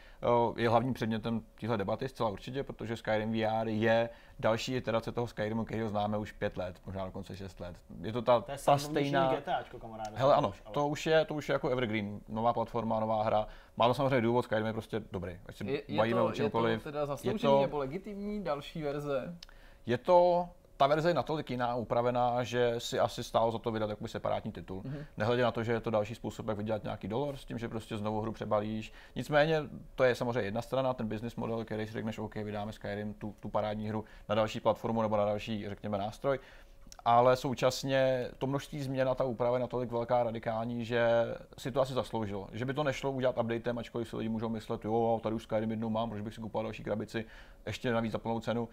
je 0.57 0.69
hlavním 0.69 0.95
předmětem 0.95 1.43
téhle 1.61 1.79
debaty 1.79 2.09
zcela 2.09 2.29
určitě, 2.29 2.63
protože 2.63 2.97
Skyrim 2.97 3.33
VR 3.33 3.69
je 3.69 4.09
další 4.39 4.75
iterace 4.75 5.13
toho 5.13 5.27
Skyrimu, 5.27 5.65
který 5.65 5.81
ho 5.81 5.89
známe 5.89 6.19
už 6.19 6.33
pět 6.33 6.57
let, 6.57 6.81
možná 6.87 7.05
dokonce 7.05 7.37
šest 7.37 7.61
let. 7.61 7.77
Je 8.03 8.13
to 8.13 8.23
ta, 8.23 8.41
to 8.41 8.53
je 8.53 8.59
ta 8.59 8.79
stejná... 8.79 9.35
GTAčko, 9.35 9.79
kamaráde. 9.79 10.11
Hele, 10.15 10.35
ano, 10.35 10.53
ale... 10.65 10.75
to 10.75 10.89
už, 10.89 11.07
je, 11.07 11.25
to 11.25 11.35
už 11.35 11.49
je 11.49 11.53
jako 11.53 11.69
Evergreen, 11.69 12.21
nová 12.29 12.53
platforma, 12.53 13.01
nová 13.01 13.23
hra. 13.23 13.47
Má 13.77 13.89
to 13.89 13.95
samozřejmě 13.95 14.21
důvod, 14.21 14.43
Skyrim 14.43 14.67
je 14.67 14.73
prostě 14.73 15.03
dobrý. 15.13 15.39
Ať 15.47 15.57
se 15.57 15.65
je, 15.65 15.83
je 15.89 15.97
bavíme 15.97 16.21
to, 16.21 16.27
o 16.27 16.33
čemkoliv. 16.33 16.73
Je 16.73 16.79
to 16.79 16.85
teda 16.85 17.07
zasloužený 17.07 17.43
je 17.43 17.49
to, 17.49 17.63
nebo 17.63 17.79
legitimní 17.79 18.45
další 18.45 18.83
verze? 18.83 19.37
Je 19.87 19.99
to 19.99 20.49
ta 20.77 20.87
verze 20.87 21.11
je 21.11 21.15
natolik 21.15 21.51
jiná, 21.51 21.75
upravená, 21.75 22.45
že 22.45 22.75
si 22.79 22.99
asi 22.99 23.25
stálo 23.25 23.53
za 23.53 23.59
to 23.59 23.71
vydat 23.71 23.91
jakoby 23.91 24.09
separátní 24.09 24.53
titul. 24.53 24.83
Mm-hmm. 24.83 25.05
Nehledě 25.17 25.43
na 25.43 25.53
to, 25.53 25.63
že 25.63 25.73
je 25.73 25.81
to 25.81 25.91
další 25.91 26.15
způsob, 26.15 26.49
jak 26.49 26.57
vydělat 26.57 26.85
nějaký 26.85 27.09
dolar 27.09 27.37
s 27.37 27.45
tím, 27.45 27.59
že 27.59 27.69
prostě 27.69 27.97
znovu 27.97 28.21
hru 28.21 28.33
přebalíš. 28.33 28.93
Nicméně 29.15 29.63
to 29.95 30.05
je 30.05 30.15
samozřejmě 30.15 30.41
jedna 30.41 30.63
strana, 30.63 30.95
ten 30.95 31.09
business 31.09 31.37
model, 31.37 31.65
který 31.65 31.87
si 31.87 31.93
řekneš, 31.93 32.19
OK, 32.19 32.35
vydáme 32.35 32.73
Skyrim, 32.73 33.15
tu, 33.15 33.35
tu 33.41 33.49
parádní 33.49 33.89
hru 33.89 34.05
na 34.29 34.35
další 34.35 34.61
platformu 34.61 35.03
nebo 35.03 35.17
na 35.17 35.25
další, 35.25 35.69
řekněme, 35.69 35.99
nástroj 35.99 36.39
ale 37.05 37.37
současně 37.37 38.29
to 38.39 38.47
množství 38.47 38.83
změn 38.83 39.09
a 39.09 39.15
ta 39.15 39.25
úprava 39.25 39.57
je 39.57 39.61
natolik 39.61 39.91
velká 39.91 40.23
radikální, 40.23 40.85
že 40.85 41.09
si 41.59 41.71
to 41.73 41.81
asi 41.81 41.93
zasloužilo. 41.93 42.49
Že 42.53 42.65
by 42.65 42.75
to 42.75 42.85
nešlo 42.85 43.13
udělat 43.13 43.39
updatem, 43.39 43.79
ačkoliv 43.79 44.09
si 44.09 44.17
lidi 44.17 44.29
můžou 44.29 44.49
myslet, 44.49 44.85
jo, 44.85 45.21
tady 45.23 45.35
už 45.35 45.43
Skyrim 45.43 45.71
jednou 45.71 45.91
mám, 45.91 46.11
proč 46.11 46.23
bych 46.23 46.35
si 46.35 46.41
kupoval 46.41 46.65
další 46.65 46.85
krabici, 46.85 47.25
ještě 47.67 47.93
navíc 47.93 48.13
za 48.13 48.19
plnou 48.19 48.41
cenu 48.41 48.69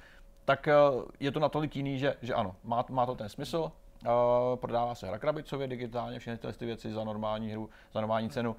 tak 0.45 0.67
eh, 0.67 0.73
je 1.19 1.31
to 1.31 1.39
natolik 1.39 1.75
jiný, 1.75 1.99
že, 1.99 2.15
že 2.21 2.33
ano, 2.33 2.55
má, 2.63 2.85
má 2.89 3.05
to 3.05 3.15
ten 3.15 3.29
smysl, 3.29 3.71
Uh, 4.03 4.55
prodává 4.55 4.95
se 4.95 5.07
hra 5.07 5.19
krabicově 5.19 5.67
digitálně, 5.67 6.19
všechny 6.19 6.51
ty 6.57 6.65
věci 6.65 6.93
za 6.93 7.03
normální 7.03 7.51
hru, 7.51 7.69
za 7.93 8.01
normální 8.01 8.29
cenu 8.29 8.55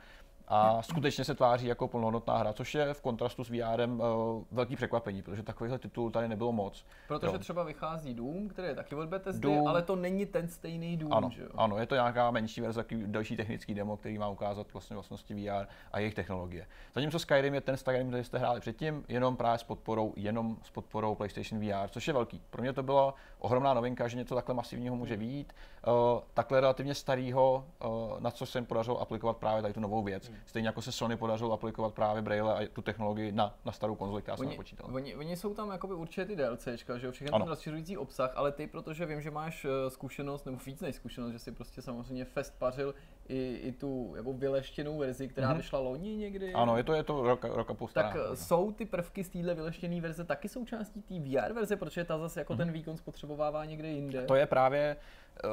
a 0.49 0.83
skutečně 0.83 1.25
se 1.25 1.35
tváří 1.35 1.67
jako 1.67 1.89
plnohodnotná 1.89 2.37
hra, 2.39 2.53
což 2.53 2.75
je 2.75 2.95
v 2.95 3.01
kontrastu 3.01 3.45
s 3.45 3.51
VRem 3.51 4.01
uh, 4.01 4.07
velký 4.51 4.77
překvapení, 4.77 5.23
protože 5.23 5.43
takovýhle 5.43 5.79
titul 5.79 6.11
tady 6.11 6.29
nebylo 6.29 6.53
moc. 6.53 6.85
Protože 7.09 7.33
jo. 7.33 7.39
třeba 7.39 7.63
vychází 7.63 8.15
Doom, 8.15 8.49
který 8.49 8.69
je 8.69 8.75
taky 8.75 8.95
od 8.95 9.09
Bethesdy, 9.09 9.41
Doom, 9.41 9.67
ale 9.69 9.83
to 9.83 9.97
není 9.97 10.27
ten 10.27 10.49
stejný 10.49 10.97
Doom, 10.97 11.13
ano, 11.13 11.31
že 11.31 11.43
jo? 11.43 11.49
Ano, 11.55 11.79
je 11.79 11.87
to 11.87 11.95
nějaká 11.95 12.31
menší 12.31 12.61
verze, 12.61 12.83
takový 12.83 13.05
další 13.07 13.37
technický 13.37 13.75
demo, 13.75 13.97
který 13.97 14.19
má 14.19 14.29
ukázat 14.29 14.73
vlastně 14.73 14.95
vlastnosti 14.95 15.35
VR 15.35 15.67
a 15.93 15.99
jejich 15.99 16.15
technologie. 16.15 16.67
Zatímco 16.95 17.19
Skyrim 17.19 17.55
je 17.55 17.61
ten 17.61 17.77
Skyrim, 17.77 18.09
který 18.09 18.25
jste 18.25 18.39
hráli 18.39 18.61
předtím, 18.61 19.05
jenom 19.09 19.37
právě 19.37 19.59
s 19.59 19.63
podporou, 19.63 20.13
jenom 20.17 20.57
s 20.63 20.71
podporou 20.71 21.15
PlayStation 21.15 21.61
VR, 21.61 21.89
což 21.89 22.09
je 22.09 22.15
velký. 22.15 22.43
Pro 22.51 22.63
mě 22.63 22.73
to 22.73 22.83
byla 22.83 23.15
ohromná 23.45 23.75
novinka, 23.75 24.09
že 24.09 24.17
něco 24.17 24.35
takhle 24.35 24.55
masivního 24.55 24.97
může 24.97 25.17
být, 25.17 25.53
uh, 25.87 25.93
takhle 26.35 26.61
relativně 26.61 26.95
starého, 26.95 27.67
uh, 27.85 28.21
na 28.21 28.31
co 28.31 28.47
se 28.47 28.59
jim 28.59 28.67
podařilo 28.67 29.01
aplikovat 29.01 29.37
právě 29.37 29.63
tady 29.63 29.75
tu 29.75 29.81
novou 29.81 30.03
věc. 30.03 30.29
Hmm. 30.29 30.39
Stejně 30.47 30.69
jako 30.69 30.83
se 30.83 30.93
Sony 30.93 31.17
podařilo 31.17 31.53
aplikovat 31.53 31.95
právě 31.95 32.23
Braille 32.23 32.55
a 32.55 32.69
tu 32.73 32.83
technologii 32.83 33.33
na, 33.33 33.55
na 33.65 33.73
starou 33.73 33.95
konzoli, 33.95 34.23
která 34.23 34.37
se 34.37 34.45
napočítala. 34.45 34.93
Oni, 34.93 35.17
oni, 35.17 35.37
jsou 35.37 35.55
tam 35.55 35.71
jakoby 35.71 35.95
určitě 35.95 36.25
ty 36.25 36.37
DLCčka, 36.37 36.99
že 36.99 37.07
jo, 37.07 37.13
všechny 37.13 37.39
ten 37.39 37.49
rozšiřující 37.49 37.97
obsah, 37.97 38.33
ale 38.37 38.53
ty, 38.53 38.67
protože 38.67 39.07
vím, 39.07 39.21
že 39.21 39.31
máš 39.31 39.65
eh, 39.65 39.91
zkušenost, 39.91 40.47
nebo 40.47 40.59
víc 40.67 40.81
než 40.81 40.97
zkušenost, 40.97 41.33
že 41.33 41.39
si 41.39 41.53
prostě 41.53 41.83
samozřejmě 41.83 42.25
fest 42.25 42.55
pařil 42.59 42.95
i, 43.29 43.61
i 43.63 43.73
tu 43.73 44.13
jako 44.17 44.33
vyleštěnou 44.33 44.99
verzi, 44.99 45.29
která 45.29 45.51
mm-hmm. 45.51 45.57
vyšla 45.57 45.79
loni 45.79 46.17
někdy. 46.17 46.53
Ano, 46.53 46.77
je 46.77 46.85
to, 46.85 46.93
je 46.93 47.03
to 47.03 47.23
rok, 47.23 47.45
rok 47.45 47.71
a 47.71 47.75
půl. 47.75 47.89
Tak 47.89 48.15
no. 48.15 48.37
jsou 48.37 48.73
ty 48.73 48.85
prvky 48.85 49.25
z 49.25 49.29
téhle 49.29 49.55
vyleštěné 49.55 50.01
verze 50.01 50.25
taky 50.25 50.49
součástí 50.49 51.03
té 51.03 51.15
VR 51.15 51.53
verze, 51.53 51.77
protože 51.77 52.05
ta 52.05 52.19
zase 52.19 52.41
jako 52.41 52.53
mm-hmm. 52.53 52.57
ten 52.57 52.73
výkon 52.73 52.97
spotřebovává 52.97 53.65
někde 53.65 53.89
jinde. 53.89 54.23
To 54.23 54.35
je 54.35 54.47
právě, 54.47 54.97
eh, 55.45 55.49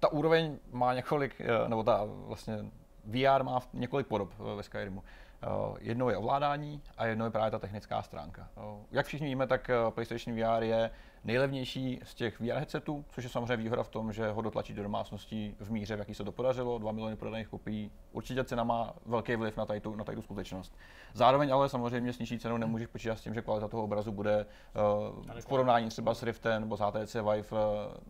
ta 0.00 0.12
úroveň 0.12 0.58
má 0.72 0.94
několik, 0.94 1.40
eh, 1.40 1.68
nebo 1.68 1.82
ta 1.82 2.04
vlastně 2.04 2.64
VR 3.04 3.42
má 3.42 3.60
několik 3.72 4.06
podob 4.06 4.38
ve 4.56 4.62
Skyrimu. 4.62 5.02
Jednou 5.80 6.08
je 6.08 6.16
ovládání 6.16 6.82
a 6.98 7.06
jednou 7.06 7.24
je 7.24 7.30
právě 7.30 7.50
ta 7.50 7.58
technická 7.58 8.02
stránka. 8.02 8.48
Jak 8.90 9.06
všichni 9.06 9.26
víme, 9.26 9.46
tak 9.46 9.70
PlayStation 9.94 10.36
VR 10.36 10.62
je 10.62 10.90
nejlevnější 11.24 12.00
z 12.02 12.14
těch 12.14 12.40
VR 12.40 12.46
headsetů, 12.46 13.04
což 13.10 13.24
je 13.24 13.30
samozřejmě 13.30 13.56
výhoda 13.56 13.82
v 13.82 13.88
tom, 13.88 14.12
že 14.12 14.30
ho 14.30 14.42
dotlačí 14.42 14.74
do 14.74 14.82
domácností 14.82 15.56
v 15.60 15.70
míře, 15.70 15.96
v 15.96 15.98
jaký 15.98 16.14
se 16.14 16.24
to 16.24 16.32
podařilo, 16.32 16.78
2 16.78 16.92
miliony 16.92 17.16
prodaných 17.16 17.48
kopií. 17.48 17.90
Určitě 18.12 18.44
cena 18.44 18.64
má 18.64 18.94
velký 19.06 19.36
vliv 19.36 19.56
na 19.56 19.66
tady 19.66 19.80
tu, 19.80 19.94
na 19.94 20.04
tady 20.04 20.16
tu 20.16 20.22
skutečnost. 20.22 20.76
Zároveň 21.14 21.52
ale 21.52 21.68
samozřejmě 21.68 22.12
s 22.12 22.18
nižší 22.18 22.38
cenou 22.38 22.56
nemůžeš 22.56 22.86
počítat 22.86 23.18
s 23.18 23.20
tím, 23.20 23.34
že 23.34 23.42
kvalita 23.42 23.68
toho 23.68 23.82
obrazu 23.82 24.12
bude 24.12 24.46
uh, 25.26 25.40
v 25.40 25.46
porovnání 25.46 25.88
třeba 25.88 26.14
s 26.14 26.22
Riftem 26.22 26.62
nebo 26.62 26.76
s 26.76 26.80
HTC 26.80 27.14
Vive 27.14 27.50
uh, 27.50 27.58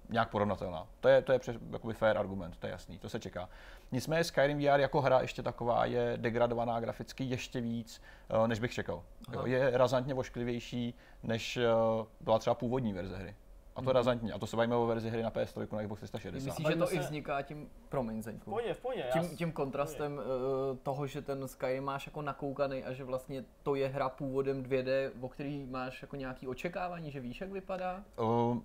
nějak 0.09 0.31
porovnatelná. 0.31 0.87
To 1.01 1.09
je, 1.09 1.23
to 1.23 1.33
je 1.33 1.39
přes, 1.39 1.57
jakoby 1.73 1.95
fair 1.95 2.19
argument, 2.19 2.57
to 2.57 2.67
je 2.67 2.71
jasný, 2.71 2.99
to 2.99 3.09
se 3.09 3.21
čeká. 3.21 3.49
Nicméně 3.93 4.25
Skyrim 4.25 4.59
VR 4.59 4.81
jako 4.81 5.01
hra 5.01 5.21
ještě 5.21 5.43
taková 5.43 5.85
je 5.85 6.13
degradovaná 6.17 6.81
graficky 6.81 7.25
ještě 7.25 7.61
víc, 7.61 8.03
uh, 8.41 8.49
než 8.49 8.59
bych 8.59 8.73
čekal. 8.73 9.03
Jo, 9.33 9.47
je 9.47 9.71
razantně 9.73 10.15
ošklivější, 10.15 10.95
než 11.23 11.57
uh, 11.57 12.07
byla 12.21 12.39
třeba 12.39 12.55
původní 12.55 12.93
verze 12.93 13.04
hry. 13.13 13.35
A 13.77 13.83
to 13.83 13.93
razantně. 13.93 14.33
A 14.33 14.39
to 14.39 14.47
se 14.47 14.57
bavíme 14.57 14.77
o 14.77 14.87
verzi 14.87 15.11
hry 15.11 15.23
na 15.23 15.31
PS3 15.31 15.77
na 15.77 15.83
Xbox 15.83 16.01
360. 16.01 16.45
Myslíš, 16.45 16.67
že 16.67 16.77
to 16.77 16.93
i 16.93 16.97
se- 16.97 17.03
vzniká 17.03 17.43
tím, 17.43 17.71
promiň 17.89 18.23
Zeňku, 18.23 18.43
V 18.43 18.45
pohodě, 18.45 18.75
v 18.75 18.81
pohodě. 18.81 19.05
já 19.15 19.23
tím, 19.23 19.37
tím 19.37 19.53
kontrastem 19.53 20.13
uh, 20.13 20.77
toho, 20.83 21.07
že 21.07 21.23
ten 21.23 21.49
Skyrim 21.49 21.85
máš 21.85 22.07
jako 22.07 22.23
nakoukaný 22.23 22.85
a 22.85 22.93
že 22.93 23.05
vlastně 23.05 23.45
to 23.63 23.75
je 23.75 23.89
hra 23.89 24.09
původem 24.09 24.63
2D, 24.63 25.11
o 25.21 25.29
který 25.29 25.67
máš 25.67 26.03
jako 26.03 26.17
nějaký 26.17 26.49
očekávání, 26.49 27.11
že 27.11 27.21
víš, 27.21 27.41
jak 27.41 27.51
vypadá? 27.51 28.05
Uh, 28.21 28.59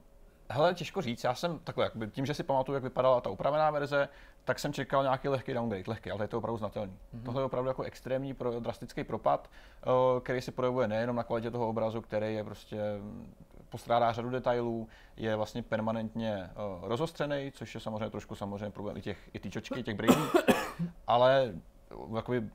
hele, 0.49 0.73
těžko 0.73 1.01
říct, 1.01 1.23
já 1.23 1.35
jsem 1.35 1.59
takhle, 1.59 1.85
jakoby, 1.85 2.07
tím, 2.07 2.25
že 2.25 2.33
si 2.33 2.43
pamatuju, 2.43 2.73
jak 2.73 2.83
vypadala 2.83 3.21
ta 3.21 3.29
upravená 3.29 3.71
verze, 3.71 4.09
tak 4.45 4.59
jsem 4.59 4.73
čekal 4.73 5.03
nějaký 5.03 5.27
lehký 5.27 5.53
downgrade, 5.53 5.83
lehký, 5.87 6.11
ale 6.11 6.17
tady 6.17 6.23
je 6.23 6.27
to 6.27 6.37
opravdu 6.37 6.57
znatelný. 6.57 6.93
Mm-hmm. 6.93 7.23
Tohle 7.23 7.41
je 7.41 7.45
opravdu 7.45 7.67
jako 7.67 7.83
extrémní, 7.83 8.33
pro, 8.33 8.59
drastický 8.59 9.03
propad, 9.03 9.49
uh, 9.87 10.19
který 10.19 10.41
se 10.41 10.51
projevuje 10.51 10.87
nejenom 10.87 11.15
na 11.15 11.23
kvalitě 11.23 11.51
toho 11.51 11.67
obrazu, 11.69 12.01
který 12.01 12.33
je 12.33 12.43
prostě 12.43 12.77
postrádá 13.69 14.11
řadu 14.11 14.29
detailů, 14.29 14.87
je 15.17 15.35
vlastně 15.35 15.63
permanentně 15.63 16.49
uh, 16.81 16.87
rozostřený, 16.87 17.51
což 17.55 17.75
je 17.75 17.81
samozřejmě 17.81 18.09
trošku 18.09 18.35
samozřejmě 18.35 18.69
problém 18.69 18.97
i 18.97 19.01
těch 19.01 19.29
i 19.33 19.39
té 19.39 19.49
čočky, 19.49 19.83
těch 19.83 19.95
braidů, 19.95 20.21
ale 21.07 21.53
uh, 21.95 22.15
jakoby, 22.15 22.49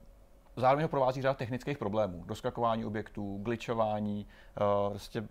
zároveň 0.57 0.83
ho 0.83 0.89
provází 0.89 1.23
řada 1.23 1.35
technických 1.35 1.79
problémů, 1.79 2.25
doskakování 2.27 2.85
objektů, 2.85 3.39
glitchování, 3.43 4.27
uh, 4.87 4.91
prostě 4.91 5.29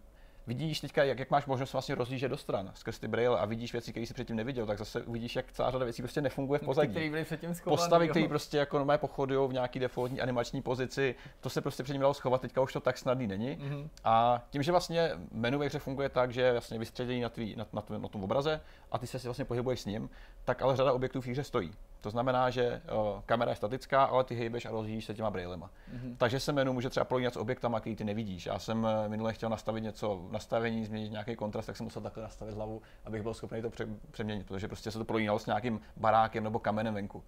vidíš 0.48 0.82
teďka, 0.82 1.03
jak, 1.03 1.20
jak 1.20 1.32
máš 1.32 1.45
možnost 1.45 1.74
vlastně 1.74 1.95
rozlížet 1.95 2.32
do 2.32 2.38
stran 2.38 2.72
skrz 2.74 2.99
ty 2.99 3.07
braille 3.07 3.40
a 3.40 3.45
vidíš 3.45 3.72
věci, 3.72 3.91
které 3.91 4.06
jsi 4.06 4.14
předtím 4.14 4.36
neviděl, 4.36 4.65
tak 4.65 4.78
zase 4.78 5.02
uvidíš, 5.02 5.36
jak 5.36 5.52
celá 5.52 5.72
řada 5.72 5.86
věcí 5.86 6.02
prostě 6.02 6.22
nefunguje 6.22 6.60
v 6.60 6.64
pozadí. 6.64 6.91
který 6.91 7.10
byly 7.10 7.24
předtím 7.24 7.56
schovaný, 7.56 7.78
Postavy, 7.78 8.07
které 8.10 8.28
prostě 8.28 8.57
jako 8.57 8.78
normálně 8.78 8.98
pochodují 8.98 9.49
v 9.49 9.53
nějaký 9.53 9.80
defaultní 9.80 10.22
animační 10.22 10.61
pozici, 10.61 11.15
to 11.41 11.49
se 11.49 11.61
prostě 11.61 11.84
předtím 11.84 12.02
dalo 12.02 12.14
schovat, 12.14 12.41
teďka 12.41 12.61
už 12.61 12.74
to 12.74 12.80
tak 12.80 12.98
snadný 12.98 13.28
není. 13.28 13.57
Mhm. 13.61 13.90
A 14.03 14.44
tím, 14.49 14.64
že 14.64 14.72
vlastně 14.72 15.11
menu 15.32 15.60
ve 15.60 15.65
hře 15.65 15.80
funguje 15.80 16.10
tak, 16.10 16.34
že 16.34 16.41
je 16.41 16.52
vlastně 16.52 16.80
vystředěný 16.80 17.22
na, 17.22 17.30
tvý, 17.30 17.56
na, 17.56 17.68
na, 17.74 17.84
na 17.98 18.07
tom 18.07 18.24
obraze 18.24 18.61
a 18.91 18.98
ty 18.98 19.07
se 19.07 19.20
si 19.20 19.28
vlastně 19.28 19.45
pohybuješ 19.45 19.82
s 19.82 19.86
ním, 19.86 20.10
tak 20.45 20.61
ale 20.61 20.76
řada 20.76 20.94
objektů 20.94 21.22
v 21.22 21.28
hře 21.28 21.44
stojí. 21.44 21.72
To 22.03 22.09
znamená, 22.09 22.49
že 22.49 22.81
uh, 23.15 23.21
kamera 23.25 23.51
je 23.51 23.55
statická, 23.55 24.03
ale 24.03 24.23
ty 24.23 24.35
hejbeš 24.35 24.65
a 24.65 24.71
rozjíždíš 24.71 25.05
se 25.05 25.13
těma 25.13 25.31
brailema. 25.31 25.69
Mhm. 25.93 26.15
Takže 26.17 26.39
se 26.39 26.51
menu 26.51 26.73
může 26.73 26.89
třeba 26.89 27.03
prolínat 27.03 27.34
s 27.34 27.38
objektama, 27.38 27.80
který 27.80 27.95
ty 27.95 28.03
nevidíš. 28.03 28.45
Já 28.45 28.59
jsem 28.59 28.88
eh, 29.05 29.09
minule 29.09 29.34
chtěl 29.34 29.49
nastavit 29.49 29.81
něco 29.84 30.15
v 30.17 30.31
nastavení, 30.31 30.85
změnit 30.85 31.09
nějaký 31.11 31.35
kontrast, 31.35 31.65
tak 31.67 31.77
jsem 31.77 31.84
musel 31.84 32.01
takhle 32.01 32.23
nastavit 32.23 32.55
hlavu, 32.55 32.81
abych 33.05 33.21
byl 33.21 33.34
schopný 33.34 33.61
to 33.61 33.69
pře- 33.69 33.88
přeměnit, 34.11 34.47
protože 34.47 34.67
prostě 34.67 34.91
se 34.91 34.97
to 34.99 35.05
prolínalo 35.05 35.39
s 35.39 35.45
nějakým 35.45 35.80
barákem 35.97 36.43
nebo 36.43 36.59
kamenem 36.59 36.93
venku. 36.93 37.23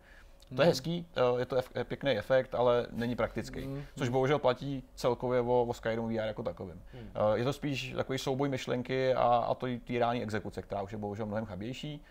To 0.55 0.61
je 0.61 0.67
hezký, 0.67 1.07
eh, 1.17 1.39
je 1.39 1.45
to 1.45 1.55
ef- 1.55 1.83
pěkný 1.83 2.11
efekt, 2.11 2.55
ale 2.55 2.87
není 2.91 3.15
praktický. 3.15 3.59
Což 3.97 4.09
bohužel 4.09 4.39
platí 4.39 4.83
celkově 4.95 5.41
o, 5.41 5.63
o 5.65 5.73
Skyrimu 5.73 6.07
VR 6.07 6.13
jako 6.13 6.43
takovým. 6.43 6.81
Eh, 6.93 7.37
Je 7.37 7.43
to 7.43 7.53
spíš 7.53 7.93
takový 7.95 8.17
souboj 8.19 8.49
myšlenky 8.49 9.13
a, 9.13 9.23
a 9.23 9.53
to 9.53 9.67
reální 9.89 10.23
exekuce, 10.23 10.61
která 10.61 10.81
už 10.81 10.91
je 10.91 10.97
bohužel 10.97 11.25
mnohem 11.25 11.45
chabější. 11.45 12.03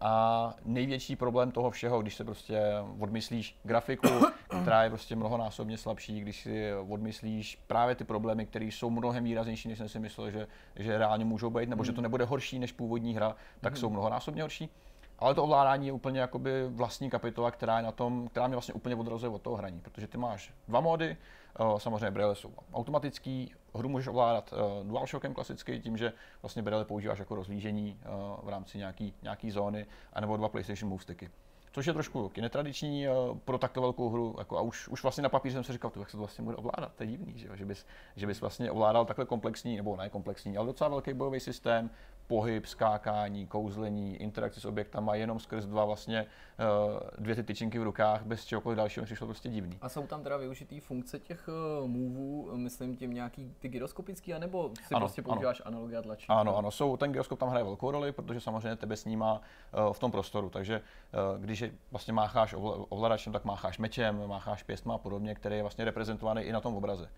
A 0.00 0.54
největší 0.64 1.16
problém 1.16 1.50
toho 1.50 1.70
všeho, 1.70 2.02
když 2.02 2.14
se 2.14 2.24
prostě 2.24 2.60
odmyslíš 2.98 3.58
grafiku, 3.62 4.08
která 4.62 4.84
je 4.84 4.90
prostě 4.90 5.16
mnohonásobně 5.16 5.78
slabší, 5.78 6.20
když 6.20 6.42
si 6.42 6.74
odmyslíš 6.88 7.62
právě 7.66 7.94
ty 7.94 8.04
problémy, 8.04 8.46
které 8.46 8.64
jsou 8.64 8.90
mnohem 8.90 9.24
výraznější, 9.24 9.68
než 9.68 9.78
jsem 9.78 9.88
si 9.88 9.98
myslel, 9.98 10.30
že, 10.30 10.46
že 10.76 10.98
reálně 10.98 11.24
můžou 11.24 11.50
být, 11.50 11.68
nebo 11.68 11.84
že 11.84 11.92
to 11.92 12.00
nebude 12.00 12.24
horší 12.24 12.58
než 12.58 12.72
původní 12.72 13.14
hra, 13.14 13.36
tak 13.60 13.76
jsou 13.76 13.90
mnohonásobně 13.90 14.42
horší. 14.42 14.70
Ale 15.18 15.34
to 15.34 15.44
ovládání 15.44 15.86
je 15.86 15.92
úplně 15.92 16.20
jakoby 16.20 16.68
vlastní 16.68 17.10
kapitola, 17.10 17.50
která 17.50 17.76
je 17.76 17.82
na 17.82 17.92
tom, 17.92 18.28
která 18.28 18.46
mě 18.46 18.56
vlastně 18.56 18.74
úplně 18.74 18.96
odrazuje 18.96 19.30
od 19.30 19.42
toho 19.42 19.56
hraní, 19.56 19.80
protože 19.80 20.06
ty 20.06 20.18
máš 20.18 20.52
dva 20.68 20.80
módy, 20.80 21.16
eh, 21.60 21.80
samozřejmě 21.80 22.10
braille 22.10 22.34
jsou 22.34 22.54
automatický, 22.74 23.54
hru 23.74 23.88
můžeš 23.88 24.08
ovládat 24.08 24.52
eh, 24.52 24.84
DualShockem 24.84 25.34
klasicky, 25.34 25.80
tím, 25.80 25.96
že 25.96 26.12
vlastně 26.42 26.62
braille 26.62 26.84
používáš 26.84 27.18
jako 27.18 27.34
rozlížení 27.34 27.98
eh, 28.02 28.06
v 28.42 28.48
rámci 28.48 28.78
nějaký, 28.78 29.14
nějaký 29.22 29.50
zóny, 29.50 29.86
anebo 30.12 30.36
dva 30.36 30.48
PlayStation 30.48 30.90
Move 30.90 31.02
sticky. 31.02 31.30
Což 31.72 31.86
je 31.86 31.92
trošku 31.92 32.32
netradiční 32.40 33.06
eh, 33.06 33.10
pro 33.44 33.58
takto 33.58 33.80
velkou 33.80 34.10
hru. 34.10 34.34
Jako, 34.38 34.58
a 34.58 34.60
už, 34.60 34.88
už 34.88 35.02
vlastně 35.02 35.22
na 35.22 35.28
papíře 35.28 35.54
jsem 35.54 35.64
si 35.64 35.72
říkal, 35.72 35.90
"Tu, 35.90 36.00
jak 36.00 36.10
se 36.10 36.16
to 36.16 36.18
vlastně 36.18 36.44
bude 36.44 36.56
ovládat, 36.56 36.92
to 36.96 37.02
je 37.02 37.06
divný, 37.06 37.38
že, 37.38 37.48
jo? 37.48 37.56
že, 37.56 37.64
bys, 37.64 37.86
že 38.16 38.26
bys 38.26 38.40
vlastně 38.40 38.70
ovládal 38.70 39.04
takhle 39.04 39.24
komplexní, 39.24 39.76
nebo 39.76 39.96
ne 39.96 40.08
komplexní, 40.08 40.56
ale 40.56 40.66
docela 40.66 40.90
velký 40.90 41.12
bojový 41.12 41.40
systém, 41.40 41.90
pohyb, 42.28 42.66
skákání, 42.66 43.46
kouzlení, 43.46 44.16
interakci 44.16 44.60
s 44.60 44.64
objektama 44.64 45.14
jenom 45.14 45.40
skrz 45.40 45.66
dva 45.66 45.84
vlastně 45.84 46.18
eh, 46.58 46.64
dvě 47.18 47.34
ty 47.34 47.42
tyčinky 47.42 47.78
v 47.78 47.82
rukách, 47.82 48.22
bez 48.22 48.44
čehokoliv 48.44 48.76
dalšího 48.76 49.06
přišlo 49.06 49.26
prostě 49.26 49.48
divný. 49.48 49.78
A 49.80 49.88
jsou 49.88 50.06
tam 50.06 50.22
teda 50.22 50.36
využitý 50.36 50.80
funkce 50.80 51.18
těch 51.18 51.48
uh, 51.80 51.88
moveů, 51.88 52.50
myslím 52.56 52.96
tím 52.96 53.10
nějaký 53.14 53.52
ty 53.58 53.68
gyroskopický, 53.68 54.34
anebo 54.34 54.70
si 54.86 54.94
Ano, 54.94 55.06
prostě 55.06 55.22
ano. 55.22 55.32
používáš 55.32 55.62
analogy 55.64 55.96
a 55.96 56.02
tlačítko? 56.02 56.32
Ano, 56.32 56.56
ano, 56.56 56.70
jsou, 56.70 56.96
ten 56.96 57.12
gyroskop 57.12 57.38
tam 57.38 57.48
hraje 57.48 57.64
velkou 57.64 57.90
roli, 57.90 58.12
protože 58.12 58.40
samozřejmě 58.40 58.76
tebe 58.76 58.96
snímá 58.96 59.40
uh, 59.86 59.92
v 59.92 59.98
tom 59.98 60.10
prostoru, 60.10 60.50
takže 60.50 60.80
když 61.38 61.60
je, 61.60 61.70
vlastně 61.90 62.12
mácháš 62.12 62.54
ovla- 62.54 62.86
ovladačem, 62.88 63.32
tak 63.32 63.44
mácháš 63.44 63.78
mečem, 63.78 64.22
mácháš 64.26 64.62
pěstma 64.62 64.94
a 64.94 64.98
podobně, 64.98 65.34
který 65.34 65.56
je 65.56 65.62
vlastně 65.62 65.84
reprezentovaný 65.84 66.42
i 66.42 66.52
na 66.52 66.60
tom 66.60 66.76
obraze. 66.76 67.08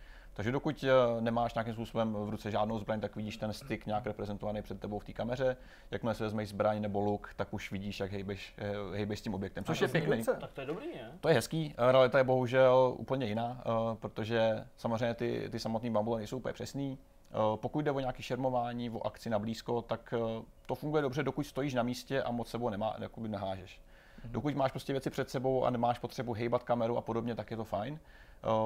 Takže 0.41 0.53
dokud 0.53 0.83
uh, 0.83 1.21
nemáš 1.21 1.55
nějakým 1.55 1.75
způsobem 1.75 2.13
v 2.13 2.29
ruce 2.29 2.51
žádnou 2.51 2.79
zbraň, 2.79 3.01
tak 3.01 3.17
vidíš 3.17 3.37
ten 3.37 3.53
styk 3.53 3.87
nějak 3.87 4.07
reprezentovaný 4.07 4.63
před 4.63 4.81
tebou 4.81 4.99
v 4.99 5.05
té 5.05 5.13
kameře. 5.13 5.57
Jakmile 5.91 6.15
si 6.15 6.23
vezmeš 6.23 6.49
zbraň 6.49 6.83
nebo 6.83 7.01
luk, 7.01 7.31
tak 7.37 7.55
už 7.55 7.73
vidíš, 7.73 8.01
jak 8.01 8.13
hejbeš, 8.13 8.55
eh, 8.59 8.97
hejbeš 8.97 9.19
s 9.19 9.23
tím 9.23 9.35
objektem, 9.35 9.65
což 9.65 9.79
to 9.79 9.85
je 9.85 9.89
pěkný. 9.89 10.25
Tak 10.25 10.53
to 10.53 10.61
je 10.61 10.67
dobrý, 10.67 10.87
ne? 10.87 11.13
To 11.21 11.29
je 11.29 11.35
hezký, 11.35 11.75
eh, 11.79 11.93
realita 11.93 12.19
je 12.19 12.25
bohužel 12.25 12.95
úplně 12.99 13.27
jiná, 13.27 13.63
eh, 13.67 13.71
protože 13.97 14.67
samozřejmě 14.77 15.15
ty, 15.15 15.49
ty 15.51 15.59
samotné 15.59 15.91
bambule 15.91 16.19
nejsou 16.19 16.37
úplně 16.37 16.53
přesný. 16.53 16.99
Eh, 17.31 17.37
Pokud 17.57 17.81
jde 17.85 17.91
o 17.91 18.01
nějaké 18.01 18.23
šermování, 18.23 18.91
o 18.91 19.07
akci 19.07 19.31
na 19.31 19.39
blízko, 19.39 19.83
tak 19.83 20.15
eh, 20.17 20.43
to 20.67 20.75
funguje 20.75 21.03
dobře, 21.03 21.23
dokud 21.23 21.43
stojíš 21.43 21.75
na 21.75 21.83
místě 21.83 22.23
a 22.23 22.31
moc 22.31 22.49
sebou 22.49 22.71
nemá, 22.71 22.97
jakoby 22.99 23.29
nehážeš. 23.29 23.81
Dokud 24.25 24.55
máš 24.55 24.71
prostě 24.71 24.93
věci 24.93 25.11
před 25.11 25.31
sebou 25.31 25.65
a 25.65 25.71
nemáš 25.71 25.99
potřebu 25.99 26.33
hejbat 26.33 26.63
kameru 26.63 26.97
a 26.97 27.01
podobně, 27.01 27.35
tak 27.35 27.51
je 27.51 27.57
to 27.57 27.65
fajn. 27.65 27.99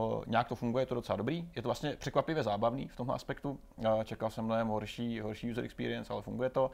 Uh, 0.07 0.25
nějak 0.27 0.49
to 0.49 0.55
funguje, 0.55 0.83
je 0.83 0.87
to 0.87 0.95
docela 0.95 1.17
dobrý. 1.17 1.49
Je 1.57 1.63
to 1.63 1.69
vlastně 1.69 1.97
překvapivě 1.97 2.43
zábavný 2.43 2.89
v 2.89 2.97
tomhle 2.97 3.15
aspektu. 3.15 3.59
Uh, 3.77 4.05
čekal 4.05 4.31
jsem 4.31 4.45
mnohem 4.45 4.69
horší, 4.69 5.21
horší 5.21 5.51
user 5.51 5.65
experience, 5.65 6.13
ale 6.13 6.23
funguje 6.23 6.51
to. 6.51 6.71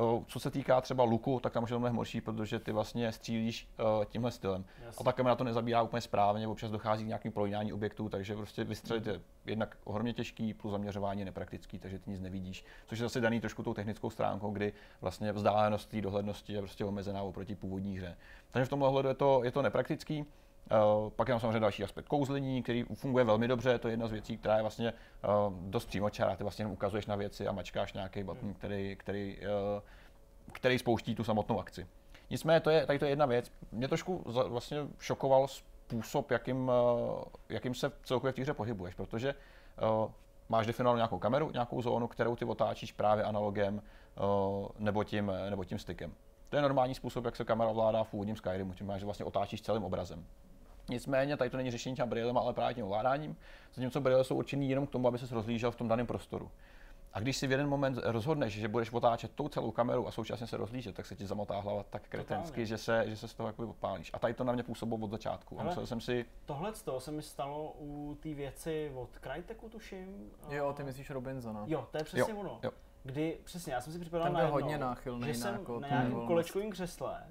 Uh, 0.00 0.24
co 0.26 0.40
se 0.40 0.50
týká 0.50 0.80
třeba 0.80 1.04
luku, 1.04 1.40
tak 1.40 1.52
tam 1.52 1.64
už 1.64 1.70
je 1.70 1.74
to 1.74 1.78
mnohem 1.78 1.96
horší, 1.96 2.20
protože 2.20 2.58
ty 2.58 2.72
vlastně 2.72 3.12
střílíš 3.12 3.68
uh, 3.98 4.04
tímhle 4.04 4.30
stylem. 4.30 4.64
Jasně. 4.84 5.00
A 5.00 5.04
ta 5.04 5.12
kamera 5.12 5.34
to 5.34 5.44
nezabírá 5.44 5.82
úplně 5.82 6.00
správně, 6.00 6.48
občas 6.48 6.70
dochází 6.70 7.04
k 7.04 7.06
nějakým 7.06 7.32
prolínání 7.32 7.72
objektů, 7.72 8.08
takže 8.08 8.36
prostě 8.36 8.64
vystřelit 8.64 9.06
je 9.06 9.20
jednak 9.46 9.78
ohromně 9.84 10.12
těžký, 10.12 10.54
plus 10.54 10.72
zaměřování 10.72 11.20
je 11.20 11.24
nepraktický, 11.24 11.78
takže 11.78 11.98
ty 11.98 12.10
nic 12.10 12.20
nevidíš. 12.20 12.64
Což 12.86 12.98
je 12.98 13.02
zase 13.02 13.20
daný 13.20 13.40
trošku 13.40 13.62
tou 13.62 13.74
technickou 13.74 14.10
stránkou, 14.10 14.50
kdy 14.50 14.72
vlastně 15.00 15.32
vzdálenost 15.32 15.90
té 15.90 16.00
dohlednosti 16.00 16.52
je 16.52 16.58
prostě 16.58 16.84
omezená 16.84 17.22
oproti 17.22 17.54
původní 17.54 17.98
hře. 17.98 18.16
Takže 18.50 18.66
v 18.66 18.68
tomhle 18.68 18.88
ohledu 18.88 19.08
je 19.08 19.14
to, 19.14 19.44
je 19.44 19.50
to 19.50 19.62
nepraktický. 19.62 20.24
Uh, 20.70 21.10
pak 21.10 21.28
je 21.28 21.32
tam 21.32 21.40
samozřejmě 21.40 21.60
další 21.60 21.84
aspekt 21.84 22.08
kouzlení, 22.08 22.62
který 22.62 22.82
funguje 22.82 23.24
velmi 23.24 23.48
dobře, 23.48 23.78
to 23.78 23.88
je 23.88 23.92
jedna 23.92 24.06
z 24.08 24.12
věcí, 24.12 24.38
která 24.38 24.56
je 24.56 24.62
vlastně 24.62 24.92
uh, 24.92 25.54
dost 25.70 25.86
přímočará, 25.86 26.36
ty 26.36 26.42
vlastně 26.42 26.62
jenom 26.62 26.72
ukazuješ 26.72 27.06
na 27.06 27.16
věci 27.16 27.48
a 27.48 27.52
mačkáš 27.52 27.92
nějaký 27.92 28.22
button, 28.22 28.54
který, 28.54 28.96
který, 28.96 29.38
uh, 29.38 29.82
který 30.52 30.78
spouští 30.78 31.14
tu 31.14 31.24
samotnou 31.24 31.60
akci. 31.60 31.86
Nicméně 32.30 32.60
to 32.60 32.70
je, 32.70 32.86
tady 32.86 32.98
to 32.98 33.04
je 33.04 33.10
jedna 33.10 33.26
věc. 33.26 33.52
Mě 33.72 33.88
trošku 33.88 34.22
vlastně 34.26 34.78
šokoval 34.98 35.46
způsob, 35.48 36.30
jakým, 36.30 36.70
jakým 37.48 37.74
se 37.74 37.92
celkově 38.04 38.32
v 38.32 38.36
té 38.36 38.42
hře 38.42 38.54
pohybuješ, 38.54 38.94
protože 38.94 39.34
máš 40.48 40.66
definovanou 40.66 40.96
nějakou 40.96 41.18
kameru, 41.18 41.50
nějakou 41.50 41.82
zónu, 41.82 42.08
kterou 42.08 42.36
ty 42.36 42.44
otáčíš 42.44 42.92
právě 42.92 43.24
analogem 43.24 43.82
nebo, 44.78 45.04
tím, 45.04 45.32
nebo 45.50 45.64
tím 45.64 45.78
stykem. 45.78 46.14
To 46.48 46.56
je 46.56 46.62
normální 46.62 46.94
způsob, 46.94 47.24
jak 47.24 47.36
se 47.36 47.44
kamera 47.44 47.70
ovládá 47.70 48.04
v 48.04 48.08
původním 48.08 48.36
Skyrimu, 48.36 48.74
tím 48.74 48.86
máš, 48.86 49.00
že 49.00 49.04
vlastně 49.04 49.24
otáčíš 49.24 49.62
celým 49.62 49.84
obrazem. 49.84 50.24
Nicméně 50.88 51.36
tady 51.36 51.50
to 51.50 51.56
není 51.56 51.70
řešení 51.70 51.96
těm 51.96 52.08
brýlema, 52.08 52.40
ale 52.40 52.52
právě 52.52 52.74
tím 52.74 52.84
ovládáním, 52.84 53.36
zatímco 53.74 54.00
brýle 54.00 54.24
jsou 54.24 54.36
určený 54.36 54.70
jenom 54.70 54.86
k 54.86 54.90
tomu, 54.90 55.08
aby 55.08 55.18
se 55.18 55.34
rozlížel 55.34 55.70
v 55.70 55.76
tom 55.76 55.88
daném 55.88 56.06
prostoru. 56.06 56.50
A 57.12 57.20
když 57.20 57.36
si 57.36 57.46
v 57.46 57.50
jeden 57.50 57.68
moment 57.68 57.98
rozhodneš, 58.02 58.52
že 58.52 58.68
budeš 58.68 58.92
otáčet 58.92 59.32
tou 59.34 59.48
celou 59.48 59.70
kameru 59.70 60.08
a 60.08 60.10
současně 60.10 60.46
se 60.46 60.56
rozlížet, 60.56 60.94
tak 60.94 61.06
se 61.06 61.16
ti 61.16 61.26
zamotá 61.26 61.60
hlava 61.60 61.82
tak 61.82 62.08
kretensky, 62.08 62.66
že 62.66 62.78
se, 62.78 63.04
že 63.06 63.16
se 63.16 63.28
z 63.28 63.34
toho 63.34 63.46
jakoby 63.46 63.68
odpálíš. 63.68 64.10
A 64.14 64.18
tady 64.18 64.34
to 64.34 64.44
na 64.44 64.52
mě 64.52 64.62
působilo 64.62 64.98
od 65.00 65.10
začátku. 65.10 65.60
A 65.60 65.62
musel 65.62 65.86
jsem 65.86 66.00
si, 66.00 66.26
Tohle 66.44 66.74
z 66.74 66.82
toho 66.82 67.00
se 67.00 67.10
mi 67.10 67.22
stalo 67.22 67.72
u 67.78 68.16
té 68.20 68.34
věci 68.34 68.92
od 68.94 69.10
Cryteku, 69.22 69.68
tuším. 69.68 70.30
Jo, 70.48 70.72
ty 70.72 70.84
myslíš 70.84 71.10
Robinsona. 71.10 71.64
Jo, 71.66 71.88
to 71.90 71.98
je 71.98 72.04
přesně 72.04 72.34
Jo, 72.34 72.40
ono. 72.40 72.60
jo. 72.62 72.70
Kdy, 73.02 73.38
přesně, 73.44 73.72
já 73.72 73.80
jsem 73.80 73.92
si 73.92 73.98
připadal 73.98 74.26
Ten 74.26 74.36
na 74.36 74.46
hodně 74.46 74.78
náchylnej 74.78 75.34
že 75.34 75.40
na 75.40 75.46
jsem 75.46 75.54
jako 75.54 75.80
na 75.80 75.88
nějakém 75.88 76.26
kolečkovém 76.26 76.70
křesle, 76.70 77.24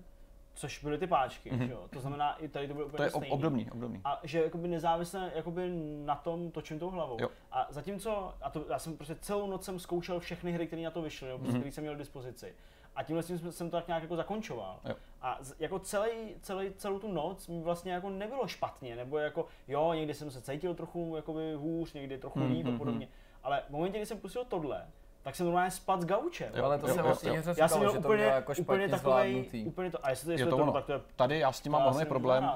což 0.58 0.84
byly 0.84 0.98
ty 0.98 1.08
páčky, 1.08 1.52
mm-hmm. 1.52 1.70
jo? 1.72 1.88
to 1.94 2.00
znamená, 2.00 2.36
i 2.36 2.48
tady 2.48 2.68
to 2.68 2.74
bylo 2.74 2.86
úplně 2.86 2.98
Mhm. 3.06 3.12
to 3.12 3.18
je 3.18 3.20
stejný. 3.22 3.34
obdobný, 3.34 3.72
obdobný. 3.72 4.02
A 4.04 4.20
že 4.24 4.44
jakoby 4.44 4.68
nezávisle 4.68 5.32
jakoby 5.36 5.70
na 6.06 6.16
tom 6.16 6.52
točím 6.52 6.80
tou 6.80 6.90
hlavou. 6.90 7.18
Jo. 7.22 7.30
A 7.52 7.68
zatímco, 7.70 8.34
a 8.42 8.50
to, 8.50 8.66
já 8.70 8.80
jsem 8.80 8.98
prostě 8.98 9.16
celou 9.16 9.48
noc 9.48 9.66
jsem 9.66 9.80
zkoušel 9.80 10.20
všechny 10.20 10.52
hry, 10.52 10.68
které 10.68 10.82
na 10.82 10.92
to 10.92 11.02
vyšly, 11.02 11.30
Mhm. 11.38 11.48
které 11.54 11.72
jsem 11.72 11.84
měl 11.84 11.96
k 11.96 11.98
dispozici. 11.98 12.56
A 12.96 13.04
tímhle 13.04 13.24
tím 13.24 13.40
jsem- 13.40 13.52
jsem 13.52 13.70
to 13.70 13.78
tak 13.78 13.88
nějak 13.88 14.04
jako 14.04 14.16
zakončoval. 14.16 14.80
Jo. 14.90 14.96
A 15.22 15.38
z, 15.42 15.56
jako 15.60 15.80
celý, 15.80 16.36
celý, 16.42 16.74
celou 16.78 17.00
tu 17.00 17.12
noc 17.12 17.48
mi 17.48 17.62
vlastně 17.62 17.92
jako 17.92 18.10
nebylo 18.10 18.48
špatně, 18.48 18.96
nebo 18.96 19.18
jako 19.18 19.46
jo, 19.68 19.94
někdy 19.94 20.14
jsem 20.14 20.32
se 20.32 20.42
cítil 20.42 20.76
trochu 20.76 21.14
jakoby 21.16 21.54
hůř, 21.54 21.94
někdy 21.94 22.18
trochu 22.18 22.40
Mhm, 22.40 22.52
líp 22.52 22.66
a 22.66 22.70
mhm. 22.70 22.78
podobně. 22.78 23.08
Ale 23.44 23.64
v 23.68 23.70
momentě, 23.70 23.98
kdy 23.98 24.06
jsem 24.06 24.20
pustil 24.20 24.46
tohle, 24.46 24.88
tak 25.28 25.36
jsem 25.36 25.46
normálně 25.46 25.72
spad 25.72 26.02
z 26.02 26.06
gauče. 26.06 26.52
Jo, 26.56 26.66
Ale 26.66 26.80
to 26.80 26.88
jo, 26.88 26.94
jsem 26.94 27.00
jo, 27.00 27.06
vlastně 27.06 27.30
jo. 27.30 27.44
Já 27.58 27.68
jsem 27.68 27.80
měl 27.80 27.92
že 27.92 27.98
úplně, 28.00 28.24
jako 28.24 28.54
úplně 28.60 28.90
zvládnutý. 28.90 29.64
úplně 29.66 29.92
to, 29.92 30.06
a 30.06 30.10
jestli, 30.10 30.32
Je 30.32 30.34
jestli 30.34 30.50
to 30.50 30.58
to, 30.58 30.64
ono. 30.64 30.72
tak 30.72 30.86
to 30.86 30.92
je 30.92 31.02
Tady 31.16 31.40
já 31.40 31.52
s 31.52 31.62
tím 31.62 31.72
mám 31.72 31.82
ohromný 31.82 32.06
problém. 32.06 32.50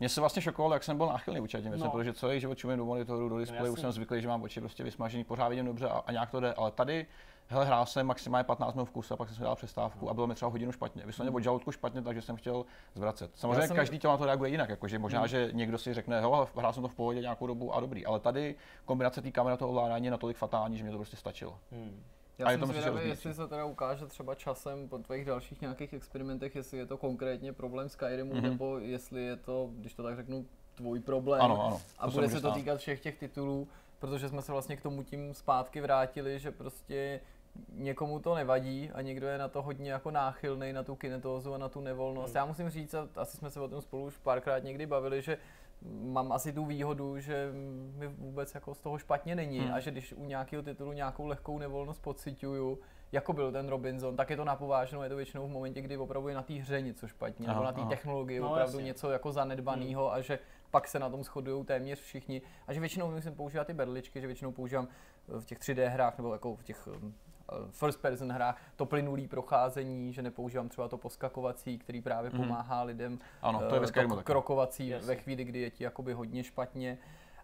Mě 0.00 0.08
se 0.08 0.20
vlastně 0.20 0.42
šokovalo, 0.42 0.74
jak 0.74 0.84
jsem 0.84 0.96
byl 0.96 1.06
náchylný 1.06 1.40
vůči 1.40 1.62
těm 1.62 1.70
věcem, 1.70 1.86
No. 1.86 1.90
protože 1.90 2.12
celý 2.12 2.40
život 2.40 2.58
čumím 2.58 2.76
do 2.78 2.84
monitoru, 2.84 3.28
do 3.28 3.38
displeje, 3.38 3.70
už 3.70 3.80
jsem 3.80 3.92
zvyklý, 3.92 4.22
že 4.22 4.28
mám 4.28 4.42
oči 4.42 4.60
prostě 4.60 4.84
vysmažený, 4.84 5.24
pořád 5.24 5.48
vidím 5.48 5.64
dobře 5.64 5.88
a, 5.88 6.02
a 6.06 6.12
nějak 6.12 6.30
to 6.30 6.40
jde, 6.40 6.52
ale 6.54 6.70
tady 6.70 7.06
Hele, 7.50 7.64
hrál 7.66 7.86
jsem 7.86 8.06
maximálně 8.06 8.44
15 8.44 8.74
minut 8.74 8.84
v 8.84 8.90
kuse 8.90 9.14
a 9.14 9.16
pak 9.16 9.28
jsem 9.28 9.36
si 9.36 9.42
dal 9.42 9.56
přestávku 9.56 10.10
a 10.10 10.14
bylo 10.14 10.26
mi 10.26 10.34
třeba 10.34 10.50
hodinu 10.50 10.72
špatně. 10.72 11.02
Vysloveně 11.06 11.36
od 11.36 11.40
žaludku 11.40 11.72
špatně, 11.72 12.02
takže 12.02 12.22
jsem 12.22 12.36
chtěl 12.36 12.64
zvracet. 12.94 13.30
Samozřejmě 13.34 13.66
jsem- 13.66 13.76
každý 13.76 13.98
to 13.98 14.08
na 14.08 14.16
to 14.16 14.24
reaguje 14.26 14.50
jinak, 14.50 14.68
jakože 14.68 14.98
možná, 14.98 15.26
že 15.26 15.48
někdo 15.52 15.78
si 15.78 15.94
řekne, 15.94 16.20
hele, 16.20 16.46
hrál 16.56 16.72
jsem 16.72 16.82
to 16.82 16.88
v 16.88 16.94
pohodě 16.94 17.20
nějakou 17.20 17.46
dobu 17.46 17.74
a 17.74 17.80
dobrý, 17.80 18.06
ale 18.06 18.20
tady 18.20 18.54
kombinace 18.84 19.22
té 19.22 19.30
kamery 19.30 19.54
a 19.54 19.56
toho 19.56 19.68
ovládání 19.70 20.04
je 20.04 20.10
natolik 20.10 20.36
fatální, 20.36 20.76
že 20.76 20.82
mě 20.82 20.92
to 20.92 20.98
prostě 20.98 21.16
stačilo. 21.16 21.58
Hmm. 21.72 22.02
Já 22.38 22.46
A 22.46 22.50
je 22.50 22.54
jsem 22.54 22.60
to 22.60 22.66
myslím, 22.66 22.82
že 22.82 22.90
zvědavý, 22.90 23.08
jestli 23.10 23.34
se 23.34 23.48
teda 23.48 23.64
ukáže 23.64 24.06
třeba 24.06 24.34
časem 24.34 24.88
po 24.88 24.98
tvých 24.98 25.24
dalších 25.24 25.60
nějakých 25.60 25.92
experimentech, 25.92 26.56
jestli 26.56 26.78
je 26.78 26.86
to 26.86 26.96
konkrétně 26.96 27.52
problém 27.52 27.88
Skyrimu, 27.88 28.34
Mhm. 28.34 28.42
nebo 28.42 28.78
jestli 28.78 29.22
je 29.24 29.36
to, 29.36 29.70
když 29.72 29.94
to 29.94 30.02
tak 30.02 30.16
řeknu, 30.16 30.46
tvůj 30.74 31.00
problém. 31.00 31.40
Ano, 31.42 31.62
ano. 31.66 31.80
A 31.98 32.04
to 32.06 32.10
se 32.10 32.14
bude 32.14 32.26
může 32.26 32.36
se 32.36 32.42
to 32.42 32.48
stát. 32.48 32.54
týkat 32.58 32.78
všech 32.78 33.00
těch 33.00 33.18
titulů, 33.18 33.68
protože 33.98 34.28
jsme 34.28 34.42
se 34.42 34.52
vlastně 34.52 34.76
k 34.76 34.80
tomu 34.82 35.02
tím 35.02 35.34
zpátky 35.34 35.80
vrátili, 35.80 36.38
že 36.38 36.50
prostě 36.50 37.20
někomu 37.72 38.18
to 38.20 38.34
nevadí 38.34 38.90
a 38.94 39.02
někdo 39.02 39.26
je 39.26 39.38
na 39.38 39.48
to 39.48 39.62
hodně 39.62 39.92
jako 39.92 40.10
náchylný 40.10 40.72
na 40.72 40.82
tu 40.82 40.94
kinetózu 40.96 41.54
a 41.54 41.58
na 41.58 41.68
tu 41.68 41.80
nevolnost. 41.80 42.34
Já 42.34 42.44
musím 42.44 42.70
říct, 42.70 42.94
a 42.94 43.08
asi 43.16 43.36
jsme 43.36 43.50
se 43.50 43.60
o 43.60 43.68
tom 43.68 43.80
spolu 43.82 44.04
už 44.04 44.16
párkrát 44.16 44.58
někdy 44.58 44.86
bavili, 44.86 45.22
že 45.22 45.38
mám 45.82 46.32
asi 46.32 46.52
tu 46.52 46.64
výhodu, 46.64 47.18
že 47.18 47.50
mi 47.96 48.06
vůbec 48.08 48.54
jako 48.54 48.74
z 48.74 48.80
toho 48.80 48.98
špatně 48.98 49.34
není 49.34 49.58
Hmm. 49.60 49.74
a 49.74 49.80
že 49.80 49.90
když 49.90 50.12
u 50.12 50.24
nějakého 50.24 50.62
titulu 50.62 50.92
nějakou 50.92 51.26
lehkou 51.26 51.58
nevolnost 51.58 52.02
pocituju, 52.02 52.78
jako 53.12 53.32
byl 53.32 53.52
ten 53.52 53.68
Robinson, 53.68 54.16
tak 54.16 54.30
je 54.30 54.36
to 54.36 54.44
napováženo, 54.44 55.02
je 55.02 55.08
to 55.08 55.16
většinou 55.16 55.46
v 55.46 55.50
momentě, 55.50 55.80
kdy 55.80 55.96
opravdu 55.96 56.28
je 56.28 56.34
na 56.34 56.42
té 56.42 56.54
hře 56.54 56.80
něco 56.80 57.08
špatně, 57.08 57.46
Aha, 57.46 57.54
nebo 57.54 57.64
na 57.64 57.72
té 57.72 57.88
technologii 57.96 58.40
No, 58.40 58.50
opravdu 58.50 58.72
jasně. 58.78 58.86
něco 58.86 59.10
jako 59.10 59.32
zanedbaného 59.32 60.12
a 60.12 60.20
že 60.20 60.38
pak 60.70 60.88
se 60.88 60.98
na 60.98 61.10
tom 61.10 61.24
shodují 61.24 61.64
téměř 61.64 62.00
všichni. 62.00 62.42
A 62.66 62.72
že 62.72 62.80
většinou 62.80 63.10
musím 63.10 63.34
používat 63.34 63.66
ty 63.66 63.74
berličky, 63.74 64.20
že 64.20 64.26
většinou 64.26 64.52
používám 64.52 64.88
v 65.28 65.44
těch 65.44 65.58
3D 65.58 65.88
hrách 65.88 66.18
nebo 66.18 66.32
jako 66.32 66.56
v 66.56 66.62
těch 66.62 66.88
first 67.70 68.02
person 68.02 68.32
hrách 68.32 68.62
to 68.76 68.86
plynulý 68.86 69.28
procházení, 69.28 70.12
že 70.12 70.22
nepoužívám 70.22 70.68
třeba 70.68 70.88
to 70.88 70.96
poskakovací, 70.98 71.78
který 71.78 72.00
právě 72.00 72.30
Mhm. 72.30 72.42
pomáhá 72.42 72.82
lidem 72.82 73.18
Ano, 73.42 73.62
to 73.68 73.74
je 73.74 73.80
ve 73.80 73.86
Skyrimu 73.86 74.16
to 74.16 74.22
krokovací 74.22 74.88
Jasně. 74.88 75.06
ve 75.08 75.16
chvíli, 75.16 75.44
kdy 75.44 75.58
je 75.60 75.70
ti 75.70 75.84
jakoby 75.84 76.12
hodně 76.12 76.44
špatně. 76.44 76.98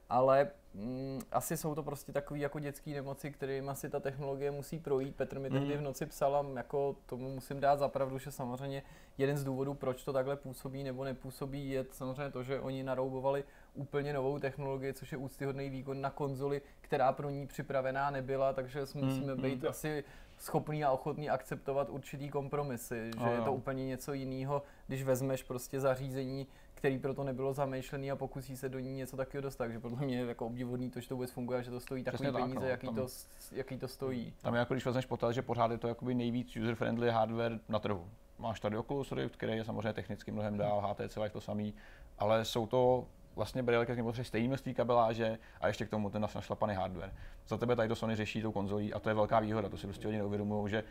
Ale 0.09 0.51
mm, 0.75 1.21
asi 1.33 1.57
jsou 1.57 1.75
to 1.75 1.83
prostě 1.83 2.13
takové 2.13 2.41
jako 2.41 2.59
dětské 2.59 2.91
nemoci, 2.91 3.31
kterým 3.31 3.69
asi 3.69 3.91
ta 3.91 4.01
technologie 4.01 4.51
musí 4.51 4.79
projít. 4.79 5.17
Petr 5.17 5.39
mi 5.39 5.51
tehdy 5.51 5.67
Mhm. 5.75 5.79
v 5.79 5.81
noci 5.81 6.07
psal 6.07 6.53
jako 6.57 6.97
tomu 7.07 7.31
musím 7.31 7.61
dát 7.61 7.79
zapravdu, 7.79 8.19
že 8.19 8.31
samozřejmě 8.31 8.83
jeden 9.19 9.37
z 9.37 9.45
důvodů, 9.45 9.75
proč 9.75 10.05
to 10.05 10.13
takhle 10.13 10.37
působí 10.37 10.85
nebo 10.85 11.05
nepůsobí, 11.05 11.71
je 11.71 11.87
samozřejmě 11.91 12.31
to, 12.31 12.43
že 12.43 12.61
oni 12.61 12.83
naroubovali 12.83 13.45
úplně 13.75 14.13
novou 14.13 14.39
technologii, 14.39 14.93
což 14.93 15.13
je 15.13 15.19
úctyhodný 15.19 15.71
výkon 15.71 16.01
na 16.01 16.11
konzoli, 16.11 16.63
která 16.81 17.13
pro 17.13 17.31
ní 17.31 17.47
připravená 17.47 18.11
nebyla, 18.11 18.53
takže 18.53 18.85
Hmm, 18.95 19.05
musíme 19.05 19.33
hmm. 19.33 19.43
být 19.43 19.65
asi 19.65 20.05
schopný 20.39 20.85
a 20.85 20.91
ochotný 20.91 21.31
akceptovat 21.31 21.91
určitý 21.91 22.29
kompromisy, 22.31 23.11
že 23.19 23.25
No, 23.25 23.33
je 23.33 23.41
to 23.41 23.53
úplně 23.53 23.87
něco 23.87 24.13
jiného, 24.13 24.63
když 24.87 25.03
vezmeš 25.03 25.43
prostě 25.43 25.81
zařízení, 25.81 26.47
který 26.75 26.99
proto 26.99 27.25
nebylo 27.25 27.53
zamýšlený 27.53 28.11
a 28.11 28.17
pokusí 28.17 28.57
se 28.57 28.69
do 28.69 28.79
ní 28.79 28.95
něco 28.95 29.17
takového 29.17 29.43
dostat. 29.43 29.65
Takže 29.65 29.81
podle 29.81 29.99
mě 30.01 30.19
je 30.19 30.27
jako 30.27 30.47
obdivodný 30.47 30.91
to, 30.91 31.01
že 31.01 31.09
to 31.09 31.15
vůbec 31.15 31.31
funguje, 31.31 31.63
že 31.63 31.71
to 31.71 31.81
stojí 31.81 32.05
takové 32.05 32.33
tak, 32.33 32.43
peníze, 32.43 32.61
no. 32.61 32.67
jaký, 32.67 32.87
Tam- 32.87 32.97
to, 32.97 33.07
jaký 33.53 33.79
to 33.79 33.89
stojí. 33.89 34.35
Tam 34.43 34.55
je 34.55 34.59
jako 34.59 34.75
když 34.75 34.87
vezmeš 34.87 35.07
potaz, 35.07 35.35
že 35.35 35.43
pořád 35.43 35.71
je 35.71 35.79
to 35.79 35.89
jakoby 35.89 36.15
nejvíc 36.15 36.57
user-friendly 36.57 37.11
hardware 37.11 37.61
na 37.69 37.79
trhu. 37.79 38.09
Máš 38.39 38.61
tady 38.61 38.77
Oculus 38.77 39.13
Rift, 39.13 39.37
který 39.37 39.53
je 39.53 39.65
samozřejmě 39.65 39.93
technicky 39.93 40.33
mnohem 40.33 40.57
dál, 40.57 40.81
HTC 40.81 41.17
Vive 41.17 41.31
to 41.31 41.41
samý, 41.41 41.75
ale 42.19 42.45
jsou 42.45 42.67
to 42.67 43.07
vlastně 43.37 43.63
brýle, 43.63 43.85
které 43.85 44.03
potřebuje 44.03 44.25
stejné 44.25 44.49
množství 44.49 44.75
kabeláže 44.75 45.39
a 45.61 45.67
ještě 45.67 45.87
k 45.87 45.91
tomu 45.91 46.11
ten 46.11 46.23
našlapaný 46.35 46.75
hardware. 46.75 47.13
Za 47.49 47.59
tebe 47.59 47.77
tady 47.77 47.89
to 47.89 47.97
Sony 47.97 48.17
řeší 48.17 48.43
tou 48.43 48.53
konzolí 48.53 48.95
a 48.95 48.99
to 48.99 49.09
je 49.09 49.15
velká 49.15 49.41
výhoda, 49.41 49.69
to 49.69 49.77
si 49.77 49.87
prostě 49.87 50.09
oni 50.09 50.17
neuvědomují, 50.17 50.71
že, 50.71 50.85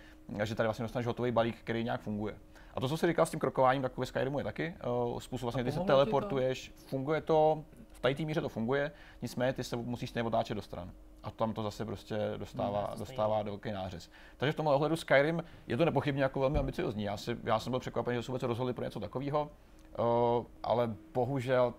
že 0.43 0.55
tady 0.55 0.67
vlastně 0.67 0.83
dostaneš 0.83 1.07
hotový 1.07 1.31
balík, 1.31 1.55
který 1.59 1.83
nějak 1.83 2.01
funguje. 2.01 2.35
A 2.73 2.79
to, 2.79 2.89
co 2.89 2.97
jsi 2.97 3.07
říkal 3.07 3.25
s 3.25 3.29
tím 3.29 3.39
krokováním, 3.39 3.81
tak 3.81 3.97
ve 3.97 4.05
Skyrimu 4.05 4.37
je 4.37 4.43
taky. 4.43 4.75
Uh, 5.11 5.19
způsob 5.19 5.43
vlastně, 5.43 5.63
kdy 5.63 5.71
se 5.71 5.79
ti 5.79 5.85
to? 5.85 5.87
teleportuješ, 5.87 6.71
funguje 6.75 7.21
to, 7.21 7.63
v 7.91 7.99
tady 7.99 8.15
té 8.15 8.23
míře 8.23 8.41
to 8.41 8.49
funguje, 8.49 8.91
nicméně 9.21 9.53
ty 9.53 9.63
se 9.63 9.75
musíš 9.75 10.09
stejně 10.09 10.27
otáčet 10.27 10.55
do 10.55 10.61
stran. 10.61 10.91
A 11.23 11.31
tam 11.31 11.53
to 11.53 11.63
zase 11.63 11.85
prostě 11.85 12.17
dostává, 12.37 12.87
to 12.87 12.99
dostává 12.99 13.43
do 13.43 13.51
velký 13.51 13.71
nářez. 13.71 14.09
Takže 14.37 14.51
v 14.51 14.55
tomhle 14.55 14.75
ohledu 14.75 14.95
Skyrim 14.95 15.43
je 15.67 15.77
to 15.77 15.85
nepochybně 15.85 16.23
jako 16.23 16.39
velmi 16.39 16.59
ambiciozní. 16.59 17.03
Já, 17.03 17.17
si, 17.17 17.37
já 17.43 17.59
jsem 17.59 17.71
byl 17.71 17.79
překvapen, 17.79 18.15
že 18.15 18.23
se 18.23 18.31
vůbec 18.31 18.43
rozhodli 18.43 18.73
pro 18.73 18.85
něco 18.85 18.99
takového, 18.99 19.51
uh, 19.99 20.45
ale 20.63 20.95
bohužel 21.13 21.73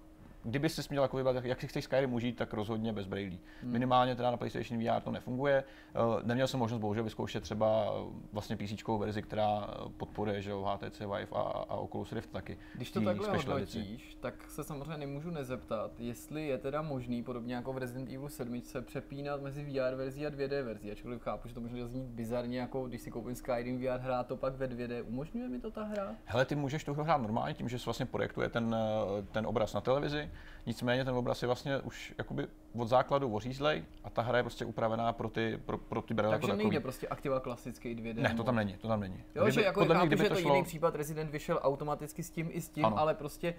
kdyby 0.44 0.68
si 0.68 0.82
měl 0.90 1.02
jako 1.02 1.16
vybrat, 1.16 1.44
jak- 1.44 1.60
si 1.60 1.68
chceš 1.68 1.84
Skyrim 1.84 2.14
užít, 2.14 2.36
tak 2.36 2.52
rozhodně 2.52 2.92
bez 2.92 3.06
brailí. 3.06 3.40
Hmm. 3.62 3.72
Minimálně 3.72 4.16
teda 4.16 4.30
na 4.30 4.36
PlayStation 4.36 4.84
VR 4.84 5.00
to 5.00 5.10
nefunguje. 5.10 5.64
Uh, 5.94 6.22
neměl 6.22 6.46
jsem 6.46 6.60
možnost 6.60 6.80
bohužel 6.80 7.04
vyzkoušet 7.04 7.42
třeba 7.42 8.00
uh, 8.00 8.12
vlastně 8.32 8.56
PC 8.56 8.88
verzi, 8.98 9.22
která 9.22 9.58
uh, 9.58 9.92
podporuje 9.92 10.42
že 10.42 10.52
HTC 10.64 11.00
Vive 11.00 11.28
a, 11.32 11.40
a 11.40 11.74
Oculus 11.74 12.12
Rift 12.12 12.30
taky. 12.30 12.58
Když 12.74 12.90
to 12.90 13.00
takhle 13.00 13.28
edici. 13.28 13.46
hodnotíš, 13.46 14.16
tak 14.20 14.50
se 14.50 14.64
samozřejmě 14.64 14.96
nemůžu 14.96 15.30
nezeptat, 15.30 16.00
jestli 16.00 16.46
je 16.46 16.58
teda 16.58 16.82
možný, 16.82 17.22
podobně 17.22 17.54
jako 17.54 17.72
v 17.72 17.78
Resident 17.78 18.08
Evil 18.08 18.28
7, 18.28 18.62
přepínat 18.80 19.42
mezi 19.42 19.64
VR 19.64 19.94
verzí 19.94 20.26
a 20.26 20.30
2D 20.30 20.62
verzí. 20.62 20.90
Ačkoliv 20.90 21.22
chápu, 21.22 21.48
že 21.48 21.54
to 21.54 21.60
možná 21.60 21.86
znít 21.86 22.04
bizarně, 22.04 22.60
jako 22.60 22.86
když 22.86 23.00
si 23.00 23.10
koupím 23.10 23.34
Skyrim 23.34 23.78
VR, 23.78 24.00
hrát 24.00 24.26
to 24.26 24.36
pak 24.36 24.54
ve 24.54 24.66
2D. 24.66 25.04
Umožňuje 25.06 25.48
mi 25.48 25.60
to 25.60 25.70
ta 25.70 25.84
hra? 25.84 26.14
Hele, 26.24 26.44
ty 26.44 26.54
můžeš 26.54 26.84
tu 26.84 26.94
hru 26.94 27.04
hrát 27.04 27.16
normálně 27.16 27.54
tím, 27.54 27.68
že 27.68 27.78
se 27.78 27.84
vlastně 27.84 28.06
projektuje 28.06 28.48
ten, 28.48 28.76
eh, 28.78 29.22
ten 29.32 29.46
obraz 29.46 29.74
na 29.74 29.80
televizi, 29.80 30.30
nicméně 30.66 31.04
ten 31.04 31.14
obraz 31.14 31.42
je 31.42 31.46
vlastně 31.46 31.78
už 31.78 32.14
jakoby 32.18 32.46
od 32.78 32.88
základu 32.88 33.34
ořízlej 33.34 33.84
a 34.04 34.10
ta 34.10 34.22
hra 34.22 34.36
je 34.38 34.42
prostě 34.42 34.64
upravená 34.64 35.12
pro 35.12 35.28
ty, 35.28 35.60
pro, 35.66 35.78
pro 35.78 36.02
ty 36.02 36.14
jako 36.16 36.30
Takže 36.30 36.46
takový. 36.46 36.64
nejde 36.64 36.80
prostě 36.80 37.08
aktiva 37.08 37.40
klasický 37.40 37.96
2D. 37.96 38.14
Ne, 38.22 38.30
to 38.30 38.36
mod. 38.36 38.46
tam 38.46 38.56
není, 38.56 38.76
to 38.76 38.88
tam 38.88 39.00
není. 39.00 39.22
Jo, 39.34 39.50
že 39.50 39.62
jako 39.62 39.80
podle 39.80 39.94
chápu, 39.94 40.06
kdyby 40.06 40.22
že 40.22 40.28
to 40.28 40.34
to 40.34 40.40
šlo, 40.40 40.54
jiný 40.54 40.64
případ, 40.64 40.94
Resident 40.94 41.30
vyšel 41.30 41.60
automaticky 41.62 42.22
s 42.22 42.30
tím 42.30 42.48
i 42.52 42.60
s 42.60 42.68
tím, 42.68 42.84
Ano. 42.84 42.98
ale 42.98 43.14
prostě 43.14 43.54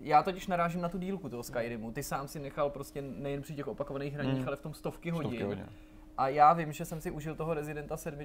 já 0.00 0.22
totiž 0.22 0.46
narážím 0.46 0.80
na 0.80 0.88
tu 0.88 0.98
dílku 0.98 1.28
toho 1.28 1.42
Skyrimu. 1.42 1.92
Ty 1.92 2.02
sám 2.02 2.28
si 2.28 2.38
nechal 2.40 2.70
prostě 2.70 3.02
nejen 3.02 3.42
při 3.42 3.54
těch 3.54 3.68
opakovaných 3.68 4.14
hraních, 4.14 4.40
Mm. 4.42 4.46
ale 4.48 4.56
v 4.56 4.60
tom 4.60 4.74
stovky 4.74 5.10
hodin. 5.10 5.30
stovky 5.30 5.44
hodin. 5.44 5.66
A 6.18 6.28
já 6.28 6.52
vím, 6.52 6.72
že 6.72 6.84
jsem 6.84 7.00
si 7.00 7.10
užil 7.10 7.34
toho 7.34 7.54
Residenta 7.54 7.96
7 7.96 8.20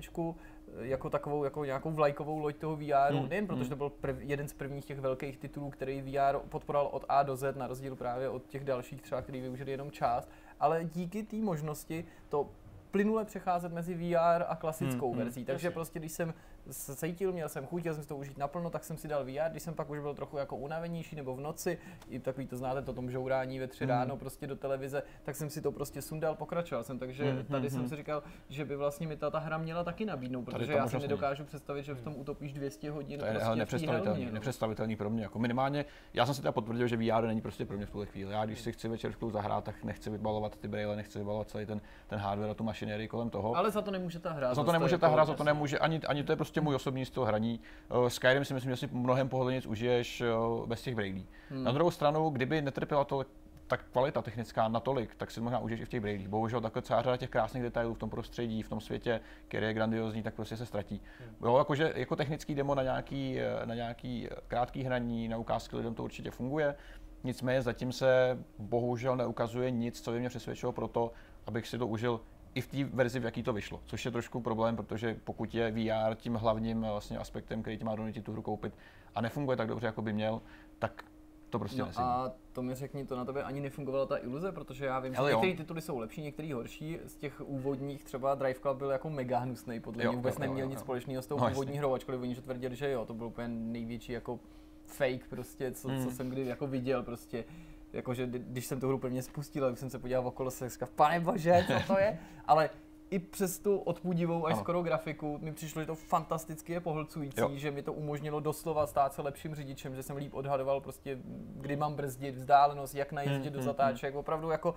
jako 0.82 1.10
takovou 1.10 1.44
jako 1.44 1.66
nějakou 1.66 1.92
vlajkovou 1.92 2.40
loď 2.40 2.56
toho 2.56 2.76
VR, 2.76 3.14
Mm, 3.14 3.30
nejen 3.30 3.48
protože 3.48 3.64
mm. 3.64 3.70
to 3.70 3.76
byl 3.76 3.90
prv, 3.90 4.16
jeden 4.20 4.48
z 4.48 4.54
prvních 4.54 4.86
těch 4.86 5.00
velkých 5.00 5.38
titulů, 5.38 5.70
který 5.70 6.02
VR 6.02 6.38
podporoval 6.50 6.90
od 6.92 7.06
A 7.10 7.24
do 7.24 7.36
Z, 7.36 7.56
na 7.58 7.68
rozdíl 7.68 7.96
právě 7.96 8.30
od 8.30 8.48
těch 8.48 8.64
dalších 8.64 9.02
třeba, 9.02 9.22
který 9.22 9.42
využili 9.42 9.72
jenom 9.72 9.92
část, 9.92 10.30
ale 10.60 10.84
díky 10.84 11.24
té 11.24 11.36
možnosti 11.36 12.06
to 12.30 12.50
plynule 12.92 13.26
přecházet 13.26 13.74
mezi 13.74 13.94
VR 13.96 14.44
a 14.48 14.56
klasickou 14.56 15.08
Mm, 15.08 15.14
mm, 15.14 15.24
verzí. 15.24 15.46
Takže 15.46 15.68
jasně. 15.68 15.74
prostě, 15.74 16.00
když 16.00 16.12
jsem 16.12 16.34
se 16.72 16.96
cítil, 16.96 17.32
měl 17.32 17.50
jsem 17.50 17.66
chuť, 17.66 17.82
chtěl 17.82 17.94
jsem 17.94 18.04
si 18.04 18.10
to 18.10 18.18
užít 18.18 18.38
naplno, 18.38 18.70
tak 18.70 18.84
jsem 18.84 18.98
si 18.98 19.08
dal 19.08 19.24
VR, 19.24 19.52
když 19.52 19.64
jsem 19.64 19.74
pak 19.74 19.90
už 19.90 20.00
byl 20.00 20.14
trochu 20.14 20.38
jako 20.38 20.56
unavenější 20.56 21.16
nebo 21.16 21.36
v 21.36 21.40
noci, 21.40 21.78
i 22.10 22.20
takový 22.20 22.48
to 22.48 22.58
znáte, 22.58 22.82
to 22.82 22.94
tom 22.94 23.12
žourání 23.12 23.60
ve 23.60 23.68
tři 23.68 23.84
Mm. 23.84 23.90
ráno 23.90 24.18
prostě 24.18 24.48
do 24.48 24.56
televize, 24.56 25.04
tak 25.24 25.36
jsem 25.36 25.50
si 25.50 25.62
to 25.62 25.72
prostě 25.72 26.02
sundal, 26.02 26.36
pokračoval 26.36 26.84
jsem, 26.84 27.00
takže 27.00 27.34
Mm, 27.34 27.46
tady 27.46 27.64
mm, 27.64 27.70
jsem 27.70 27.82
mm. 27.82 27.90
si 27.90 27.96
říkal, 27.96 28.24
že 28.50 28.66
by 28.66 28.76
vlastně 28.76 29.08
mi 29.08 29.18
ta, 29.18 29.30
ta 29.30 29.40
hra 29.40 29.58
měla 29.58 29.84
taky 29.84 30.06
nabídnout, 30.06 30.42
protože 30.46 30.74
já 30.74 30.88
si 30.88 31.00
nedokážu 31.00 31.44
představit, 31.46 31.84
že 31.84 31.94
v 31.94 32.02
tom 32.02 32.14
utopíš 32.18 32.54
200 32.54 32.92
hodin 32.92 33.20
To 33.20 33.26
je 33.26 33.32
prostě 33.34 33.56
nepředstavitelný, 33.56 34.08
helmě, 34.10 34.26
no. 34.26 34.34
nepředstavitelný 34.34 34.96
pro 34.96 35.10
mě. 35.10 35.24
Jako 35.24 35.40
minimálně, 35.40 35.86
já 36.14 36.26
jsem 36.26 36.36
si 36.36 36.42
teda 36.42 36.52
potvrdil, 36.52 36.88
že 36.88 36.98
VR 36.98 37.28
není 37.28 37.42
prostě 37.42 37.66
pro 37.66 37.78
mě 37.78 37.86
v 37.86 37.90
tuhle 37.90 38.06
chvíli. 38.06 38.32
Já 38.34 38.46
když 38.46 38.62
si 38.62 38.72
chci 38.72 38.88
večer 38.88 39.12
v 39.12 39.30
zahrát, 39.30 39.64
tak 39.64 39.84
nechci 39.84 40.10
vybalovat 40.10 40.56
ty 40.58 40.68
braille, 40.68 40.96
nechci 40.96 41.20
vybalovat 41.20 41.50
celý 41.50 41.66
ten, 41.66 41.82
ten 42.08 42.20
hardware 42.20 42.50
a 42.52 42.54
tu 42.54 42.64
mašinérii 42.64 43.08
kolem 43.08 43.30
toho. 43.30 43.56
Ale 43.56 43.72
za 43.72 43.82
to 43.82 43.92
nemůže 43.92 44.20
ta 44.20 44.32
hra. 44.32 44.54
za 44.54 44.64
to 44.64 44.72
nemůže 44.72 44.94
jako- 44.96 45.02
ta 45.02 45.08
hra, 45.08 45.26
za 45.26 45.34
to 45.34 45.44
nemůže, 45.44 45.80
ani, 45.80 46.00
ani 46.00 46.24
to 46.24 46.32
je 46.32 46.36
prostě 46.36 46.53
můj 46.62 46.76
osobní 46.76 47.06
styl 47.06 47.26
hraní. 47.26 47.60
Uh, 47.90 48.08
Skyrim 48.08 48.46
si 48.46 48.54
myslím, 48.54 48.72
že 48.72 48.78
si 48.78 48.90
mnohem 48.92 49.30
pohodlněji 49.30 49.62
užiješ 49.68 50.22
uh, 50.22 50.68
bez 50.68 50.82
těch 50.82 50.96
brailí. 50.96 51.28
Hmm. 51.50 51.64
Na 51.64 51.72
druhou 51.72 51.92
stranu, 51.92 52.30
kdyby 52.30 52.62
netrpěla 52.62 53.04
to 53.04 53.26
ta 53.68 53.78
kvalita 53.78 54.22
technická 54.22 54.68
natolik, 54.68 55.16
tak 55.16 55.32
si 55.32 55.42
možná 55.42 55.60
užiješ 55.60 55.82
i 55.82 55.86
v 55.86 55.90
těch 55.90 56.02
brailích. 56.02 56.28
Bohužel 56.28 56.62
takhle 56.62 56.82
celá 56.82 57.02
řada 57.02 57.18
těch 57.18 57.30
krásných 57.30 57.64
detailů 57.64 57.94
v 57.94 57.98
tom 57.98 58.10
prostředí, 58.10 58.64
v 58.64 58.70
tom 58.70 58.82
světě, 58.82 59.22
který 59.48 59.66
je 59.66 59.74
grandiozní, 59.74 60.24
tak 60.24 60.34
prostě 60.34 60.58
se 60.58 60.66
ztratí. 60.66 61.02
Jo, 61.46 61.58
jakože 61.58 61.94
jako 61.96 62.16
technický 62.16 62.56
demo 62.56 62.76
na 62.76 62.84
nějaký, 62.84 63.40
eh, 63.40 63.66
na 63.66 63.76
nějaký 63.76 64.28
eh, 64.32 64.36
krátký 64.48 64.84
hraní, 64.84 65.28
na 65.28 65.38
ukázky 65.38 65.76
lidem 65.76 65.96
to 65.96 66.04
určitě 66.04 66.32
funguje. 66.32 66.76
Nicméně 67.24 67.62
zatím 67.62 67.92
se 67.92 68.38
bohužel 68.60 69.16
neukazuje 69.16 69.72
nic, 69.72 70.02
co 70.02 70.12
by 70.12 70.20
mě 70.20 70.30
přesvědčilo 70.30 70.72
pro 70.72 70.88
to, 70.88 71.12
abych 71.48 71.68
si 71.68 71.78
to 71.78 71.88
užil 71.88 72.22
i 72.56 72.62
v 72.62 72.68
té 72.68 72.84
verzi, 72.84 73.20
v 73.20 73.24
jaký 73.26 73.44
to 73.44 73.54
vyšlo. 73.54 73.80
Což 73.86 74.06
je 74.06 74.12
trošku 74.12 74.42
problém, 74.42 74.76
protože 74.76 75.18
pokud 75.24 75.56
je 75.56 75.72
VR 75.72 76.16
tím 76.16 76.34
hlavním 76.36 76.86
eh, 76.86 76.92
vlastně 76.92 77.18
aspektem, 77.18 77.62
který 77.62 77.78
ti 77.78 77.84
má 77.84 77.96
donutit 77.96 78.26
tu 78.26 78.32
hru 78.32 78.42
koupit 78.42 78.74
a 79.16 79.22
nefunguje 79.22 79.58
tak 79.58 79.68
dobře, 79.68 79.86
jako 79.86 80.02
by 80.02 80.14
měl, 80.14 80.42
tak 80.80 81.04
to 81.50 81.60
prostě 81.60 81.80
No 81.82 81.86
nesedí. 81.88 82.04
a 82.08 82.32
to 82.52 82.62
mi 82.62 82.76
řekni, 82.76 83.06
to 83.06 83.16
na 83.16 83.26
tebe 83.26 83.44
ani 83.44 83.62
nefungovala 83.62 84.06
ta 84.06 84.18
iluze, 84.18 84.52
protože 84.52 84.86
já 84.86 85.00
vím, 85.00 85.14
že 85.14 85.18
Ale 85.20 85.32
jo. 85.32 85.38
některé 85.38 85.58
tituly 85.64 85.82
jsou 85.82 85.98
lepší, 85.98 86.22
některé 86.22 86.54
horší. 86.54 86.98
Z 87.06 87.16
těch 87.16 87.42
úvodních 87.46 88.04
třeba 88.04 88.36
Drive 88.36 88.60
Club 88.60 88.78
byl 88.78 88.90
jako 88.90 89.10
mega 89.10 89.40
hnusný, 89.40 89.80
podle 89.80 90.04
Jo, 90.04 90.12
mě 90.12 90.18
vůbec 90.18 90.36
jo, 90.36 90.44
jo, 90.44 90.48
neměl 90.50 90.66
jo, 90.66 90.70
nic 90.70 90.80
jo. 90.80 90.84
společného 90.84 91.22
s 91.22 91.28
tou 91.28 91.38
No, 91.40 91.50
původní 91.50 91.78
hrou, 91.78 91.94
ačkoliv 91.94 92.22
oni 92.22 92.36
že 92.36 92.42
tvrdili, 92.42 92.76
že 92.76 92.92
jo, 92.92 93.06
to 93.06 93.14
byl 93.14 93.28
úplně 93.28 93.48
největší 93.48 94.12
jako 94.12 94.40
fake 94.86 95.28
prostě, 95.30 95.72
co, 95.72 95.88
co 95.88 95.94
Hmm. 95.94 96.12
jsem 96.12 96.30
kdy 96.30 96.46
jako 96.46 96.68
viděl 96.68 97.04
prostě. 97.04 97.46
Jakože 97.94 98.28
kdy- 98.28 98.40
když 98.40 98.66
jsem 98.66 98.80
tu 98.80 98.88
hru 98.88 98.98
prvně 98.98 99.22
spustil, 99.24 99.70
tak 99.70 99.78
jsem 99.78 99.90
se 99.90 100.00
podíval 100.00 100.28
okolo 100.28 100.52
se 100.52 100.70
říkal, 100.70 100.90
pane 100.96 101.20
bože, 101.20 101.66
co 101.68 101.94
to 101.94 102.00
je? 102.00 102.20
Ale 102.46 102.70
i 103.10 103.20
přes 103.20 103.60
tu 103.60 103.78
odpudivou 103.78 104.48
až 104.48 104.58
skoro 104.58 104.82
grafiku 104.84 105.38
mi 105.42 105.52
přišlo, 105.54 105.82
že 105.82 105.86
to 105.86 105.96
fantasticky 105.96 106.74
je 106.74 106.80
pohlcující, 106.80 107.40
Jo. 107.42 107.52
že 107.54 107.72
mi 107.72 107.82
to 107.84 107.94
umožnilo 107.94 108.40
doslova 108.40 108.88
stát 108.88 109.14
se 109.14 109.22
lepším 109.22 109.56
řidičem, 109.56 109.96
že 109.96 110.04
jsem 110.04 110.16
líp 110.18 110.34
odhadoval 110.34 110.82
prostě, 110.82 111.18
kdy 111.56 111.76
mám 111.76 111.96
brzdit, 111.96 112.36
vzdálenost, 112.36 112.96
jak 112.96 113.12
najezdit 113.12 113.42
Hmm, 113.44 113.54
do 113.54 113.60
hmm, 113.60 113.66
zatáček, 113.66 114.16
opravdu 114.16 114.50
jako 114.50 114.76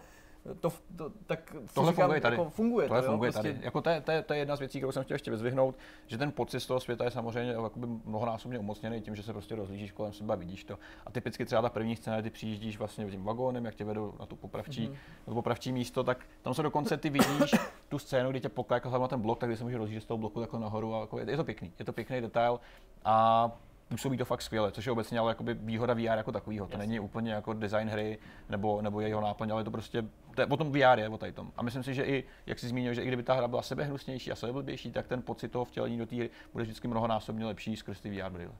to, 0.60 0.72
to 0.96 1.12
tak 1.26 1.56
Tohle 1.74 1.92
říkám, 1.92 2.02
funguje 2.04 2.20
tady. 2.20 2.36
Jako 2.36 2.50
funguje 2.50 2.88
Tohle 2.88 3.02
to, 3.02 3.06
jo, 3.06 3.12
funguje 3.12 3.32
prostě, 3.32 3.52
tady. 3.52 3.64
Jako 3.64 3.82
to, 3.82 3.90
je, 3.90 4.00
to, 4.00 4.10
je, 4.12 4.22
to 4.22 4.32
je 4.32 4.38
jedna 4.38 4.56
z 4.56 4.58
věcí, 4.58 4.78
kterou 4.78 4.92
jsem 4.92 5.04
chtěl 5.04 5.14
ještě 5.14 5.30
vyzvihnout, 5.30 5.74
že 6.06 6.18
ten 6.18 6.32
pocit 6.32 6.60
z 6.60 6.66
toho 6.66 6.80
světa 6.80 7.04
je 7.04 7.10
samozřejmě 7.10 7.52
jakoby 7.52 7.86
mnohonásobně 8.04 8.58
umocněný 8.58 9.00
tím, 9.00 9.16
že 9.16 9.22
se 9.22 9.32
prostě 9.32 9.54
rozlížíš 9.54 9.92
kolem 9.92 10.12
sebe 10.12 10.32
a 10.32 10.36
vidíš 10.36 10.64
to. 10.64 10.78
A 11.06 11.10
typicky 11.10 11.44
třeba 11.44 11.62
ta 11.62 11.68
první 11.68 11.96
scéna, 11.96 12.22
ty 12.22 12.30
přijíždíš 12.30 12.78
vlastně 12.78 13.10
tím 13.10 13.24
vagónem, 13.24 13.64
jak 13.64 13.74
tě 13.74 13.84
vedou 13.84 14.14
na 14.20 14.26
tu 14.26 14.36
popravčí, 14.36 14.82
Mhm. 14.82 14.92
mm-hmm. 14.92 15.26
na 15.26 15.30
to 15.30 15.34
popravčí 15.34 15.72
místo, 15.72 16.04
tak 16.04 16.26
tam 16.42 16.54
se 16.54 16.62
dokonce 16.62 16.96
ty 16.96 17.10
vidíš 17.10 17.54
tu 17.88 17.98
scénu, 17.98 18.30
kdy 18.30 18.40
tě 18.40 18.48
poklákal 18.48 19.00
na 19.00 19.08
ten 19.08 19.20
blok, 19.20 19.38
tak 19.38 19.48
kdy 19.48 19.56
se 19.56 19.64
může 19.64 19.78
rozjíždět 19.78 20.02
z 20.02 20.06
toho 20.06 20.18
bloku 20.18 20.40
takhle 20.40 20.60
nahoru. 20.60 20.94
A 20.94 21.00
jako 21.00 21.18
je, 21.18 21.30
je, 21.30 21.36
to 21.36 21.44
pěkný, 21.44 21.72
je 21.78 21.84
to 21.84 21.92
pěkný 21.92 22.20
detail. 22.20 22.60
A 23.04 23.50
působí 23.88 24.16
to 24.16 24.24
fakt 24.24 24.42
skvěle, 24.42 24.72
což 24.72 24.86
je 24.86 24.92
obecně 24.92 25.18
ale 25.18 25.30
jakoby 25.30 25.54
výhoda 25.54 25.94
VR 25.94 26.00
jako 26.00 26.32
takového. 26.32 26.66
To 26.66 26.72
Jasně. 26.72 26.86
není 26.86 27.00
úplně 27.00 27.32
jako 27.32 27.52
design 27.52 27.88
hry 27.88 28.18
nebo, 28.48 28.82
nebo 28.82 29.00
jeho 29.00 29.20
náplň, 29.20 29.50
ale 29.50 29.60
je 29.60 29.64
to 29.64 29.70
prostě, 29.70 30.04
to 30.34 30.40
je, 30.40 30.46
o 30.46 30.56
tom 30.56 30.72
VR 30.72 30.98
je 30.98 31.08
o 31.08 31.18
tady 31.18 31.32
tom. 31.32 31.52
A 31.56 31.62
myslím 31.62 31.82
si, 31.82 31.94
že 31.94 32.04
i, 32.04 32.24
jak 32.46 32.58
jsi 32.58 32.68
zmínil, 32.68 32.94
že 32.94 33.02
i 33.02 33.06
kdyby 33.06 33.22
ta 33.22 33.34
hra 33.34 33.48
byla 33.48 33.62
sebehnusnější 33.62 34.32
a 34.32 34.36
sebeblbější, 34.36 34.92
tak 34.92 35.06
ten 35.06 35.22
pocit 35.22 35.48
toho 35.48 35.64
vtělení 35.64 35.98
do 35.98 36.06
té 36.06 36.16
hry 36.16 36.30
bude 36.52 36.64
vždycky 36.64 36.88
mnohonásobně 36.88 37.46
lepší 37.46 37.76
skrz 37.76 38.00
ty 38.00 38.10
VR 38.10 38.30
brýle. 38.30 38.52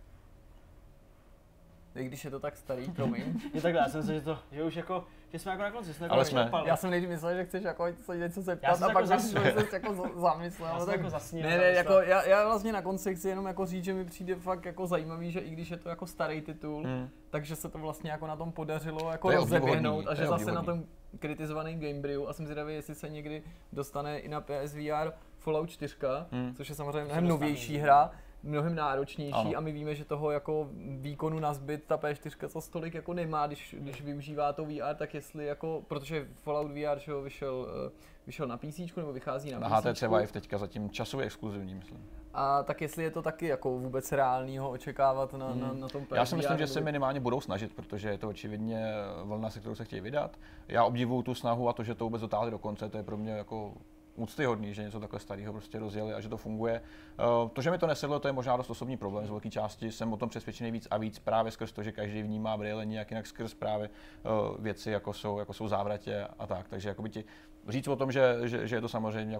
I 1.97 2.05
když 2.05 2.25
je 2.25 2.31
to 2.31 2.41
tak 2.41 2.57
starý, 2.57 2.91
promiň. 2.91 3.41
Je 3.55 3.61
takhle, 3.63 3.81
já 3.83 3.89
jsem 3.89 3.99
myslel, 4.01 4.19
že 4.19 4.25
to, 4.25 4.39
že 4.53 4.63
už 4.65 4.75
jako, 4.77 5.05
že 5.33 5.39
jsme 5.39 5.51
jako 5.51 5.63
na 5.63 5.71
konci, 5.71 5.95
jsme 5.95 6.05
jako 6.05 6.15
Ale 6.15 6.25
jsme. 6.25 6.51
Já 6.65 6.77
jsem 6.77 6.91
nejdřív 6.91 7.11
myslel, 7.11 7.35
že 7.35 7.45
chceš 7.45 7.65
jako 7.65 7.87
se 8.05 8.17
něco 8.17 8.43
zeptat 8.43 8.75
jsem 8.75 8.85
a 8.85 8.89
jako 8.89 8.99
pak 8.99 9.07
zase 9.07 9.29
že 9.29 9.53
jsi 9.61 9.75
jako 9.75 10.11
zamyslel. 10.21 10.69
Já 10.69 10.75
no 10.75 10.81
jsem 10.81 10.87
tak- 10.87 10.97
jako 10.97 11.11
zasnil, 11.11 11.43
Ne, 11.49 11.59
ne, 11.59 11.65
jako 11.65 11.93
já, 11.93 12.23
já 12.29 12.45
vlastně 12.45 12.73
na 12.73 12.83
konci 12.83 13.15
chci 13.17 13.29
jenom 13.29 13.47
jako 13.47 13.67
říct, 13.67 13.85
že 13.85 13.95
mi 13.95 14.05
přijde 14.05 14.35
fakt 14.35 14.65
jako 14.65 14.87
zajímavý, 14.87 15.31
že 15.31 15.41
i 15.41 15.51
když 15.51 15.71
je 15.71 15.77
to 15.77 15.89
jako 15.89 16.07
starý 16.07 16.41
titul, 16.41 16.83
Hmm. 16.85 17.09
takže 17.31 17.57
se 17.57 17.69
to 17.69 17.79
vlastně 17.79 18.11
jako 18.11 18.27
na 18.27 18.37
tom 18.37 18.53
podařilo 18.53 19.11
jako 19.13 19.31
To 19.31 19.37
rozeběhnout 19.37 20.07
a 20.09 20.15
že 20.15 20.27
zase 20.27 20.53
na 20.53 20.63
tom 20.63 20.85
kritizovaném 21.19 21.81
Gamebrew 21.81 22.29
a 22.29 22.33
jsem 22.33 22.47
zvědavý, 22.47 22.75
jestli 22.75 22.95
se 22.95 23.09
někdy 23.09 23.43
dostane 23.73 24.19
i 24.19 24.29
na 24.29 24.41
PSVR 24.41 25.13
Fallout 25.39 25.71
4, 25.71 25.97
Hmm. 26.31 26.55
což 26.55 26.69
je 26.69 26.75
samozřejmě 26.75 27.01
se 27.01 27.05
mnohem 27.05 27.29
novější 27.29 27.77
hra, 27.79 28.11
mnohem 28.47 28.75
náročnější 28.75 29.33
Ano. 29.35 29.53
a 29.57 29.61
my 29.61 29.73
víme, 29.73 29.95
že 29.95 30.05
toho 30.05 30.31
jako 30.31 30.69
výkonu 31.01 31.39
na 31.39 31.55
zbyt 31.55 31.85
ta 31.87 31.97
P4 31.97 32.49
to 32.53 32.61
stolik 32.61 32.95
jako 32.95 33.15
nemá, 33.15 33.47
když, 33.47 33.77
když 33.79 34.03
využívá 34.03 34.53
to 34.53 34.65
VR, 34.65 34.95
tak 34.97 35.15
jestli 35.15 35.47
jako, 35.47 35.83
protože 35.89 36.29
Fallout 36.43 36.71
VR 36.71 36.99
že 36.99 37.13
jo, 37.13 37.23
vyšel, 37.23 37.69
eh, 37.87 37.91
vyšel 38.27 38.49
na 38.49 38.57
PC 38.57 38.97
nebo 38.97 39.13
vychází 39.13 39.51
na, 39.51 39.59
Na 39.59 39.69
PC. 39.69 39.87
HTC 39.87 40.03
Vive 40.03 40.27
teďka 40.27 40.59
zatím 40.59 40.91
časově 40.91 41.27
exkluzivní, 41.27 41.75
myslím. 41.75 42.07
A 42.35 42.63
tak 42.63 42.81
jestli 42.81 43.05
je 43.05 43.11
to 43.11 43.23
taky 43.23 43.47
jako 43.47 43.71
vůbec 43.79 44.13
reálného 44.13 44.71
očekávat 44.71 45.33
na, 45.33 45.55
na, 45.55 45.73
na 45.73 45.89
tom 45.89 46.05
PSVR. 46.05 46.17
Já 46.17 46.27
si 46.27 46.37
myslím, 46.37 46.59
že 46.59 46.67
se 46.67 46.81
minimálně 46.81 47.21
budou 47.21 47.41
snažit, 47.41 47.75
protože 47.75 48.09
je 48.09 48.19
to 48.19 48.29
očividně 48.29 48.93
vlna, 49.25 49.51
se 49.51 49.61
kterou 49.61 49.75
se 49.75 49.85
chtějí 49.85 50.01
vydat. 50.01 50.37
Já 50.69 50.85
obdivuju 50.85 51.23
tu 51.23 51.35
snahu 51.35 51.69
a 51.69 51.73
to, 51.73 51.83
že 51.85 51.95
to 51.95 52.05
vůbec 52.05 52.21
dotáhli 52.21 52.51
do 52.51 52.59
konce, 52.59 52.89
to 52.89 52.97
je 52.97 53.03
pro 53.03 53.17
mě 53.17 53.33
jako 53.33 53.73
úctyhodný, 54.17 54.75
že 54.75 54.83
něco 54.83 55.01
takhle 55.01 55.21
starého 55.21 55.53
prostě 55.53 55.79
rozjeli 55.79 56.15
a 56.15 56.21
že 56.21 56.29
to 56.29 56.37
funguje. 56.37 56.83
Eh, 57.19 57.49
To, 57.53 57.63
že 57.63 57.71
mi 57.71 57.79
to 57.79 57.87
nesedlo, 57.87 58.21
to 58.21 58.29
je 58.29 58.33
možná 58.33 58.57
dost 58.57 58.71
osobní 58.71 58.97
problém 58.97 59.27
z 59.27 59.31
velké 59.31 59.51
části. 59.51 59.93
Jsem 59.93 60.13
o 60.13 60.17
tom 60.17 60.29
přesvědčený 60.29 60.71
víc 60.71 60.89
a 60.91 60.97
víc 60.99 61.19
právě 61.19 61.53
skrz 61.53 61.73
to, 61.73 61.83
že 61.83 61.93
každý 61.93 62.23
vnímá 62.23 62.57
brýle 62.57 62.87
nějak 62.87 63.11
jinak 63.11 63.27
skrz 63.27 63.55
právě 63.55 63.91
eh, 63.91 64.29
věci, 64.59 64.91
jako 64.91 65.13
jsou, 65.13 65.39
jako 65.39 65.53
jsou 65.53 65.69
závratě 65.69 66.27
a 66.39 66.47
tak. 66.47 66.69
Takže 66.69 66.89
jakoby 66.89 67.11
ti 67.11 67.25
říct 67.69 67.89
o 67.89 67.97
tom, 67.97 68.13
že, 68.13 68.37
že, 68.45 68.69
že 68.69 68.77
je 68.77 68.81
to 68.81 68.89
samozřejmě 68.89 69.39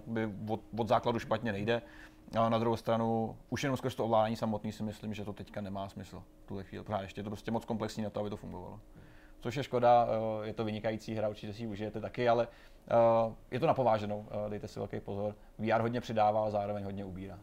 od, 0.49 0.61
od 0.77 0.87
základu 0.87 1.19
špatně 1.19 1.51
nejde. 1.51 1.81
A 2.39 2.49
na 2.49 2.59
druhou 2.59 2.77
stranu, 2.77 3.37
už 3.49 3.63
jenom 3.63 3.77
skrz 3.77 3.95
to 3.95 4.05
ovládání 4.05 4.35
samotný 4.35 4.71
si 4.71 4.83
myslím, 4.83 5.13
že 5.13 5.25
to 5.25 5.33
teďka 5.33 5.61
nemá 5.61 5.89
smysl 5.89 6.23
v 6.43 6.47
tuhle 6.47 6.63
chvíli. 6.63 6.83
Pořád 6.83 7.01
ještě 7.01 7.19
je 7.19 7.23
to 7.23 7.29
prostě 7.29 7.51
moc 7.51 7.65
komplexní 7.65 8.03
na 8.03 8.09
to, 8.09 8.19
aby 8.19 8.29
to 8.29 8.37
fungovalo. 8.37 8.79
Což 9.41 9.55
je 9.55 9.63
škoda, 9.63 10.07
eh, 10.07 10.47
je 10.47 10.53
to 10.53 10.65
vynikající 10.65 11.15
hra, 11.15 11.29
určitě 11.29 11.53
si 11.53 11.61
ji 11.63 11.67
užijete 11.67 12.01
taky, 12.01 12.29
ale 12.29 12.47
eh, 12.87 13.33
je 13.51 13.59
to 13.59 13.67
napováženou, 13.67 14.25
eh, 14.31 14.49
dejte 14.49 14.67
si 14.67 14.79
velký 14.79 14.99
pozor. 14.99 15.35
VR 15.59 15.81
hodně 15.81 16.01
přidává, 16.01 16.41
ale 16.41 16.51
zároveň 16.51 16.83
hodně 16.83 17.05
ubírá. 17.05 17.39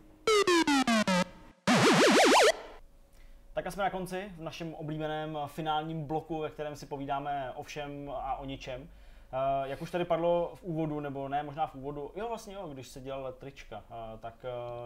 Tak 3.54 3.66
a 3.66 3.70
jsme 3.70 3.82
na 3.82 3.90
konci 3.90 4.32
v 4.36 4.42
našem 4.42 4.74
oblíbeném 4.74 5.38
finálním 5.46 6.04
bloku, 6.04 6.38
ve 6.38 6.50
kterém 6.50 6.76
si 6.76 6.86
povídáme 6.86 7.52
o 7.54 7.62
všem 7.62 8.12
a 8.14 8.36
o 8.36 8.44
ničem. 8.44 8.88
Eh, 9.36 9.68
Jak 9.68 9.82
už 9.82 9.90
tady 9.90 10.04
padlo 10.04 10.52
v 10.54 10.62
úvodu, 10.64 11.00
nebo 11.00 11.28
ne, 11.28 11.42
možná 11.42 11.66
v 11.66 11.74
úvodu, 11.74 12.12
jo 12.16 12.28
vlastně 12.28 12.54
jo, 12.54 12.68
když 12.68 12.88
se 12.88 13.00
dělala 13.00 13.32
trička, 13.32 13.84
eh, 13.90 14.18
tak 14.18 14.34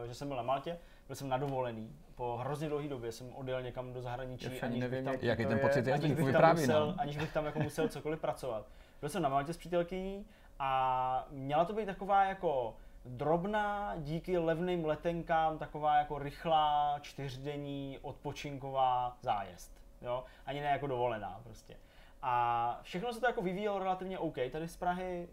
eh, 0.03 0.07
že 0.09 0.15
jsem 0.15 0.29
byl 0.29 0.37
na 0.37 0.43
Maltě, 0.43 0.79
byl 1.07 1.17
jsem 1.17 1.29
nadovolený, 1.29 1.97
po 2.15 2.37
hrozně 2.41 2.69
dlouhé 2.69 2.89
době 2.89 3.13
jsem 3.13 3.33
odjel 3.35 3.63
někam 3.63 3.93
do 3.93 4.03
zahraničí, 4.03 4.45
Já 4.57 4.67
aniž 4.67 4.81
bych 4.81 4.91
nevím, 4.91 5.05
tam, 5.05 5.15
jak- 5.15 5.23
Jaký 5.23 5.47
ten 5.47 5.59
pocit 5.59 5.87
je? 5.87 5.95
aniž 5.95 6.13
bych 6.13 6.33
tam 6.33 6.51
musel, 6.57 6.87
nám. 6.87 6.95
aniž 6.99 7.17
bych 7.17 7.33
tam 7.33 7.45
jako 7.47 7.59
musel 7.59 7.89
cokoliv 7.89 8.21
pracovat. 8.21 8.67
Byl 9.01 9.09
jsem 9.09 9.23
na 9.23 9.29
Maltě 9.29 9.53
s 9.53 9.57
přítelkyní 9.57 10.27
a 10.59 11.27
měla 11.31 11.65
to 11.65 11.73
být 11.73 11.87
taková 11.87 12.25
jako 12.25 12.77
drobná, 13.05 13.95
díky 13.97 14.39
levným 14.39 14.85
letenkám, 14.85 15.59
taková 15.59 15.97
jako 15.99 16.19
rychlá, 16.19 16.99
čtyřdenní, 17.01 17.99
odpočinková 18.03 19.17
zájezd. 19.21 19.73
Jo? 20.03 20.25
Ani 20.47 20.61
ne 20.61 20.67
jako 20.67 20.87
dovolená 20.87 21.41
prostě. 21.45 21.77
A 22.23 22.79
všechno 22.83 23.13
se 23.13 23.21
to 23.21 23.27
jako 23.27 23.43
vyvíjelo 23.43 23.79
relativně 23.79 24.19
OK. 24.19 24.37
Tady 24.53 24.69
z 24.69 24.77
Prahy 24.77 25.29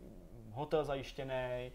hotel 0.52 0.84
zajištěný, 0.84 1.34
eh, 1.34 1.72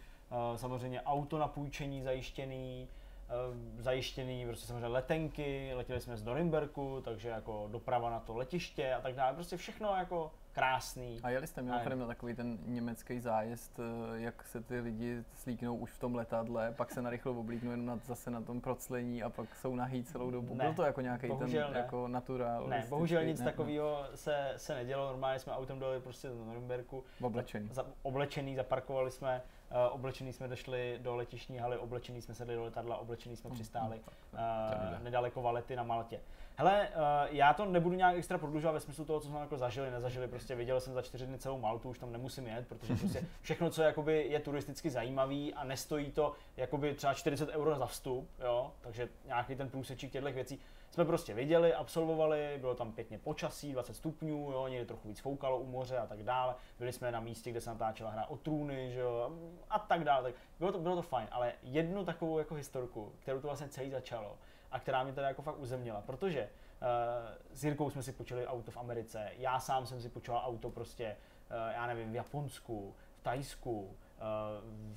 samozřejmě 0.57 1.03
auto 1.03 1.39
na 1.39 1.49
půjčení 1.49 2.03
zajištěný, 2.03 2.89
eh, 3.29 3.83
zajištěný 3.83 4.47
prostě 4.47 4.67
samozřejmě 4.67 4.87
letenky, 4.87 5.71
letěli 5.75 6.01
jsme 6.01 6.17
z 6.17 6.25
Norimberku, 6.25 7.01
takže 7.05 7.29
jako 7.29 7.69
doprava 7.73 8.11
na 8.11 8.21
to 8.21 8.37
letiště 8.37 8.95
a 8.95 9.01
tak 9.01 9.15
dále. 9.15 9.35
Prostě 9.35 9.57
všechno 9.57 9.97
jako 9.97 10.31
krásný. 10.53 11.21
A 11.23 11.31
jeli 11.31 11.47
jste 11.47 11.63
mimochodem 11.63 11.99
na 11.99 12.07
takový 12.07 12.35
ten 12.35 12.59
německý 12.67 13.21
zájezd, 13.21 13.81
eh, 13.81 14.21
jak 14.21 14.45
se 14.47 14.63
ty 14.63 14.81
lidi 14.81 15.25
slíknou 15.35 15.77
už 15.77 15.91
v 15.91 15.99
tom 15.99 16.15
letadle, 16.15 16.73
pak 16.77 16.91
se 16.93 17.03
narychlo 17.03 17.33
oblíknou 17.33 17.71
jenom 17.71 17.87
na, 17.87 17.99
zase 18.07 18.31
na 18.31 18.41
tom 18.41 18.61
proclení 18.61 19.23
a 19.23 19.31
pak 19.31 19.57
jsou 19.57 19.75
nahý 19.75 20.05
celou 20.05 20.31
dobu. 20.31 20.55
Ne, 20.55 20.65
Byl 20.65 20.75
to 20.75 20.83
jako 20.83 21.01
nějaký 21.01 21.29
ten 21.39 21.53
ne. 21.53 21.79
jako 21.79 22.09
naturál? 22.09 22.67
Ne, 22.67 22.87
bohužel 22.89 23.25
nic 23.25 23.39
ne, 23.39 23.45
takového 23.45 24.05
se, 24.15 24.55
se 24.57 24.75
nedělo, 24.75 25.07
normálně 25.07 25.39
jsme 25.39 25.53
autem 25.53 25.79
dojeli 25.79 26.01
prostě 26.01 26.29
do 26.29 26.45
Norimberku, 26.45 27.05
Oblečený. 27.21 27.69
za, 27.73 27.87
oblečený, 28.03 28.57
zaparkovali 28.57 29.11
jsme, 29.11 29.43
uh, 29.71 29.95
oblečený 29.95 30.33
jsme 30.33 30.49
došli 30.49 30.99
do 31.03 31.17
letišní 31.17 31.59
haly, 31.59 31.79
oblečený 31.79 32.23
jsme 32.23 32.35
sedli 32.35 32.55
do 32.55 32.65
letadla, 32.65 32.97
oblečený 32.97 33.37
jsme 33.37 33.51
přistáli 33.51 34.01
uh, 34.33 35.03
nedaleko 35.03 35.43
Valety 35.43 35.77
na 35.77 35.83
Maltě. 35.83 36.21
Hele, 36.61 36.89
uh, 36.89 37.37
já 37.37 37.55
to 37.55 37.65
nebudu 37.65 37.97
nějak 37.97 38.17
extra 38.17 38.39
prodlužovat 38.39 38.73
ve 38.73 38.81
smyslu 38.81 39.05
toho, 39.05 39.21
co 39.21 39.29
jsme 39.29 39.41
jako 39.41 39.59
zažili, 39.59 39.91
nezažili, 39.91 40.29
prostě 40.29 40.55
viděl 40.55 40.81
jsem 40.81 40.95
za 40.95 41.03
čtyři 41.03 41.27
dny 41.27 41.39
celou 41.39 41.59
Maltu, 41.59 41.89
už 41.89 41.99
tam 41.99 42.13
nemusím 42.13 42.47
jet, 42.47 42.69
protože 42.69 42.95
prostě 42.95 43.27
všechno, 43.41 43.71
co 43.71 43.83
jakoby 43.83 44.27
je 44.31 44.41
turisticky 44.41 44.91
zajímavý 44.91 45.55
a 45.55 45.65
nestojí 45.65 46.13
to 46.13 46.33
jakoby 46.57 46.95
třeba 46.95 47.15
40 47.15 47.49
euro 47.49 47.79
za 47.79 47.87
vstup, 47.87 48.29
jo, 48.41 48.73
takže 48.81 49.09
nějaký 49.27 49.57
ten 49.57 49.69
průsečík 49.69 50.13
těchto 50.13 50.33
věcí, 50.33 50.61
jsme 50.91 51.05
prostě 51.05 51.35
viděli, 51.35 51.75
absolvovali, 51.75 52.59
bylo 52.61 52.75
tam 52.75 52.93
pěkně 52.93 53.19
počasí, 53.19 53.73
20 53.73 53.95
stupňů, 53.95 54.51
jo, 54.53 54.69
někde 54.69 54.87
trochu 54.87 55.09
víc 55.09 55.21
foukalo 55.21 55.59
u 55.59 55.67
moře 55.67 55.99
a 55.99 56.07
tak 56.07 56.23
dále. 56.23 56.55
Byli 56.79 56.93
jsme 56.93 57.13
na 57.13 57.21
místě, 57.21 57.51
kde 57.51 57.61
se 57.61 57.71
natáčela 57.71 58.11
hra 58.11 58.27
o 58.27 58.37
trůny, 58.37 58.93
že 58.93 59.01
jo, 59.01 59.31
a 59.71 59.79
tak 59.79 60.05
dále. 60.05 60.23
Tak 60.23 60.35
bylo 60.59 60.73
to, 60.73 60.79
bylo 60.79 60.97
to 60.97 61.03
fajn, 61.03 61.29
ale 61.31 61.53
jednu 61.63 62.05
takovou 62.05 62.39
jako 62.39 62.55
historku, 62.55 63.13
kterou 63.21 63.41
to 63.41 63.47
vlastně 63.47 63.69
celý 63.69 63.91
začalo 63.91 64.37
a 64.73 64.79
která 64.81 65.03
mě 65.03 65.13
teda 65.13 65.29
jako 65.29 65.43
fakt 65.43 65.59
uzemnila, 65.59 66.01
protože 66.01 66.43
uh, 66.43 67.57
s 67.57 67.65
Jirkou 67.65 67.91
jsme 67.91 68.03
si 68.03 68.13
počuli 68.13 68.47
auto 68.47 68.71
v 68.71 68.77
Americe, 68.77 69.31
já 69.39 69.61
sám 69.61 69.87
jsem 69.87 70.01
si 70.03 70.09
počul 70.09 70.35
auto 70.37 70.71
prostě, 70.71 71.17
uh, 71.51 71.73
já 71.73 71.87
nevím, 71.87 72.13
v 72.13 72.15
Japonsku, 72.15 72.95
v 73.21 73.23
Tajsku, 73.23 73.97
eh, 74.19 74.23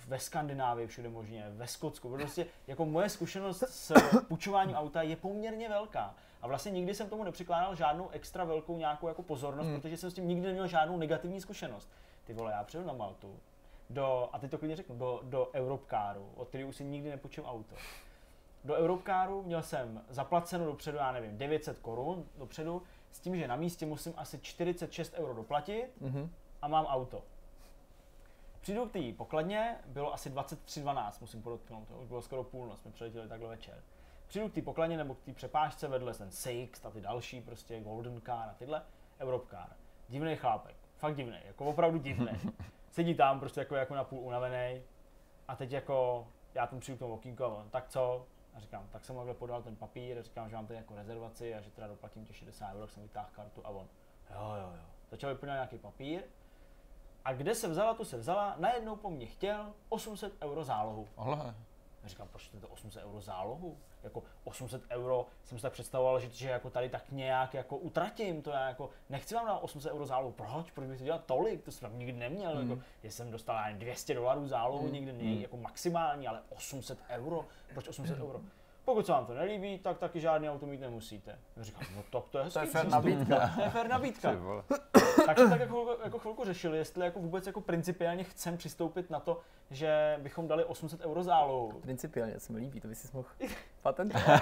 ve 0.08 0.20
Skandinávii 0.20 0.88
všude 0.88 1.10
možně, 1.10 1.46
ve 1.50 1.68
Skotsku. 1.68 2.10
Prostě 2.10 2.46
jako 2.68 2.86
moje 2.86 3.10
zkušenost 3.10 3.64
s 3.68 3.94
půjčováním 4.28 4.76
auta 4.76 5.02
je 5.02 5.16
poměrně 5.16 5.70
velká. 5.70 6.16
A 6.42 6.48
vlastně 6.48 6.72
nikdy 6.72 6.94
jsem 6.94 7.10
tomu 7.10 7.24
nepřikládal 7.24 7.76
žádnou 7.76 8.10
extra 8.10 8.44
velkou 8.44 8.78
nějakou 8.78 9.08
jako 9.08 9.24
pozornost, 9.24 9.68
Hmm. 9.68 9.82
protože 9.82 9.98
jsem 9.98 10.12
s 10.12 10.14
tím 10.14 10.28
nikdy 10.28 10.48
neměl 10.48 10.68
žádnou 10.68 10.98
negativní 10.98 11.42
zkušenost. 11.42 11.90
Ty 12.24 12.34
vole, 12.34 12.52
já 12.52 12.64
přijdu 12.64 12.86
na 12.86 12.94
Maltu, 12.94 13.40
do, 13.90 14.30
a 14.34 14.40
teď 14.40 14.52
to 14.52 14.58
klidně 14.58 14.76
řeknu, 14.76 14.98
do, 14.98 15.20
do 15.24 15.50
Europcaru, 15.54 16.30
od 16.36 16.48
kterého 16.48 16.74
si 16.74 16.84
nikdy 16.84 17.10
nepůjčím 17.10 17.46
auto. 17.46 17.76
Do 18.64 18.74
Europcaru 18.76 19.44
měl 19.44 19.62
jsem 19.64 20.02
zaplaceno 20.10 20.66
dopředu, 20.66 20.98
já 20.98 21.12
nevím, 21.12 21.38
900 21.38 21.80
korun 21.80 22.26
dopředu, 22.38 22.82
s 23.12 23.20
tím, 23.20 23.36
že 23.36 23.48
na 23.48 23.56
místě 23.56 23.86
musím 23.86 24.14
asi 24.18 24.40
46 24.40 25.14
euro 25.14 25.34
doplatit 25.34 26.02
Mhm. 26.02 26.32
a 26.62 26.68
mám 26.68 26.86
auto. 26.86 27.24
Přijdu 28.62 28.86
k 28.86 28.92
té 28.92 29.00
pokladně, 29.18 29.78
bylo 29.86 30.14
asi 30.14 30.30
23.12, 30.30 31.22
musím 31.22 31.42
podotknout, 31.42 31.88
to 31.88 31.94
už 31.94 32.08
bylo 32.08 32.22
skoro 32.22 32.44
půlnoc, 32.44 32.80
jsme 32.80 32.92
přiletěli 32.92 33.28
takhle 33.28 33.50
večer. 33.50 33.84
Přijdu 34.28 34.50
k 34.50 34.54
té 34.54 34.62
pokladně 34.62 34.98
nebo 34.98 35.16
k 35.16 35.22
té 35.24 35.34
přepážce, 35.34 35.88
vedle 35.88 36.14
ten 36.14 36.32
Sixt 36.32 36.86
a 36.86 36.90
ty 36.92 37.02
další, 37.02 37.42
prostě 37.42 37.80
Golden 37.80 38.22
Car 38.22 38.50
a 38.50 38.54
tyhle, 38.58 38.82
Europcar. 39.20 39.70
Divný 40.10 40.36
chlápek, 40.36 40.76
fakt 40.98 41.16
divný, 41.16 41.38
jako 41.46 41.66
opravdu 41.66 41.98
divný. 42.00 42.32
Sedí 42.92 43.16
tam 43.16 43.40
prostě 43.40 43.60
jako, 43.62 43.76
jako 43.76 43.96
na 43.96 44.04
půl 44.04 44.20
unavený 44.20 44.82
a 45.48 45.56
teď 45.56 45.72
jako 45.72 46.28
já 46.54 46.68
tam 46.68 46.80
přijdu 46.80 46.96
k 46.98 47.00
tomu 47.00 47.14
okýnku 47.14 47.44
a 47.44 47.48
on, 47.48 47.70
tak 47.70 47.88
co? 47.88 48.26
A 48.56 48.60
říkám, 48.60 48.88
tak 48.92 49.06
jsem 49.06 49.16
takhle 49.16 49.34
podal 49.34 49.64
ten 49.64 49.76
papír, 49.76 50.18
a 50.18 50.22
říkám, 50.22 50.50
že 50.50 50.56
mám 50.56 50.68
tady 50.68 50.78
jako 50.78 50.96
rezervaci 50.96 51.56
a 51.56 51.62
že 51.62 51.72
teda 51.72 51.88
doplatím 51.88 52.26
těch 52.26 52.36
60 52.36 52.76
euro, 52.76 52.88
jsem 52.88 53.04
vytáhl 53.04 53.30
kartu 53.32 53.66
a 53.66 53.70
on, 53.70 53.88
jo, 54.30 54.56
jo, 54.62 54.74
jo. 54.76 54.86
Začal 55.12 55.30
vyplňovat 55.30 55.58
nějaký 55.58 55.78
papír 55.78 56.22
a 57.26 57.34
kde 57.34 57.56
se 57.56 57.68
vzala, 57.68 57.94
tu 57.94 58.06
se 58.06 58.18
vzala, 58.18 58.56
najednou 58.58 58.96
po 58.96 59.10
mně 59.10 59.26
chtěl 59.26 59.74
800 59.90 60.34
euro 60.42 60.64
zálohu. 60.64 61.08
Ohle. 61.16 61.56
Já 62.04 62.10
říkám, 62.10 62.28
proč 62.28 62.48
to 62.62 62.68
800 62.68 63.04
euro 63.04 63.22
zálohu? 63.22 63.78
Jako 64.04 64.24
800 64.44 64.82
euro 64.90 65.26
jsem 65.44 65.58
si 65.58 65.62
tak 65.62 65.74
představoval, 65.74 66.20
že, 66.20 66.30
že 66.30 66.50
jako 66.50 66.70
tady 66.70 66.90
tak 66.90 67.12
nějak 67.12 67.54
jako 67.54 67.78
utratím, 67.78 68.42
to 68.42 68.50
já 68.50 68.68
jako 68.68 68.90
nechci 69.10 69.36
vám 69.36 69.46
dát 69.48 69.58
800 69.58 69.92
euro 69.92 70.06
zálohu, 70.06 70.32
proč? 70.32 70.72
Proč 70.72 70.88
bych 70.88 70.98
to 70.98 71.04
dělal 71.04 71.22
tolik? 71.26 71.64
To 71.64 71.72
jsem 71.72 72.00
nikdy 72.00 72.14
neměl, 72.20 72.52
Hmm. 72.56 72.70
jako, 72.70 72.82
že 73.04 73.12
jsem 73.12 73.32
dostal 73.32 73.56
já 73.56 73.64
nevím, 73.64 73.80
200 73.80 74.14
dolarů 74.14 74.48
zálohu, 74.48 74.88
nikdy 74.88 75.14
ne, 75.14 75.42
jako 75.42 75.58
maximální, 75.58 76.28
ale 76.28 76.42
800 76.50 77.00
euro, 77.10 77.46
proč 77.74 77.88
800 77.88 78.18
euro? 78.20 78.42
Pokud 78.86 79.06
se 79.06 79.12
vám 79.12 79.26
to 79.26 79.34
nelíbí, 79.34 79.80
tak 79.80 79.98
taky 79.98 80.20
žádný 80.20 80.50
auto 80.50 80.66
mít 80.66 80.82
nemusíte. 80.82 81.40
Já 81.58 81.64
říkám, 81.64 81.84
no 81.96 82.04
tak 82.12 82.30
to 82.30 82.38
je 82.38 82.44
hezký 82.44 82.60
To 82.60 82.66
je 82.66 82.72
fér 82.72 82.88
nabídka. 82.88 83.52
To 83.56 83.62
je 83.62 83.70
fér 83.70 83.88
nabídka. 83.88 84.36
Tak 85.26 85.40
jsme 85.40 85.50
tak 85.50 85.60
jako, 85.60 85.98
jako 86.04 86.20
chvilku 86.20 86.46
řešili, 86.46 86.78
jestli 86.78 87.06
jako 87.06 87.20
vůbec 87.20 87.48
jako 87.48 87.62
principiálně 87.62 88.24
chcem 88.24 88.58
přistoupit 88.58 89.10
na 89.10 89.20
to, 89.20 89.40
že 89.72 90.20
bychom 90.22 90.48
dali 90.48 90.66
800 90.66 91.02
euro 91.02 91.24
zálohu. 91.24 91.80
Principiálně 91.82 92.40
se 92.40 92.54
mi 92.54 92.60
líbí, 92.60 92.82
to 92.82 92.88
by 92.88 92.96
si 92.96 93.08
mohl 93.14 93.28
patentovat. 93.82 94.42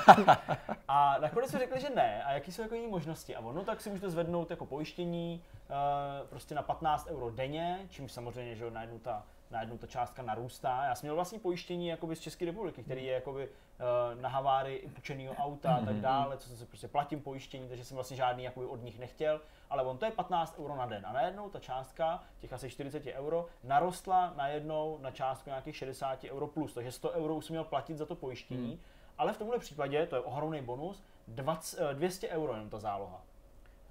A 0.88 1.18
nakonec 1.20 1.50
jsme 1.50 1.60
řekli, 1.60 1.82
že 1.82 1.90
ne. 1.90 2.24
A 2.24 2.32
jaký 2.32 2.52
jsou 2.52 2.62
jako 2.62 2.76
jiné 2.76 2.88
možnosti? 2.88 3.36
A 3.36 3.40
ono 3.40 3.64
tak 3.64 3.82
si 3.82 3.90
můžete 3.90 4.10
zvednout 4.10 4.50
jako 4.50 4.66
pojištění 4.66 5.44
uh, 5.70 6.28
prostě 6.28 6.56
na 6.56 6.62
15 6.62 7.08
euro 7.10 7.30
denně, 7.30 7.80
čímž 7.90 8.12
samozřejmě, 8.12 8.56
že 8.56 8.72
najednou 8.72 9.00
ta, 9.00 9.24
najednou 9.52 9.78
ta 9.78 9.88
částka 9.88 10.22
narůstá. 10.22 10.86
Já 10.86 10.96
jsem 10.96 11.08
měl 11.08 11.16
vlastní 11.16 11.40
pojištění 11.40 11.88
jakoby 11.88 12.16
z 12.16 12.20
České 12.20 12.46
republiky, 12.46 12.84
který 12.84 13.06
je 13.06 13.14
jakoby 13.14 13.48
uh, 13.48 14.22
na 14.22 14.30
havárii 14.30 14.78
i 14.78 14.90
půjčenýho 14.90 15.34
auta 15.34 15.74
a 15.76 15.86
tak 15.86 15.96
dále, 15.96 16.38
co 16.38 16.50
se 16.50 16.66
prostě 16.66 16.88
platím 16.88 17.22
pojištění, 17.22 17.70
takže 17.70 17.86
jsem 17.86 17.96
vlastně 17.96 18.18
žádný 18.18 18.44
jakoby 18.44 18.66
od 18.66 18.84
nich 18.84 19.00
nechtěl, 19.00 19.42
ale 19.70 19.84
on 19.84 19.98
to 19.98 20.06
je 20.06 20.12
15 20.12 20.60
euro 20.60 20.76
na 20.76 20.86
den. 20.86 21.06
A 21.06 21.14
najednou 21.14 21.50
ta 21.50 21.60
částka, 21.60 22.24
těch 22.40 22.54
asi 22.54 22.70
40 22.70 23.06
euro, 23.06 23.48
narostla 23.64 24.34
najednou 24.38 24.98
na 25.02 25.12
částku 25.12 25.50
nějakých 25.50 25.76
60 25.76 26.24
euro 26.24 26.48
plus, 26.48 26.74
takže 26.74 26.92
100 26.92 27.12
euro 27.12 27.36
už 27.36 27.46
jsem 27.46 27.54
měl 27.54 27.64
platit 27.64 27.98
za 27.98 28.06
to 28.06 28.16
pojištění. 28.16 28.80
Ale 29.18 29.34
v 29.34 29.38
tomhle 29.38 29.60
případě, 29.60 30.06
to 30.06 30.16
je 30.16 30.22
ohromný 30.22 30.62
bonus, 30.62 31.04
20, 31.28 31.80
eh, 31.92 31.94
200 31.94 32.30
euro 32.30 32.54
jenom 32.54 32.70
ta 32.70 32.80
záloha. 32.80 33.22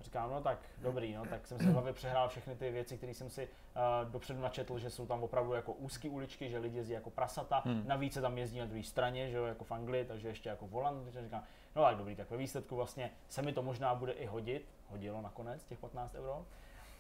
A 0.01 0.03
říkám, 0.03 0.31
no 0.31 0.41
tak 0.41 0.59
dobrý, 0.79 1.15
no, 1.15 1.27
tak 1.27 1.47
jsem 1.47 1.59
si 1.59 1.65
v 1.65 1.73
hlavě 1.73 1.93
přehrál 1.93 2.29
všechny 2.29 2.57
ty 2.57 2.71
věci, 2.71 2.97
které 2.97 3.15
jsem 3.15 3.31
si 3.31 3.49
uh, 3.49 4.11
dopředu 4.11 4.41
načetl, 4.41 4.79
že 4.79 4.91
jsou 4.91 5.07
tam 5.07 5.23
opravdu 5.23 5.53
jako 5.53 5.73
úzké 5.73 6.09
uličky, 6.09 6.51
že 6.51 6.59
lidi 6.59 6.77
jezdí 6.77 6.93
jako 6.93 7.11
prasata, 7.11 7.63
hmm. 7.65 7.83
navíc 7.87 8.13
se 8.13 8.21
tam 8.21 8.39
jezdí 8.39 8.59
na 8.59 8.67
druhé 8.67 8.83
straně, 8.83 9.31
že 9.31 9.37
jo, 9.37 9.45
jako 9.45 9.65
v 9.65 9.73
Anglii, 9.73 10.05
takže 10.05 10.29
ještě 10.29 10.49
jako 10.49 10.67
volant, 10.67 11.05
takže 11.05 11.23
říkám, 11.23 11.43
no 11.77 11.83
tak 11.83 11.97
dobrý, 11.97 12.17
tak 12.17 12.31
ve 12.31 12.37
výsledku 12.37 12.77
vlastně 12.77 13.11
se 13.29 13.43
mi 13.43 13.53
to 13.53 13.63
možná 13.63 13.95
bude 13.95 14.13
i 14.13 14.27
hodit, 14.27 14.69
hodilo 14.89 15.23
nakonec 15.23 15.65
těch 15.65 15.79
15 15.79 16.15
euro. 16.15 16.47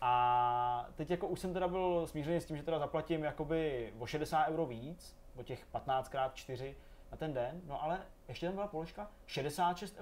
A 0.00 0.88
teď 0.94 1.10
jako 1.10 1.28
už 1.28 1.40
jsem 1.40 1.52
teda 1.52 1.68
byl 1.68 2.06
smířený 2.06 2.40
s 2.40 2.46
tím, 2.46 2.56
že 2.56 2.62
teda 2.62 2.78
zaplatím 2.78 3.24
jakoby 3.24 3.92
o 3.98 4.06
60 4.06 4.48
euro 4.48 4.66
víc, 4.66 5.16
o 5.36 5.42
těch 5.42 5.66
15 5.66 6.08
krát 6.08 6.34
4 6.34 6.76
na 7.12 7.16
ten 7.18 7.32
den, 7.34 7.60
no 7.66 7.82
ale 7.82 8.00
ještě 8.28 8.46
tam 8.46 8.54
byla 8.54 8.66
položka 8.66 9.10
66,70 9.28 9.96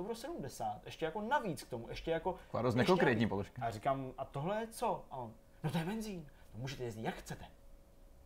euro, 0.70 0.80
ještě 0.84 1.04
jako 1.04 1.20
navíc 1.20 1.62
k 1.64 1.70
tomu, 1.70 1.88
ještě 1.88 2.10
jako... 2.10 2.32
Dost 2.52 2.64
ještě 2.64 2.78
nekonkrétní 2.78 3.20
navíc. 3.24 3.28
položka. 3.28 3.62
A 3.62 3.64
já 3.64 3.70
říkám, 3.70 4.12
a 4.18 4.24
tohle 4.24 4.60
je 4.60 4.66
co? 4.66 5.04
A 5.10 5.16
on, 5.16 5.32
no 5.64 5.70
to 5.70 5.78
je 5.78 5.84
benzín, 5.84 6.26
to 6.52 6.58
můžete 6.58 6.84
jezdit 6.84 7.02
jak 7.02 7.14
chcete. 7.14 7.44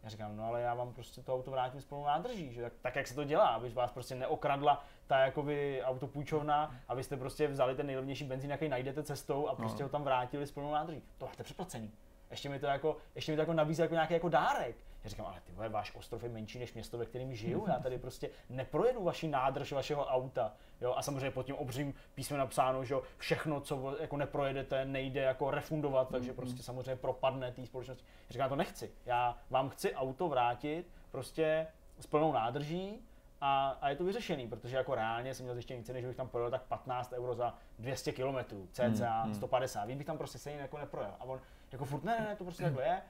Já 0.02 0.08
říkám, 0.08 0.36
no 0.36 0.44
ale 0.44 0.60
já 0.60 0.74
vám 0.74 0.94
prostě 0.94 1.22
to 1.22 1.34
auto 1.34 1.50
vrátím 1.50 1.80
s 1.80 1.84
plnou 1.84 2.04
nádrží, 2.04 2.52
že 2.52 2.62
tak, 2.62 2.72
tak, 2.82 2.96
jak 2.96 3.06
se 3.06 3.14
to 3.14 3.24
dělá, 3.24 3.46
aby 3.48 3.68
vás 3.68 3.92
prostě 3.92 4.14
neokradla 4.14 4.84
ta 5.06 5.18
jakoby 5.18 5.82
autopůjčovna, 5.82 6.74
abyste 6.88 7.16
prostě 7.16 7.48
vzali 7.48 7.74
ten 7.74 7.86
nejlevnější 7.86 8.24
benzín, 8.24 8.50
jaký 8.50 8.68
najdete 8.68 9.02
cestou 9.02 9.48
a 9.48 9.54
prostě 9.54 9.82
No. 9.82 9.86
ho 9.86 9.90
tam 9.90 10.02
vrátili 10.04 10.46
s 10.46 10.52
plnou 10.52 10.72
nádrží. 10.72 11.02
To 11.18 11.26
máte 11.26 11.42
přeplacený. 11.42 11.92
Ještě 12.30 12.48
mi 12.48 12.58
to 12.58 12.66
jako, 12.66 12.96
ještě 13.14 13.32
mi 13.32 13.36
to 13.36 13.42
jako 13.42 13.52
nabízí 13.52 13.82
jako 13.82 13.94
nějaký 13.94 14.14
jako 14.14 14.28
dárek. 14.28 14.76
Já 15.04 15.10
říkám, 15.10 15.26
ale 15.26 15.40
ty 15.40 15.52
vole, 15.52 15.68
váš 15.68 15.94
ostrov 15.94 16.22
je 16.22 16.28
menší 16.28 16.58
než 16.58 16.74
město, 16.74 16.98
ve 16.98 17.06
kterém 17.06 17.34
žiju. 17.34 17.64
Já 17.68 17.78
tady 17.78 17.98
prostě 17.98 18.30
neprojedu 18.48 19.04
vaši 19.04 19.28
nádrž 19.28 19.72
vašeho 19.72 20.06
auta. 20.06 20.52
Jo? 20.80 20.94
A 20.96 21.02
samozřejmě 21.02 21.30
pod 21.30 21.46
tím 21.46 21.54
obřím 21.54 21.94
písmem 22.14 22.38
napsáno, 22.38 22.84
že 22.84 22.94
všechno, 23.16 23.60
co 23.60 23.96
jako 24.00 24.16
neprojedete, 24.16 24.84
nejde 24.84 25.20
jako 25.20 25.50
refundovat, 25.50 26.08
takže 26.08 26.32
prostě 26.32 26.62
samozřejmě 26.62 26.96
propadne 26.96 27.52
té 27.52 27.66
společnosti. 27.66 28.04
Já 28.28 28.32
říkám, 28.32 28.48
to 28.48 28.56
nechci. 28.56 28.90
Já 29.06 29.38
vám 29.50 29.68
chci 29.68 29.94
auto 29.94 30.28
vrátit 30.28 30.86
prostě 31.10 31.66
s 31.98 32.06
plnou 32.06 32.32
nádrží, 32.32 33.02
a, 33.44 33.78
a 33.80 33.88
je 33.88 33.96
to 33.96 34.04
vyřešený, 34.04 34.48
protože 34.48 34.76
jako 34.76 34.94
reálně 34.94 35.34
jsem 35.34 35.44
měl 35.44 35.54
zjištění 35.54 35.84
ceny, 35.84 36.00
že 36.00 36.08
bych 36.08 36.16
tam 36.16 36.28
projel 36.28 36.50
tak 36.50 36.62
15 36.62 37.12
euro 37.12 37.34
za 37.34 37.54
200 37.78 38.12
km, 38.12 38.36
cca 38.72 39.28
150, 39.34 39.84
víc 39.84 39.98
bych 39.98 40.06
tam 40.06 40.18
prostě 40.18 40.38
stejně 40.38 40.60
jako 40.60 40.78
neprojel. 40.78 41.14
A 41.20 41.24
on 41.24 41.40
jako 41.72 41.84
furt 41.84 42.04
ne, 42.04 42.16
ne, 42.20 42.26
ne, 42.26 42.36
to 42.36 42.44
prostě 42.44 42.62
takhle 42.62 42.84
je. 42.84 43.02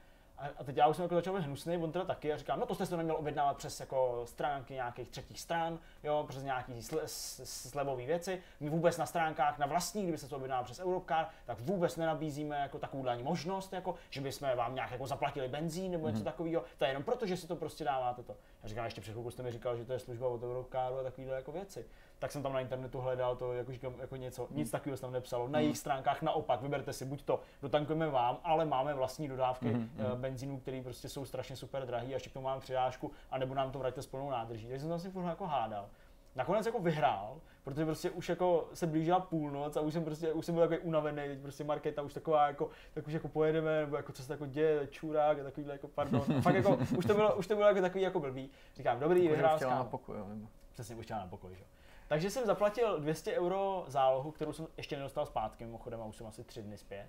A, 0.57 0.63
teď 0.63 0.77
já 0.77 0.87
už 0.87 0.95
jsem 0.95 1.03
jako 1.03 1.15
začal 1.15 1.35
být 1.35 1.43
hnusný, 1.43 1.77
on 1.77 1.91
teda 1.91 2.05
taky 2.05 2.33
a 2.33 2.37
říkám, 2.37 2.59
no 2.59 2.65
to 2.65 2.75
jste 2.75 2.85
si 2.85 2.89
to 2.89 2.97
neměl 2.97 3.15
objednávat 3.15 3.57
přes 3.57 3.79
jako 3.79 4.21
stránky 4.25 4.73
nějakých 4.73 5.09
třetích 5.09 5.39
stran, 5.39 5.79
jo, 6.03 6.25
přes 6.29 6.43
nějaký 6.43 6.83
sle, 6.83 7.01
slevové 7.05 8.05
věci. 8.05 8.41
My 8.59 8.69
vůbec 8.69 8.97
na 8.97 9.05
stránkách 9.05 9.57
na 9.59 9.65
vlastní, 9.65 10.03
kdyby 10.03 10.17
se 10.17 10.29
to 10.29 10.35
objednával 10.35 10.63
přes 10.63 10.79
Europcar, 10.79 11.27
tak 11.45 11.59
vůbec 11.59 11.97
nenabízíme 11.97 12.59
jako 12.59 12.79
takovou 12.79 13.07
ani 13.07 13.23
možnost, 13.23 13.73
jako, 13.73 13.95
že 14.09 14.21
bychom 14.21 14.55
vám 14.55 14.75
nějak 14.75 14.91
jako 14.91 15.07
zaplatili 15.07 15.47
benzín 15.47 15.91
nebo 15.91 16.09
něco 16.09 16.23
takového. 16.23 16.63
To 16.77 16.85
je 16.85 16.89
jenom 16.89 17.03
proto, 17.03 17.25
že 17.25 17.37
si 17.37 17.47
to 17.47 17.55
prostě 17.55 17.83
dáváte 17.83 18.23
to. 18.23 18.35
Já 18.63 18.69
říkám, 18.69 18.85
ještě 18.85 19.01
před 19.01 19.11
chvilkou 19.11 19.31
jste 19.31 19.43
mi 19.43 19.51
říkal, 19.51 19.77
že 19.77 19.85
to 19.85 19.93
je 19.93 19.99
služba 19.99 20.27
od 20.27 20.43
Europcaru 20.43 20.99
a 20.99 21.03
takovéhle 21.03 21.35
jako 21.35 21.51
věci. 21.51 21.85
Tak 22.23 22.31
jsem 22.31 22.43
tam 22.43 22.53
na 22.53 22.59
internetu 22.59 22.99
hledal 22.99 23.35
to 23.35 23.53
jako, 23.53 23.71
říkám, 23.71 23.93
jako 23.99 24.15
něco, 24.15 24.47
nic 24.51 24.71
takového 24.71 24.97
tam 24.97 25.11
nepsalo. 25.11 25.47
Na 25.47 25.59
jejich 25.59 25.77
stránkách 25.77 26.21
naopak, 26.21 26.61
vyberte 26.61 26.93
si, 26.93 27.05
buď 27.05 27.23
to 27.23 27.39
dotankujeme 27.61 28.09
vám, 28.09 28.37
ale 28.43 28.65
máme 28.65 28.93
vlastní 28.93 29.27
dodávky 29.27 29.65
mm-hmm. 29.65 30.15
benzínu, 30.15 30.59
které 30.59 30.81
prostě 30.83 31.09
jsou 31.09 31.25
strašně 31.25 31.55
super 31.55 31.85
drahý 31.85 32.07
a 32.07 32.13
ještě 32.13 32.29
k 32.29 32.33
tomu 32.33 32.43
máme 32.43 32.61
přidášku, 32.61 33.11
anebo 33.31 33.53
nám 33.53 33.71
to 33.71 33.79
vraťte 33.79 34.01
s 34.01 34.07
plnou 34.07 34.29
nádrží. 34.29 34.67
Takže 34.67 34.79
jsem 34.79 34.89
tam 34.89 34.99
si 34.99 35.09
furt 35.09 35.25
jako 35.25 35.47
hádal. 35.47 35.89
Nakonec 36.35 36.65
jako 36.65 36.79
vyhrál, 36.79 37.37
protože 37.63 37.85
prostě 37.85 38.09
už 38.09 38.29
jako 38.29 38.69
se 38.73 38.87
blížila 38.87 39.19
půlnoc 39.19 39.77
a 39.77 39.81
už 39.81 39.93
jsem 39.93 40.03
prostě, 40.03 40.33
už 40.33 40.45
jsem 40.45 40.55
byl 40.55 40.63
takový 40.67 40.79
unavený, 40.79 41.27
teď 41.27 41.39
prostě 41.39 41.63
Markéta 41.63 42.01
už 42.01 42.13
taková 42.13 42.47
jako, 42.47 42.69
tak 42.93 43.07
už 43.07 43.13
jako 43.13 43.27
pojedeme, 43.27 43.79
nebo 43.79 43.95
jako 43.95 44.11
co 44.11 44.23
se 44.23 44.33
jako 44.33 44.45
děje, 44.45 44.87
čurák 44.87 45.39
a 45.39 45.43
takovýhle 45.43 45.73
jako 45.73 45.87
pardon. 45.87 46.23
A 46.37 46.41
fakt 46.41 46.55
jako, 46.55 46.77
už 46.97 47.05
to 47.05 47.13
bylo, 47.13 47.35
už 47.35 47.47
to 47.47 47.55
bylo 47.55 47.67
jako 47.67 47.81
takový 47.81 48.03
jako 48.03 48.19
blbý. 48.19 48.49
Říkám, 48.75 48.99
dobrý, 48.99 49.23
Jako, 49.23 49.35
vyhrál 49.35 49.55
chtěla 49.55 49.75
na 49.75 49.83
pokoj, 49.83 50.17
jo. 50.17 50.25
Přesně, 50.73 50.95
už 50.95 51.05
chtěla 51.05 51.19
na 51.19 51.27
pokoj, 51.27 51.55
že? 51.55 51.63
Takže 52.07 52.29
jsem 52.29 52.45
zaplatil 52.45 52.99
200 52.99 53.33
euro 53.33 53.83
zálohu, 53.87 54.31
kterou 54.31 54.53
jsem 54.53 54.67
ještě 54.77 54.97
nedostal 54.97 55.25
zpátky, 55.25 55.65
mimochodem, 55.65 56.01
a 56.01 56.05
už 56.05 56.15
jsem 56.15 56.27
asi 56.27 56.43
tři 56.43 56.61
dny 56.61 56.77
zpět. 56.77 57.07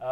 Uh, 0.00 0.06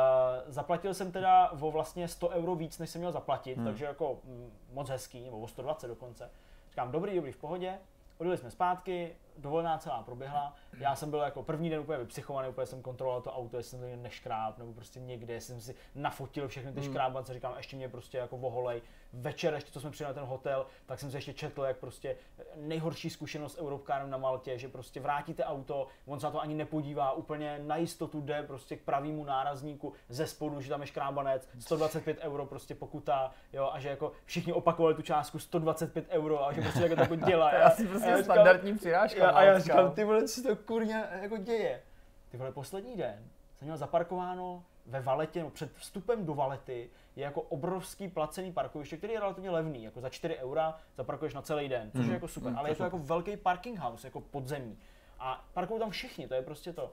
zaplatil 0.47 0.95
jsem 0.95 1.13
teda 1.13 1.51
o 1.61 1.71
vlastně 1.71 2.09
100 2.09 2.29
euro 2.29 2.55
víc, 2.55 2.79
než 2.79 2.91
jsem 2.91 3.01
měl 3.01 3.13
zaplatit, 3.13 3.57
hmm. 3.57 3.67
takže 3.67 3.85
jako 3.85 4.19
mm, 4.25 4.53
moc 4.73 4.89
hezký, 4.89 5.25
nebo 5.25 5.41
o 5.41 5.49
120 5.49 5.89
dokonce. 5.89 6.31
Říkám, 6.71 6.93
dobrý, 6.93 7.17
dobrý, 7.17 7.33
v 7.33 7.37
pohodě. 7.37 7.79
Odjeli 8.19 8.39
jsme 8.39 8.51
zpátky, 8.51 9.17
dovolená 9.39 9.79
celá 9.79 10.03
proběhla. 10.03 10.55
Já 10.79 10.95
jsem 10.95 11.11
byl 11.11 11.19
jako 11.19 11.43
první 11.43 11.71
den 11.71 11.81
úplně 11.81 11.99
vypsychovaný, 11.99 12.49
úplně 12.49 12.67
jsem 12.67 12.83
kontroloval 12.83 13.23
to 13.23 13.33
auto, 13.33 13.57
jestli 13.57 13.71
jsem 13.71 13.81
to 13.81 13.87
někde 13.87 14.03
neškráb, 14.03 14.59
nebo 14.59 14.73
prostě 14.73 15.01
někde, 15.01 15.35
jestli 15.35 15.55
jsem 15.55 15.61
si 15.61 15.75
nafotil 15.95 16.49
všechny 16.49 16.73
ty 16.73 16.83
škrábance, 16.83 17.35
říkám, 17.35 17.55
ještě 17.57 17.77
mě 17.77 17.89
prostě 17.89 18.19
jako 18.19 18.39
voholej. 18.39 18.83
Večer, 19.13 19.55
ještě 19.55 19.71
co 19.71 19.81
jsme 19.81 19.91
přijeli 19.91 20.15
na 20.15 20.21
ten 20.21 20.29
hotel, 20.29 20.67
tak 20.87 21.01
jsem 21.01 21.11
se 21.11 21.17
ještě 21.17 21.33
četl, 21.33 21.63
jak 21.63 21.77
prostě 21.77 22.17
nejhorší 22.57 23.11
zkušenost 23.11 23.53
s 23.53 23.59
Europcarem 23.61 24.11
na 24.11 24.19
Maltě, 24.19 24.59
že 24.59 24.69
prostě 24.69 25.01
vrátíte 25.01 25.45
auto, 25.45 25.87
on 26.07 26.21
se 26.21 26.27
na 26.27 26.31
to 26.31 26.41
ani 26.41 26.55
nepodívá, 26.55 27.13
úplně 27.13 27.59
na 27.59 27.77
jistotu 27.77 28.21
jde 28.21 28.43
prostě 28.43 28.77
k 28.77 28.83
pravému 28.83 29.25
nárazníku 29.25 29.93
ze 30.09 30.27
spodu, 30.27 30.61
že 30.61 30.69
tam 30.69 30.81
je 30.81 30.87
škrábanec, 30.87 31.49
125 31.59 32.19
euro 32.21 32.47
prostě 32.47 32.75
pokuta, 32.75 33.31
jo, 33.53 33.71
a 33.73 33.81
že 33.81 33.89
jako 33.89 34.13
všichni 34.25 34.53
opakovali 34.53 34.95
tu 34.95 35.03
částku 35.03 35.39
125 35.39 36.07
euro 36.09 36.47
a 36.47 36.53
že 36.53 36.61
prostě 36.61 36.81
jako 36.81 37.07
to 37.09 37.17
dělá. 37.17 37.55
Je 37.55 37.63
asi 37.63 37.87
prostě 37.87 38.11
já 38.11 38.23
standardní 38.23 38.79
přirážka. 38.79 39.30
Já, 39.31 39.37
a 39.37 39.43
já 39.43 39.59
říkám, 39.59 39.93
ty 39.93 40.05
vole, 40.05 40.29
co 40.29 40.43
to 40.43 40.57
kurně 40.57 41.05
jako 41.21 41.37
děje? 41.37 41.83
Ty 42.29 42.37
vole, 42.37 42.53
poslední 42.53 42.97
den 42.97 43.25
jsem 43.55 43.67
měl 43.67 43.77
zaparkováno 43.77 44.65
ve 44.87 45.01
Valetě, 45.01 45.43
no 45.43 45.51
před 45.51 45.73
vstupem 45.73 46.27
do 46.27 46.35
Valety 46.35 46.91
je 47.17 47.25
jako 47.25 47.41
obrovský 47.41 48.09
placený 48.09 48.53
parkoviště, 48.53 48.97
který 48.97 49.13
je 49.13 49.21
relativně 49.21 49.51
levný, 49.51 49.85
jako 49.85 50.01
za 50.01 50.09
4 50.09 50.37
eura 50.37 50.79
zaparkuješ 50.97 51.35
na 51.35 51.43
celý 51.43 51.69
den, 51.69 51.91
což 51.97 52.07
je 52.07 52.13
jako 52.13 52.29
super, 52.29 52.53
ale 52.57 52.69
je 52.69 52.75
to 52.75 52.85
jako 52.85 52.99
velký 52.99 53.37
parking 53.37 53.79
house, 53.79 54.07
jako 54.07 54.21
podzemí. 54.21 54.79
A 55.19 55.45
parkují 55.53 55.81
tam 55.81 55.91
všichni, 55.91 56.29
to 56.29 56.35
je 56.35 56.43
prostě 56.43 56.73
to. 56.73 56.93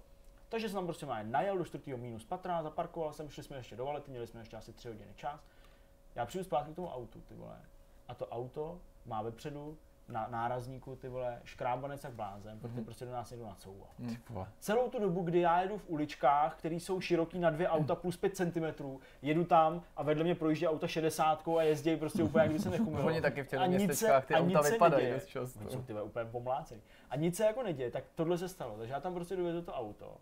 Takže 0.50 0.70
jsem 0.70 0.76
tam 0.76 0.86
prostě 0.86 1.06
má 1.06 1.24
najel 1.24 1.58
do 1.58 1.66
čtvrtého 1.66 1.98
minus 1.98 2.26
patra, 2.26 2.64
zaparkoval 2.64 3.14
jsem, 3.14 3.30
šli 3.30 3.44
jsme 3.44 3.58
ještě 3.58 3.76
do 3.76 3.86
Valety, 3.86 4.12
měli 4.12 4.28
jsme 4.28 4.42
ještě 4.42 4.58
asi 4.58 4.74
tři 4.74 4.88
hodiny 4.88 5.14
čas. 5.16 5.40
Já 6.16 6.26
přijdu 6.26 6.44
zpátky 6.44 6.72
k 6.72 6.76
tomu 6.76 6.88
autu, 6.88 7.22
ty 7.22 7.34
vole. 7.34 7.62
A 8.08 8.14
to 8.14 8.28
auto 8.28 8.82
má 9.06 9.22
vepředu 9.22 9.78
na 10.10 10.28
nárazníku 10.28 10.96
ty 10.96 11.10
vole 11.10 11.40
škrábanec 11.44 12.04
jak 12.04 12.14
blázen, 12.14 12.60
protože 12.60 12.82
prostě 12.82 13.06
do 13.06 13.12
nás 13.12 13.32
někdo 13.32 13.46
nacouvá. 13.46 13.88
Vole. 14.30 14.48
Celou 14.60 14.90
tu 14.90 15.00
dobu, 15.00 15.24
kdy 15.24 15.40
já 15.40 15.62
jedu 15.62 15.78
v 15.78 15.90
uličkách, 15.90 16.56
které 16.56 16.76
jsou 16.76 17.02
široký 17.02 17.40
na 17.40 17.50
dvě 17.50 17.70
auta 17.70 17.96
plus 17.96 18.18
5 18.18 18.36
cm, 18.36 19.00
jedu 19.22 19.46
tam 19.46 19.84
a 19.96 20.04
vedle 20.04 20.24
mě 20.24 20.36
projíždí 20.36 20.68
auta 20.68 20.88
60 20.88 21.48
a 21.58 21.62
jezdí 21.62 21.96
prostě 21.96 22.24
úplně, 22.24 22.44
jak 22.44 22.52
by 22.52 22.60
se 22.60 22.70
nechumilo. 22.70 23.06
Oni 23.06 23.22
taky 23.22 23.44
v 23.44 23.48
těch 23.48 23.60
městečkách 23.68 24.26
ty 24.26 24.34
auta 24.34 24.62
vypadají 24.62 25.14
dost 25.14 25.26
často. 25.26 25.70
Jsou 25.70 25.82
ty 25.82 25.94
úplně 25.94 26.26
pomlácený. 26.26 26.82
A 27.10 27.16
nic 27.16 27.36
se 27.36 27.46
jako 27.46 27.64
neděje, 27.64 27.92
tak 27.92 28.04
tohle 28.16 28.38
se 28.38 28.50
stalo. 28.50 28.78
Takže 28.78 28.94
já 28.94 29.00
tam 29.00 29.14
prostě 29.14 29.36
dovezu 29.36 29.62
to 29.62 29.74
auto. 29.74 30.18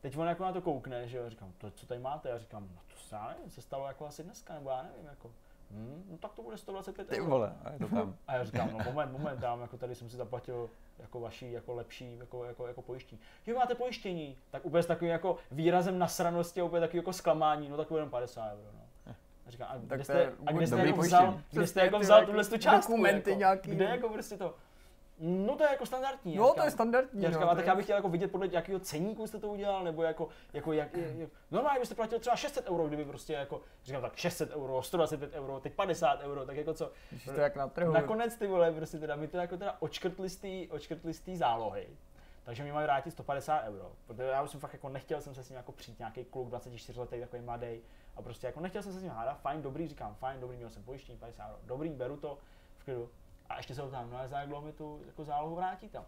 Teď 0.00 0.16
on 0.16 0.28
jako 0.28 0.44
na 0.44 0.52
to 0.52 0.60
koukne, 0.60 1.08
že 1.08 1.18
jo, 1.18 1.30
říkám, 1.30 1.52
to, 1.58 1.70
co 1.70 1.86
tady 1.86 2.00
máte? 2.00 2.28
Já 2.28 2.38
říkám, 2.38 2.62
no 2.62 2.80
to 2.94 3.00
se, 3.00 3.14
já 3.14 3.28
nevím, 3.28 3.50
se 3.50 3.62
stalo 3.62 3.86
jako 3.86 4.06
asi 4.06 4.22
dneska, 4.22 4.54
nebo 4.54 4.70
já 4.70 4.82
nevím, 4.82 5.06
jako. 5.06 5.30
Hmm, 5.70 6.04
no 6.10 6.18
tak 6.18 6.34
to 6.34 6.42
bude 6.42 6.56
125 6.56 7.08
Ty 7.08 7.20
vole, 7.20 7.52
a 7.64 7.72
je 7.72 7.78
to 7.78 7.88
tam. 7.88 8.14
A 8.26 8.34
já 8.34 8.44
říkám, 8.44 8.70
no 8.72 8.78
moment, 8.84 9.12
moment, 9.12 9.40
tam 9.40 9.60
jako 9.60 9.76
tady 9.76 9.94
jsem 9.94 10.10
si 10.10 10.16
zaplatil 10.16 10.70
jako 10.98 11.20
vaší, 11.20 11.52
jako 11.52 11.74
lepší, 11.74 12.18
jako, 12.18 12.44
jako, 12.44 12.66
jako 12.66 12.82
pojištění. 12.82 13.20
Jo, 13.46 13.56
máte 13.56 13.74
pojištění, 13.74 14.36
tak 14.50 14.66
úplně 14.66 14.82
s 14.82 14.86
takovým 14.86 15.12
jako 15.12 15.36
výrazem 15.50 15.98
nasranosti 15.98 16.60
a 16.60 16.64
úplně 16.64 16.80
takový 16.80 16.96
jako 16.96 17.12
zklamání, 17.12 17.68
no 17.68 17.76
tak 17.76 17.90
jenom 17.90 18.10
50 18.10 18.52
euro, 18.52 18.70
no. 18.74 19.14
A 19.46 19.50
říkám, 19.50 19.68
a 19.70 19.74
Tak 19.88 19.98
kde 19.98 20.04
jste, 20.04 20.32
a 20.46 20.52
kde 20.52 20.66
jste 20.66 20.86
jako 20.86 21.00
vzal, 21.00 21.40
kde 21.50 21.66
jste 21.66 21.80
jako 21.80 21.98
vzal 21.98 22.26
tuhle 22.26 22.44
tu 22.44 22.58
částku, 22.58 22.92
dokumenty 22.92 23.30
jako, 23.30 23.38
nějaký, 23.38 23.70
kde 23.70 23.84
jako 23.84 24.08
prostě 24.08 24.36
to, 24.36 24.54
no 25.20 25.56
to 25.56 25.64
je 25.64 25.70
jako 25.70 25.86
standardní. 25.86 26.36
No, 26.36 26.54
to 26.54 26.62
je 26.62 26.70
standardní. 26.70 27.22
já 27.22 27.30
říkám, 27.30 27.48
no, 27.48 27.54
tak 27.54 27.66
já 27.66 27.74
bych 27.74 27.84
chtěl 27.84 27.96
jako 27.96 28.08
vidět 28.08 28.32
podle 28.32 28.48
jakého 28.52 28.80
ceníku 28.80 29.26
jste 29.26 29.38
to 29.38 29.48
udělal, 29.48 29.84
nebo 29.84 30.02
jako, 30.02 30.28
jako 30.52 30.72
jak, 30.72 30.94
jak 30.94 31.30
normálně 31.50 31.80
byste 31.80 31.94
platil 31.94 32.18
třeba 32.18 32.36
600 32.36 32.66
euro, 32.70 32.86
kdyby 32.86 33.04
prostě 33.04 33.32
jako, 33.32 33.60
říkám 33.84 34.02
tak 34.02 34.16
600 34.16 34.50
euro, 34.50 34.82
125 34.82 35.32
euro, 35.32 35.60
teď 35.60 35.74
50 35.74 36.20
euro, 36.20 36.46
tak 36.46 36.56
jako 36.56 36.74
co, 36.74 36.92
Když 37.10 37.24
to 37.24 37.40
jak 37.40 37.56
na 37.56 37.68
trhu. 37.68 37.92
Nakonec 37.92 38.36
ty 38.36 38.46
vole, 38.46 38.72
prostě 38.72 38.98
teda 38.98 39.16
mi 39.16 39.28
to 39.28 39.36
jako 39.36 39.56
teda 39.56 39.76
očkrtli 39.80 40.30
z 40.30 40.36
té 40.36 40.74
očkrtli 40.74 41.14
z 41.14 41.20
té 41.20 41.36
zálohy. 41.36 41.88
Takže 42.44 42.64
mi 42.64 42.72
mají 42.72 42.84
vrátit 42.84 43.10
150 43.10 43.64
euro. 43.68 43.92
Protože 44.06 44.22
já 44.22 44.42
už 44.42 44.50
jsem 44.50 44.60
fakt 44.60 44.72
jako 44.72 44.88
nechtěl 44.88 45.20
jsem 45.20 45.34
se 45.34 45.44
s 45.44 45.48
ním 45.48 45.56
jako 45.56 45.72
přijít 45.72 45.98
nějaký 45.98 46.24
kluk 46.24 46.48
24 46.48 47.00
letý 47.00 47.20
takový 47.20 47.42
mladý. 47.42 47.80
A 48.16 48.22
prostě 48.22 48.46
jako 48.46 48.60
nechtěl 48.60 48.82
jsem 48.82 48.92
se 48.92 49.00
s 49.00 49.02
ním 49.02 49.12
hádat, 49.12 49.40
fajn, 49.40 49.62
dobrý, 49.62 49.88
říkám, 49.88 50.14
fajn, 50.14 50.40
dobrý, 50.40 50.56
měl 50.56 50.70
jsem 50.70 50.82
pojištění, 50.82 51.18
50 51.18 51.48
euro, 51.48 51.58
dobrý, 51.64 51.88
beru 51.88 52.16
to 52.16 52.38
v 52.78 52.84
klidu. 52.84 53.10
A 53.50 53.56
ještě 53.56 53.74
se 53.74 53.82
ho 53.82 53.90
tam, 53.90 54.10
no 54.10 54.18
ale 54.18 54.28
za 54.28 54.38
jak 54.38 54.48
dlouho 54.48 54.66
mi 54.66 54.72
tu 54.72 55.00
jako 55.06 55.24
zálohu 55.24 55.54
vrátíte? 55.54 55.98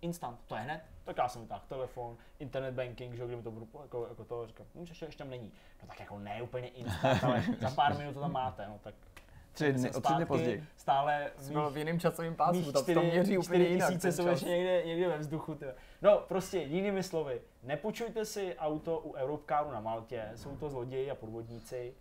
Instant, 0.00 0.38
to 0.46 0.54
je 0.54 0.60
hned. 0.60 0.80
Tak 1.04 1.16
já 1.18 1.28
jsem 1.28 1.42
vytáhl 1.42 1.62
telefon, 1.68 2.16
internet 2.38 2.74
banking, 2.74 3.14
že 3.14 3.22
jo, 3.22 3.26
kde 3.28 3.36
mi 3.36 3.42
to 3.42 3.50
budu 3.50 3.68
jako, 3.82 4.06
jako 4.08 4.24
to, 4.24 4.46
říkám, 4.46 4.66
hm, 4.74 4.84
ještě, 4.88 5.04
ještě 5.04 5.18
tam 5.18 5.30
není. 5.30 5.52
No 5.82 5.88
tak 5.88 6.00
jako 6.00 6.18
ne 6.18 6.42
úplně 6.42 6.68
instant, 6.68 7.24
ale 7.24 7.44
za 7.60 7.70
pár 7.70 7.98
minut 7.98 8.14
to 8.14 8.20
tam 8.20 8.32
máte, 8.32 8.68
no 8.68 8.78
tak 8.82 8.94
Tři 9.52 9.72
dny, 9.72 9.90
o 9.90 10.00
tři 10.00 10.14
dny 10.14 10.26
později. 10.26 10.64
Stále 10.76 11.30
byl 11.52 11.70
v 11.70 11.76
jiném 11.76 12.00
časovém 12.00 12.30
mých 12.30 12.36
pásmu, 12.36 12.62
tam 12.64 12.72
to 12.72 12.82
čtyři- 12.82 13.10
měří 13.10 13.38
úplně 13.38 13.64
jinak. 13.64 13.88
tisíce 13.88 14.12
jsou 14.12 14.26
ještě 14.26 14.48
někde, 14.48 14.82
někde 14.86 15.08
ve 15.08 15.18
vzduchu. 15.18 15.54
Tyhle. 15.54 15.74
No 16.02 16.18
prostě 16.18 16.58
jinými 16.58 17.02
slovy, 17.02 17.40
nepůjčujte 17.62 18.24
si 18.24 18.56
auto 18.56 18.98
u 18.98 19.14
Europcaru 19.14 19.70
na 19.70 19.80
Maltě, 19.80 20.30
jsou 20.34 20.56
to 20.56 20.70
zloději 20.70 21.10
a 21.10 21.14
podvodníci. 21.14 21.94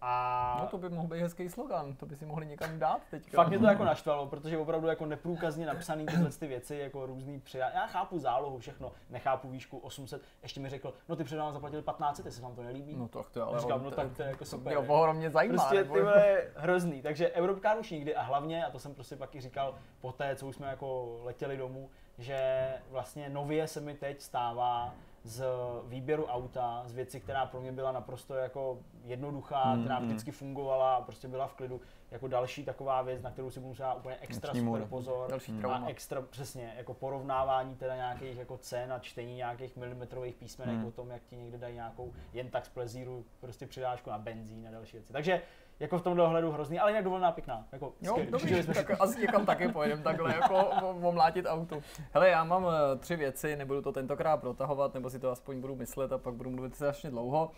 A 0.00 0.58
No 0.60 0.66
to 0.66 0.78
by 0.78 0.88
mohl 0.88 1.08
být 1.08 1.20
hezký 1.20 1.48
slogan, 1.48 1.94
to 1.94 2.06
by 2.06 2.16
si 2.16 2.26
mohli 2.26 2.46
někam 2.46 2.78
dát 2.78 3.00
teďka. 3.10 3.36
Fakt 3.36 3.48
mě 3.48 3.58
to 3.58 3.66
jako 3.66 3.84
naštvalo, 3.84 4.26
protože 4.26 4.58
opravdu 4.58 4.86
jako 4.86 5.06
neprůkazně 5.06 5.66
napsaný 5.66 6.06
tyhle 6.06 6.30
ty 6.30 6.46
věci, 6.46 6.76
jako 6.76 7.06
různý 7.06 7.40
přijá. 7.40 7.70
Já 7.70 7.86
chápu 7.86 8.18
zálohu, 8.18 8.58
všechno, 8.58 8.92
nechápu 9.10 9.48
výšku 9.48 9.78
800. 9.78 10.22
Ještě 10.42 10.60
mi 10.60 10.68
řekl, 10.68 10.94
no 11.08 11.16
ty 11.16 11.24
před 11.24 11.36
námi 11.36 11.52
zaplatili 11.52 11.82
1500, 11.82 12.26
jestli 12.26 12.36
se 12.36 12.42
vám 12.42 12.54
to 12.54 12.62
nelíbí. 12.62 12.96
No 12.96 13.08
tak 13.08 13.30
to 13.30 13.38
je 13.38 13.44
ale... 13.44 13.60
Říkám, 13.60 13.84
no 13.84 13.90
tak 13.90 14.16
to 14.16 14.22
je 14.22 14.28
jako 14.28 14.38
to 14.38 14.44
super. 14.44 14.78
mě 14.78 14.88
ohromně 14.88 15.30
zajímá. 15.30 15.54
Prostě 15.54 15.84
ty 15.84 16.00
vole, 16.00 16.42
hrozný. 16.56 17.02
Takže 17.02 17.28
Evropkár 17.28 17.78
už 17.78 17.90
nikdy 17.90 18.14
a 18.16 18.22
hlavně, 18.22 18.66
a 18.66 18.70
to 18.70 18.78
jsem 18.78 18.94
prostě 18.94 19.16
pak 19.16 19.34
i 19.34 19.40
říkal 19.40 19.74
po 20.00 20.12
té, 20.12 20.36
co 20.36 20.46
už 20.46 20.56
jsme 20.56 20.66
jako 20.66 21.18
letěli 21.24 21.56
domů, 21.56 21.90
že 22.18 22.68
vlastně 22.90 23.28
nově 23.28 23.66
se 23.66 23.80
mi 23.80 23.94
teď 23.94 24.20
stává 24.20 24.94
z 25.28 25.44
výběru 25.86 26.26
auta, 26.26 26.82
z 26.86 26.92
věci, 26.92 27.20
která 27.20 27.46
pro 27.46 27.60
mě 27.60 27.72
byla 27.72 27.92
naprosto 27.92 28.34
jako 28.34 28.78
jednoduchá, 29.04 29.74
Mm, 29.74 29.80
která 29.82 29.98
mm. 29.98 30.06
vždycky 30.06 30.30
fungovala 30.30 30.94
a 30.94 31.00
prostě 31.00 31.28
byla 31.28 31.46
v 31.46 31.54
klidu, 31.54 31.80
jako 32.10 32.28
další 32.28 32.64
taková 32.64 33.02
věc, 33.02 33.22
na 33.22 33.30
kterou 33.30 33.50
si 33.50 33.60
budu 33.60 33.68
musela 33.68 33.94
úplně 33.94 34.16
extra 34.20 34.52
Noční 34.52 34.66
super 34.66 34.86
pozor. 34.88 35.30
Další 35.30 35.52
Hmm. 35.52 35.60
trauma. 35.60 35.86
A 35.86 35.88
extra 35.88 36.22
přesně, 36.22 36.74
jako 36.76 36.94
porovnávání 36.94 37.76
teda 37.76 37.96
nějakých 37.96 38.38
jako 38.38 38.56
cen 38.58 38.92
a 38.92 38.98
čtení 38.98 39.34
nějakých 39.34 39.76
milimetrových 39.76 40.34
písmenek 40.34 40.74
Hmm. 40.76 40.86
o 40.86 40.90
tom, 40.90 41.10
jak 41.10 41.22
ti 41.24 41.36
někde 41.36 41.58
dají 41.58 41.74
nějakou 41.74 42.12
jen 42.32 42.50
tak 42.50 42.66
z 42.66 42.68
plezíru 42.68 43.24
prostě 43.40 43.66
přidášku 43.66 44.10
na 44.10 44.18
benzín 44.18 44.68
a 44.68 44.70
další 44.70 44.96
věci. 44.96 45.12
Takže 45.12 45.42
jako 45.80 45.98
v 45.98 46.02
tomhle 46.02 46.24
ohledu 46.24 46.52
hrozný, 46.52 46.78
ale 46.78 46.90
jinak 46.90 47.04
dovolená 47.04 47.32
pěkná. 47.32 47.66
Jako 47.72 47.92
Jo, 48.00 48.10
skvělý. 48.12 48.30
dobrý, 48.30 48.62
jsme 48.62 48.74
si 48.74 48.84
tak 48.84 49.00
asi 49.00 49.20
někam 49.20 49.46
taky 49.46 49.68
pojedeme 49.68 50.02
takhle 50.02 50.34
jako 50.34 50.68
omlátit 51.02 51.46
auto. 51.48 51.80
Hele, 52.12 52.28
já 52.28 52.44
mám 52.44 52.66
eh, 52.66 52.98
tři 52.98 53.16
věci, 53.16 53.56
nebudu 53.56 53.82
to 53.82 53.92
tentokrát 53.92 54.36
protahovat, 54.36 54.94
nebo 54.94 55.10
si 55.10 55.18
to 55.18 55.30
aspoň 55.30 55.60
budu 55.60 55.76
myslet 55.76 56.12
a 56.12 56.18
pak 56.18 56.34
budu 56.34 56.50
mluvit 56.50 56.74
strašně 56.74 57.10
dlouho. 57.10 57.50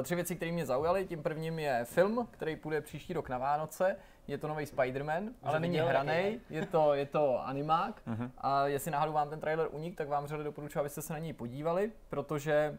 Eh, 0.00 0.02
Tři 0.02 0.14
věci, 0.14 0.36
které 0.36 0.52
mě 0.52 0.66
zaujaly, 0.66 1.06
tím 1.06 1.22
prvním 1.22 1.58
je 1.58 1.84
film, 1.84 2.28
který 2.30 2.56
půjde 2.56 2.80
příští 2.80 3.12
rok 3.12 3.28
na 3.28 3.38
Vánoce. 3.38 3.96
Je 4.28 4.38
to 4.38 4.48
nový 4.48 4.64
Spider-Man, 4.64 5.28
ale 5.42 5.60
není 5.60 5.76
jaký 5.76 6.40
je 6.50 6.66
to, 6.66 6.94
je 6.94 7.06
to 7.06 7.46
animák. 7.46 8.02
Mhm. 8.06 8.30
A 8.38 8.66
jestli 8.66 8.90
náhodou 8.90 9.12
vám 9.12 9.30
ten 9.30 9.40
trailer 9.40 9.68
unik, 9.70 9.96
tak 9.96 10.08
vám 10.08 10.26
řady 10.26 10.44
doporučuji, 10.44 10.78
abyste 10.78 11.02
se 11.02 11.12
na 11.12 11.18
něj 11.18 11.32
podívali, 11.32 11.92
protože 12.10 12.78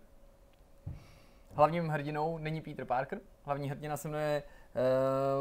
hlavním 1.53 1.89
hrdinou 1.89 2.37
není 2.37 2.61
Peter 2.61 2.85
Parker, 2.85 3.19
hlavní 3.45 3.69
hrdina 3.69 3.97
se 3.97 4.07
jmenuje 4.07 4.43
uh, 4.45 4.60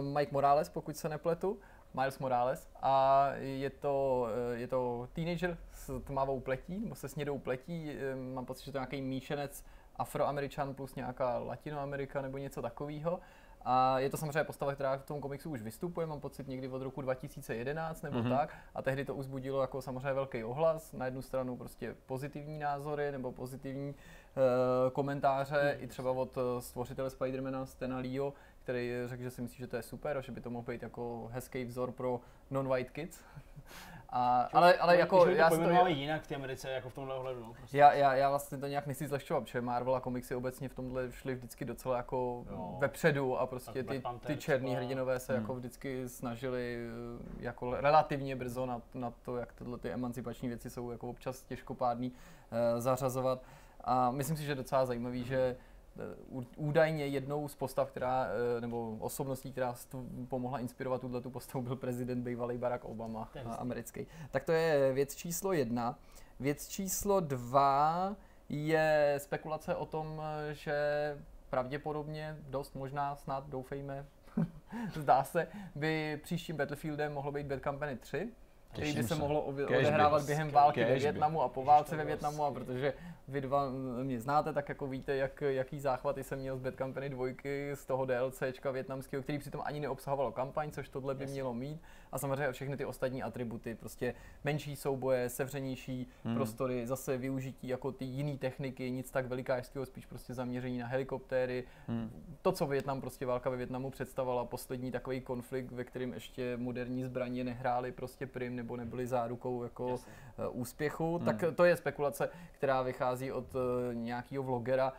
Mike 0.00 0.32
Morales, 0.32 0.68
pokud 0.68 0.96
se 0.96 1.08
nepletu, 1.08 1.58
Miles 1.94 2.18
Morales 2.18 2.68
a 2.82 3.26
je 3.36 3.70
to, 3.70 4.26
eh, 4.52 4.56
je 4.56 4.68
to 4.68 5.08
teenager 5.12 5.58
s 5.72 6.00
tmavou 6.00 6.40
pletí, 6.40 6.78
nebo 6.78 6.94
se 6.94 7.08
snědou 7.08 7.38
pletí, 7.38 7.90
eh, 7.90 8.16
mám 8.34 8.46
pocit, 8.46 8.64
že 8.64 8.72
to 8.72 8.78
je 8.78 8.80
nějaký 8.80 9.02
míšenec 9.02 9.64
afroameričan 9.96 10.74
plus 10.74 10.94
nějaká 10.94 11.38
latinoamerika 11.38 12.22
nebo 12.22 12.38
něco 12.38 12.62
takového. 12.62 13.20
A 13.64 13.98
je 13.98 14.10
to 14.10 14.16
samozřejmě 14.16 14.44
postava, 14.44 14.74
která 14.74 14.96
v 14.96 15.04
tom 15.04 15.20
komiksu 15.20 15.50
už 15.50 15.62
vystupuje, 15.62 16.06
mám 16.06 16.20
pocit 16.20 16.48
někdy 16.48 16.68
od 16.68 16.82
roku 16.82 17.02
2011 17.02 18.02
nebo 18.02 18.18
Mhm. 18.18 18.26
mm-hmm. 18.26 18.36
tak. 18.38 18.54
A 18.74 18.82
tehdy 18.82 19.04
to 19.04 19.14
uzbudilo 19.14 19.60
jako 19.60 19.82
samozřejmě 19.82 20.12
velký 20.12 20.44
ohlas. 20.44 20.92
Na 20.92 21.04
jednu 21.04 21.22
stranu 21.22 21.56
prostě 21.56 21.96
pozitivní 22.06 22.58
názory 22.58 23.12
nebo 23.12 23.32
pozitivní 23.32 23.88
uh, 23.90 24.90
komentáře 24.92 25.76
i 25.80 25.86
třeba 25.86 26.10
od 26.10 26.38
eh, 26.38 26.60
stvořitele 26.60 27.10
Spidermana 27.10 27.66
Stana 27.66 27.98
Leo, 27.98 28.32
který 28.70 28.92
řekl, 29.06 29.22
že 29.22 29.30
si 29.30 29.42
myslí, 29.42 29.58
že 29.58 29.66
to 29.66 29.76
je 29.76 29.82
super 29.82 30.16
a 30.16 30.20
že 30.20 30.32
by 30.32 30.40
to 30.40 30.50
mohl 30.50 30.66
být 30.66 30.82
jako 30.82 31.28
hezký 31.32 31.64
vzor 31.64 31.92
pro 31.92 32.20
non-white 32.50 32.90
kids. 32.90 33.20
A, 34.12 34.48
ale, 34.52 34.74
ale 34.78 34.96
jako 34.96 35.26
já 35.26 35.36
já 35.36 35.48
to 35.48 35.54
pojmenovávají 35.56 36.00
jinak 36.00 36.22
v 36.22 36.26
té 36.26 36.34
Americe, 36.34 36.70
jako 36.70 36.88
v 36.90 36.94
tomhle 36.94 37.14
ohledu. 37.14 37.40
No, 37.40 37.52
prostě. 37.54 37.78
já, 37.78 37.92
já, 37.92 38.14
já 38.14 38.28
vlastně 38.30 38.58
to 38.58 38.66
nějak 38.66 38.86
nechci 38.86 39.06
zlehčovat, 39.06 39.42
protože 39.42 39.60
Marvel 39.60 39.94
a 39.94 40.00
komiksy 40.00 40.34
obecně 40.34 40.68
v 40.68 40.74
tomhle 40.74 41.12
šli 41.12 41.34
vždycky 41.34 41.64
docela 41.64 41.96
jako 41.96 42.44
Jo. 42.50 42.76
vepředu 42.80 43.38
a 43.38 43.46
prostě 43.46 43.84
ty, 43.84 43.98
Panther 44.00 44.26
ty 44.26 44.36
černý 44.42 44.66
třeba. 44.70 44.80
hrdinové 44.80 45.18
se 45.20 45.32
Hmm. 45.32 45.42
jako 45.42 45.54
vždycky 45.54 46.08
snažili 46.08 46.78
eh, 46.88 47.36
jako 47.38 47.74
relativně 47.74 48.36
brzo 48.36 48.66
na, 48.66 48.82
na 48.94 49.12
to, 49.22 49.36
jak 49.36 49.52
tyhle 49.52 49.78
ty 49.78 49.90
emancipační 49.90 50.48
věci 50.48 50.70
jsou 50.70 50.90
jako 50.90 51.08
občas 51.08 51.42
těžkopádný 51.42 52.12
eh, 52.52 52.80
zařazovat. 52.80 53.42
A 53.84 54.10
myslím 54.10 54.36
si, 54.36 54.42
že 54.44 54.50
je 54.50 54.56
docela 54.56 54.86
zajímavý, 54.86 55.24
že 55.24 55.56
ú- 55.56 55.56
údajně 56.56 57.06
jednou 57.06 57.48
z 57.48 57.54
postav, 57.54 57.90
která, 57.90 58.26
eh, 58.56 58.60
nebo 58.60 58.96
osobností, 59.00 59.52
která 59.52 59.74
pomohla 60.28 60.58
inspirovat 60.58 61.00
tuhle 61.00 61.20
tu 61.20 61.30
postavu, 61.30 61.64
byl 61.64 61.76
prezident 61.76 62.22
bývalý 62.22 62.58
Barack 62.58 62.84
Obama, 62.84 63.30
americký. 63.58 64.06
Tak 64.30 64.44
to 64.44 64.52
je 64.52 64.92
věc 64.92 65.14
číslo 65.14 65.52
jedna. 65.52 65.98
Věc 66.40 66.68
číslo 66.68 67.20
dva 67.20 68.16
je 68.48 69.14
spekulace 69.18 69.74
o 69.74 69.86
tom, 69.86 70.22
že 70.52 70.74
pravděpodobně, 71.50 72.36
dost 72.48 72.74
možná, 72.74 73.16
snad, 73.16 73.48
doufejme, 73.48 74.06
zdá 74.94 75.24
se, 75.24 75.48
by 75.74 76.20
příštím 76.22 76.56
Battlefieldem 76.56 77.12
mohlo 77.12 77.32
být 77.32 77.46
Bad 77.46 77.62
Company 77.62 77.96
3, 77.96 78.32
který 78.72 78.92
by 78.92 79.02
se 79.02 79.08
se. 79.08 79.14
mohlo 79.14 79.42
odehrávat 79.42 80.24
během 80.24 80.50
války 80.50 80.84
ve. 80.84 80.98
Větnamu 80.98 81.42
a 81.42 81.48
po 81.48 81.64
válce 81.64 81.96
ve 81.96 82.04
Větnamu, 82.04 82.44
a 82.44 82.52
protože 82.52 82.94
vy 83.28 83.40
dva 83.40 83.70
mě 84.02 84.20
znáte, 84.20 84.52
tak 84.52 84.68
jako 84.68 84.86
víte, 84.86 85.16
jak, 85.16 85.40
jaký 85.40 85.80
záchvaty 85.80 86.24
jsem 86.24 86.38
měl 86.38 86.56
z 86.56 86.60
Bad 86.60 86.74
Company 86.74 87.08
2 87.08 87.26
z 87.74 87.86
toho 87.86 88.06
DLCčka 88.06 88.70
větnamského, 88.70 89.22
který 89.22 89.38
přitom 89.38 89.60
ani 89.64 89.80
neobsahovalo 89.80 90.32
kampaň, 90.32 90.70
což 90.70 90.88
tohle 90.88 91.14
by 91.14 91.26
mělo 91.26 91.54
mít. 91.54 91.82
A 92.12 92.18
samozřejmě 92.18 92.52
všechny 92.52 92.76
ty 92.76 92.84
ostatní 92.84 93.22
atributy, 93.22 93.74
prostě 93.74 94.14
menší 94.44 94.76
souboje, 94.76 95.28
sevřenější 95.28 96.06
Hmm. 96.24 96.34
prostory, 96.34 96.86
zase 96.86 97.18
využití 97.18 97.68
jako 97.68 97.92
ty 97.92 98.04
jiné 98.04 98.38
techniky, 98.38 98.90
nic 98.90 99.10
tak 99.10 99.26
velikářského, 99.26 99.86
spíš 99.86 100.06
prostě 100.06 100.34
zaměření 100.34 100.78
na 100.78 100.86
helikoptéry. 100.86 101.64
Hmm. 101.86 102.10
To, 102.42 102.52
co 102.52 102.66
Větnam, 102.66 103.00
prostě 103.00 103.26
válka 103.26 103.50
ve 103.50 103.56
Větnamu 103.56 103.90
představovala 103.90 104.44
poslední 104.44 104.90
takový 104.90 105.20
konflikt, 105.20 105.70
ve 105.72 105.84
kterém 105.84 106.12
ještě 106.12 106.56
moderní 106.56 107.04
zbraně 107.04 107.44
nehrály 107.44 107.92
prostě 107.92 108.26
prim, 108.26 108.56
nebo 108.56 108.76
nebyly 108.76 109.06
zárukou 109.06 109.62
jako 109.62 109.88
Jasně. 109.88 110.12
eh, 110.38 110.48
úspěchu, 110.48 111.16
Hmm. 111.16 111.24
tak 111.26 111.44
to 111.56 111.64
je 111.64 111.76
spekulace, 111.76 112.28
která 112.52 112.82
vychází 112.82 113.32
od 113.32 113.46
eh, 113.54 113.94
nějakého 113.94 114.44
vlogera, 114.44 114.92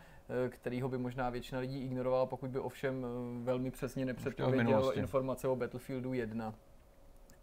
eh, 0.45 0.49
kterýho 0.49 0.89
by 0.89 0.97
možná 0.97 1.29
většina 1.29 1.61
lidí 1.61 1.83
ignorovala, 1.85 2.25
pokud 2.25 2.49
by 2.49 2.59
ovšem 2.59 3.05
velmi 3.43 3.71
přesně 3.71 4.05
nepředpověděl 4.05 4.91
informace 4.95 5.47
o 5.47 5.55
Battlefieldu 5.55 6.13
1. 6.13 6.53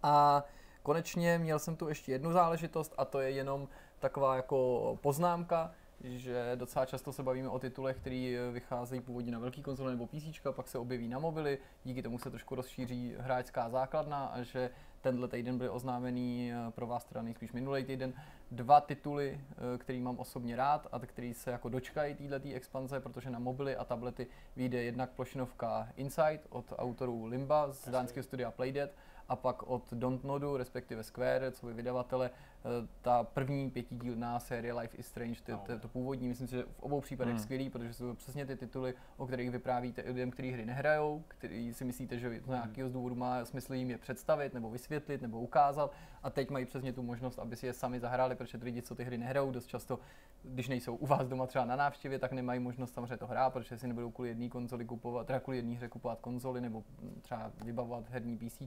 A 0.03 0.45
konečně 0.83 1.39
měl 1.39 1.59
jsem 1.59 1.77
tu 1.77 1.89
ještě 1.89 2.13
jednu 2.13 2.33
záležitost 2.33 2.95
a 2.99 3.05
to 3.05 3.21
je 3.21 3.31
jenom 3.31 3.69
taková 3.99 4.37
jako 4.37 4.99
poznámka, 5.03 5.73
že 6.05 6.53
docela 6.55 6.87
často 6.87 7.13
se 7.13 7.23
bavíme 7.23 7.49
o 7.49 7.59
titulech, 7.59 7.97
které 7.97 8.51
vycházejí 8.53 9.01
původně 9.01 9.33
na 9.33 9.39
velký 9.39 9.63
konzole 9.63 9.91
nebo 9.91 10.07
PC, 10.07 10.41
pak 10.51 10.69
se 10.69 10.79
objeví 10.79 11.09
na 11.09 11.19
mobily, 11.19 11.59
díky 11.85 12.03
tomu 12.03 12.19
se 12.19 12.31
trošku 12.31 12.55
rozšíří 12.55 13.15
hráčská 13.19 13.69
základna 13.69 14.27
a 14.27 14.43
že 14.43 14.71
tenhle 15.01 15.29
týden 15.29 15.59
byly 15.59 15.71
oznámený 15.71 16.53
eh, 16.53 16.71
pro 16.71 16.87
vás 16.87 17.05
teda 17.05 17.23
nejspíš 17.23 17.53
minulý 17.53 17.85
týden 17.85 18.13
dva 18.51 18.81
tituly, 18.81 19.41
eh, 19.41 19.79
který 19.79 20.01
mám 20.01 20.19
osobně 20.19 20.57
rád 20.57 20.87
a 20.93 20.99
který 20.99 21.35
se 21.35 21.51
jako 21.51 21.69
dočkají 21.69 22.15
této 22.15 22.49
expanze, 22.55 23.01
protože 23.01 23.31
na 23.31 23.39
mobily 23.39 23.77
a 23.77 23.85
tablety 23.85 24.27
vyjde 24.57 24.83
jednak 24.83 25.11
plošinovka 25.11 25.89
Inside 25.97 26.41
od 26.49 26.73
autorů 26.79 27.27
Limba 27.27 27.73
z 27.73 27.89
dánského 27.89 28.25
studia 28.25 28.51
Playdead 28.51 28.91
a 29.29 29.37
pak 29.37 29.63
od 29.63 29.93
Dontnodu, 29.93 30.57
respektive 30.57 31.03
Square, 31.03 31.51
co 31.51 31.67
by 31.67 31.73
vydavatele, 31.73 32.31
eh, 32.31 32.89
ta 33.03 33.25
první 33.25 33.71
pětidílná 33.71 34.39
série 34.39 34.73
Life 34.75 34.97
is 34.97 35.07
Strange, 35.07 35.41
ty, 35.43 35.53
to, 35.67 35.79
to 35.79 35.89
původní, 35.89 36.29
myslím 36.29 36.49
si, 36.49 36.57
že 36.57 36.63
v 36.63 36.81
obou 36.81 37.01
případech 37.01 37.35
Hmm. 37.35 37.43
skvělý, 37.43 37.71
protože 37.71 37.95
jsou 37.95 38.07
to 38.07 38.15
přesně 38.15 38.47
ty 38.47 38.57
tituly, 38.57 38.95
o 39.17 39.27
kterých 39.27 39.51
vyprávíte 39.51 40.03
lidem, 40.07 40.31
kteří 40.31 40.51
hry 40.51 40.67
nehrajou, 40.67 41.25
který 41.29 41.75
si 41.75 41.85
myslíte, 41.85 42.19
že 42.19 42.41
z 42.41 42.47
nějakého 42.49 42.89
z 42.89 42.93
důvodu 42.93 43.15
má 43.15 43.45
smysl 43.45 43.75
jim 43.75 43.91
je 43.91 43.99
představit, 43.99 44.55
nebo 44.55 44.71
vysvětlit, 44.71 45.23
nebo 45.23 45.41
ukázat 45.41 45.93
a 46.23 46.31
teď 46.31 46.51
mají 46.51 46.65
přesně 46.65 46.93
tu 46.93 47.03
možnost, 47.03 47.39
aby 47.39 47.57
si 47.57 47.67
je 47.67 47.73
sami 47.73 48.01
zahráli, 48.01 48.35
protože 48.35 48.59
ty 48.59 48.65
lidi, 48.65 48.83
co 48.83 48.95
ty 48.95 49.05
hry 49.05 49.19
nehrajou, 49.19 49.51
dost 49.51 49.67
často, 49.67 49.99
když 50.43 50.69
nejsou 50.69 50.97
u 50.97 51.07
vás 51.07 51.29
doma 51.29 51.47
třeba 51.47 51.65
na 51.65 51.77
návštěvě, 51.77 52.19
tak 52.19 52.33
nemají 52.33 52.61
možnost 52.61 52.95
samozřejmě 52.95 53.17
to 53.17 53.27
hrát, 53.27 53.53
protože 53.53 53.79
si 53.79 53.89
nebudou 53.89 54.11
kvůli 54.11 54.29
jedné 54.29 54.49
konzoli 54.49 54.85
kupovat, 54.85 55.27
teda 55.27 55.41
kvůli 55.41 55.57
jedné 55.57 55.75
hře 55.75 55.89
kupovat 55.89 56.21
konzoli 56.21 56.61
nebo 56.61 56.85
třeba 57.23 57.53
vybavovat 57.65 58.05
herní 58.11 58.39
PC. 58.39 58.63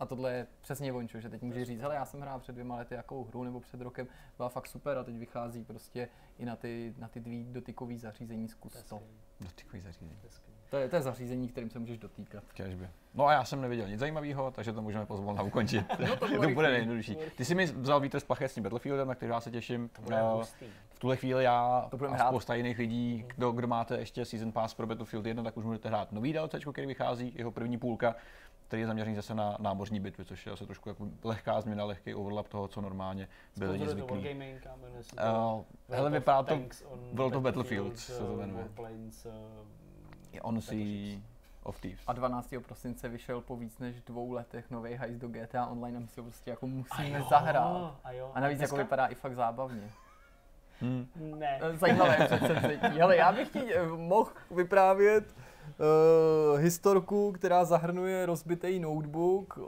A 0.00 0.06
tohle 0.06 0.32
je 0.32 0.46
přesně 0.60 0.92
vončo, 0.92 1.20
že 1.20 1.28
teď 1.28 1.42
může 1.42 1.64
říct, 1.64 1.80
hele, 1.80 1.94
já 1.94 2.04
jsem 2.04 2.20
hrál 2.20 2.40
před 2.40 2.52
dvěma 2.52 2.76
lety 2.76 2.94
jakou 2.94 3.24
hru 3.24 3.44
nebo 3.44 3.60
před 3.60 3.80
rokem, 3.80 4.06
byla 4.36 4.48
fakt 4.48 4.66
super 4.66 4.98
a 4.98 5.04
teď 5.04 5.16
vychází 5.16 5.64
prostě 5.64 6.08
i 6.38 6.44
na 6.44 6.56
ty, 6.56 6.94
na 6.98 7.08
ty 7.08 7.20
dvě 7.20 7.44
dotykové 7.44 7.98
zařízení 7.98 8.48
zkus 8.48 8.82
To 8.82 9.02
Dotykový 9.40 9.80
zařízení. 9.80 10.18
to 10.70 10.76
je. 10.76 10.88
To 10.88 10.96
je, 10.96 11.02
zařízení, 11.02 11.48
kterým 11.48 11.70
se 11.70 11.78
můžeš 11.78 11.98
dotýkat. 11.98 12.44
Kežby. 12.54 12.88
No 13.14 13.26
a 13.26 13.32
já 13.32 13.44
jsem 13.44 13.60
neviděl 13.60 13.88
nic 13.88 14.00
zajímavého, 14.00 14.50
takže 14.50 14.72
to 14.72 14.82
můžeme 14.82 15.06
pozvolna 15.06 15.42
ukončit. 15.42 15.86
No 16.08 16.16
to 16.16 16.28
to 16.42 16.48
bude 16.50 16.70
nejjednodušší. 16.70 17.16
Ty 17.36 17.44
jsi 17.44 17.54
mi 17.54 17.66
vzal 17.66 18.00
vítr 18.00 18.20
z 18.20 18.24
plachet 18.24 18.48
s 18.48 18.54
tím 18.54 18.62
Battlefieldem, 18.62 19.08
na 19.08 19.14
který 19.14 19.30
já 19.30 19.40
se 19.40 19.50
těším. 19.50 19.88
To 19.88 20.02
bude 20.02 20.20
hustý. 20.22 20.66
v 20.94 20.98
tuhle 20.98 21.16
chvíli 21.16 21.44
já 21.44 21.88
To 21.90 22.04
a 22.04 22.08
hrát. 22.14 22.28
spousta 22.28 22.54
jiných 22.54 22.78
lidí, 22.78 23.24
kdo, 23.36 23.52
kdo 23.52 23.66
máte 23.66 23.98
ještě 23.98 24.24
Season 24.24 24.52
Pass 24.52 24.74
pro 24.74 24.86
Battlefield 24.86 25.26
1, 25.26 25.42
tak 25.42 25.56
už 25.56 25.64
můžete 25.64 25.88
hrát 25.88 26.12
nový 26.12 26.32
DLC, 26.32 26.54
který 26.72 26.86
vychází, 26.86 27.32
jeho 27.36 27.50
první 27.50 27.78
půlka, 27.78 28.14
který 28.66 28.82
je 28.82 28.86
zaměřený 28.86 29.16
zase 29.16 29.34
na 29.34 29.56
námořní 29.60 30.00
bitvy, 30.00 30.24
což 30.24 30.46
je 30.46 30.52
asi 30.52 30.66
trošku 30.66 30.88
jako 30.88 31.06
lehká 31.24 31.60
změna, 31.60 31.84
lehký 31.84 32.14
overlap 32.14 32.48
toho, 32.48 32.68
co 32.68 32.80
normálně 32.80 33.28
byli 33.56 33.70
lidi 33.72 33.84
to 33.84 33.90
zvyklí. 33.90 34.16
Wargaming 34.16 34.66
a 34.66 34.70
to 34.70 34.86
Uh, 35.16 35.30
World 35.32 35.66
hele, 35.88 36.10
vypadá 36.10 36.42
to 36.42 36.58
World 37.12 37.36
of 37.36 37.42
Battlefield, 37.42 37.88
Battlefield, 37.88 37.98
se 37.98 38.18
to 38.18 38.36
jmenuje. 38.36 38.68
Je 40.32 40.42
On 40.42 40.54
Battleships. 40.54 41.24
of 41.62 41.80
Thieves. 41.80 42.00
A 42.06 42.12
12. 42.12 42.54
prosince 42.66 43.08
vyšel 43.08 43.40
po 43.40 43.56
víc 43.56 43.78
než 43.78 44.00
dvou 44.02 44.32
letech 44.32 44.70
nový 44.70 44.94
heist 44.94 45.20
do 45.20 45.28
GTA 45.28 45.66
Online 45.66 45.96
a 45.96 46.00
my 46.00 46.08
si 46.08 46.20
ho 46.20 46.24
prostě 46.24 46.50
jako 46.50 46.66
musíme 46.66 47.22
zahrát. 47.30 47.94
A, 48.04 48.12
jo. 48.12 48.30
A 48.34 48.40
navíc 48.40 48.60
jako 48.60 48.74
Dneska? 48.74 48.84
vypadá 48.84 49.06
i 49.06 49.14
fakt 49.14 49.34
zábavně. 49.34 49.90
Hmm. 50.80 51.08
Ne. 51.16 51.58
Eh, 51.62 51.76
Zajímavé 51.76 52.16
předsevzetí. 52.26 52.98
Hele, 52.98 53.16
já 53.16 53.32
bych 53.32 53.48
ti 53.48 53.74
eh, 53.74 53.86
mohl 53.88 54.30
vyprávět 54.50 55.34
uh, 55.78 56.58
historku, 56.58 57.32
která 57.32 57.64
zahrnuje 57.64 58.26
rozbitý 58.26 58.78
notebook, 58.80 59.58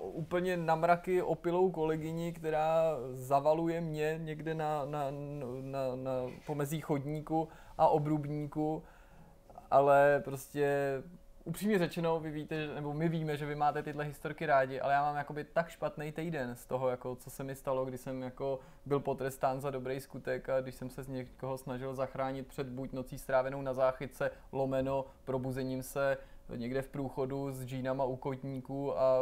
úplně 0.00 0.56
na 0.56 0.74
mraky 0.74 1.22
opilou 1.22 1.70
kolegyni, 1.70 2.32
která 2.32 2.96
zavaluje 3.12 3.80
mě 3.80 4.20
někde 4.22 4.54
na, 4.54 4.84
na, 4.84 5.04
na, 5.60 5.96
na 5.96 6.10
pomezí 6.46 6.80
chodníku 6.80 7.48
a 7.78 7.88
obrubníku, 7.88 8.82
ale 9.70 10.22
prostě 10.24 11.02
upřímně 11.44 11.78
řečeno, 11.78 12.20
vy 12.20 12.30
víte, 12.30 12.66
nebo 12.74 12.94
my 12.94 13.08
víme, 13.08 13.36
že 13.36 13.46
vy 13.46 13.54
máte 13.54 13.82
tyhle 13.82 14.04
historky 14.04 14.46
rádi, 14.46 14.80
ale 14.80 14.92
já 14.92 15.02
mám 15.02 15.16
jakoby 15.16 15.44
tak 15.44 15.68
špatný 15.68 16.12
týden 16.12 16.56
z 16.56 16.66
toho, 16.66 16.88
jako, 16.88 17.16
co 17.16 17.30
se 17.30 17.44
mi 17.44 17.54
stalo, 17.54 17.84
když 17.84 18.00
jsem 18.00 18.22
jako 18.22 18.60
byl 18.86 19.00
potrestán 19.00 19.60
za 19.60 19.70
dobrý 19.70 20.00
skutek 20.00 20.48
a 20.48 20.60
když 20.60 20.74
jsem 20.74 20.90
se 20.90 21.02
z 21.02 21.08
někoho 21.08 21.58
snažil 21.58 21.94
zachránit 21.94 22.46
před 22.46 22.66
buď 22.66 22.92
nocí 22.92 23.18
strávenou 23.18 23.62
na 23.62 23.74
záchytce, 23.74 24.30
lomeno, 24.52 25.04
probuzením 25.24 25.82
se 25.82 26.16
někde 26.56 26.82
v 26.82 26.88
průchodu 26.88 27.52
s 27.52 27.64
džínama 27.64 28.04
u 28.04 28.16
kotníků 28.16 28.98
a 28.98 29.18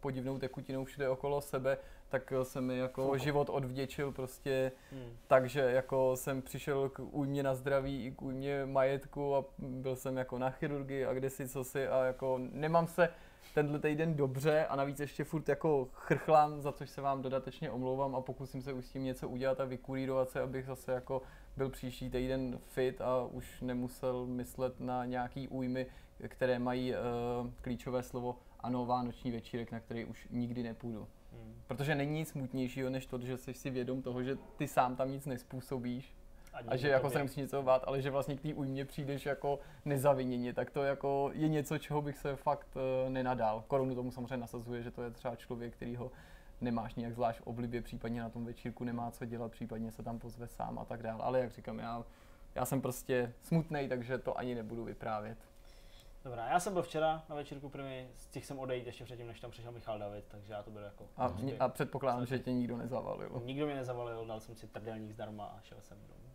podivnou 0.00 0.38
tekutinou 0.38 0.84
všude 0.84 1.08
okolo 1.08 1.40
sebe, 1.40 1.78
tak 2.08 2.32
se 2.42 2.60
mi 2.60 2.78
jako 2.78 3.04
Fuku. 3.04 3.16
život 3.16 3.48
odvděčil 3.50 4.12
prostě 4.12 4.72
Hmm. 4.92 5.16
takže 5.26 5.60
jako 5.60 6.16
jsem 6.16 6.42
přišel 6.42 6.88
k 6.88 6.98
újmě 6.98 7.42
na 7.42 7.54
zdraví 7.54 8.06
i 8.06 8.10
k 8.10 8.22
újmě 8.22 8.66
majetku 8.66 9.36
a 9.36 9.44
byl 9.58 9.96
jsem 9.96 10.16
jako 10.16 10.38
na 10.38 10.50
chirurgii 10.50 11.04
a 11.04 11.12
kde 11.14 11.30
si 11.30 11.48
co 11.48 11.64
si 11.64 11.88
a 11.88 12.04
jako 12.04 12.40
nemám 12.52 12.86
se 12.86 13.08
tenhle 13.54 13.78
týden 13.78 14.14
dobře 14.14 14.66
a 14.66 14.76
navíc 14.76 15.00
ještě 15.00 15.24
furt 15.24 15.48
jako 15.48 15.88
chrchlám, 15.92 16.60
za 16.60 16.72
což 16.72 16.90
se 16.90 17.00
vám 17.00 17.22
dodatečně 17.22 17.70
omlouvám 17.70 18.16
a 18.16 18.20
pokusím 18.20 18.62
se 18.62 18.72
už 18.72 18.86
s 18.86 18.92
tím 18.92 19.04
něco 19.04 19.28
udělat 19.28 19.60
a 19.60 19.64
vykurírovat 19.64 20.30
se, 20.30 20.40
abych 20.40 20.66
zase 20.66 20.92
jako 20.92 21.22
byl 21.56 21.70
příští 21.70 22.10
týden 22.10 22.58
fit 22.62 23.00
a 23.00 23.24
už 23.24 23.60
nemusel 23.60 24.26
myslet 24.26 24.80
na 24.80 25.04
nějaký 25.04 25.48
újmy, 25.48 25.86
které 26.28 26.58
mají 26.58 26.92
uh, 26.92 27.50
klíčové 27.60 28.02
slovo 28.02 28.36
ano, 28.60 28.86
vánoční 28.86 29.30
večírek, 29.30 29.72
na 29.72 29.80
který 29.80 30.04
už 30.04 30.28
nikdy 30.30 30.62
nepůjdu. 30.62 31.08
Hmm. 31.34 31.54
Protože 31.66 31.94
není 31.94 32.12
nic 32.12 32.28
smutnějšího, 32.28 32.90
než 32.90 33.06
to, 33.06 33.18
že 33.18 33.36
jsi 33.36 33.54
si 33.54 33.70
vědom 33.70 34.02
toho, 34.02 34.22
že 34.22 34.36
ty 34.56 34.68
sám 34.68 34.96
tam 34.96 35.10
nic 35.10 35.26
nespůsobíš 35.26 36.14
a 36.54 36.60
nikdo 36.60 36.76
že 36.76 36.88
jako 36.88 37.10
se 37.10 37.18
nemusíš 37.18 37.36
něco 37.36 37.62
bát, 37.62 37.84
ale 37.86 38.02
že 38.02 38.10
vlastně 38.10 38.36
k 38.36 38.40
té 38.40 38.54
újmě 38.54 38.84
přijdeš 38.84 39.26
jako 39.26 39.58
nezaviněně, 39.84 40.52
tak 40.52 40.70
to 40.70 40.82
jako 40.82 41.30
je 41.34 41.48
něco, 41.48 41.78
čeho 41.78 42.02
bych 42.02 42.18
se 42.18 42.36
fakt 42.36 42.76
uh, 42.76 43.10
nenadal. 43.10 43.64
Korunu 43.66 43.94
tomu 43.94 44.10
samozřejmě 44.10 44.36
nasazuje, 44.36 44.82
že 44.82 44.90
to 44.90 45.02
je 45.02 45.10
třeba 45.10 45.36
člověk, 45.36 45.72
který 45.72 45.96
ho 45.96 46.12
nemáš 46.60 46.94
nějak 46.94 47.14
zvlášť 47.14 47.40
v 47.40 47.46
oblibě, 47.46 47.82
případně 47.82 48.20
na 48.20 48.30
tom 48.30 48.44
večírku 48.44 48.84
nemá 48.84 49.10
co 49.10 49.24
dělat, 49.24 49.52
případně 49.52 49.90
se 49.90 50.02
tam 50.02 50.18
pozve 50.18 50.48
sám 50.48 50.78
a 50.78 50.84
tak 50.84 51.02
dále. 51.02 51.22
Ale 51.22 51.40
jak 51.40 51.52
říkám, 51.52 51.78
já, 51.78 52.04
já 52.54 52.64
jsem 52.64 52.80
prostě 52.80 53.32
smutný, 53.42 53.88
takže 53.88 54.18
to 54.18 54.38
ani 54.38 54.54
nebudu 54.54 54.84
vyprávět. 54.84 55.38
Dobrá, 56.24 56.48
já 56.48 56.60
jsem 56.60 56.72
byl 56.72 56.82
včera 56.82 57.24
na 57.28 57.36
večírku 57.36 57.68
první, 57.68 58.08
stihl 58.14 58.46
jsem 58.46 58.58
odejít 58.58 58.86
ještě 58.86 59.04
předtím, 59.04 59.26
než 59.26 59.40
tam 59.40 59.50
přišel 59.50 59.72
Michal 59.72 59.98
David, 59.98 60.24
takže 60.28 60.52
já 60.52 60.62
to 60.62 60.70
beru 60.70 60.84
jako 60.84 61.08
A, 61.16 61.28
úspěch. 61.28 61.60
a 61.60 61.68
předpokládám, 61.68 62.26
že 62.26 62.38
tě 62.38 62.52
nikdo 62.52 62.76
nezavalil. 62.76 63.42
Nikdo 63.44 63.66
mě 63.66 63.74
nezavalil, 63.74 64.26
dal 64.26 64.40
jsem 64.40 64.56
si 64.56 64.66
trdelník 64.66 65.12
zdarma 65.12 65.44
a 65.44 65.60
šel 65.60 65.78
jsem 65.80 65.98
domů. 65.98 66.30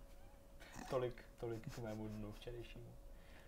Tolik, 0.90 1.26
tolik 1.40 1.76
k 1.76 1.78
mému 1.78 2.08
dnu 2.08 2.32
včerejšímu. 2.32 2.86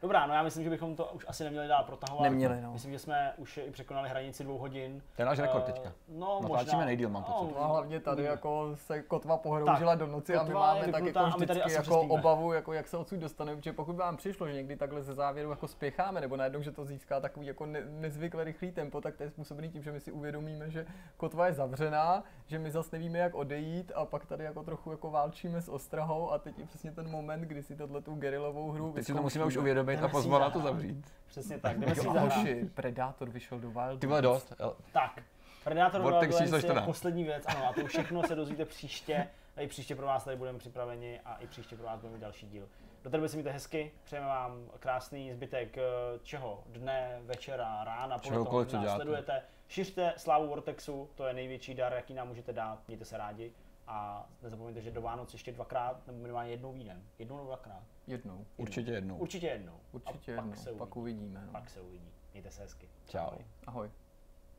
Dobrá, 0.01 0.27
no 0.27 0.33
já 0.33 0.43
myslím, 0.43 0.63
že 0.63 0.69
bychom 0.69 0.95
to 0.95 1.05
už 1.05 1.25
asi 1.27 1.43
neměli 1.43 1.67
dál 1.67 1.83
protahovat. 1.83 2.23
Neměli, 2.23 2.61
no. 2.61 2.73
Myslím, 2.73 2.91
že 2.91 2.99
jsme 2.99 3.33
už 3.37 3.57
i 3.57 3.71
překonali 3.71 4.09
hranici 4.09 4.43
dvou 4.43 4.57
hodin. 4.57 5.01
To 5.15 5.21
je 5.21 5.25
náš 5.25 5.39
rekord 5.39 5.63
Eh, 5.69 5.71
teďka. 5.71 5.91
No, 6.07 6.39
Natáčíme 6.41 6.71
možná. 6.73 6.85
nejdýl, 6.85 7.09
mám 7.09 7.23
pocit. 7.23 7.55
No 7.55 7.61
a 7.63 7.67
hlavně 7.67 7.99
tady 7.99 8.13
uvidíme. 8.15 8.31
jako 8.31 8.71
se 8.75 9.01
kotva 9.01 9.37
pohroužila 9.37 9.95
do 9.95 10.07
noci 10.07 10.35
a 10.35 10.43
my 10.43 10.53
máme 10.53 10.87
tak 10.91 11.05
jako 11.05 11.25
vždycky 11.25 11.61
asi 11.63 11.75
jako 11.75 11.99
obavu, 12.01 12.53
jako 12.53 12.73
jak 12.73 12.87
se 12.87 12.97
odsud 12.97 13.19
dostaneme, 13.19 13.57
protože 13.57 13.73
pokud 13.73 13.93
by 13.93 13.99
vám 13.99 14.17
přišlo, 14.17 14.47
že 14.47 14.53
někdy 14.53 14.75
takhle 14.75 15.01
ze 15.03 15.13
závěru 15.13 15.49
jako 15.49 15.67
spěcháme, 15.67 16.21
nebo 16.21 16.37
najednou, 16.37 16.61
že 16.61 16.71
to 16.71 16.85
získá 16.85 17.19
takový 17.19 17.45
jako 17.45 17.65
ne, 17.65 17.81
nezvykle 17.85 18.43
rychlý 18.43 18.71
tempo, 18.71 19.01
tak 19.01 19.15
to 19.15 19.23
je 19.23 19.29
způsobený 19.29 19.69
tím, 19.69 19.83
že 19.83 19.91
my 19.91 19.99
si 19.99 20.11
uvědomíme, 20.11 20.69
že 20.69 20.85
kotva 21.17 21.47
je 21.47 21.53
zavřená, 21.53 22.23
že 22.47 22.59
my 22.59 22.71
zase 22.71 22.89
nevíme, 22.91 23.19
jak 23.19 23.35
odejít 23.35 23.91
a 23.95 24.05
pak 24.05 24.25
tady 24.25 24.43
jako 24.43 24.63
trochu 24.63 24.91
jako 24.91 25.11
válčíme 25.11 25.61
s 25.61 25.69
ostrahou 25.69 26.31
a 26.31 26.37
teď 26.37 26.59
je 26.59 26.65
přesně 26.65 26.91
ten 26.91 27.09
moment, 27.09 27.41
kdy 27.41 27.63
si 27.63 27.75
tohle 27.75 28.01
tu 28.01 28.15
gerilovou 28.15 28.71
hru 28.71 28.91
Teď 28.91 29.05
si 29.05 29.13
to 29.13 29.21
musíme 29.21 29.45
už 29.45 29.57
uvědomit 29.57 29.90
a 29.97 30.01
Jdeme 30.01 30.07
si 30.07 30.11
pozvat 30.11 30.41
na 30.41 30.49
to 30.49 30.59
zavřít. 30.59 31.05
Přesně 31.27 31.59
tak, 31.59 31.79
jdeme 31.79 31.95
si 31.95 32.01
zahrát. 32.01 32.35
hoši, 32.35 32.69
Predátor 32.73 33.29
vyšel 33.29 33.59
do 33.59 33.71
Wild 33.71 33.99
Ty 33.99 34.07
vole 34.07 34.21
dost. 34.21 34.53
Tak, 34.93 35.23
Predator 35.63 36.01
Vortex 36.01 36.37
číslo 36.37 36.57
je 36.57 36.63
14. 36.63 36.85
poslední 36.85 37.23
věc, 37.23 37.43
ano, 37.47 37.67
a 37.69 37.73
to 37.73 37.85
všechno 37.85 38.23
se 38.23 38.35
dozvíte 38.35 38.65
příště. 38.75 39.27
A 39.55 39.61
i 39.61 39.67
příště 39.67 39.95
pro 39.95 40.05
vás 40.05 40.23
tady 40.23 40.37
budeme 40.37 40.59
připraveni 40.59 41.19
a 41.25 41.35
i 41.35 41.47
příště 41.47 41.75
pro 41.75 41.85
vás 41.85 41.99
budeme 41.99 42.13
mít 42.17 42.21
další 42.21 42.47
díl. 42.47 42.69
Do 43.03 43.09
té 43.09 43.17
doby 43.17 43.29
si 43.29 43.35
mějte 43.37 43.51
hezky, 43.51 43.91
přejeme 44.03 44.27
vám 44.27 44.69
krásný 44.79 45.33
zbytek 45.33 45.77
eh, 45.77 45.81
čeho? 46.23 46.63
Dne, 46.67 47.19
večera, 47.21 47.83
rána, 47.83 48.17
podle 48.17 48.45
toho, 48.45 48.65
co 48.65 48.77
nás 48.77 48.95
sledujete. 48.95 49.41
Šiřte 49.67 50.13
slávu 50.17 50.47
Vortexu, 50.47 51.09
to 51.15 51.25
je 51.25 51.33
největší 51.33 51.73
dar, 51.73 51.93
jaký 51.93 52.13
nám 52.13 52.27
můžete 52.27 52.53
dát, 52.53 52.79
mějte 52.87 53.05
se 53.05 53.17
rádi. 53.17 53.51
A 53.87 54.25
nezapomeňte, 54.41 54.81
že 54.81 54.91
do 54.91 55.01
Vánoc 55.01 55.33
ještě 55.33 55.51
dvakrát, 55.51 56.07
nebo 56.07 56.19
minimálně 56.19 56.51
jednou 56.51 56.73
výjdem. 56.73 57.03
Jednou 57.19 57.35
nebo 57.35 57.47
dvakrát? 57.47 57.83
Jednou. 58.07 58.45
Určitě 58.57 58.91
jednou. 58.91 59.17
Určitě 59.17 59.47
jednou. 59.47 59.79
Určitě 59.91 60.31
a 60.31 60.35
jednou, 60.35 60.49
pak 60.51 60.59
se 60.59 60.73
pak 60.73 60.95
uvidí. 60.97 61.17
uvidíme. 61.19 61.43
No. 61.45 61.51
Pak 61.51 61.69
se 61.69 61.81
uvidí. 61.81 62.11
Mějte 62.33 62.51
se 62.51 62.61
hezky. 62.61 62.89
Čau. 63.07 63.19
Ahoj. 63.19 63.45
Ahoj. 63.67 63.91